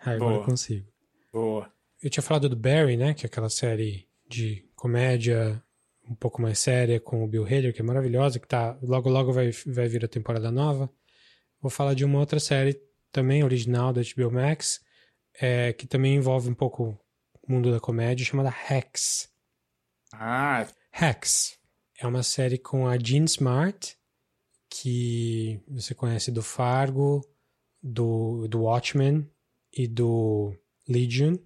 Aí 0.00 0.16
agora 0.16 0.36
eu 0.36 0.44
consigo. 0.44 0.86
Boa. 1.32 1.70
Eu 2.02 2.10
tinha 2.10 2.22
falado 2.22 2.48
do 2.48 2.56
Barry, 2.56 2.96
né? 2.96 3.14
Que 3.14 3.26
é 3.26 3.28
aquela 3.28 3.48
série 3.48 4.08
de 4.28 4.64
comédia 4.74 5.62
um 6.08 6.14
pouco 6.14 6.40
mais 6.40 6.58
séria 6.58 7.00
com 7.00 7.24
o 7.24 7.26
Bill 7.26 7.44
Hader, 7.44 7.74
que 7.74 7.80
é 7.80 7.84
maravilhosa, 7.84 8.38
que 8.38 8.46
tá 8.46 8.78
logo 8.82 9.10
logo 9.10 9.32
vai, 9.32 9.50
vai 9.66 9.88
vir 9.88 10.04
a 10.04 10.08
temporada 10.08 10.50
nova. 10.50 10.90
Vou 11.60 11.70
falar 11.70 11.94
de 11.94 12.04
uma 12.04 12.18
outra 12.18 12.38
série 12.38 12.80
também 13.10 13.42
original 13.42 13.92
da 13.92 14.02
HBO 14.02 14.30
Max, 14.30 14.80
é, 15.40 15.72
que 15.72 15.86
também 15.86 16.14
envolve 16.14 16.48
um 16.48 16.54
pouco 16.54 16.98
o 17.42 17.52
mundo 17.52 17.72
da 17.72 17.80
comédia, 17.80 18.24
chamada 18.24 18.50
Hacks. 18.50 19.28
Ah, 20.12 20.66
Hacks 20.92 21.58
é 21.98 22.06
uma 22.06 22.22
série 22.22 22.58
com 22.58 22.86
a 22.86 22.96
Jean 22.98 23.24
Smart 23.24 23.96
que 24.80 25.60
você 25.68 25.94
conhece 25.94 26.30
do 26.30 26.42
Fargo, 26.42 27.20
do, 27.82 28.46
do 28.48 28.62
Watchmen 28.62 29.28
e 29.72 29.86
do 29.86 30.54
Legion, 30.88 31.36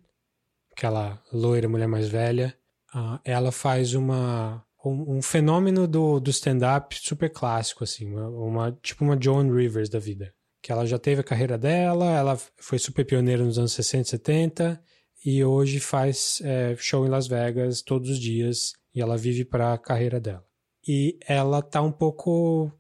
aquela 0.72 1.22
loira 1.32 1.68
mulher 1.68 1.88
mais 1.88 2.08
velha. 2.08 2.56
Uh, 2.94 3.20
ela 3.24 3.52
faz 3.52 3.94
uma 3.94 4.64
um, 4.84 5.18
um 5.18 5.22
fenômeno 5.22 5.86
do, 5.86 6.18
do 6.18 6.30
stand-up 6.30 6.96
super 6.98 7.30
clássico, 7.30 7.84
assim, 7.84 8.06
uma, 8.06 8.28
uma, 8.28 8.72
tipo 8.82 9.04
uma 9.04 9.20
Joan 9.20 9.54
Rivers 9.54 9.88
da 9.88 9.98
vida. 9.98 10.32
Que 10.62 10.72
ela 10.72 10.86
já 10.86 10.98
teve 10.98 11.20
a 11.20 11.24
carreira 11.24 11.56
dela, 11.56 12.10
ela 12.10 12.38
foi 12.56 12.78
super 12.78 13.04
pioneira 13.04 13.44
nos 13.44 13.58
anos 13.58 13.72
60 13.72 14.02
e 14.02 14.10
70, 14.10 14.84
e 15.24 15.44
hoje 15.44 15.80
faz 15.80 16.40
é, 16.42 16.74
show 16.78 17.06
em 17.06 17.10
Las 17.10 17.26
Vegas 17.26 17.82
todos 17.82 18.10
os 18.10 18.18
dias 18.18 18.72
e 18.94 19.00
ela 19.00 19.16
vive 19.16 19.44
para 19.44 19.72
a 19.72 19.78
carreira 19.78 20.18
dela. 20.18 20.44
E 20.86 21.18
ela 21.26 21.62
tá 21.62 21.82
um 21.82 21.92
pouco 21.92 22.72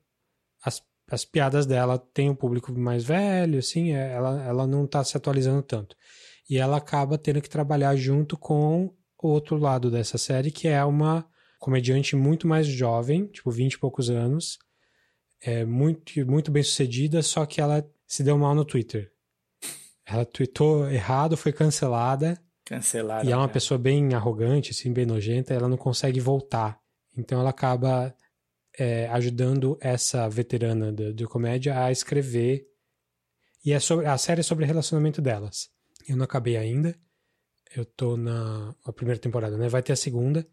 as, 1.10 1.20
as 1.20 1.24
piadas 1.24 1.66
dela 1.66 1.98
tem 1.98 2.30
um 2.30 2.34
público 2.34 2.72
mais 2.72 3.04
velho, 3.04 3.58
assim, 3.58 3.92
é, 3.92 4.12
ela, 4.12 4.42
ela 4.44 4.66
não 4.66 4.86
tá 4.86 5.02
se 5.02 5.16
atualizando 5.16 5.62
tanto. 5.62 5.96
E 6.48 6.58
ela 6.58 6.76
acaba 6.76 7.18
tendo 7.18 7.40
que 7.40 7.48
trabalhar 7.48 7.94
junto 7.96 8.36
com 8.36 8.92
o 9.22 9.28
outro 9.28 9.56
lado 9.56 9.90
dessa 9.90 10.18
série, 10.18 10.50
que 10.50 10.68
é 10.68 10.84
uma 10.84 11.26
comediante 11.58 12.16
muito 12.16 12.48
mais 12.48 12.66
jovem, 12.66 13.26
tipo 13.26 13.50
20 13.50 13.74
e 13.74 13.78
poucos 13.78 14.10
anos, 14.10 14.58
é 15.42 15.64
muito, 15.64 16.26
muito 16.26 16.50
bem 16.50 16.62
sucedida, 16.62 17.22
só 17.22 17.46
que 17.46 17.60
ela 17.60 17.88
se 18.06 18.22
deu 18.22 18.36
mal 18.38 18.54
no 18.54 18.64
Twitter. 18.64 19.10
Ela 20.04 20.24
tweetou 20.24 20.90
errado, 20.90 21.36
foi 21.36 21.52
cancelada. 21.52 22.40
Cancelada. 22.64 23.28
E 23.28 23.32
é 23.32 23.36
uma 23.36 23.46
né? 23.46 23.52
pessoa 23.52 23.78
bem 23.78 24.12
arrogante, 24.14 24.72
assim, 24.72 24.92
bem 24.92 25.06
nojenta, 25.06 25.54
ela 25.54 25.68
não 25.68 25.76
consegue 25.76 26.18
voltar. 26.18 26.80
Então 27.16 27.40
ela 27.40 27.50
acaba 27.50 28.14
é, 28.80 29.06
ajudando 29.08 29.76
essa 29.78 30.26
veterana 30.26 30.90
de, 30.90 31.12
de, 31.12 31.26
comédia 31.26 31.84
a 31.84 31.92
escrever. 31.92 32.66
E 33.62 33.72
é 33.72 33.78
sobre, 33.78 34.06
a 34.06 34.16
série 34.16 34.40
é 34.40 34.42
sobre 34.42 34.64
o 34.64 34.66
relacionamento 34.66 35.20
delas. 35.20 35.68
Eu 36.08 36.16
não 36.16 36.24
acabei 36.24 36.56
ainda. 36.56 36.98
Eu 37.76 37.84
tô 37.84 38.16
na 38.16 38.74
a 38.82 38.90
primeira 38.90 39.20
temporada, 39.20 39.58
né? 39.58 39.68
Vai 39.68 39.82
ter 39.82 39.92
a 39.92 39.96
segunda. 39.96 40.48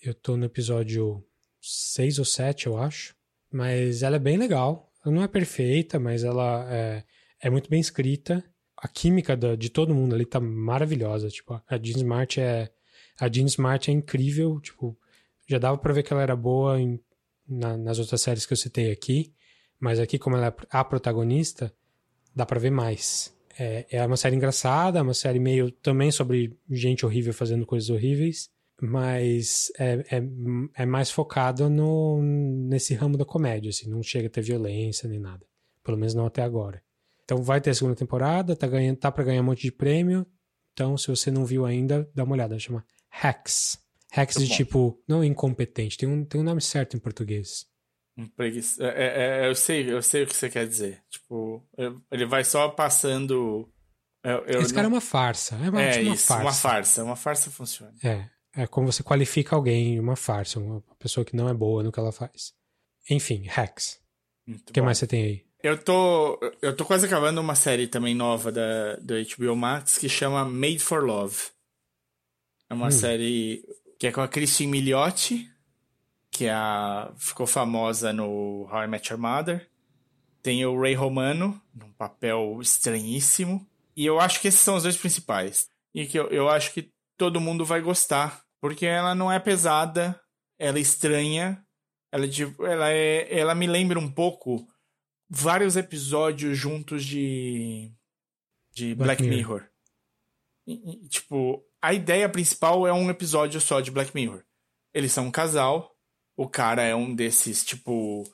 Eu 0.00 0.14
tô 0.14 0.34
no 0.34 0.46
episódio 0.46 1.22
6 1.60 2.18
ou 2.18 2.24
7, 2.24 2.68
eu 2.68 2.78
acho. 2.78 3.14
Mas 3.52 4.02
ela 4.02 4.16
é 4.16 4.18
bem 4.20 4.38
legal. 4.38 4.90
Ela 5.04 5.14
não 5.14 5.22
é 5.22 5.28
perfeita, 5.28 5.98
mas 5.98 6.24
ela 6.24 6.66
é, 6.72 7.04
é 7.38 7.50
muito 7.50 7.68
bem 7.68 7.80
escrita 7.80 8.42
a 8.78 8.88
química 8.88 9.36
da, 9.36 9.56
de 9.56 9.68
todo 9.68 9.94
mundo 9.94 10.14
ali 10.14 10.24
tá 10.24 10.40
maravilhosa. 10.40 11.28
Tipo, 11.28 11.60
a 11.68 11.76
Jean 11.76 11.98
Smart 11.98 12.40
é. 12.40 12.70
A 13.20 13.30
Jean 13.30 13.46
Smart 13.46 13.90
é 13.90 13.92
incrível. 13.92 14.58
Tipo, 14.58 14.98
já 15.46 15.58
dava 15.58 15.76
pra 15.76 15.92
ver 15.92 16.02
que 16.02 16.14
ela 16.14 16.22
era 16.22 16.34
boa 16.34 16.80
em, 16.80 16.98
na, 17.48 17.76
nas 17.76 17.98
outras 17.98 18.20
séries 18.20 18.44
que 18.44 18.52
eu 18.52 18.56
citei 18.56 18.90
aqui. 18.90 19.32
Mas 19.80 19.98
aqui, 19.98 20.18
como 20.18 20.36
ela 20.36 20.48
é 20.48 20.54
a 20.70 20.84
protagonista, 20.84 21.72
dá 22.34 22.44
pra 22.44 22.58
ver 22.58 22.70
mais. 22.70 23.32
É, 23.58 23.86
é 23.90 24.06
uma 24.06 24.16
série 24.16 24.36
engraçada, 24.36 25.02
uma 25.02 25.14
série 25.14 25.38
meio 25.38 25.70
também 25.70 26.10
sobre 26.10 26.56
gente 26.70 27.06
horrível 27.06 27.32
fazendo 27.32 27.66
coisas 27.66 27.90
horríveis. 27.90 28.50
Mas 28.80 29.72
é, 29.78 30.04
é, 30.10 30.82
é 30.82 30.86
mais 30.86 31.10
focado 31.10 31.68
no, 31.68 32.22
nesse 32.22 32.94
ramo 32.94 33.16
da 33.16 33.24
comédia, 33.24 33.70
assim, 33.70 33.90
não 33.90 34.04
chega 34.04 34.28
a 34.28 34.30
ter 34.30 34.40
violência 34.40 35.08
nem 35.08 35.18
nada. 35.18 35.44
Pelo 35.82 35.98
menos 35.98 36.14
não 36.14 36.26
até 36.26 36.42
agora. 36.42 36.80
Então 37.24 37.42
vai 37.42 37.60
ter 37.60 37.70
a 37.70 37.74
segunda 37.74 37.96
temporada, 37.96 38.54
tá, 38.54 38.66
ganhando, 38.66 38.96
tá 38.96 39.10
pra 39.10 39.24
ganhar 39.24 39.42
um 39.42 39.44
monte 39.44 39.62
de 39.62 39.72
prêmio. 39.72 40.24
Então, 40.72 40.96
se 40.96 41.08
você 41.08 41.28
não 41.28 41.44
viu 41.44 41.66
ainda, 41.66 42.08
dá 42.14 42.22
uma 42.22 42.34
olhada. 42.34 42.58
Chama 42.58 42.84
Hacks. 43.08 43.78
Hacks 44.12 44.36
Muito 44.36 44.48
de 44.48 44.52
bom. 44.52 44.56
tipo, 44.56 45.02
não 45.06 45.24
incompetente, 45.24 45.98
tem 45.98 46.08
um, 46.08 46.24
tem 46.24 46.40
um 46.40 46.44
nome 46.44 46.60
certo 46.60 46.96
em 46.96 47.00
português. 47.00 47.66
Preguiça. 48.36 48.82
É, 48.82 48.88
é, 48.88 49.44
é, 49.44 49.48
eu 49.48 49.54
sei, 49.54 49.92
eu 49.92 50.02
sei 50.02 50.24
o 50.24 50.26
que 50.26 50.34
você 50.34 50.50
quer 50.50 50.66
dizer. 50.66 51.02
Tipo, 51.08 51.64
ele 52.10 52.26
vai 52.26 52.42
só 52.42 52.68
passando. 52.68 53.68
Eu, 54.24 54.38
eu 54.46 54.60
Esse 54.60 54.70
não... 54.70 54.74
cara 54.74 54.86
é 54.86 54.88
uma 54.88 55.00
farsa. 55.00 55.54
É, 55.56 55.70
uma, 55.70 55.82
é 55.82 56.00
uma 56.02 56.14
isso, 56.14 56.26
farsa. 56.26 56.42
uma 56.42 56.52
farsa. 56.52 57.04
Uma 57.04 57.16
farsa 57.16 57.50
funciona. 57.50 57.94
É. 58.02 58.28
É 58.56 58.66
como 58.66 58.90
você 58.90 59.04
qualifica 59.04 59.54
alguém, 59.54 60.00
uma 60.00 60.16
farsa, 60.16 60.58
uma 60.58 60.82
pessoa 60.98 61.24
que 61.24 61.36
não 61.36 61.48
é 61.48 61.54
boa 61.54 61.82
no 61.82 61.92
que 61.92 62.00
ela 62.00 62.10
faz. 62.10 62.52
Enfim, 63.08 63.44
hacks. 63.46 64.00
O 64.48 64.72
que 64.72 64.80
bom. 64.80 64.86
mais 64.86 64.98
você 64.98 65.06
tem 65.06 65.22
aí? 65.22 65.44
Eu 65.62 65.76
tô, 65.76 66.40
eu 66.62 66.74
tô 66.74 66.84
quase 66.84 67.06
acabando 67.06 67.40
uma 67.40 67.54
série 67.54 67.86
também 67.86 68.14
nova 68.14 68.50
da, 68.50 68.96
do 68.96 69.14
HBO 69.14 69.54
Max 69.54 69.98
que 69.98 70.08
chama 70.08 70.44
Made 70.44 70.78
for 70.78 71.04
Love. 71.04 71.36
É 72.70 72.74
uma 72.74 72.88
hum. 72.88 72.90
série 72.90 73.64
que 73.98 74.06
é 74.06 74.12
com 74.12 74.20
a 74.20 74.28
Christine 74.28 74.70
Milioti, 74.70 75.50
que 76.30 76.44
é 76.44 76.52
a, 76.52 77.12
ficou 77.18 77.46
famosa 77.46 78.12
no 78.12 78.68
How 78.70 78.84
I 78.84 78.86
Met 78.86 79.12
Your 79.12 79.20
Mother. 79.20 79.68
Tem 80.40 80.64
o 80.64 80.80
Ray 80.80 80.94
Romano, 80.94 81.60
num 81.74 81.92
papel 81.92 82.58
estranhíssimo. 82.62 83.68
E 83.96 84.06
eu 84.06 84.20
acho 84.20 84.40
que 84.40 84.48
esses 84.48 84.60
são 84.60 84.76
os 84.76 84.84
dois 84.84 84.96
principais. 84.96 85.68
E 85.92 86.06
que 86.06 86.18
eu, 86.18 86.28
eu 86.28 86.48
acho 86.48 86.72
que 86.72 86.92
todo 87.16 87.40
mundo 87.40 87.64
vai 87.64 87.80
gostar. 87.80 88.42
Porque 88.60 88.86
ela 88.86 89.14
não 89.14 89.30
é 89.30 89.40
pesada, 89.40 90.18
ela 90.58 90.78
é 90.78 90.80
estranha, 90.80 91.64
ela, 92.10 92.24
é, 92.24 92.72
ela, 92.72 92.90
é, 92.90 93.38
ela 93.38 93.54
me 93.54 93.66
lembra 93.66 93.98
um 93.98 94.10
pouco 94.10 94.66
vários 95.28 95.76
episódios 95.76 96.56
juntos 96.56 97.04
de, 97.04 97.92
de 98.72 98.94
Black, 98.94 99.22
Black 99.22 99.22
Mirror. 99.22 99.60
Mirror. 99.60 99.70
E, 100.66 101.04
e, 101.04 101.08
tipo, 101.08 101.64
a 101.80 101.92
ideia 101.92 102.28
principal 102.28 102.86
é 102.86 102.92
um 102.92 103.10
episódio 103.10 103.60
só 103.60 103.80
de 103.80 103.90
Black 103.90 104.14
Mirror. 104.14 104.42
Eles 104.92 105.12
são 105.12 105.26
um 105.26 105.30
casal, 105.30 105.94
o 106.36 106.48
cara 106.48 106.82
é 106.82 106.94
um 106.94 107.14
desses, 107.14 107.64
tipo, 107.64 108.24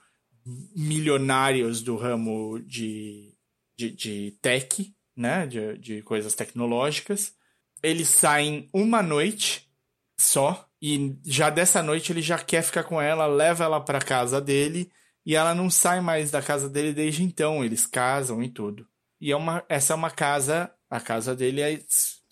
milionários 0.74 1.82
do 1.82 1.96
ramo 1.96 2.58
de, 2.60 3.34
de, 3.76 3.90
de 3.90 4.38
tech, 4.40 4.94
né? 5.16 5.46
De, 5.46 5.78
de 5.78 6.02
coisas 6.02 6.34
tecnológicas. 6.34 7.34
Eles 7.82 8.08
saem 8.08 8.68
uma 8.72 9.02
noite 9.02 9.70
só, 10.18 10.68
e 10.80 11.18
já 11.24 11.48
dessa 11.50 11.82
noite 11.82 12.12
ele 12.12 12.20
já 12.22 12.38
quer 12.38 12.62
ficar 12.62 12.84
com 12.84 13.00
ela, 13.00 13.26
leva 13.26 13.64
ela 13.64 13.80
para 13.80 14.00
casa 14.00 14.40
dele 14.40 14.90
e 15.24 15.34
ela 15.34 15.54
não 15.54 15.70
sai 15.70 16.00
mais 16.00 16.30
da 16.30 16.42
casa 16.42 16.68
dele 16.68 16.92
desde 16.92 17.22
então. 17.22 17.64
Eles 17.64 17.86
casam 17.86 18.42
e 18.42 18.50
tudo. 18.50 18.86
E 19.18 19.32
é 19.32 19.36
uma, 19.36 19.64
essa 19.66 19.94
é 19.94 19.96
uma 19.96 20.10
casa, 20.10 20.70
a 20.90 21.00
casa 21.00 21.34
dele 21.34 21.62
é 21.62 21.82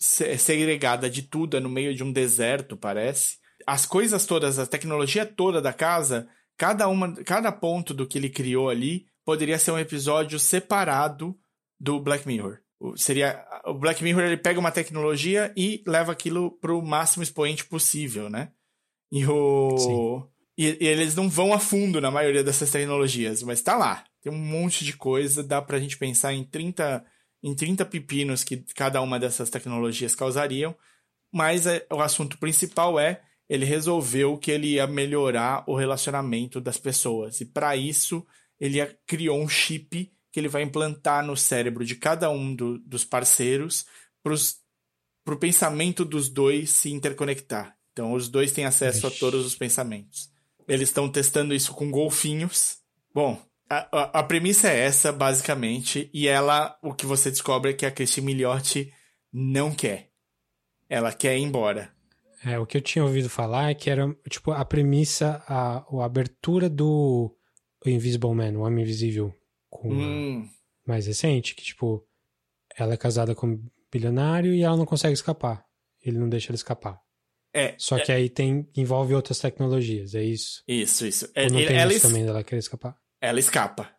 segregada 0.03 1.09
de 1.09 1.21
tudo, 1.21 1.57
é 1.57 1.59
no 1.59 1.69
meio 1.69 1.95
de 1.95 2.03
um 2.03 2.11
deserto, 2.11 2.75
parece. 2.75 3.37
As 3.65 3.85
coisas 3.85 4.25
todas, 4.25 4.59
a 4.59 4.67
tecnologia 4.67 5.25
toda 5.25 5.61
da 5.61 5.71
casa, 5.71 6.27
cada 6.57 6.87
uma, 6.87 7.13
cada 7.23 7.51
ponto 7.51 7.93
do 7.93 8.05
que 8.05 8.17
ele 8.17 8.29
criou 8.29 8.69
ali 8.69 9.05
poderia 9.25 9.57
ser 9.57 9.71
um 9.71 9.79
episódio 9.79 10.37
separado 10.37 11.37
do 11.79 11.99
Black 11.99 12.27
Mirror. 12.27 12.59
Seria 12.97 13.45
o 13.65 13.73
Black 13.73 14.03
Mirror 14.03 14.23
ele 14.23 14.37
pega 14.37 14.59
uma 14.59 14.71
tecnologia 14.71 15.53
e 15.55 15.81
leva 15.87 16.11
aquilo 16.11 16.51
para 16.51 16.73
o 16.73 16.81
máximo 16.81 17.23
expoente 17.23 17.63
possível, 17.63 18.29
né? 18.29 18.51
E 19.09 19.25
o. 19.25 20.27
E, 20.57 20.77
e, 20.81 20.87
eles 20.87 21.15
não 21.15 21.29
vão 21.29 21.53
a 21.53 21.59
fundo 21.59 22.01
na 22.01 22.11
maioria 22.11 22.43
dessas 22.43 22.69
tecnologias, 22.69 23.41
mas 23.41 23.61
tá 23.61 23.77
lá. 23.77 24.03
Tem 24.21 24.31
um 24.31 24.37
monte 24.37 24.83
de 24.83 24.97
coisa, 24.97 25.41
dá 25.41 25.61
pra 25.61 25.79
gente 25.79 25.97
pensar 25.97 26.33
em 26.33 26.43
30, 26.43 27.03
em 27.43 27.53
30 27.53 27.85
pepinos 27.85 28.43
que 28.43 28.57
cada 28.73 29.01
uma 29.01 29.19
dessas 29.19 29.49
tecnologias 29.49 30.15
causariam, 30.15 30.73
mas 31.31 31.67
é, 31.67 31.85
o 31.91 31.99
assunto 31.99 32.37
principal 32.37 32.99
é 32.99 33.21
ele 33.49 33.65
resolveu 33.65 34.37
que 34.37 34.49
ele 34.49 34.73
ia 34.73 34.87
melhorar 34.87 35.63
o 35.67 35.75
relacionamento 35.75 36.61
das 36.61 36.77
pessoas. 36.77 37.41
E 37.41 37.45
para 37.45 37.75
isso, 37.75 38.25
ele 38.59 38.83
criou 39.05 39.39
um 39.39 39.49
chip 39.49 40.11
que 40.31 40.39
ele 40.39 40.47
vai 40.47 40.63
implantar 40.63 41.25
no 41.25 41.35
cérebro 41.35 41.85
de 41.85 41.95
cada 41.95 42.29
um 42.29 42.55
do, 42.55 42.79
dos 42.79 43.03
parceiros 43.03 43.85
para 44.23 45.35
o 45.35 45.37
pensamento 45.37 46.05
dos 46.05 46.29
dois 46.29 46.71
se 46.71 46.91
interconectar. 46.91 47.77
Então, 47.91 48.13
os 48.13 48.27
dois 48.27 48.51
têm 48.51 48.65
acesso 48.65 49.05
Ixi. 49.05 49.17
a 49.17 49.19
todos 49.19 49.45
os 49.45 49.55
pensamentos. 49.55 50.31
Eles 50.67 50.89
estão 50.89 51.09
testando 51.09 51.53
isso 51.53 51.73
com 51.73 51.91
golfinhos. 51.91 52.77
Bom, 53.13 53.39
a, 53.73 53.87
a, 53.91 54.19
a, 54.19 54.23
premissa 54.23 54.69
é 54.69 54.79
essa, 54.79 55.11
basicamente, 55.11 56.09
e 56.13 56.27
ela, 56.27 56.77
o 56.81 56.93
que 56.93 57.05
você 57.05 57.31
descobre 57.31 57.71
é 57.71 57.73
que 57.73 57.85
a 57.85 57.91
Christine 57.91 58.27
Milioti 58.27 58.91
não 59.31 59.73
quer. 59.73 60.09
Ela 60.89 61.11
quer 61.11 61.37
ir 61.37 61.41
embora. 61.41 61.91
É, 62.45 62.59
o 62.59 62.65
que 62.65 62.77
eu 62.77 62.81
tinha 62.81 63.03
ouvido 63.03 63.29
falar 63.29 63.71
é 63.71 63.73
que 63.73 63.89
era, 63.89 64.13
tipo, 64.29 64.51
a 64.51 64.63
premissa, 64.65 65.43
a, 65.47 65.77
a 65.77 66.05
abertura 66.05 66.69
do 66.69 67.35
Invisible 67.85 68.33
Man, 68.33 68.57
o 68.57 68.61
Homem 68.61 68.83
Invisível, 68.83 69.33
com 69.69 69.89
hum. 69.89 70.49
mais 70.85 71.07
recente, 71.07 71.55
que, 71.55 71.63
tipo, 71.63 72.05
ela 72.77 72.93
é 72.93 72.97
casada 72.97 73.33
com 73.33 73.47
um 73.47 73.69
bilionário 73.91 74.53
e 74.53 74.63
ela 74.63 74.77
não 74.77 74.85
consegue 74.85 75.13
escapar. 75.13 75.65
Ele 76.01 76.17
não 76.17 76.27
deixa 76.27 76.49
ela 76.49 76.55
escapar. 76.55 76.99
É. 77.53 77.75
Só 77.77 77.97
é, 77.97 78.01
que 78.01 78.11
aí 78.11 78.29
tem 78.29 78.67
envolve 78.75 79.13
outras 79.13 79.39
tecnologias, 79.39 80.15
é 80.15 80.23
isso? 80.23 80.63
Isso, 80.67 81.05
isso. 81.05 81.31
Ou 81.37 81.43
não 81.43 81.65
tem 81.65 81.77
ela 81.77 81.93
isso 81.93 82.07
também 82.07 82.25
dela 82.25 82.43
querer 82.43 82.59
escapar? 82.59 82.97
Ela 83.23 83.39
escapa. 83.39 83.89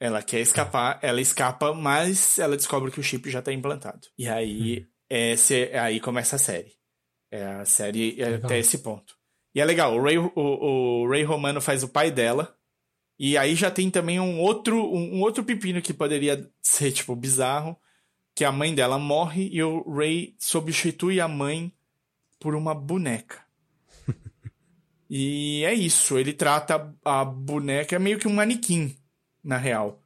Ela 0.00 0.20
quer 0.20 0.40
escapar, 0.40 0.98
ela 1.00 1.20
escapa, 1.20 1.72
mas 1.72 2.40
ela 2.40 2.56
descobre 2.56 2.90
que 2.90 2.98
o 2.98 3.02
chip 3.04 3.30
já 3.30 3.38
está 3.38 3.52
implantado. 3.52 4.08
E 4.18 4.28
aí, 4.28 4.80
hum. 4.80 4.86
esse, 5.08 5.70
aí 5.72 6.00
começa 6.00 6.34
a 6.34 6.38
série. 6.40 6.72
É 7.30 7.44
a 7.44 7.64
série 7.64 8.20
é 8.20 8.34
até 8.34 8.58
esse 8.58 8.78
ponto. 8.78 9.14
E 9.54 9.60
é 9.60 9.64
legal, 9.64 9.94
o 9.94 10.02
Ray, 10.02 10.18
o, 10.18 10.32
o 10.34 11.08
Ray 11.08 11.22
Romano 11.22 11.60
faz 11.60 11.84
o 11.84 11.88
pai 11.88 12.10
dela. 12.10 12.56
E 13.16 13.38
aí 13.38 13.54
já 13.54 13.70
tem 13.70 13.88
também 13.90 14.18
um 14.18 14.40
outro, 14.40 14.76
um, 14.76 15.18
um 15.18 15.20
outro 15.20 15.44
pepino 15.44 15.80
que 15.80 15.94
poderia 15.94 16.50
ser, 16.60 16.90
tipo, 16.90 17.14
bizarro. 17.14 17.78
Que 18.34 18.44
a 18.44 18.50
mãe 18.50 18.74
dela 18.74 18.98
morre 18.98 19.48
e 19.52 19.62
o 19.62 19.88
Ray 19.88 20.34
substitui 20.36 21.20
a 21.20 21.28
mãe 21.28 21.72
por 22.40 22.56
uma 22.56 22.74
boneca. 22.74 23.43
E 25.08 25.64
é 25.64 25.74
isso, 25.74 26.18
ele 26.18 26.32
trata 26.32 26.94
a 27.04 27.24
boneca 27.24 27.96
é 27.96 27.98
meio 27.98 28.18
que 28.18 28.28
um 28.28 28.34
manequim, 28.34 28.96
na 29.42 29.56
real. 29.56 30.02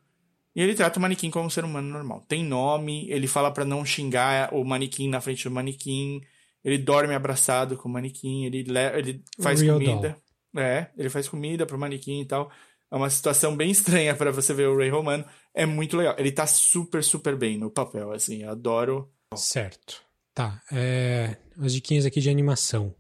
E 0.55 0.61
ele 0.61 0.75
trata 0.75 0.99
o 0.99 1.03
manequim 1.03 1.31
como 1.31 1.47
um 1.47 1.51
ser 1.51 1.65
humano 1.65 1.89
normal. 1.89 2.25
Tem 2.27 2.45
nome, 2.45 3.09
ele 3.11 3.29
fala 3.29 3.51
para 3.51 3.65
não 3.65 3.85
xingar 3.85 4.53
o 4.53 4.65
manequim 4.65 5.09
na 5.09 5.21
frente 5.21 5.45
do 5.45 5.55
manequim. 5.55 6.21
Ele 6.65 6.77
dorme 6.77 7.15
abraçado 7.15 7.77
com 7.77 7.89
o 7.89 7.93
manequim, 7.93 8.45
ele, 8.45 8.67
ele 8.95 9.23
faz 9.41 9.61
Real 9.61 9.79
comida. 9.79 10.19
Doll. 10.55 10.65
É, 10.65 10.89
ele 10.97 11.09
faz 11.09 11.29
comida 11.29 11.65
pro 11.65 11.79
manequim 11.79 12.23
e 12.23 12.27
tal. 12.27 12.51
É 12.91 12.97
uma 12.97 13.11
situação 13.11 13.57
bem 13.57 13.71
estranha 13.71 14.15
para 14.17 14.33
você 14.33 14.53
ver 14.53 14.69
o 14.69 14.77
Ray 14.77 14.89
Romano. 14.89 15.25
É 15.55 15.67
muito 15.67 15.97
legal. 15.97 16.17
Ele 16.19 16.33
tá 16.33 16.47
super, 16.47 17.05
super 17.05 17.37
bem 17.37 17.59
no 17.59 17.71
papel, 17.71 18.11
assim. 18.11 18.43
Eu 18.43 18.51
adoro. 18.51 19.13
Certo. 19.37 20.03
Tá. 20.35 20.63
É... 20.73 21.37
As 21.61 21.73
diquinhas 21.73 22.07
aqui 22.07 22.21
de 22.21 22.31
animação. 22.31 22.95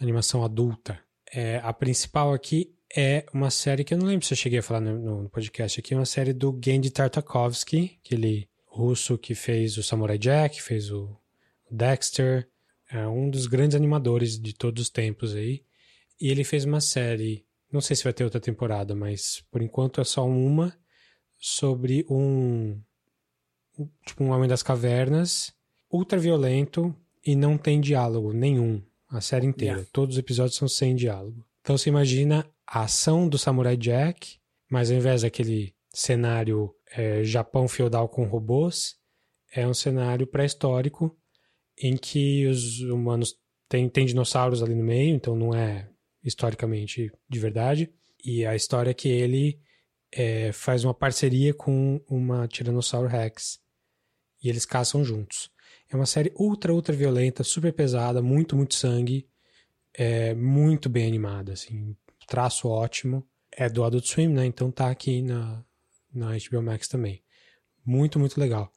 Animação 0.00 0.44
adulta. 0.44 1.00
É, 1.32 1.58
a 1.62 1.72
principal 1.72 2.32
aqui 2.32 2.74
é 2.96 3.26
uma 3.34 3.50
série 3.50 3.84
que 3.84 3.92
eu 3.92 3.98
não 3.98 4.06
lembro 4.06 4.24
se 4.24 4.32
eu 4.32 4.38
cheguei 4.38 4.60
a 4.60 4.62
falar 4.62 4.80
no, 4.80 5.22
no 5.22 5.28
podcast 5.28 5.80
aqui. 5.80 5.94
É 5.94 5.96
uma 5.96 6.06
série 6.06 6.32
do 6.32 6.58
Gendy 6.64 6.90
Tartakovsky, 6.90 7.98
aquele 8.04 8.48
russo 8.66 9.18
que 9.18 9.34
fez 9.34 9.76
o 9.76 9.82
Samurai 9.82 10.18
Jack, 10.18 10.62
fez 10.62 10.90
o 10.90 11.16
Dexter. 11.70 12.48
É 12.90 13.06
um 13.06 13.28
dos 13.28 13.46
grandes 13.46 13.76
animadores 13.76 14.40
de 14.40 14.54
todos 14.54 14.84
os 14.84 14.90
tempos 14.90 15.34
aí. 15.34 15.64
E 16.20 16.30
ele 16.30 16.44
fez 16.44 16.64
uma 16.64 16.80
série 16.80 17.46
não 17.70 17.80
sei 17.80 17.94
se 17.94 18.04
vai 18.04 18.12
ter 18.12 18.24
outra 18.24 18.40
temporada, 18.40 18.94
mas 18.94 19.44
por 19.50 19.60
enquanto 19.60 20.00
é 20.00 20.04
só 20.04 20.26
uma 20.26 20.76
sobre 21.38 22.04
um 22.08 22.80
tipo 24.04 24.24
um 24.24 24.30
homem 24.30 24.48
das 24.48 24.62
cavernas 24.62 25.52
ultra 25.90 26.18
violento 26.18 26.94
e 27.24 27.36
não 27.36 27.56
tem 27.56 27.80
diálogo 27.80 28.32
nenhum 28.32 28.82
a 29.08 29.20
série 29.20 29.46
inteira. 29.46 29.76
Yeah. 29.76 29.90
Todos 29.92 30.16
os 30.16 30.18
episódios 30.18 30.56
são 30.56 30.68
sem 30.68 30.94
diálogo. 30.94 31.44
Então 31.60 31.76
você 31.76 31.88
imagina 31.88 32.48
a 32.66 32.82
ação 32.82 33.28
do 33.28 33.38
Samurai 33.38 33.76
Jack, 33.76 34.38
mas 34.70 34.90
ao 34.90 34.96
invés 34.96 35.22
daquele 35.22 35.74
cenário 35.92 36.74
é, 36.92 37.24
Japão 37.24 37.66
feudal 37.66 38.08
com 38.08 38.24
robôs, 38.24 38.96
é 39.52 39.66
um 39.66 39.74
cenário 39.74 40.26
pré-histórico 40.26 41.16
em 41.80 41.96
que 41.96 42.46
os 42.46 42.80
humanos 42.80 43.34
têm, 43.68 43.88
têm 43.88 44.06
dinossauros 44.06 44.62
ali 44.62 44.74
no 44.74 44.84
meio, 44.84 45.14
então 45.14 45.36
não 45.36 45.54
é 45.54 45.88
historicamente 46.22 47.10
de 47.28 47.38
verdade. 47.38 47.92
E 48.24 48.44
a 48.44 48.54
história 48.54 48.90
é 48.90 48.94
que 48.94 49.08
ele 49.08 49.60
é, 50.12 50.52
faz 50.52 50.84
uma 50.84 50.94
parceria 50.94 51.54
com 51.54 52.02
uma 52.08 52.48
Tiranossauro 52.48 53.08
Rex. 53.08 53.60
E 54.42 54.48
eles 54.48 54.64
caçam 54.64 55.04
juntos. 55.04 55.50
É 55.90 55.96
uma 55.96 56.06
série 56.06 56.32
ultra, 56.36 56.72
ultra 56.72 56.94
violenta, 56.94 57.42
super 57.42 57.72
pesada, 57.72 58.20
muito, 58.20 58.54
muito 58.56 58.74
sangue. 58.74 59.26
É 59.94 60.34
muito 60.34 60.88
bem 60.88 61.06
animada, 61.06 61.52
assim. 61.52 61.96
Traço 62.26 62.68
ótimo. 62.68 63.26
É 63.50 63.68
do 63.68 63.82
Adult 63.82 64.06
Swim, 64.06 64.28
né? 64.28 64.44
Então 64.44 64.70
tá 64.70 64.90
aqui 64.90 65.22
na, 65.22 65.64
na 66.12 66.32
HBO 66.32 66.62
Max 66.62 66.86
também. 66.86 67.22
Muito, 67.84 68.18
muito 68.18 68.38
legal. 68.38 68.70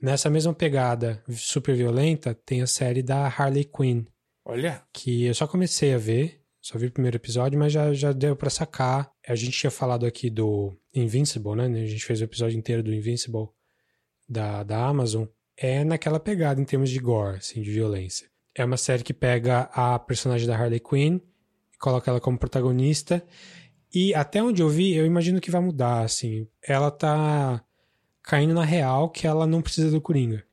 Nessa 0.00 0.28
mesma 0.28 0.52
pegada 0.52 1.22
super 1.30 1.74
violenta, 1.74 2.34
tem 2.34 2.60
a 2.60 2.66
série 2.66 3.02
da 3.02 3.26
Harley 3.26 3.64
Quinn. 3.64 4.04
Olha. 4.44 4.82
Que 4.92 5.24
eu 5.24 5.34
só 5.34 5.46
comecei 5.46 5.94
a 5.94 5.98
ver. 5.98 6.42
Só 6.60 6.76
vi 6.76 6.86
o 6.86 6.92
primeiro 6.92 7.16
episódio, 7.16 7.58
mas 7.58 7.72
já, 7.72 7.94
já 7.94 8.12
deu 8.12 8.36
para 8.36 8.50
sacar. 8.50 9.10
A 9.26 9.34
gente 9.34 9.58
tinha 9.58 9.70
falado 9.70 10.04
aqui 10.04 10.28
do 10.28 10.76
Invincible, 10.92 11.54
né? 11.54 11.64
A 11.64 11.86
gente 11.86 12.04
fez 12.04 12.20
o 12.20 12.24
episódio 12.24 12.58
inteiro 12.58 12.82
do 12.82 12.92
Invincible 12.92 13.48
da, 14.28 14.62
da 14.64 14.86
Amazon. 14.86 15.26
É 15.60 15.82
naquela 15.82 16.20
pegada 16.20 16.60
em 16.60 16.64
termos 16.64 16.88
de 16.88 17.00
gore, 17.00 17.38
assim, 17.38 17.60
de 17.60 17.70
violência. 17.70 18.28
É 18.54 18.64
uma 18.64 18.76
série 18.76 19.02
que 19.02 19.12
pega 19.12 19.62
a 19.72 19.98
personagem 19.98 20.46
da 20.46 20.56
Harley 20.56 20.80
Quinn, 20.80 21.18
coloca 21.78 22.10
ela 22.10 22.20
como 22.20 22.38
protagonista. 22.38 23.24
E 23.92 24.14
até 24.14 24.42
onde 24.42 24.62
eu 24.62 24.68
vi, 24.68 24.94
eu 24.94 25.04
imagino 25.04 25.40
que 25.40 25.50
vai 25.50 25.60
mudar, 25.60 26.02
assim. 26.02 26.46
Ela 26.62 26.90
tá 26.90 27.64
caindo 28.22 28.54
na 28.54 28.64
real 28.64 29.08
que 29.08 29.26
ela 29.26 29.46
não 29.46 29.62
precisa 29.62 29.90
do 29.90 30.00
Coringa. 30.00 30.44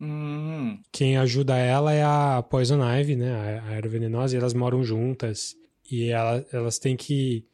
Hum. 0.00 0.78
Quem 0.92 1.16
ajuda 1.16 1.56
ela 1.56 1.92
é 1.92 2.02
a 2.02 2.42
Poison 2.42 2.82
Ivy, 2.82 3.16
né? 3.16 3.32
A 3.32 3.68
Aero 3.70 3.88
Venenosa, 3.88 4.34
e 4.34 4.38
elas 4.38 4.52
moram 4.52 4.84
juntas. 4.84 5.56
E 5.90 6.10
ela, 6.10 6.44
elas 6.52 6.78
têm 6.78 6.96
que. 6.96 7.46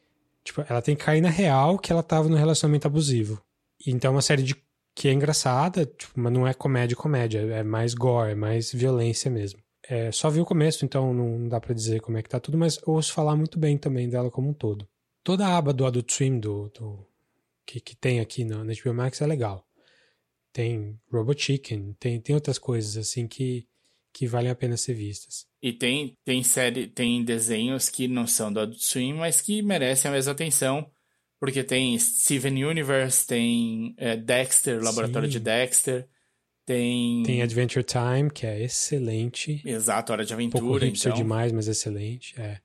Tipo, 0.43 0.65
ela 0.69 0.83
tem 0.83 0.97
que 0.97 1.05
cair 1.05 1.21
na 1.21 1.29
real 1.29 1.79
que 1.79 1.93
ela 1.93 2.03
tava 2.03 2.29
no 2.29 2.37
relacionamento 2.37 2.87
abusivo. 2.87 3.41
Então 3.87 4.11
é 4.11 4.15
uma 4.17 4.23
série 4.23 4.43
de 4.43 4.57
que 4.95 5.09
é 5.09 5.13
engraçada, 5.13 5.87
tipo, 5.87 6.13
mas 6.17 6.33
não 6.33 6.47
é 6.47 6.55
comédia 6.55 6.97
comédia, 6.97 7.41
é 7.41 7.63
mais 7.63 7.95
gore, 7.95 8.33
é 8.33 8.35
mais 8.35 8.73
violência 8.73 9.31
mesmo. 9.31 9.61
É, 9.89 10.13
só 10.13 10.31
vi 10.31 10.41
o 10.41 10.45
começo, 10.45 10.85
então 10.85 11.13
não 11.13 11.49
dá 11.49 11.61
para 11.61 11.75
dizer 11.75 12.01
como 12.01 12.19
é 12.19 12.23
que 12.23 12.29
tá 12.29 12.39
tudo, 12.39 12.57
mas 12.57 12.79
ouço 12.87 13.13
falar 13.13 13.37
muito 13.37 13.59
bem 13.59 13.77
também 13.77 14.09
dela 14.09 14.31
como 14.31 14.51
um 14.51 14.55
todo. 14.55 14.87
Toda 15.25 15.47
a 15.47 15.57
aba 15.57 15.73
do 15.73 15.87
Adult 15.87 16.11
Swim 16.13 16.39
do, 16.39 16.69
do 16.71 17.07
que, 17.67 17.81
que 17.81 17.97
tem 17.97 18.21
aqui 18.21 18.45
na, 18.45 18.65
na 18.65 18.73
HBO 18.73 18.95
Max 18.95 19.21
é 19.21 19.27
legal 19.27 19.67
tem 20.53 21.01
Robot 21.11 21.43
Chicken, 21.43 21.97
tem, 21.99 22.21
tem 22.21 22.35
outras 22.35 22.59
coisas 22.59 22.97
assim 22.97 23.27
que, 23.27 23.67
que 24.13 24.27
valem 24.27 24.51
a 24.51 24.55
pena 24.55 24.77
ser 24.77 24.95
vistas. 24.95 25.47
E 25.63 25.73
tem, 25.73 26.17
tem 26.25 26.43
série, 26.43 26.87
tem 26.87 27.25
desenhos 27.25 27.89
que 27.89 28.07
não 28.07 28.27
são 28.27 28.53
do 28.53 28.61
Adult 28.61 28.81
Swim, 28.81 29.15
mas 29.15 29.41
que 29.41 29.63
merecem 29.63 30.11
a 30.11 30.15
mesma 30.15 30.33
atenção. 30.33 30.91
Porque 31.43 31.65
tem 31.65 31.99
Steven 31.99 32.65
Universe, 32.65 33.27
tem 33.27 33.97
é, 33.97 34.17
Dexter, 34.17 34.81
Laboratório 34.81 35.27
Sim. 35.27 35.33
de 35.33 35.41
Dexter, 35.41 36.09
tem... 36.65 37.25
Tem 37.25 37.43
Adventure 37.43 37.85
Time, 37.85 38.31
que 38.31 38.47
é 38.47 38.63
excelente. 38.63 39.61
Exato, 39.65 40.13
Hora 40.13 40.25
de 40.25 40.33
Aventura, 40.33 40.63
um 40.63 40.69
pouco 40.69 40.85
então. 40.85 41.13
demais, 41.13 41.51
mas 41.51 41.67
excelente, 41.67 42.41
é. 42.41 42.61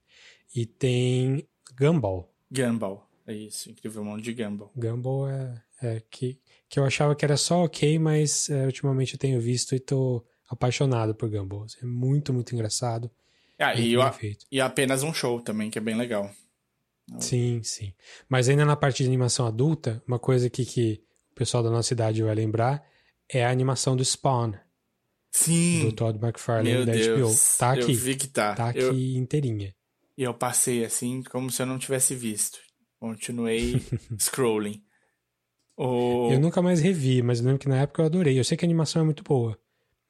E 0.55 0.67
tem 0.67 1.43
Gumball. 1.75 2.31
Gumball, 2.51 3.09
é 3.25 3.33
isso, 3.33 3.67
Incrível 3.71 4.03
Mundo 4.05 4.21
de 4.21 4.31
Gumball. 4.31 4.71
Gumball 4.75 5.27
é, 5.27 5.63
é 5.81 6.03
que 6.11 6.39
que 6.69 6.79
eu 6.79 6.85
achava 6.85 7.15
que 7.15 7.25
era 7.25 7.35
só 7.35 7.63
ok, 7.63 7.97
mas 7.97 8.47
é, 8.47 8.63
ultimamente 8.63 9.13
eu 9.13 9.19
tenho 9.19 9.41
visto 9.41 9.73
e 9.73 9.79
tô 9.79 10.23
apaixonado 10.47 11.15
por 11.15 11.31
Gumball. 11.31 11.65
É 11.81 11.85
muito, 11.87 12.31
muito 12.31 12.53
engraçado. 12.53 13.09
Ah, 13.57 13.73
muito 13.73 13.81
e, 13.81 13.97
o, 13.97 14.37
e 14.51 14.61
apenas 14.61 15.01
um 15.01 15.11
show 15.11 15.41
também, 15.41 15.71
que 15.71 15.79
é 15.79 15.81
bem 15.81 15.95
legal. 15.95 16.29
Sim, 17.19 17.61
sim. 17.63 17.93
Mas 18.27 18.49
ainda 18.49 18.65
na 18.65 18.75
parte 18.75 19.03
de 19.03 19.09
animação 19.09 19.47
adulta, 19.47 20.03
uma 20.07 20.19
coisa 20.19 20.49
que, 20.49 20.65
que 20.65 21.01
o 21.31 21.35
pessoal 21.35 21.63
da 21.63 21.69
nossa 21.69 21.93
idade 21.93 22.21
vai 22.21 22.35
lembrar 22.35 22.83
é 23.29 23.45
a 23.45 23.51
animação 23.51 23.95
do 23.95 24.03
Spawn. 24.03 24.53
Sim. 25.31 25.85
Do 25.85 25.91
Todd 25.93 26.19
McFarlane 26.23 26.71
Meu 26.71 26.85
da 26.85 26.93
Deus. 26.93 27.17
HBO. 27.17 27.57
Tá 27.59 27.71
aqui. 27.73 27.91
Eu 27.91 27.95
vi 27.97 28.15
que 28.15 28.27
tá. 28.27 28.55
Tá 28.55 28.69
aqui 28.69 28.79
eu... 28.79 28.93
inteirinha. 28.93 29.73
E 30.17 30.23
eu 30.23 30.33
passei 30.33 30.83
assim, 30.83 31.21
como 31.23 31.51
se 31.51 31.61
eu 31.61 31.65
não 31.65 31.77
tivesse 31.77 32.15
visto. 32.15 32.59
Continuei 32.99 33.75
scrolling. 34.17 34.83
O... 35.77 36.31
Eu 36.31 36.39
nunca 36.39 36.61
mais 36.61 36.81
revi, 36.81 37.21
mas 37.21 37.39
eu 37.39 37.45
lembro 37.45 37.59
que 37.59 37.69
na 37.69 37.81
época 37.81 38.01
eu 38.01 38.07
adorei. 38.07 38.37
Eu 38.37 38.43
sei 38.43 38.57
que 38.57 38.65
a 38.65 38.67
animação 38.67 39.03
é 39.03 39.05
muito 39.05 39.23
boa, 39.23 39.57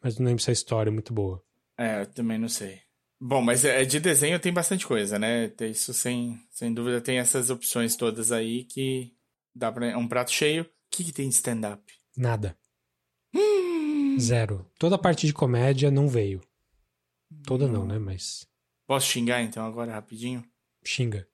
mas 0.02 0.18
não 0.18 0.26
lembro 0.26 0.42
se 0.42 0.50
a 0.50 0.54
história 0.54 0.90
é 0.90 0.94
muito 0.94 1.14
boa. 1.14 1.44
É, 1.78 2.02
eu 2.02 2.06
também 2.08 2.38
não 2.38 2.48
sei. 2.48 2.87
Bom, 3.20 3.42
mas 3.42 3.66
é, 3.66 3.84
de 3.84 4.00
desenho 4.00 4.40
tem 4.40 4.54
bastante 4.54 4.86
coisa, 4.86 5.18
né? 5.18 5.52
Isso 5.62 5.94
sem, 5.94 6.40
sem 6.52 6.74
dúvida 6.74 7.02
tem 7.02 7.18
essas 7.18 7.50
opções 7.50 7.96
todas 7.96 8.32
aí 8.32 8.64
que 8.66 9.12
dá 9.56 9.72
pra. 9.72 9.88
É 9.88 9.98
um 9.98 10.08
prato 10.08 10.32
cheio. 10.32 10.64
O 10.64 10.68
que, 10.92 11.04
que 11.04 11.12
tem 11.12 11.28
de 11.28 11.36
stand-up? 11.36 11.82
Nada. 12.16 12.58
Zero. 14.20 14.70
Toda 14.80 14.96
a 14.96 15.00
parte 15.00 15.26
de 15.26 15.34
comédia 15.34 15.90
não 15.90 16.08
veio. 16.08 16.42
Toda 17.46 17.68
não, 17.68 17.82
não 17.82 17.88
né? 17.88 18.00
Mas. 18.00 18.48
Posso 18.88 19.08
xingar 19.08 19.42
então 19.42 19.66
agora 19.66 19.94
rapidinho? 19.94 20.44
Xinga. 20.84 21.28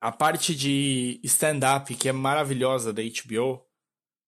A 0.00 0.12
parte 0.12 0.54
de 0.54 1.20
stand-up 1.24 1.94
que 1.94 2.08
é 2.08 2.12
maravilhosa 2.12 2.92
da 2.92 3.02
HBO 3.02 3.62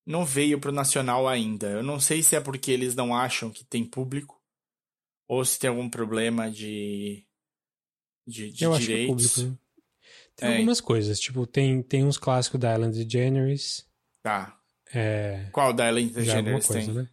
não 0.05 0.25
veio 0.25 0.59
pro 0.59 0.71
nacional 0.71 1.27
ainda. 1.27 1.69
Eu 1.69 1.83
não 1.83 1.99
sei 1.99 2.21
se 2.21 2.35
é 2.35 2.41
porque 2.41 2.71
eles 2.71 2.95
não 2.95 3.15
acham 3.15 3.49
que 3.49 3.63
tem 3.63 3.85
público 3.85 4.42
ou 5.27 5.43
se 5.43 5.59
tem 5.59 5.69
algum 5.69 5.89
problema 5.89 6.49
de 6.49 7.25
de, 8.25 8.51
de 8.51 8.63
Eu 8.63 8.77
direitos. 8.77 8.77
Acho 8.77 8.87
que 8.87 8.93
é 8.93 9.07
público, 9.07 9.41
né? 9.41 9.57
Tem 10.35 10.49
é. 10.49 10.53
algumas 10.53 10.81
coisas, 10.81 11.19
tipo, 11.19 11.45
tem, 11.45 11.81
tem 11.83 12.03
uns 12.03 12.17
clássicos 12.17 12.59
da 12.59 12.73
Ellen 12.73 12.89
DeGeneres. 12.89 13.85
Tá. 14.23 14.57
É, 14.93 15.47
Qual 15.51 15.73
da 15.73 15.87
Ellen 15.87 16.07
DeGeneres 16.07 16.65
coisa, 16.65 16.85
tem? 16.85 16.93
Né? 16.93 17.09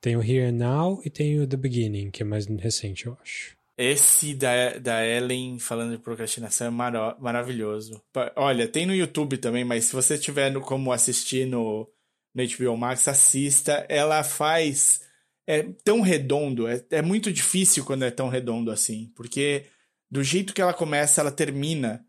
Tem 0.00 0.16
o 0.16 0.22
Here 0.22 0.46
and 0.46 0.52
Now 0.52 1.02
e 1.04 1.10
tem 1.10 1.38
o 1.40 1.46
The 1.46 1.56
Beginning, 1.56 2.10
que 2.10 2.22
é 2.22 2.24
mais 2.24 2.46
recente, 2.46 3.06
eu 3.06 3.16
acho. 3.20 3.56
Esse 3.76 4.34
da, 4.34 4.78
da 4.78 5.06
Ellen 5.06 5.58
falando 5.58 5.92
de 5.92 6.02
procrastinação 6.02 6.66
é 6.66 6.70
mar 6.70 7.18
maravilhoso. 7.18 8.02
Olha, 8.36 8.68
tem 8.68 8.84
no 8.84 8.94
YouTube 8.94 9.38
também, 9.38 9.64
mas 9.64 9.86
se 9.86 9.94
você 9.94 10.18
tiver 10.18 10.50
no, 10.50 10.60
como 10.60 10.92
assistir 10.92 11.46
no, 11.46 11.88
no 12.34 12.42
HBO 12.46 12.76
Max, 12.76 13.08
assista. 13.08 13.86
Ela 13.88 14.22
faz. 14.22 15.00
É 15.46 15.62
tão 15.84 16.00
redondo, 16.00 16.68
é, 16.68 16.84
é 16.90 17.02
muito 17.02 17.32
difícil 17.32 17.84
quando 17.84 18.04
é 18.04 18.10
tão 18.10 18.28
redondo 18.28 18.70
assim, 18.70 19.10
porque 19.16 19.66
do 20.10 20.22
jeito 20.22 20.52
que 20.52 20.60
ela 20.62 20.74
começa, 20.74 21.20
ela 21.20 21.32
termina 21.32 22.04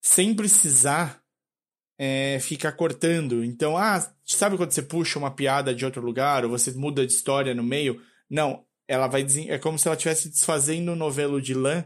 sem 0.00 0.34
precisar 0.34 1.22
é, 1.98 2.38
ficar 2.40 2.72
cortando. 2.72 3.44
Então, 3.44 3.76
ah, 3.76 4.00
sabe 4.24 4.56
quando 4.56 4.70
você 4.70 4.82
puxa 4.82 5.18
uma 5.18 5.30
piada 5.30 5.74
de 5.74 5.84
outro 5.84 6.02
lugar 6.02 6.44
ou 6.44 6.50
você 6.50 6.70
muda 6.72 7.06
de 7.06 7.12
história 7.12 7.54
no 7.54 7.62
meio? 7.62 8.00
Não, 8.28 8.64
ela 8.86 9.06
vai 9.06 9.26
é 9.48 9.58
como 9.58 9.78
se 9.78 9.88
ela 9.88 9.96
estivesse 9.96 10.28
desfazendo 10.28 10.92
um 10.92 10.96
novelo 10.96 11.40
de 11.40 11.54
lã 11.54 11.84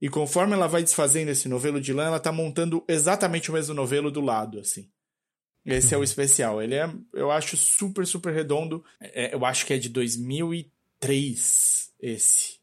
e 0.00 0.08
conforme 0.08 0.54
ela 0.54 0.66
vai 0.66 0.82
desfazendo 0.82 1.30
esse 1.30 1.48
novelo 1.48 1.80
de 1.80 1.92
lã, 1.92 2.06
ela 2.06 2.18
tá 2.18 2.32
montando 2.32 2.84
exatamente 2.88 3.50
o 3.50 3.54
mesmo 3.54 3.74
novelo 3.74 4.10
do 4.10 4.20
lado, 4.20 4.58
assim. 4.58 4.90
Esse 5.64 5.94
uhum. 5.94 6.00
é 6.00 6.00
o 6.00 6.04
especial. 6.04 6.62
Ele 6.62 6.74
é, 6.74 6.90
eu 7.12 7.30
acho 7.30 7.56
super, 7.56 8.06
super 8.06 8.32
redondo. 8.32 8.84
É, 9.00 9.34
eu 9.34 9.44
acho 9.44 9.64
que 9.64 9.72
é 9.72 9.78
de 9.78 9.88
2003, 9.88 11.92
esse. 12.00 12.60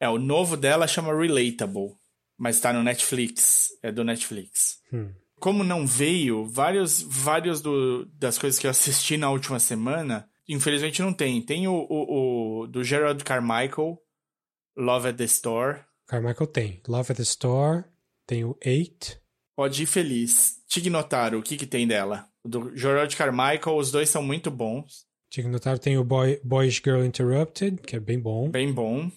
É, 0.00 0.08
o 0.08 0.18
novo 0.18 0.56
dela 0.56 0.86
chama 0.86 1.14
Relatable, 1.14 1.94
mas 2.36 2.60
tá 2.60 2.72
no 2.72 2.82
Netflix. 2.82 3.78
É 3.82 3.92
do 3.92 4.02
Netflix. 4.02 4.80
Hum. 4.92 5.10
Como 5.38 5.62
não 5.62 5.86
veio, 5.86 6.46
vários, 6.46 7.02
vários 7.02 7.60
do, 7.60 8.06
das 8.14 8.38
coisas 8.38 8.58
que 8.58 8.66
eu 8.66 8.70
assisti 8.70 9.16
na 9.16 9.30
última 9.30 9.58
semana, 9.58 10.28
infelizmente 10.48 11.02
não 11.02 11.12
tem. 11.12 11.42
Tem 11.42 11.68
o, 11.68 11.86
o, 11.88 12.62
o 12.62 12.66
do 12.66 12.82
Gerald 12.82 13.22
Carmichael, 13.24 14.00
Love 14.76 15.08
at 15.08 15.16
the 15.16 15.24
Store. 15.24 15.80
Carmichael 16.06 16.46
tem. 16.46 16.80
Love 16.88 17.12
at 17.12 17.16
the 17.16 17.22
Store, 17.22 17.84
tem 18.26 18.44
o 18.44 18.56
Eight. 18.62 19.20
Pode 19.54 19.82
ir 19.82 19.86
feliz. 19.86 20.61
Tignotaro, 20.72 21.38
o 21.38 21.42
que 21.42 21.58
que 21.58 21.66
tem 21.66 21.86
dela? 21.86 22.26
Do 22.42 22.74
Gerard 22.74 23.14
Carmichael, 23.14 23.76
os 23.76 23.90
dois 23.90 24.08
são 24.08 24.22
muito 24.22 24.50
bons. 24.50 25.04
Tignotaro 25.28 25.78
tem 25.78 25.98
o 25.98 26.04
Boy, 26.04 26.40
Boyish 26.42 26.80
Girl 26.82 27.04
Interrupted, 27.04 27.82
que 27.82 27.94
é 27.94 28.00
bem 28.00 28.18
bom. 28.18 28.48
Bem 28.48 28.72
bom. 28.72 29.10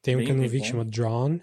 Tem 0.00 0.14
bem, 0.14 0.22
um 0.22 0.26
que 0.26 0.32
eu 0.32 0.36
não 0.36 0.48
vi 0.48 0.60
que 0.60 0.68
chama 0.68 0.84
Drawn. 0.84 1.40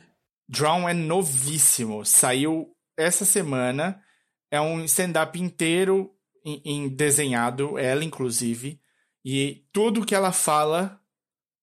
Drawn 0.47 0.87
é 0.87 0.93
novíssimo. 0.93 2.05
Saiu 2.05 2.73
essa 2.97 3.25
semana. 3.25 4.01
É 4.49 4.61
um 4.61 4.85
stand-up 4.85 5.37
inteiro 5.37 6.15
em, 6.45 6.61
em 6.63 6.87
desenhado, 6.87 7.77
ela 7.77 8.05
inclusive. 8.05 8.79
E 9.25 9.65
tudo 9.73 10.05
que 10.05 10.15
ela 10.15 10.31
fala 10.31 10.97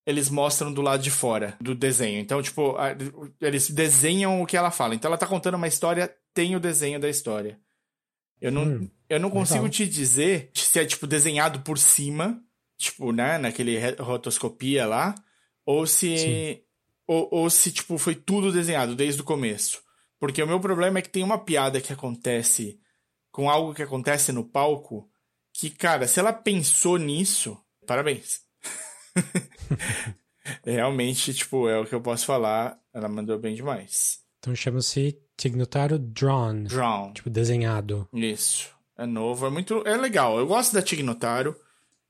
eles 0.06 0.28
mostram 0.28 0.72
do 0.72 0.82
lado 0.82 1.02
de 1.02 1.10
fora 1.10 1.56
do 1.60 1.74
desenho. 1.74 2.18
Então, 2.18 2.42
tipo, 2.42 2.76
eles 3.40 3.70
desenham 3.70 4.42
o 4.42 4.46
que 4.46 4.56
ela 4.56 4.70
fala. 4.70 4.94
Então, 4.94 5.08
ela 5.08 5.18
tá 5.18 5.26
contando 5.26 5.54
uma 5.54 5.68
história, 5.68 6.12
tem 6.34 6.56
o 6.56 6.60
desenho 6.60 7.00
da 7.00 7.08
história. 7.08 7.60
Eu 8.40 8.50
não, 8.50 8.64
hum, 8.64 8.90
eu 9.08 9.20
não 9.20 9.30
consigo 9.30 9.68
te 9.68 9.86
dizer 9.86 10.50
se 10.54 10.80
é, 10.80 10.84
tipo, 10.84 11.06
desenhado 11.06 11.60
por 11.60 11.78
cima, 11.78 12.42
tipo, 12.76 13.12
né, 13.12 13.38
naquele 13.38 13.78
rotoscopia 13.94 14.86
lá, 14.86 15.14
ou 15.64 15.86
se, 15.86 16.64
ou, 17.06 17.28
ou 17.30 17.50
se, 17.50 17.70
tipo, 17.70 17.96
foi 17.98 18.14
tudo 18.14 18.52
desenhado 18.52 18.96
desde 18.96 19.20
o 19.20 19.24
começo. 19.24 19.82
Porque 20.18 20.42
o 20.42 20.46
meu 20.46 20.60
problema 20.60 20.98
é 20.98 21.02
que 21.02 21.08
tem 21.08 21.22
uma 21.22 21.38
piada 21.38 21.80
que 21.80 21.92
acontece 21.92 22.80
com 23.30 23.48
algo 23.48 23.74
que 23.74 23.82
acontece 23.82 24.32
no 24.32 24.44
palco 24.44 25.08
que, 25.52 25.70
cara, 25.70 26.06
se 26.08 26.18
ela 26.18 26.32
pensou 26.32 26.96
nisso, 26.96 27.58
parabéns. 27.86 28.42
Realmente, 30.64 31.34
tipo, 31.34 31.68
é 31.68 31.78
o 31.78 31.86
que 31.86 31.94
eu 31.94 32.00
posso 32.00 32.26
falar. 32.26 32.78
Ela 32.92 33.08
mandou 33.08 33.38
bem 33.38 33.54
demais. 33.54 34.20
Então 34.42 34.56
chama-se 34.56 35.16
Tignotaro 35.36 36.00
Drawn. 36.00 36.64
Drawn. 36.64 37.12
Tipo, 37.12 37.30
desenhado. 37.30 38.08
Isso. 38.12 38.70
É 38.98 39.06
novo, 39.06 39.46
é 39.46 39.50
muito. 39.50 39.86
É 39.86 39.96
legal. 39.96 40.36
Eu 40.36 40.48
gosto 40.48 40.74
da 40.74 40.82
Tignotaro. 40.82 41.54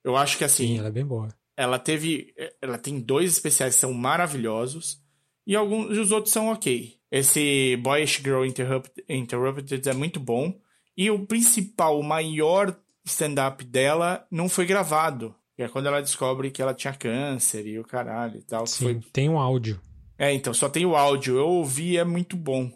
Eu 0.02 0.16
acho 0.16 0.38
que 0.38 0.44
assim. 0.44 0.68
Sim, 0.68 0.78
ela 0.78 0.88
é 0.88 0.90
bem 0.90 1.04
boa. 1.04 1.28
Ela 1.54 1.78
teve. 1.78 2.34
Ela 2.62 2.78
tem 2.78 2.98
dois 2.98 3.30
especiais 3.30 3.74
que 3.74 3.80
são 3.82 3.92
maravilhosos. 3.92 4.98
E 5.46 5.54
alguns 5.54 5.98
os 5.98 6.10
outros 6.10 6.32
são 6.32 6.48
ok. 6.48 6.96
Esse 7.10 7.76
Boyish 7.76 8.22
Girl 8.22 8.46
Interrupted, 8.46 9.04
Interrupted 9.10 9.86
é 9.86 9.92
muito 9.92 10.18
bom. 10.18 10.58
E 10.96 11.10
o 11.10 11.26
principal, 11.26 12.00
o 12.00 12.02
maior 12.02 12.74
stand-up 13.04 13.62
dela 13.62 14.26
não 14.30 14.48
foi 14.48 14.64
gravado. 14.64 15.34
Que 15.54 15.64
é 15.64 15.68
quando 15.68 15.86
ela 15.86 16.00
descobre 16.00 16.50
que 16.50 16.62
ela 16.62 16.72
tinha 16.72 16.94
câncer 16.94 17.66
e 17.66 17.78
o 17.78 17.84
caralho 17.84 18.38
e 18.38 18.42
tal. 18.42 18.66
Sim, 18.66 18.84
foi... 18.84 19.00
tem 19.12 19.28
um 19.28 19.38
áudio. 19.38 19.78
É, 20.22 20.32
então, 20.32 20.54
só 20.54 20.68
tem 20.68 20.86
o 20.86 20.94
áudio. 20.94 21.36
Eu 21.36 21.48
ouvi 21.48 21.98
é 21.98 22.04
muito 22.04 22.36
bom. 22.36 22.70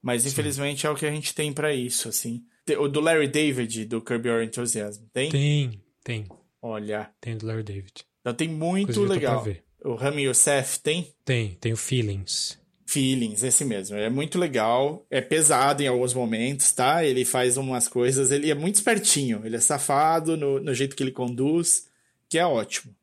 Mas 0.00 0.24
infelizmente 0.24 0.82
Sim. 0.82 0.86
é 0.86 0.90
o 0.90 0.94
que 0.94 1.06
a 1.06 1.10
gente 1.10 1.34
tem 1.34 1.52
para 1.52 1.74
isso, 1.74 2.08
assim. 2.08 2.44
O 2.78 2.86
do 2.86 3.00
Larry 3.00 3.26
David, 3.26 3.84
do 3.86 4.00
Curb 4.00 4.28
Your 4.28 4.42
Enthusiasm, 4.44 5.02
tem? 5.12 5.28
Tem, 5.28 5.82
tem. 6.04 6.26
Olha. 6.62 7.10
Tem 7.20 7.36
do 7.36 7.46
Larry 7.46 7.64
David. 7.64 8.04
Então 8.20 8.32
tem 8.32 8.46
muito 8.46 8.92
Inclusive, 8.92 9.12
legal. 9.12 9.44
O 9.84 9.96
Rami 9.96 10.22
Youssef 10.22 10.78
tem? 10.78 11.12
Tem, 11.24 11.56
tem 11.60 11.72
o 11.72 11.76
Feelings. 11.76 12.56
Feelings, 12.86 13.42
esse 13.42 13.64
mesmo. 13.64 13.96
É 13.96 14.08
muito 14.08 14.38
legal. 14.38 15.04
É 15.10 15.20
pesado 15.20 15.82
em 15.82 15.88
alguns 15.88 16.14
momentos, 16.14 16.70
tá? 16.70 17.04
Ele 17.04 17.24
faz 17.24 17.56
umas 17.56 17.88
coisas. 17.88 18.30
Ele 18.30 18.52
é 18.52 18.54
muito 18.54 18.76
espertinho. 18.76 19.42
Ele 19.44 19.56
é 19.56 19.60
safado 19.60 20.36
no, 20.36 20.60
no 20.60 20.72
jeito 20.72 20.94
que 20.94 21.02
ele 21.02 21.10
conduz 21.10 21.88
que 22.28 22.38
é 22.38 22.46
ótimo. 22.46 22.94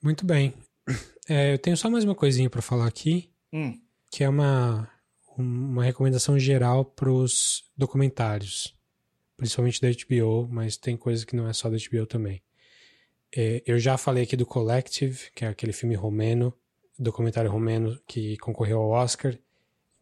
Muito 0.00 0.24
bem. 0.24 0.54
É, 1.28 1.54
eu 1.54 1.58
tenho 1.58 1.76
só 1.76 1.88
mais 1.88 2.04
uma 2.04 2.14
coisinha 2.14 2.50
para 2.50 2.60
falar 2.60 2.86
aqui, 2.86 3.30
hum. 3.52 3.80
que 4.10 4.22
é 4.22 4.28
uma, 4.28 4.90
uma 5.38 5.82
recomendação 5.82 6.38
geral 6.38 6.84
para 6.84 7.10
os 7.10 7.64
documentários, 7.76 8.76
principalmente 9.36 9.80
da 9.80 9.88
HBO, 9.88 10.46
mas 10.50 10.76
tem 10.76 10.96
coisa 10.96 11.24
que 11.24 11.34
não 11.34 11.48
é 11.48 11.52
só 11.54 11.70
da 11.70 11.78
HBO 11.78 12.06
também. 12.06 12.42
É, 13.34 13.62
eu 13.66 13.78
já 13.78 13.96
falei 13.96 14.24
aqui 14.24 14.36
do 14.36 14.44
Collective, 14.44 15.30
que 15.34 15.46
é 15.46 15.48
aquele 15.48 15.72
filme 15.72 15.94
romeno, 15.94 16.52
documentário 16.98 17.50
romeno 17.50 17.98
que 18.06 18.36
concorreu 18.36 18.80
ao 18.80 18.90
Oscar, 18.90 19.36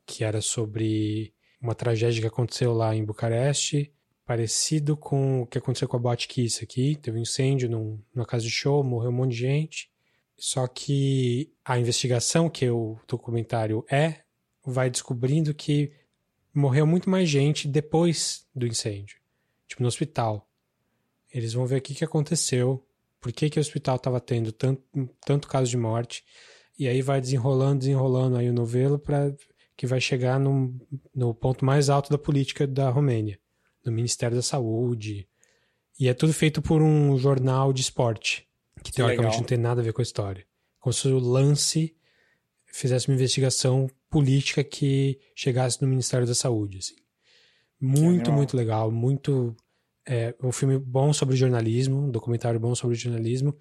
que 0.05 0.25
era 0.25 0.41
sobre 0.41 1.33
uma 1.61 1.75
tragédia 1.75 2.21
que 2.21 2.27
aconteceu 2.27 2.73
lá 2.73 2.95
em 2.97 3.05
Bucareste, 3.05 3.95
parecido 4.27 4.97
com 4.97 5.43
o 5.43 5.47
que 5.47 5.57
aconteceu 5.57 5.87
com 5.87 5.97
a 5.97 6.01
Botkiss 6.01 6.63
aqui. 6.63 6.97
Teve 6.97 7.19
um 7.19 7.23
incêndio 7.23 7.71
num, 7.71 8.03
numa 8.13 8.27
casa 8.27 8.43
de 8.45 8.51
show, 8.51 8.83
morreu 8.83 9.11
um 9.11 9.15
monte 9.15 9.31
de 9.31 9.39
gente. 9.39 9.92
Só 10.37 10.67
que 10.67 11.53
a 11.65 11.79
investigação 11.79 12.49
que 12.49 12.69
o 12.69 12.99
documentário 13.07 13.85
é, 13.91 14.23
vai 14.65 14.91
descobrindo 14.91 15.55
que 15.55 15.93
morreu 16.55 16.87
muito 16.87 17.09
mais 17.09 17.29
gente 17.29 17.69
depois 17.69 18.47
do 18.55 18.67
incêndio. 18.67 19.17
Tipo, 19.67 19.83
no 19.83 19.89
hospital. 19.89 20.49
Eles 21.33 21.53
vão 21.53 21.67
ver 21.67 21.79
o 21.79 21.83
que, 21.83 21.95
que 21.95 22.05
aconteceu, 22.05 22.87
por 23.21 23.33
que, 23.33 23.49
que 23.49 23.59
o 23.59 23.63
hospital 23.63 23.97
estava 23.97 24.21
tendo 24.21 24.53
tanto, 24.53 24.83
tanto 25.25 25.49
caso 25.49 25.71
de 25.71 25.77
morte. 25.77 26.25
E 26.79 26.89
aí 26.89 27.01
vai 27.01 27.21
desenrolando, 27.21 27.81
desenrolando 27.81 28.37
aí 28.37 28.51
o 28.51 28.53
novelo 28.53 28.99
para 28.99 29.35
que 29.77 29.87
vai 29.87 30.01
chegar 30.01 30.39
no, 30.39 30.75
no 31.15 31.35
ponto 31.35 31.65
mais 31.65 31.89
alto 31.89 32.11
da 32.11 32.19
política 32.19 32.67
da 32.67 32.91
Romênia 32.91 33.39
no 33.85 33.93
Ministério 33.93 34.37
da 34.37 34.43
Saúde. 34.43 35.29
E 35.99 36.09
é 36.09 36.15
tudo 36.15 36.33
feito 36.33 36.63
por 36.63 36.83
um 36.83 37.17
jornal 37.19 37.73
de 37.73 37.83
esporte, 37.83 38.49
que 38.83 38.93
teoricamente 38.93 39.39
não 39.39 39.45
tem 39.45 39.59
nada 39.59 39.81
a 39.81 39.85
ver 39.85 39.93
com 39.93 40.01
a 40.01 40.05
história. 40.05 40.47
Como 40.79 40.93
se 40.93 41.09
o 41.09 41.19
lance 41.19 41.95
fizesse 42.67 43.09
uma 43.09 43.15
investigação 43.15 43.89
política 44.11 44.65
que 44.65 45.19
chegasse 45.35 45.81
no 45.81 45.89
Ministério 45.89 46.27
da 46.27 46.35
Saúde. 46.35 46.79
Assim. 46.79 46.97
Muito, 47.81 48.33
muito 48.33 48.57
legal. 48.57 48.91
Muito. 48.91 49.55
É, 50.07 50.35
um 50.43 50.51
filme 50.51 50.79
bom 50.79 51.13
sobre 51.13 51.37
jornalismo, 51.37 52.07
um 52.07 52.11
documentário 52.11 52.59
bom 52.59 52.75
sobre 52.75 52.97
jornalismo 52.97 53.57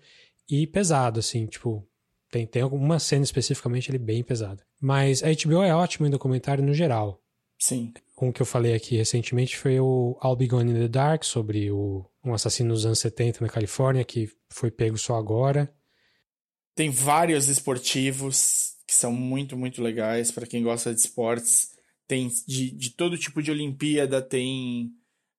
e 0.49 0.65
pesado, 0.65 1.19
assim, 1.19 1.45
tipo. 1.45 1.87
Tem, 2.31 2.47
tem 2.47 2.61
alguma 2.61 2.97
cena 2.97 3.25
especificamente 3.25 3.91
ele 3.91 3.97
bem 3.97 4.23
pesada. 4.23 4.65
Mas 4.79 5.21
a 5.21 5.27
HBO 5.27 5.63
é 5.63 5.75
ótima 5.75 6.07
em 6.07 6.11
documentário 6.11 6.63
no 6.63 6.73
geral. 6.73 7.21
Sim. 7.59 7.93
Um 8.21 8.31
que 8.31 8.41
eu 8.41 8.45
falei 8.45 8.75
aqui 8.75 8.95
recentemente 8.95 9.57
foi 9.57 9.79
o 9.79 10.17
I'll 10.23 10.35
Be 10.35 10.47
Gone 10.47 10.71
in 10.71 10.75
the 10.75 10.87
Dark, 10.87 11.23
sobre 11.23 11.71
o, 11.71 12.05
um 12.23 12.33
assassino 12.33 12.69
nos 12.69 12.85
anos 12.85 12.99
70 12.99 13.41
na 13.41 13.49
Califórnia, 13.49 14.03
que 14.03 14.29
foi 14.49 14.69
pego 14.69 14.97
só 14.97 15.15
agora. 15.15 15.73
Tem 16.75 16.89
vários 16.89 17.49
esportivos 17.49 18.75
que 18.87 18.93
são 18.93 19.11
muito, 19.11 19.57
muito 19.57 19.81
legais 19.81 20.31
para 20.31 20.45
quem 20.45 20.61
gosta 20.61 20.93
de 20.93 20.99
esportes. 20.99 21.71
Tem 22.07 22.29
de, 22.47 22.71
de 22.71 22.89
todo 22.91 23.17
tipo 23.17 23.41
de 23.41 23.49
Olimpíada, 23.49 24.21
tem 24.21 24.91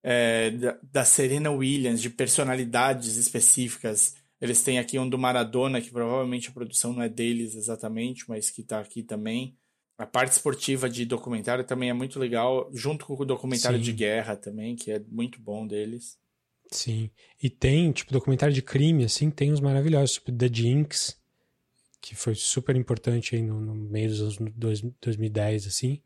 é, 0.02 0.50
da, 0.50 0.78
da 0.82 1.04
Serena 1.04 1.50
Williams, 1.50 2.00
de 2.00 2.10
personalidades 2.10 3.16
específicas. 3.16 4.14
Eles 4.40 4.62
têm 4.62 4.78
aqui 4.78 4.98
um 4.98 5.08
do 5.08 5.18
Maradona, 5.18 5.80
que 5.80 5.90
provavelmente 5.90 6.48
a 6.48 6.52
produção 6.52 6.92
não 6.92 7.02
é 7.02 7.08
deles 7.08 7.54
exatamente, 7.54 8.24
mas 8.28 8.50
que 8.50 8.62
está 8.62 8.80
aqui 8.80 9.02
também. 9.02 9.56
A 9.98 10.06
parte 10.06 10.32
esportiva 10.32 10.88
de 10.88 11.04
documentário 11.04 11.64
também 11.64 11.90
é 11.90 11.92
muito 11.92 12.18
legal, 12.18 12.68
junto 12.72 13.06
com 13.06 13.14
o 13.14 13.24
documentário 13.24 13.78
Sim. 13.78 13.84
de 13.84 13.92
guerra 13.92 14.36
também, 14.36 14.74
que 14.74 14.90
é 14.90 15.00
muito 15.08 15.40
bom 15.40 15.66
deles. 15.66 16.18
Sim. 16.70 17.10
E 17.40 17.50
tem, 17.50 17.92
tipo, 17.92 18.12
documentário 18.12 18.54
de 18.54 18.62
crime, 18.62 19.04
assim, 19.04 19.30
tem 19.30 19.52
uns 19.52 19.60
maravilhosos, 19.60 20.14
tipo 20.14 20.32
The 20.32 20.48
Jinx, 20.52 21.18
que 22.00 22.16
foi 22.16 22.34
super 22.34 22.74
importante 22.74 23.36
aí 23.36 23.42
no, 23.42 23.60
no 23.60 23.74
meio 23.74 24.08
dos 24.08 24.20
anos 24.20 24.36
dois, 24.56 24.80
2010, 25.00 25.66
assim. 25.66 26.00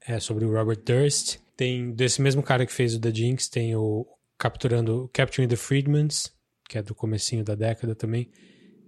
É 0.00 0.20
sobre 0.20 0.44
o 0.44 0.52
Robert 0.52 0.82
Durst. 0.84 1.38
Tem, 1.56 1.92
desse 1.92 2.20
mesmo 2.20 2.42
cara 2.42 2.66
que 2.66 2.72
fez 2.72 2.94
o 2.94 3.00
The 3.00 3.14
Jinx, 3.14 3.48
tem 3.48 3.74
o 3.76 4.06
Capturando, 4.36 5.08
Capturing 5.12 5.48
the 5.48 5.56
Freedmans, 5.56 6.34
que 6.68 6.76
é 6.76 6.82
do 6.82 6.94
comecinho 6.94 7.44
da 7.44 7.54
década 7.54 7.94
também. 7.94 8.28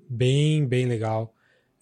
Bem, 0.09 0.67
bem 0.67 0.87
legal. 0.87 1.35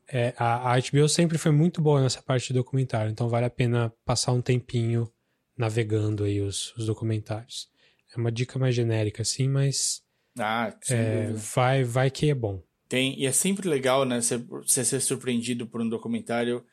É, 0.09 0.35
a, 0.36 0.74
a 0.74 0.78
HBO 0.78 1.09
sempre 1.09 1.39
foi 1.39 1.51
muito 1.51 1.81
boa 1.81 2.02
nessa 2.02 2.22
parte 2.22 2.48
de 2.48 2.55
documentário, 2.55 3.10
então 3.10 3.28
vale 3.28 3.47
a 3.47 3.51
pena 3.51 3.93
passar 4.05 4.32
um 4.32 4.43
tempinho 4.43 5.10
navegando 5.56 6.24
aí 6.24 6.40
os, 6.40 6.74
os 6.76 6.86
documentários. 6.86 7.68
É 8.14 8.18
uma 8.18 8.31
dica 8.31 8.59
mais 8.59 8.74
genérica, 8.74 9.22
assim, 9.22 9.48
mas 9.48 10.02
ah, 10.39 10.76
é, 10.89 11.32
vai, 11.32 11.85
vai 11.85 12.10
que 12.10 12.31
é 12.31 12.35
bom. 12.35 12.62
Tem, 12.89 13.18
e 13.18 13.26
é 13.26 13.32
sempre 13.32 13.68
legal, 13.68 14.05
né, 14.05 14.20
você 14.20 14.85
ser 14.85 15.01
surpreendido 15.01 15.66
por 15.66 15.81
um 15.81 15.89
documentário. 15.89 16.64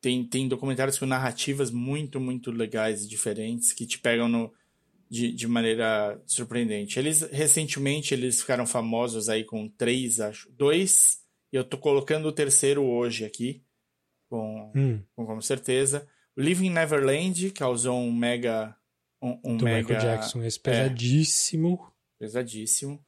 Tem, 0.00 0.24
tem 0.24 0.48
documentários 0.48 0.98
com 0.98 1.06
narrativas 1.06 1.70
muito, 1.70 2.18
muito 2.18 2.50
legais 2.50 3.04
e 3.04 3.08
diferentes 3.08 3.72
que 3.72 3.86
te 3.86 3.98
pegam 3.98 4.28
no, 4.28 4.52
de, 5.10 5.32
de 5.32 5.46
maneira 5.46 6.20
surpreendente. 6.24 6.98
Eles, 6.98 7.22
recentemente, 7.30 8.14
eles 8.14 8.40
ficaram 8.40 8.66
famosos 8.66 9.28
aí 9.28 9.44
com 9.44 9.68
três, 9.68 10.20
acho, 10.20 10.50
dois, 10.52 11.19
e 11.52 11.56
eu 11.56 11.64
tô 11.64 11.76
colocando 11.78 12.26
o 12.26 12.32
terceiro 12.32 12.82
hoje 12.84 13.24
aqui, 13.24 13.62
com, 14.28 14.72
Hum, 14.74 15.02
com, 15.14 15.26
com 15.26 15.40
certeza. 15.40 16.06
O 16.36 16.40
Living 16.40 16.70
Neverland 16.70 17.50
causou 17.50 17.98
um 17.98 18.12
mega... 18.12 18.76
Um, 19.22 19.38
um 19.44 19.56
do 19.58 19.64
mega 19.64 19.80
Michael 19.94 20.00
Jackson, 20.00 20.42
esse 20.44 20.58
pesadíssimo. 20.58 21.92
pesadíssimo. 22.18 23.04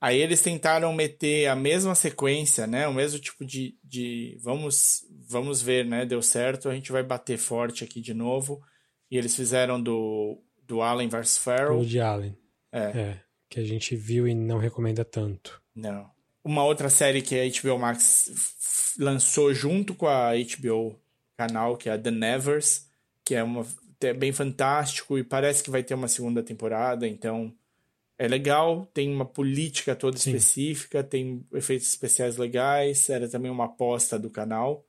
Aí 0.00 0.18
eles 0.18 0.40
tentaram 0.42 0.90
meter 0.94 1.46
a 1.48 1.54
mesma 1.54 1.94
sequência, 1.94 2.66
né? 2.66 2.88
O 2.88 2.94
mesmo 2.94 3.18
tipo 3.18 3.44
de, 3.44 3.76
de 3.84 4.38
vamos 4.40 5.04
vamos 5.28 5.60
ver, 5.60 5.84
né? 5.84 6.06
Deu 6.06 6.22
certo, 6.22 6.70
a 6.70 6.74
gente 6.74 6.90
vai 6.90 7.02
bater 7.02 7.36
forte 7.36 7.84
aqui 7.84 8.00
de 8.00 8.14
novo. 8.14 8.62
E 9.10 9.18
eles 9.18 9.36
fizeram 9.36 9.82
do 9.82 10.42
do 10.66 10.80
Allen 10.80 11.08
vs 11.10 11.36
Farrell. 11.36 11.76
Woody 11.76 12.00
Allen. 12.00 12.34
É, 12.72 12.84
É, 12.98 13.20
que 13.50 13.60
a 13.60 13.64
gente 13.64 13.94
viu 13.94 14.26
e 14.26 14.34
não 14.34 14.56
recomenda 14.56 15.04
tanto. 15.04 15.60
não. 15.74 16.10
Uma 16.42 16.64
outra 16.64 16.88
série 16.88 17.22
que 17.22 17.38
a 17.38 17.44
HBO 17.44 17.78
Max 17.78 18.94
lançou 18.98 19.52
junto 19.52 19.94
com 19.94 20.06
a 20.06 20.32
HBO 20.34 20.98
canal, 21.36 21.76
que 21.76 21.88
é 21.88 21.92
a 21.92 21.98
The 21.98 22.10
Nevers, 22.10 22.86
que 23.24 23.34
é 23.34 23.42
uma 23.42 23.66
é 24.02 24.14
bem 24.14 24.32
fantástico 24.32 25.18
e 25.18 25.24
parece 25.24 25.62
que 25.62 25.70
vai 25.70 25.82
ter 25.82 25.94
uma 25.94 26.08
segunda 26.08 26.42
temporada, 26.42 27.06
então 27.06 27.54
é 28.18 28.26
legal, 28.26 28.86
tem 28.92 29.12
uma 29.12 29.24
política 29.24 29.94
toda 29.94 30.16
Sim. 30.16 30.30
específica, 30.30 31.02
tem 31.02 31.44
efeitos 31.52 31.88
especiais 31.88 32.36
legais, 32.36 33.08
era 33.08 33.28
também 33.28 33.50
uma 33.50 33.66
aposta 33.66 34.18
do 34.18 34.30
canal. 34.30 34.84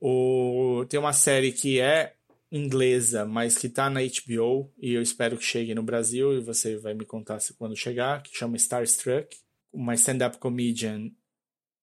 O, 0.00 0.84
tem 0.88 0.98
uma 0.98 1.12
série 1.12 1.52
que 1.52 1.80
é 1.80 2.14
inglesa, 2.50 3.24
mas 3.24 3.56
que 3.56 3.68
tá 3.68 3.88
na 3.88 4.00
HBO 4.00 4.70
e 4.78 4.92
eu 4.92 5.00
espero 5.00 5.38
que 5.38 5.44
chegue 5.44 5.74
no 5.74 5.82
Brasil 5.82 6.36
e 6.36 6.40
você 6.40 6.76
vai 6.76 6.92
me 6.92 7.06
contar 7.06 7.40
se 7.40 7.54
quando 7.54 7.76
chegar, 7.76 8.22
que 8.22 8.36
chama 8.36 8.56
Starstruck, 8.56 9.36
uma 9.72 9.94
stand-up 9.94 10.38
comedian, 10.38 11.10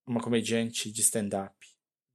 uma 0.05 0.21
comediante 0.21 0.91
de 0.91 1.01
stand-up 1.01 1.53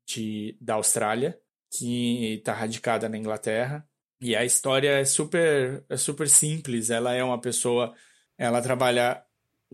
de 0.07 0.57
da 0.61 0.75
Austrália, 0.75 1.39
que 1.71 2.41
tá 2.45 2.53
radicada 2.53 3.09
na 3.09 3.19
Inglaterra. 3.19 3.87
E 4.21 4.35
a 4.37 4.45
história 4.45 4.91
é 5.01 5.05
super 5.05 5.85
é 5.89 5.97
super 5.97 6.29
simples, 6.29 6.91
ela 6.91 7.15
é 7.15 7.23
uma 7.23 7.41
pessoa 7.41 7.95
ela 8.39 8.61
trabalha. 8.63 9.23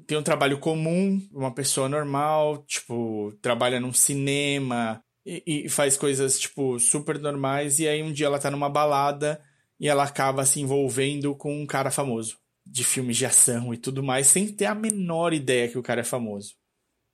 Tem 0.07 0.17
um 0.17 0.23
trabalho 0.23 0.59
comum, 0.59 1.21
uma 1.33 1.53
pessoa 1.53 1.89
normal, 1.89 2.65
tipo, 2.65 3.33
trabalha 3.43 3.79
num 3.79 3.93
cinema 3.93 5.03
e, 5.27 5.67
e 5.67 5.69
faz 5.69 5.97
coisas, 5.97 6.39
tipo, 6.39 6.79
super 6.79 7.19
normais. 7.19 7.79
E 7.79 7.89
aí 7.89 8.03
um 8.03 8.13
dia 8.13 8.27
ela 8.27 8.39
tá 8.39 8.51
numa 8.51 8.71
balada 8.71 9.43
e 9.79 9.89
ela 9.89 10.05
acaba 10.05 10.47
se 10.47 10.61
envolvendo 10.61 11.35
com 11.35 11.61
um 11.61 11.67
cara 11.67 11.91
famoso, 11.91 12.39
de 12.71 12.85
filmes 12.85 13.17
de 13.17 13.27
ação 13.27 13.75
e 13.75 13.77
tudo 13.77 14.03
mais, 14.03 14.29
sem 14.29 14.47
ter 14.47 14.67
a 14.67 14.75
menor 14.75 15.33
ideia 15.33 15.69
que 15.69 15.79
o 15.79 15.83
cara 15.83 16.03
é 16.03 16.05
famoso. 16.05 16.55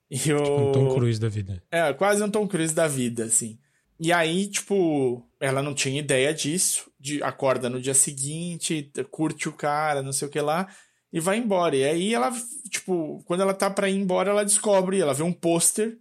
E 0.09 0.31
o... 0.31 0.69
Um 0.69 0.71
Tom 0.71 0.95
Cruise 0.95 1.19
da 1.19 1.27
vida. 1.27 1.61
É, 1.71 1.91
quase 1.93 2.23
um 2.23 2.29
Tom 2.29 2.47
Cruise 2.47 2.73
da 2.73 2.87
vida, 2.87 3.25
assim. 3.25 3.57
E 3.99 4.13
aí, 4.13 4.47
tipo, 4.47 5.27
ela 5.39 5.61
não 5.61 5.73
tinha 5.73 5.99
ideia 5.99 6.31
disso, 6.33 6.91
de, 6.99 7.21
acorda 7.23 7.69
no 7.69 7.81
dia 7.81 7.95
seguinte, 7.95 8.91
curte 9.09 9.49
o 9.49 9.53
cara, 9.53 10.03
não 10.03 10.13
sei 10.13 10.27
o 10.27 10.31
que 10.31 10.39
lá, 10.39 10.67
e 11.11 11.19
vai 11.19 11.37
embora. 11.37 11.75
E 11.75 11.83
aí 11.83 12.13
ela, 12.13 12.31
tipo, 12.69 13.23
quando 13.25 13.41
ela 13.41 13.55
tá 13.55 13.69
pra 13.69 13.89
ir 13.89 13.97
embora, 13.97 14.29
ela 14.29 14.45
descobre, 14.45 15.01
ela 15.01 15.15
vê 15.15 15.23
um 15.23 15.33
pôster 15.33 15.97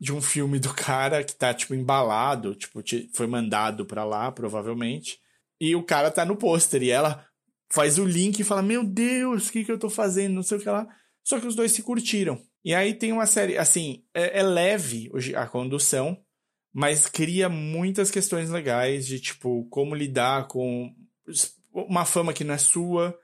de 0.00 0.14
um 0.14 0.22
filme 0.22 0.58
do 0.58 0.72
cara 0.72 1.22
que 1.22 1.34
tá, 1.34 1.52
tipo, 1.52 1.74
embalado, 1.74 2.54
tipo, 2.54 2.82
foi 3.12 3.26
mandado 3.26 3.84
pra 3.84 4.02
lá, 4.02 4.32
provavelmente, 4.32 5.18
e 5.60 5.76
o 5.76 5.82
cara 5.82 6.10
tá 6.10 6.24
no 6.24 6.36
pôster, 6.36 6.82
e 6.82 6.90
ela 6.90 7.22
faz 7.72 7.98
o 7.98 8.04
link 8.04 8.38
e 8.38 8.44
fala, 8.44 8.62
meu 8.62 8.84
Deus, 8.84 9.48
o 9.48 9.52
que 9.52 9.64
que 9.64 9.72
eu 9.72 9.78
tô 9.78 9.88
fazendo, 9.88 10.34
não 10.34 10.42
sei 10.42 10.58
o 10.58 10.60
que 10.60 10.68
lá. 10.68 10.86
Só 11.22 11.38
que 11.38 11.46
os 11.46 11.54
dois 11.54 11.72
se 11.72 11.82
curtiram. 11.82 12.40
E 12.64 12.74
aí 12.74 12.94
tem 12.94 13.12
uma 13.12 13.26
série, 13.26 13.56
assim, 13.56 14.04
é, 14.12 14.40
é 14.40 14.42
leve 14.42 15.10
a 15.34 15.46
condução, 15.46 16.18
mas 16.72 17.06
cria 17.06 17.48
muitas 17.48 18.10
questões 18.10 18.50
legais 18.50 19.06
de, 19.06 19.18
tipo, 19.18 19.66
como 19.70 19.94
lidar 19.94 20.46
com 20.46 20.94
uma 21.72 22.04
fama 22.04 22.32
que 22.32 22.44
não 22.44 22.54
é 22.54 22.58
sua, 22.58 23.16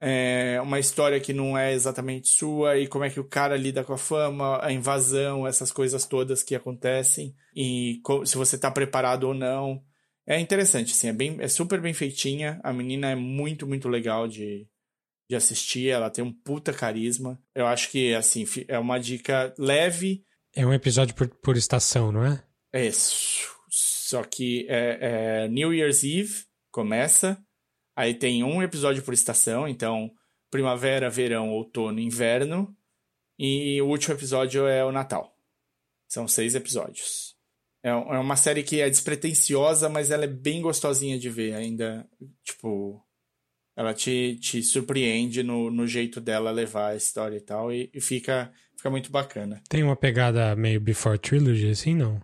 é, 0.00 0.60
uma 0.60 0.80
história 0.80 1.20
que 1.20 1.32
não 1.32 1.56
é 1.56 1.72
exatamente 1.72 2.28
sua, 2.28 2.76
e 2.76 2.88
como 2.88 3.04
é 3.04 3.10
que 3.10 3.20
o 3.20 3.28
cara 3.28 3.56
lida 3.56 3.84
com 3.84 3.92
a 3.92 3.98
fama, 3.98 4.58
a 4.60 4.72
invasão, 4.72 5.46
essas 5.46 5.70
coisas 5.70 6.04
todas 6.04 6.42
que 6.42 6.56
acontecem, 6.56 7.36
e 7.54 8.00
se 8.24 8.36
você 8.36 8.58
tá 8.58 8.70
preparado 8.70 9.24
ou 9.24 9.34
não. 9.34 9.82
É 10.32 10.40
interessante, 10.40 10.92
assim, 10.92 11.08
é, 11.08 11.12
bem, 11.12 11.36
é 11.40 11.48
super 11.48 11.80
bem 11.80 11.92
feitinha, 11.92 12.60
a 12.64 12.72
menina 12.72 13.10
é 13.10 13.14
muito, 13.14 13.66
muito 13.66 13.88
legal 13.88 14.26
de, 14.26 14.66
de 15.28 15.36
assistir, 15.36 15.88
ela 15.88 16.10
tem 16.10 16.24
um 16.24 16.32
puta 16.32 16.72
carisma. 16.72 17.40
Eu 17.54 17.66
acho 17.66 17.90
que, 17.90 18.14
assim, 18.14 18.44
é 18.66 18.78
uma 18.78 18.98
dica 18.98 19.54
leve, 19.58 20.24
É 20.54 20.66
um 20.66 20.72
episódio 20.72 21.14
por, 21.14 21.28
por 21.28 21.56
estação, 21.56 22.12
não 22.12 22.24
é? 22.24 22.42
é 22.72 22.86
isso. 22.86 23.50
Só 23.68 24.22
que 24.22 24.66
é, 24.68 25.44
é 25.44 25.48
New 25.48 25.72
Year's 25.72 26.04
Eve 26.04 26.44
começa, 26.70 27.42
aí 27.96 28.14
tem 28.14 28.44
um 28.44 28.62
episódio 28.62 29.02
por 29.02 29.14
estação, 29.14 29.66
então 29.66 30.10
primavera, 30.50 31.08
verão, 31.08 31.48
outono, 31.50 31.98
inverno, 31.98 32.76
e 33.38 33.80
o 33.80 33.86
último 33.86 34.14
episódio 34.14 34.66
é 34.66 34.84
o 34.84 34.92
Natal. 34.92 35.34
São 36.06 36.28
seis 36.28 36.54
episódios. 36.54 37.31
É, 37.82 37.88
é 37.90 37.94
uma 38.18 38.36
série 38.36 38.62
que 38.62 38.80
é 38.80 38.88
despretensiosa, 38.88 39.88
mas 39.88 40.10
ela 40.10 40.24
é 40.24 40.28
bem 40.28 40.60
gostosinha 40.62 41.18
de 41.18 41.28
ver 41.28 41.54
ainda. 41.54 42.08
Tipo, 42.44 43.04
ela 43.76 43.92
te, 43.94 44.36
te 44.40 44.62
surpreende 44.62 45.42
no, 45.42 45.70
no 45.70 45.86
jeito 45.86 46.20
dela 46.20 46.50
levar 46.50 46.88
a 46.88 46.96
história 46.96 47.36
e 47.36 47.40
tal, 47.40 47.72
e, 47.72 47.90
e 47.92 48.00
fica, 48.00 48.52
fica 48.76 48.90
muito 48.90 49.10
bacana. 49.10 49.62
Tem 49.68 49.82
uma 49.82 49.96
pegada 49.96 50.54
meio 50.54 50.80
Before 50.80 51.18
Trilogy, 51.18 51.70
assim, 51.70 51.94
não? 51.94 52.20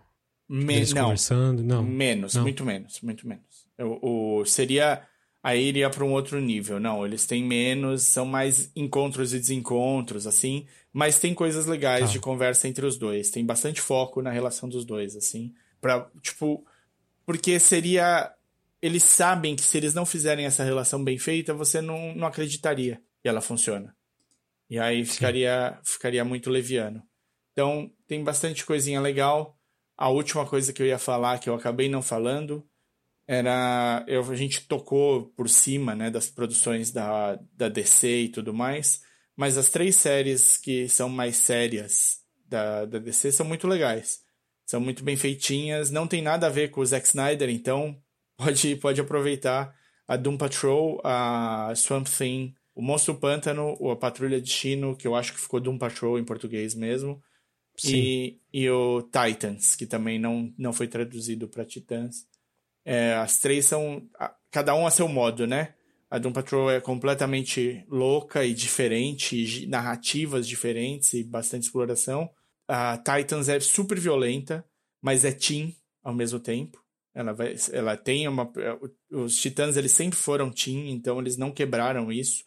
Me- 0.47 0.75
Eles 0.77 0.93
não, 0.93 1.03
conversando, 1.03 1.63
não. 1.63 1.83
Menos, 1.83 2.33
Não. 2.35 2.41
muito 2.43 2.65
menos, 2.65 3.01
muito 3.01 3.27
menos. 3.27 3.67
O, 3.79 4.39
o- 4.39 4.45
seria. 4.45 5.05
Aí 5.41 5.63
iria 5.63 5.89
para 5.89 6.03
um 6.03 6.11
outro 6.11 6.41
nível. 6.41 6.79
Não, 6.79 7.05
eles 7.05 7.25
têm 7.25 7.43
menos, 7.43 8.01
são 8.03 8.25
mais 8.25 8.71
encontros 8.75 9.33
e 9.33 9.39
desencontros, 9.39 10.27
assim. 10.27 10.65
Mas 10.91 11.19
tem 11.19 11.33
coisas 11.33 11.65
legais 11.65 12.05
Tá. 12.05 12.11
de 12.11 12.19
conversa 12.19 12.67
entre 12.67 12.85
os 12.85 12.97
dois. 12.97 13.29
Tem 13.29 13.45
bastante 13.45 13.79
foco 13.79 14.21
na 14.21 14.31
relação 14.31 14.67
dos 14.67 14.85
dois, 14.85 15.15
assim. 15.15 15.53
Pra, 15.79 16.09
tipo. 16.21 16.65
Porque 17.25 17.59
seria. 17.59 18.33
Eles 18.81 19.03
sabem 19.03 19.55
que 19.55 19.61
se 19.61 19.77
eles 19.77 19.93
não 19.93 20.05
fizerem 20.05 20.45
essa 20.45 20.63
relação 20.63 21.03
bem 21.03 21.17
feita, 21.17 21.53
você 21.53 21.81
não, 21.81 22.15
não 22.15 22.27
acreditaria 22.27 23.01
que 23.21 23.27
ela 23.27 23.41
funciona. 23.41 23.95
E 24.69 24.79
aí 24.79 25.03
ficaria, 25.03 25.77
ficaria 25.83 26.23
muito 26.23 26.49
leviano. 26.49 27.03
Então, 27.51 27.91
tem 28.07 28.23
bastante 28.23 28.65
coisinha 28.65 29.01
legal. 29.01 29.57
A 29.97 30.09
última 30.09 30.45
coisa 30.45 30.71
que 30.71 30.81
eu 30.81 30.87
ia 30.87 30.97
falar, 30.97 31.39
que 31.39 31.49
eu 31.49 31.55
acabei 31.55 31.89
não 31.89 32.01
falando, 32.01 32.65
era. 33.27 34.03
Eu, 34.07 34.23
a 34.23 34.35
gente 34.35 34.65
tocou 34.67 35.25
por 35.35 35.49
cima 35.49 35.93
né, 35.93 36.09
das 36.09 36.29
produções 36.29 36.89
da, 36.91 37.37
da 37.53 37.67
DC 37.67 38.21
e 38.21 38.29
tudo 38.29 38.53
mais, 38.53 39.01
mas 39.39 39.57
as 39.57 39.69
três 39.69 39.95
séries 39.95 40.57
que 40.57 40.89
são 40.89 41.07
mais 41.07 41.37
sérias 41.37 42.19
da, 42.45 42.83
da 42.83 42.99
DC 42.99 43.31
são 43.31 43.45
muito 43.45 43.69
legais. 43.69 44.19
São 44.65 44.81
muito 44.81 45.01
bem 45.01 45.15
feitinhas, 45.15 45.89
não 45.89 46.05
tem 46.05 46.21
nada 46.21 46.47
a 46.47 46.49
ver 46.49 46.71
com 46.71 46.81
o 46.81 46.85
Zack 46.85 47.07
Snyder, 47.07 47.49
então 47.49 47.97
pode, 48.35 48.75
pode 48.75 48.99
aproveitar 48.99 49.73
a 50.05 50.17
Doom 50.17 50.35
Patrol, 50.35 50.99
a 51.05 51.71
Swamp 51.73 52.05
Thing, 52.05 52.53
o 52.75 52.81
Monstro 52.81 53.15
Pântano, 53.15 53.77
a 53.89 53.95
Patrulha 53.95 54.41
Destino, 54.41 54.93
que 54.93 55.07
eu 55.07 55.15
acho 55.15 55.31
que 55.31 55.39
ficou 55.39 55.61
Doom 55.61 55.77
Patrol 55.77 56.19
em 56.19 56.25
português 56.25 56.75
mesmo. 56.75 57.23
Sim. 57.77 57.95
E, 57.95 58.41
e 58.51 58.69
o 58.69 59.03
Titans, 59.03 59.73
que 59.73 59.85
também 59.85 60.19
não, 60.19 60.53
não 60.57 60.73
foi 60.73 60.89
traduzido 60.89 61.47
para 61.47 61.63
Titãs. 61.63 62.27
É, 62.83 63.13
as 63.13 63.39
três 63.39 63.63
são. 63.63 64.05
Cada 64.51 64.75
um 64.75 64.85
a 64.85 64.91
seu 64.91 65.07
modo, 65.07 65.47
né? 65.47 65.75
A 66.09 66.17
Doom 66.17 66.31
Patrol 66.31 66.71
é 66.71 66.81
completamente 66.81 67.85
louca 67.87 68.43
e 68.43 68.53
diferente, 68.53 69.63
e 69.63 69.67
narrativas 69.67 70.47
diferentes 70.47 71.13
e 71.13 71.23
bastante 71.23 71.63
exploração. 71.63 72.29
A 72.67 72.97
Titans 72.97 73.47
é 73.47 73.59
super 73.59 73.99
violenta, 73.99 74.65
mas 75.01 75.23
é 75.23 75.31
teen 75.31 75.77
ao 76.03 76.13
mesmo 76.13 76.39
tempo. 76.39 76.83
Ela, 77.13 77.33
vai, 77.33 77.55
ela 77.71 77.97
tem 77.97 78.27
uma. 78.27 78.51
Os 79.11 79.35
Titãs 79.39 79.77
eles 79.77 79.91
sempre 79.91 80.17
foram 80.17 80.51
teen, 80.51 80.91
então 80.91 81.19
eles 81.19 81.37
não 81.37 81.51
quebraram 81.51 82.11
isso. 82.11 82.43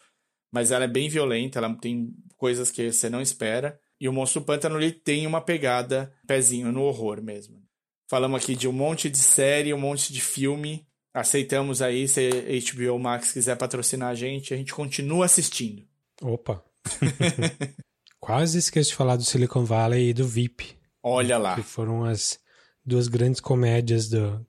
Mas 0.51 0.71
ela 0.71 0.85
é 0.85 0.89
bem 0.89 1.09
violenta, 1.09 1.59
ela 1.59 1.75
tem 1.75 2.15
coisas 2.37 2.71
que 2.71 2.93
você 2.93 3.09
não 3.09 3.21
espera. 3.21 3.79
E 4.01 4.09
o 4.09 4.13
Monstro 4.13 4.43
Pântano 4.43 4.77
ele 4.77 4.93
tem 4.93 5.27
uma 5.27 5.41
pegada 5.41 6.13
pezinho 6.27 6.73
no 6.73 6.83
horror 6.83 7.23
mesmo. 7.23 7.63
Falamos 8.09 8.43
aqui 8.43 8.55
de 8.55 8.69
um 8.69 8.73
monte 8.73 9.09
de 9.09 9.19
série, 9.19 9.73
um 9.73 9.79
monte 9.79 10.13
de 10.13 10.21
filme. 10.21 10.87
Aceitamos 11.15 11.83
aí, 11.83 12.09
se 12.09 12.21
a 12.31 12.75
HBO 12.75 12.99
Max 12.99 13.33
quiser 13.33 13.57
patrocinar 13.57 14.09
a 14.11 14.15
gente, 14.15 14.55
a 14.55 14.57
gente 14.57 14.73
continua 14.73 15.27
assistindo. 15.27 15.87
Opa. 16.23 16.65
Quase 18.21 18.59
esqueci 18.59 18.91
de 18.91 18.97
falar 18.97 19.17
do 19.17 19.25
Silicon 19.25 19.65
Valley 19.65 20.11
e 20.11 20.15
do 20.15 20.27
VIP, 20.27 20.77
Olha 21.03 21.37
lá. 21.39 21.55
que 21.57 21.63
foram 21.63 22.05
as 22.05 22.39
duas 22.85 23.09
grandes 23.09 23.41
comédias 23.41 24.09
do, 24.09 24.45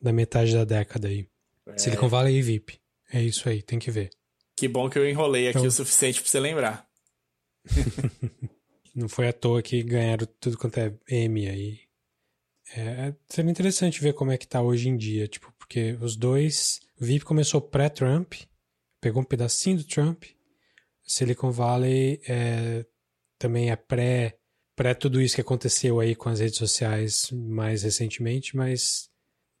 da 0.00 0.12
metade 0.12 0.52
da 0.52 0.64
década 0.64 1.08
aí. 1.08 1.28
É, 1.66 1.78
Silicon 1.78 2.08
Valley 2.08 2.36
e 2.36 2.42
VIP. 2.42 2.80
É 3.12 3.22
isso 3.22 3.48
aí, 3.48 3.62
tem 3.62 3.78
que 3.78 3.90
ver. 3.90 4.10
Que 4.56 4.66
bom 4.68 4.90
que 4.90 4.98
eu 4.98 5.08
enrolei 5.08 5.48
aqui 5.48 5.58
Então- 5.58 5.68
o 5.68 5.72
suficiente 5.72 6.20
pra 6.20 6.30
você 6.30 6.40
lembrar. 6.40 6.86
Não 8.94 9.08
foi 9.08 9.28
à 9.28 9.32
toa 9.32 9.62
que 9.62 9.82
ganharam 9.82 10.26
tudo 10.40 10.58
quanto 10.58 10.78
é 10.78 10.92
M 11.08 11.48
aí. 11.48 11.80
É, 12.76 13.14
seria 13.28 13.50
interessante 13.50 14.00
ver 14.00 14.12
como 14.14 14.32
é 14.32 14.38
que 14.38 14.46
tá 14.46 14.60
hoje 14.62 14.88
em 14.88 14.96
dia, 14.96 15.26
tipo, 15.28 15.51
porque 15.72 15.96
os 16.02 16.16
dois. 16.16 16.80
O 17.00 17.04
VIP 17.04 17.24
começou 17.24 17.58
pré-Trump, 17.58 18.34
pegou 19.00 19.22
um 19.22 19.24
pedacinho 19.24 19.78
do 19.78 19.84
Trump. 19.84 20.24
Silicon 21.02 21.50
Valley 21.50 22.20
é, 22.28 22.84
também 23.38 23.70
é 23.70 23.76
pré, 23.76 24.36
pré 24.76 24.92
tudo 24.92 25.20
isso 25.20 25.34
que 25.34 25.40
aconteceu 25.40 25.98
aí 25.98 26.14
com 26.14 26.28
as 26.28 26.40
redes 26.40 26.58
sociais 26.58 27.30
mais 27.32 27.82
recentemente, 27.82 28.54
mas 28.54 29.08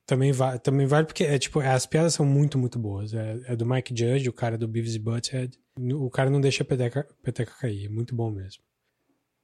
também, 0.06 0.32
va 0.32 0.58
também 0.58 0.86
vale 0.86 1.06
porque 1.06 1.24
é, 1.24 1.38
tipo, 1.38 1.60
as 1.60 1.86
piadas 1.86 2.14
são 2.14 2.26
muito, 2.26 2.58
muito 2.58 2.78
boas. 2.78 3.14
É, 3.14 3.40
é 3.46 3.56
do 3.56 3.66
Mike 3.66 3.96
Judge, 3.96 4.28
o 4.28 4.32
cara 4.34 4.58
do 4.58 4.68
Beavis 4.68 4.94
e 4.94 4.98
Butthead. 4.98 5.58
O 5.94 6.10
cara 6.10 6.28
não 6.28 6.40
deixa 6.40 6.62
a 6.62 6.66
peteca, 6.66 7.08
peteca 7.22 7.54
cair, 7.58 7.86
é 7.86 7.88
muito 7.88 8.14
bom 8.14 8.30
mesmo. 8.30 8.62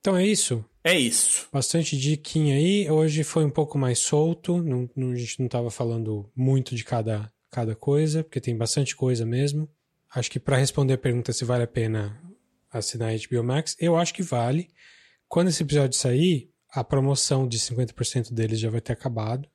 Então 0.00 0.16
é 0.16 0.24
isso. 0.24 0.64
É 0.88 0.98
isso. 0.98 1.48
Bastante 1.52 1.96
diquinha 1.98 2.54
aí. 2.56 2.90
Hoje 2.90 3.22
foi 3.24 3.44
um 3.44 3.50
pouco 3.50 3.76
mais 3.78 3.98
solto. 3.98 4.62
Não, 4.62 4.88
não- 4.96 5.12
a 5.12 5.16
gente 5.16 5.38
não 5.38 5.46
estava 5.46 5.70
falando 5.70 6.30
muito 6.34 6.74
de 6.74 6.84
cada, 6.84 7.32
cada 7.50 7.74
coisa, 7.74 8.22
porque 8.24 8.40
tem 8.40 8.56
bastante 8.56 8.94
coisa 8.96 9.24
mesmo. 9.26 9.68
Acho 10.14 10.30
que 10.30 10.40
para 10.40 10.56
responder 10.56 10.94
a 10.94 10.98
pergunta 10.98 11.32
se 11.32 11.44
vale 11.44 11.64
a 11.64 11.66
pena 11.68 12.20
assinar 12.70 13.10
a 13.10 13.16
HBO 13.16 13.42
Max, 13.44 13.76
eu 13.78 13.96
acho 13.96 14.14
que 14.14 14.22
vale. 14.22 14.68
Quando 15.28 15.48
esse 15.48 15.62
episódio 15.62 15.98
sair, 15.98 16.50
a 16.70 16.82
promoção 16.84 17.46
de 17.46 17.58
50% 17.58 18.32
deles 18.32 18.58
já 18.60 18.70
vai 18.70 18.80
ter 18.80 18.92
acabado. 18.92 19.48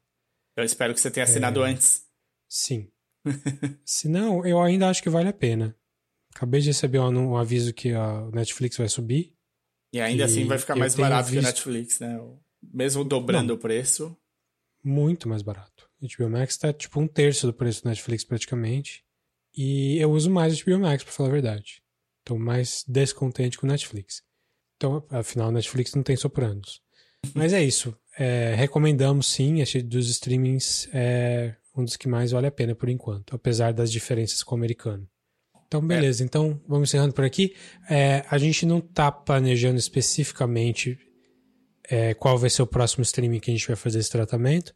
Eu 0.55 0.63
espero 0.63 0.93
que 0.93 0.99
você 0.99 1.09
tenha 1.09 1.23
assinado 1.23 1.63
É. 1.63 1.71
antes. 1.71 2.05
Sim. 2.47 2.89
se 3.85 4.07
não, 4.07 4.45
eu 4.45 4.61
ainda 4.61 4.89
acho 4.89 5.01
que 5.01 5.09
vale 5.09 5.29
a 5.29 5.33
pena. 5.33 5.75
Acabei 6.35 6.61
de 6.61 6.67
receber 6.67 6.99
um, 6.99 7.31
um 7.31 7.37
aviso 7.37 7.73
que 7.73 7.91
a 7.93 8.29
Netflix 8.33 8.77
vai 8.77 8.89
subir. 8.89 9.33
E 9.93 10.01
ainda 10.01 10.25
assim 10.25 10.45
vai 10.45 10.57
ficar 10.57 10.75
mais 10.75 10.95
barato 10.95 11.29
que 11.29 11.37
o 11.37 11.39
visto- 11.41 11.47
Netflix, 11.47 11.99
né? 11.99 12.19
Mesmo 12.61 13.03
dobrando 13.05 13.49
Não. 13.49 13.55
o 13.55 13.59
preço. 13.59 14.17
muito 14.83 15.29
mais 15.29 15.41
barato. 15.41 15.89
O 16.01 16.05
HBO 16.07 16.29
Max 16.29 16.57
tá 16.57 16.73
tipo 16.73 16.99
um 16.99 17.07
terço 17.07 17.47
do 17.47 17.53
preço 17.53 17.83
do 17.83 17.87
Netflix 17.89 18.23
praticamente. 18.25 19.03
E 19.55 19.97
eu 19.99 20.11
uso 20.11 20.29
mais 20.29 20.53
o 20.59 20.63
HBO 20.65 20.79
Max, 20.79 21.03
pra 21.03 21.13
falar 21.13 21.29
a 21.29 21.31
verdade. 21.31 21.81
Tô 22.25 22.37
mais 22.37 22.83
descontente 22.87 23.57
com 23.57 23.65
o 23.65 23.69
Netflix. 23.69 24.21
Então, 24.75 25.05
afinal, 25.09 25.49
o 25.49 25.51
Netflix 25.51 25.93
não 25.93 26.03
tem 26.03 26.15
sopranos. 26.17 26.81
Mas 27.33 27.53
é 27.53 27.63
isso. 27.63 27.95
É, 28.17 28.53
recomendamos 28.55 29.27
sim, 29.27 29.61
esse 29.61 29.81
dos 29.81 30.09
streamings 30.09 30.89
é 30.93 31.55
um 31.77 31.83
dos 31.85 31.95
que 31.95 32.07
mais 32.07 32.31
vale 32.31 32.47
a 32.47 32.51
pena 32.51 32.75
por 32.75 32.89
enquanto, 32.89 33.35
apesar 33.35 33.71
das 33.73 33.91
diferenças 33.91 34.43
com 34.43 34.55
o 34.55 34.57
americano. 34.57 35.07
Então, 35.73 35.87
beleza. 35.87 36.23
Então, 36.23 36.61
vamos 36.67 36.89
encerrando 36.89 37.15
por 37.15 37.25
aqui. 37.25 37.55
É, 37.89 38.23
a 38.29 38.37
gente 38.37 38.63
não 38.63 38.79
tá 38.79 39.11
planejando 39.11 39.79
especificamente 39.79 40.99
é, 41.89 42.13
qual 42.13 42.37
vai 42.37 42.51
ser 42.51 42.61
o 42.61 42.67
próximo 42.67 43.01
streaming 43.01 43.39
que 43.39 43.49
a 43.49 43.53
gente 43.55 43.65
vai 43.65 43.75
fazer 43.75 43.97
esse 43.97 44.11
tratamento. 44.11 44.71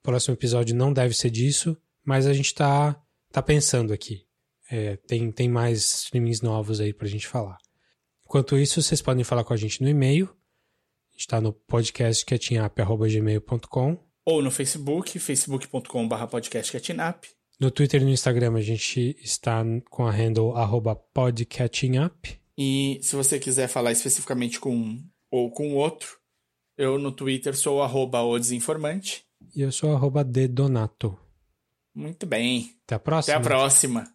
O 0.00 0.02
próximo 0.02 0.34
episódio 0.34 0.76
não 0.76 0.92
deve 0.92 1.14
ser 1.14 1.30
disso, 1.30 1.74
mas 2.04 2.26
a 2.26 2.34
gente 2.34 2.54
tá, 2.54 3.02
tá 3.32 3.40
pensando 3.40 3.94
aqui. 3.94 4.26
É, 4.70 4.96
tem, 5.06 5.32
tem 5.32 5.48
mais 5.48 6.02
streamings 6.02 6.42
novos 6.42 6.82
aí 6.82 6.92
pra 6.92 7.08
gente 7.08 7.26
falar. 7.26 7.56
Enquanto 8.26 8.58
isso, 8.58 8.82
vocês 8.82 9.00
podem 9.00 9.24
falar 9.24 9.44
com 9.44 9.54
a 9.54 9.56
gente 9.56 9.80
no 9.80 9.88
e-mail. 9.88 10.26
A 10.26 11.14
gente 11.16 11.28
tá 11.28 11.40
no 11.40 11.54
podcastcatchingup.gmail.com. 11.54 13.98
Ou 14.26 14.42
no 14.42 14.50
Facebook, 14.50 15.18
facebook.com.br 15.18 16.26
podcastcatchingup. 16.30 17.41
No 17.62 17.70
Twitter 17.70 18.02
e 18.02 18.04
no 18.04 18.10
Instagram 18.10 18.56
a 18.56 18.60
gente 18.60 19.16
está 19.22 19.64
com 19.88 20.04
a 20.04 20.10
handle 20.10 20.56
arroba 20.56 20.96
podcatchingup. 20.96 22.36
E 22.58 22.98
se 23.00 23.14
você 23.14 23.38
quiser 23.38 23.68
falar 23.68 23.92
especificamente 23.92 24.58
com 24.58 24.74
um 24.74 25.04
ou 25.30 25.48
com 25.48 25.72
outro, 25.76 26.18
eu 26.76 26.98
no 26.98 27.12
Twitter 27.12 27.56
sou 27.56 27.80
arroba 27.80 28.20
o 28.20 28.36
desinformante. 28.36 29.24
E 29.54 29.62
eu 29.62 29.70
sou 29.70 29.94
arroba 29.94 30.24
dedonato. 30.24 31.16
Muito 31.94 32.26
bem. 32.26 32.74
Até 32.84 32.96
a 32.96 32.96
Até 32.96 33.04
próxima. 33.04 33.36
a 33.36 33.40
próxima. 33.40 34.11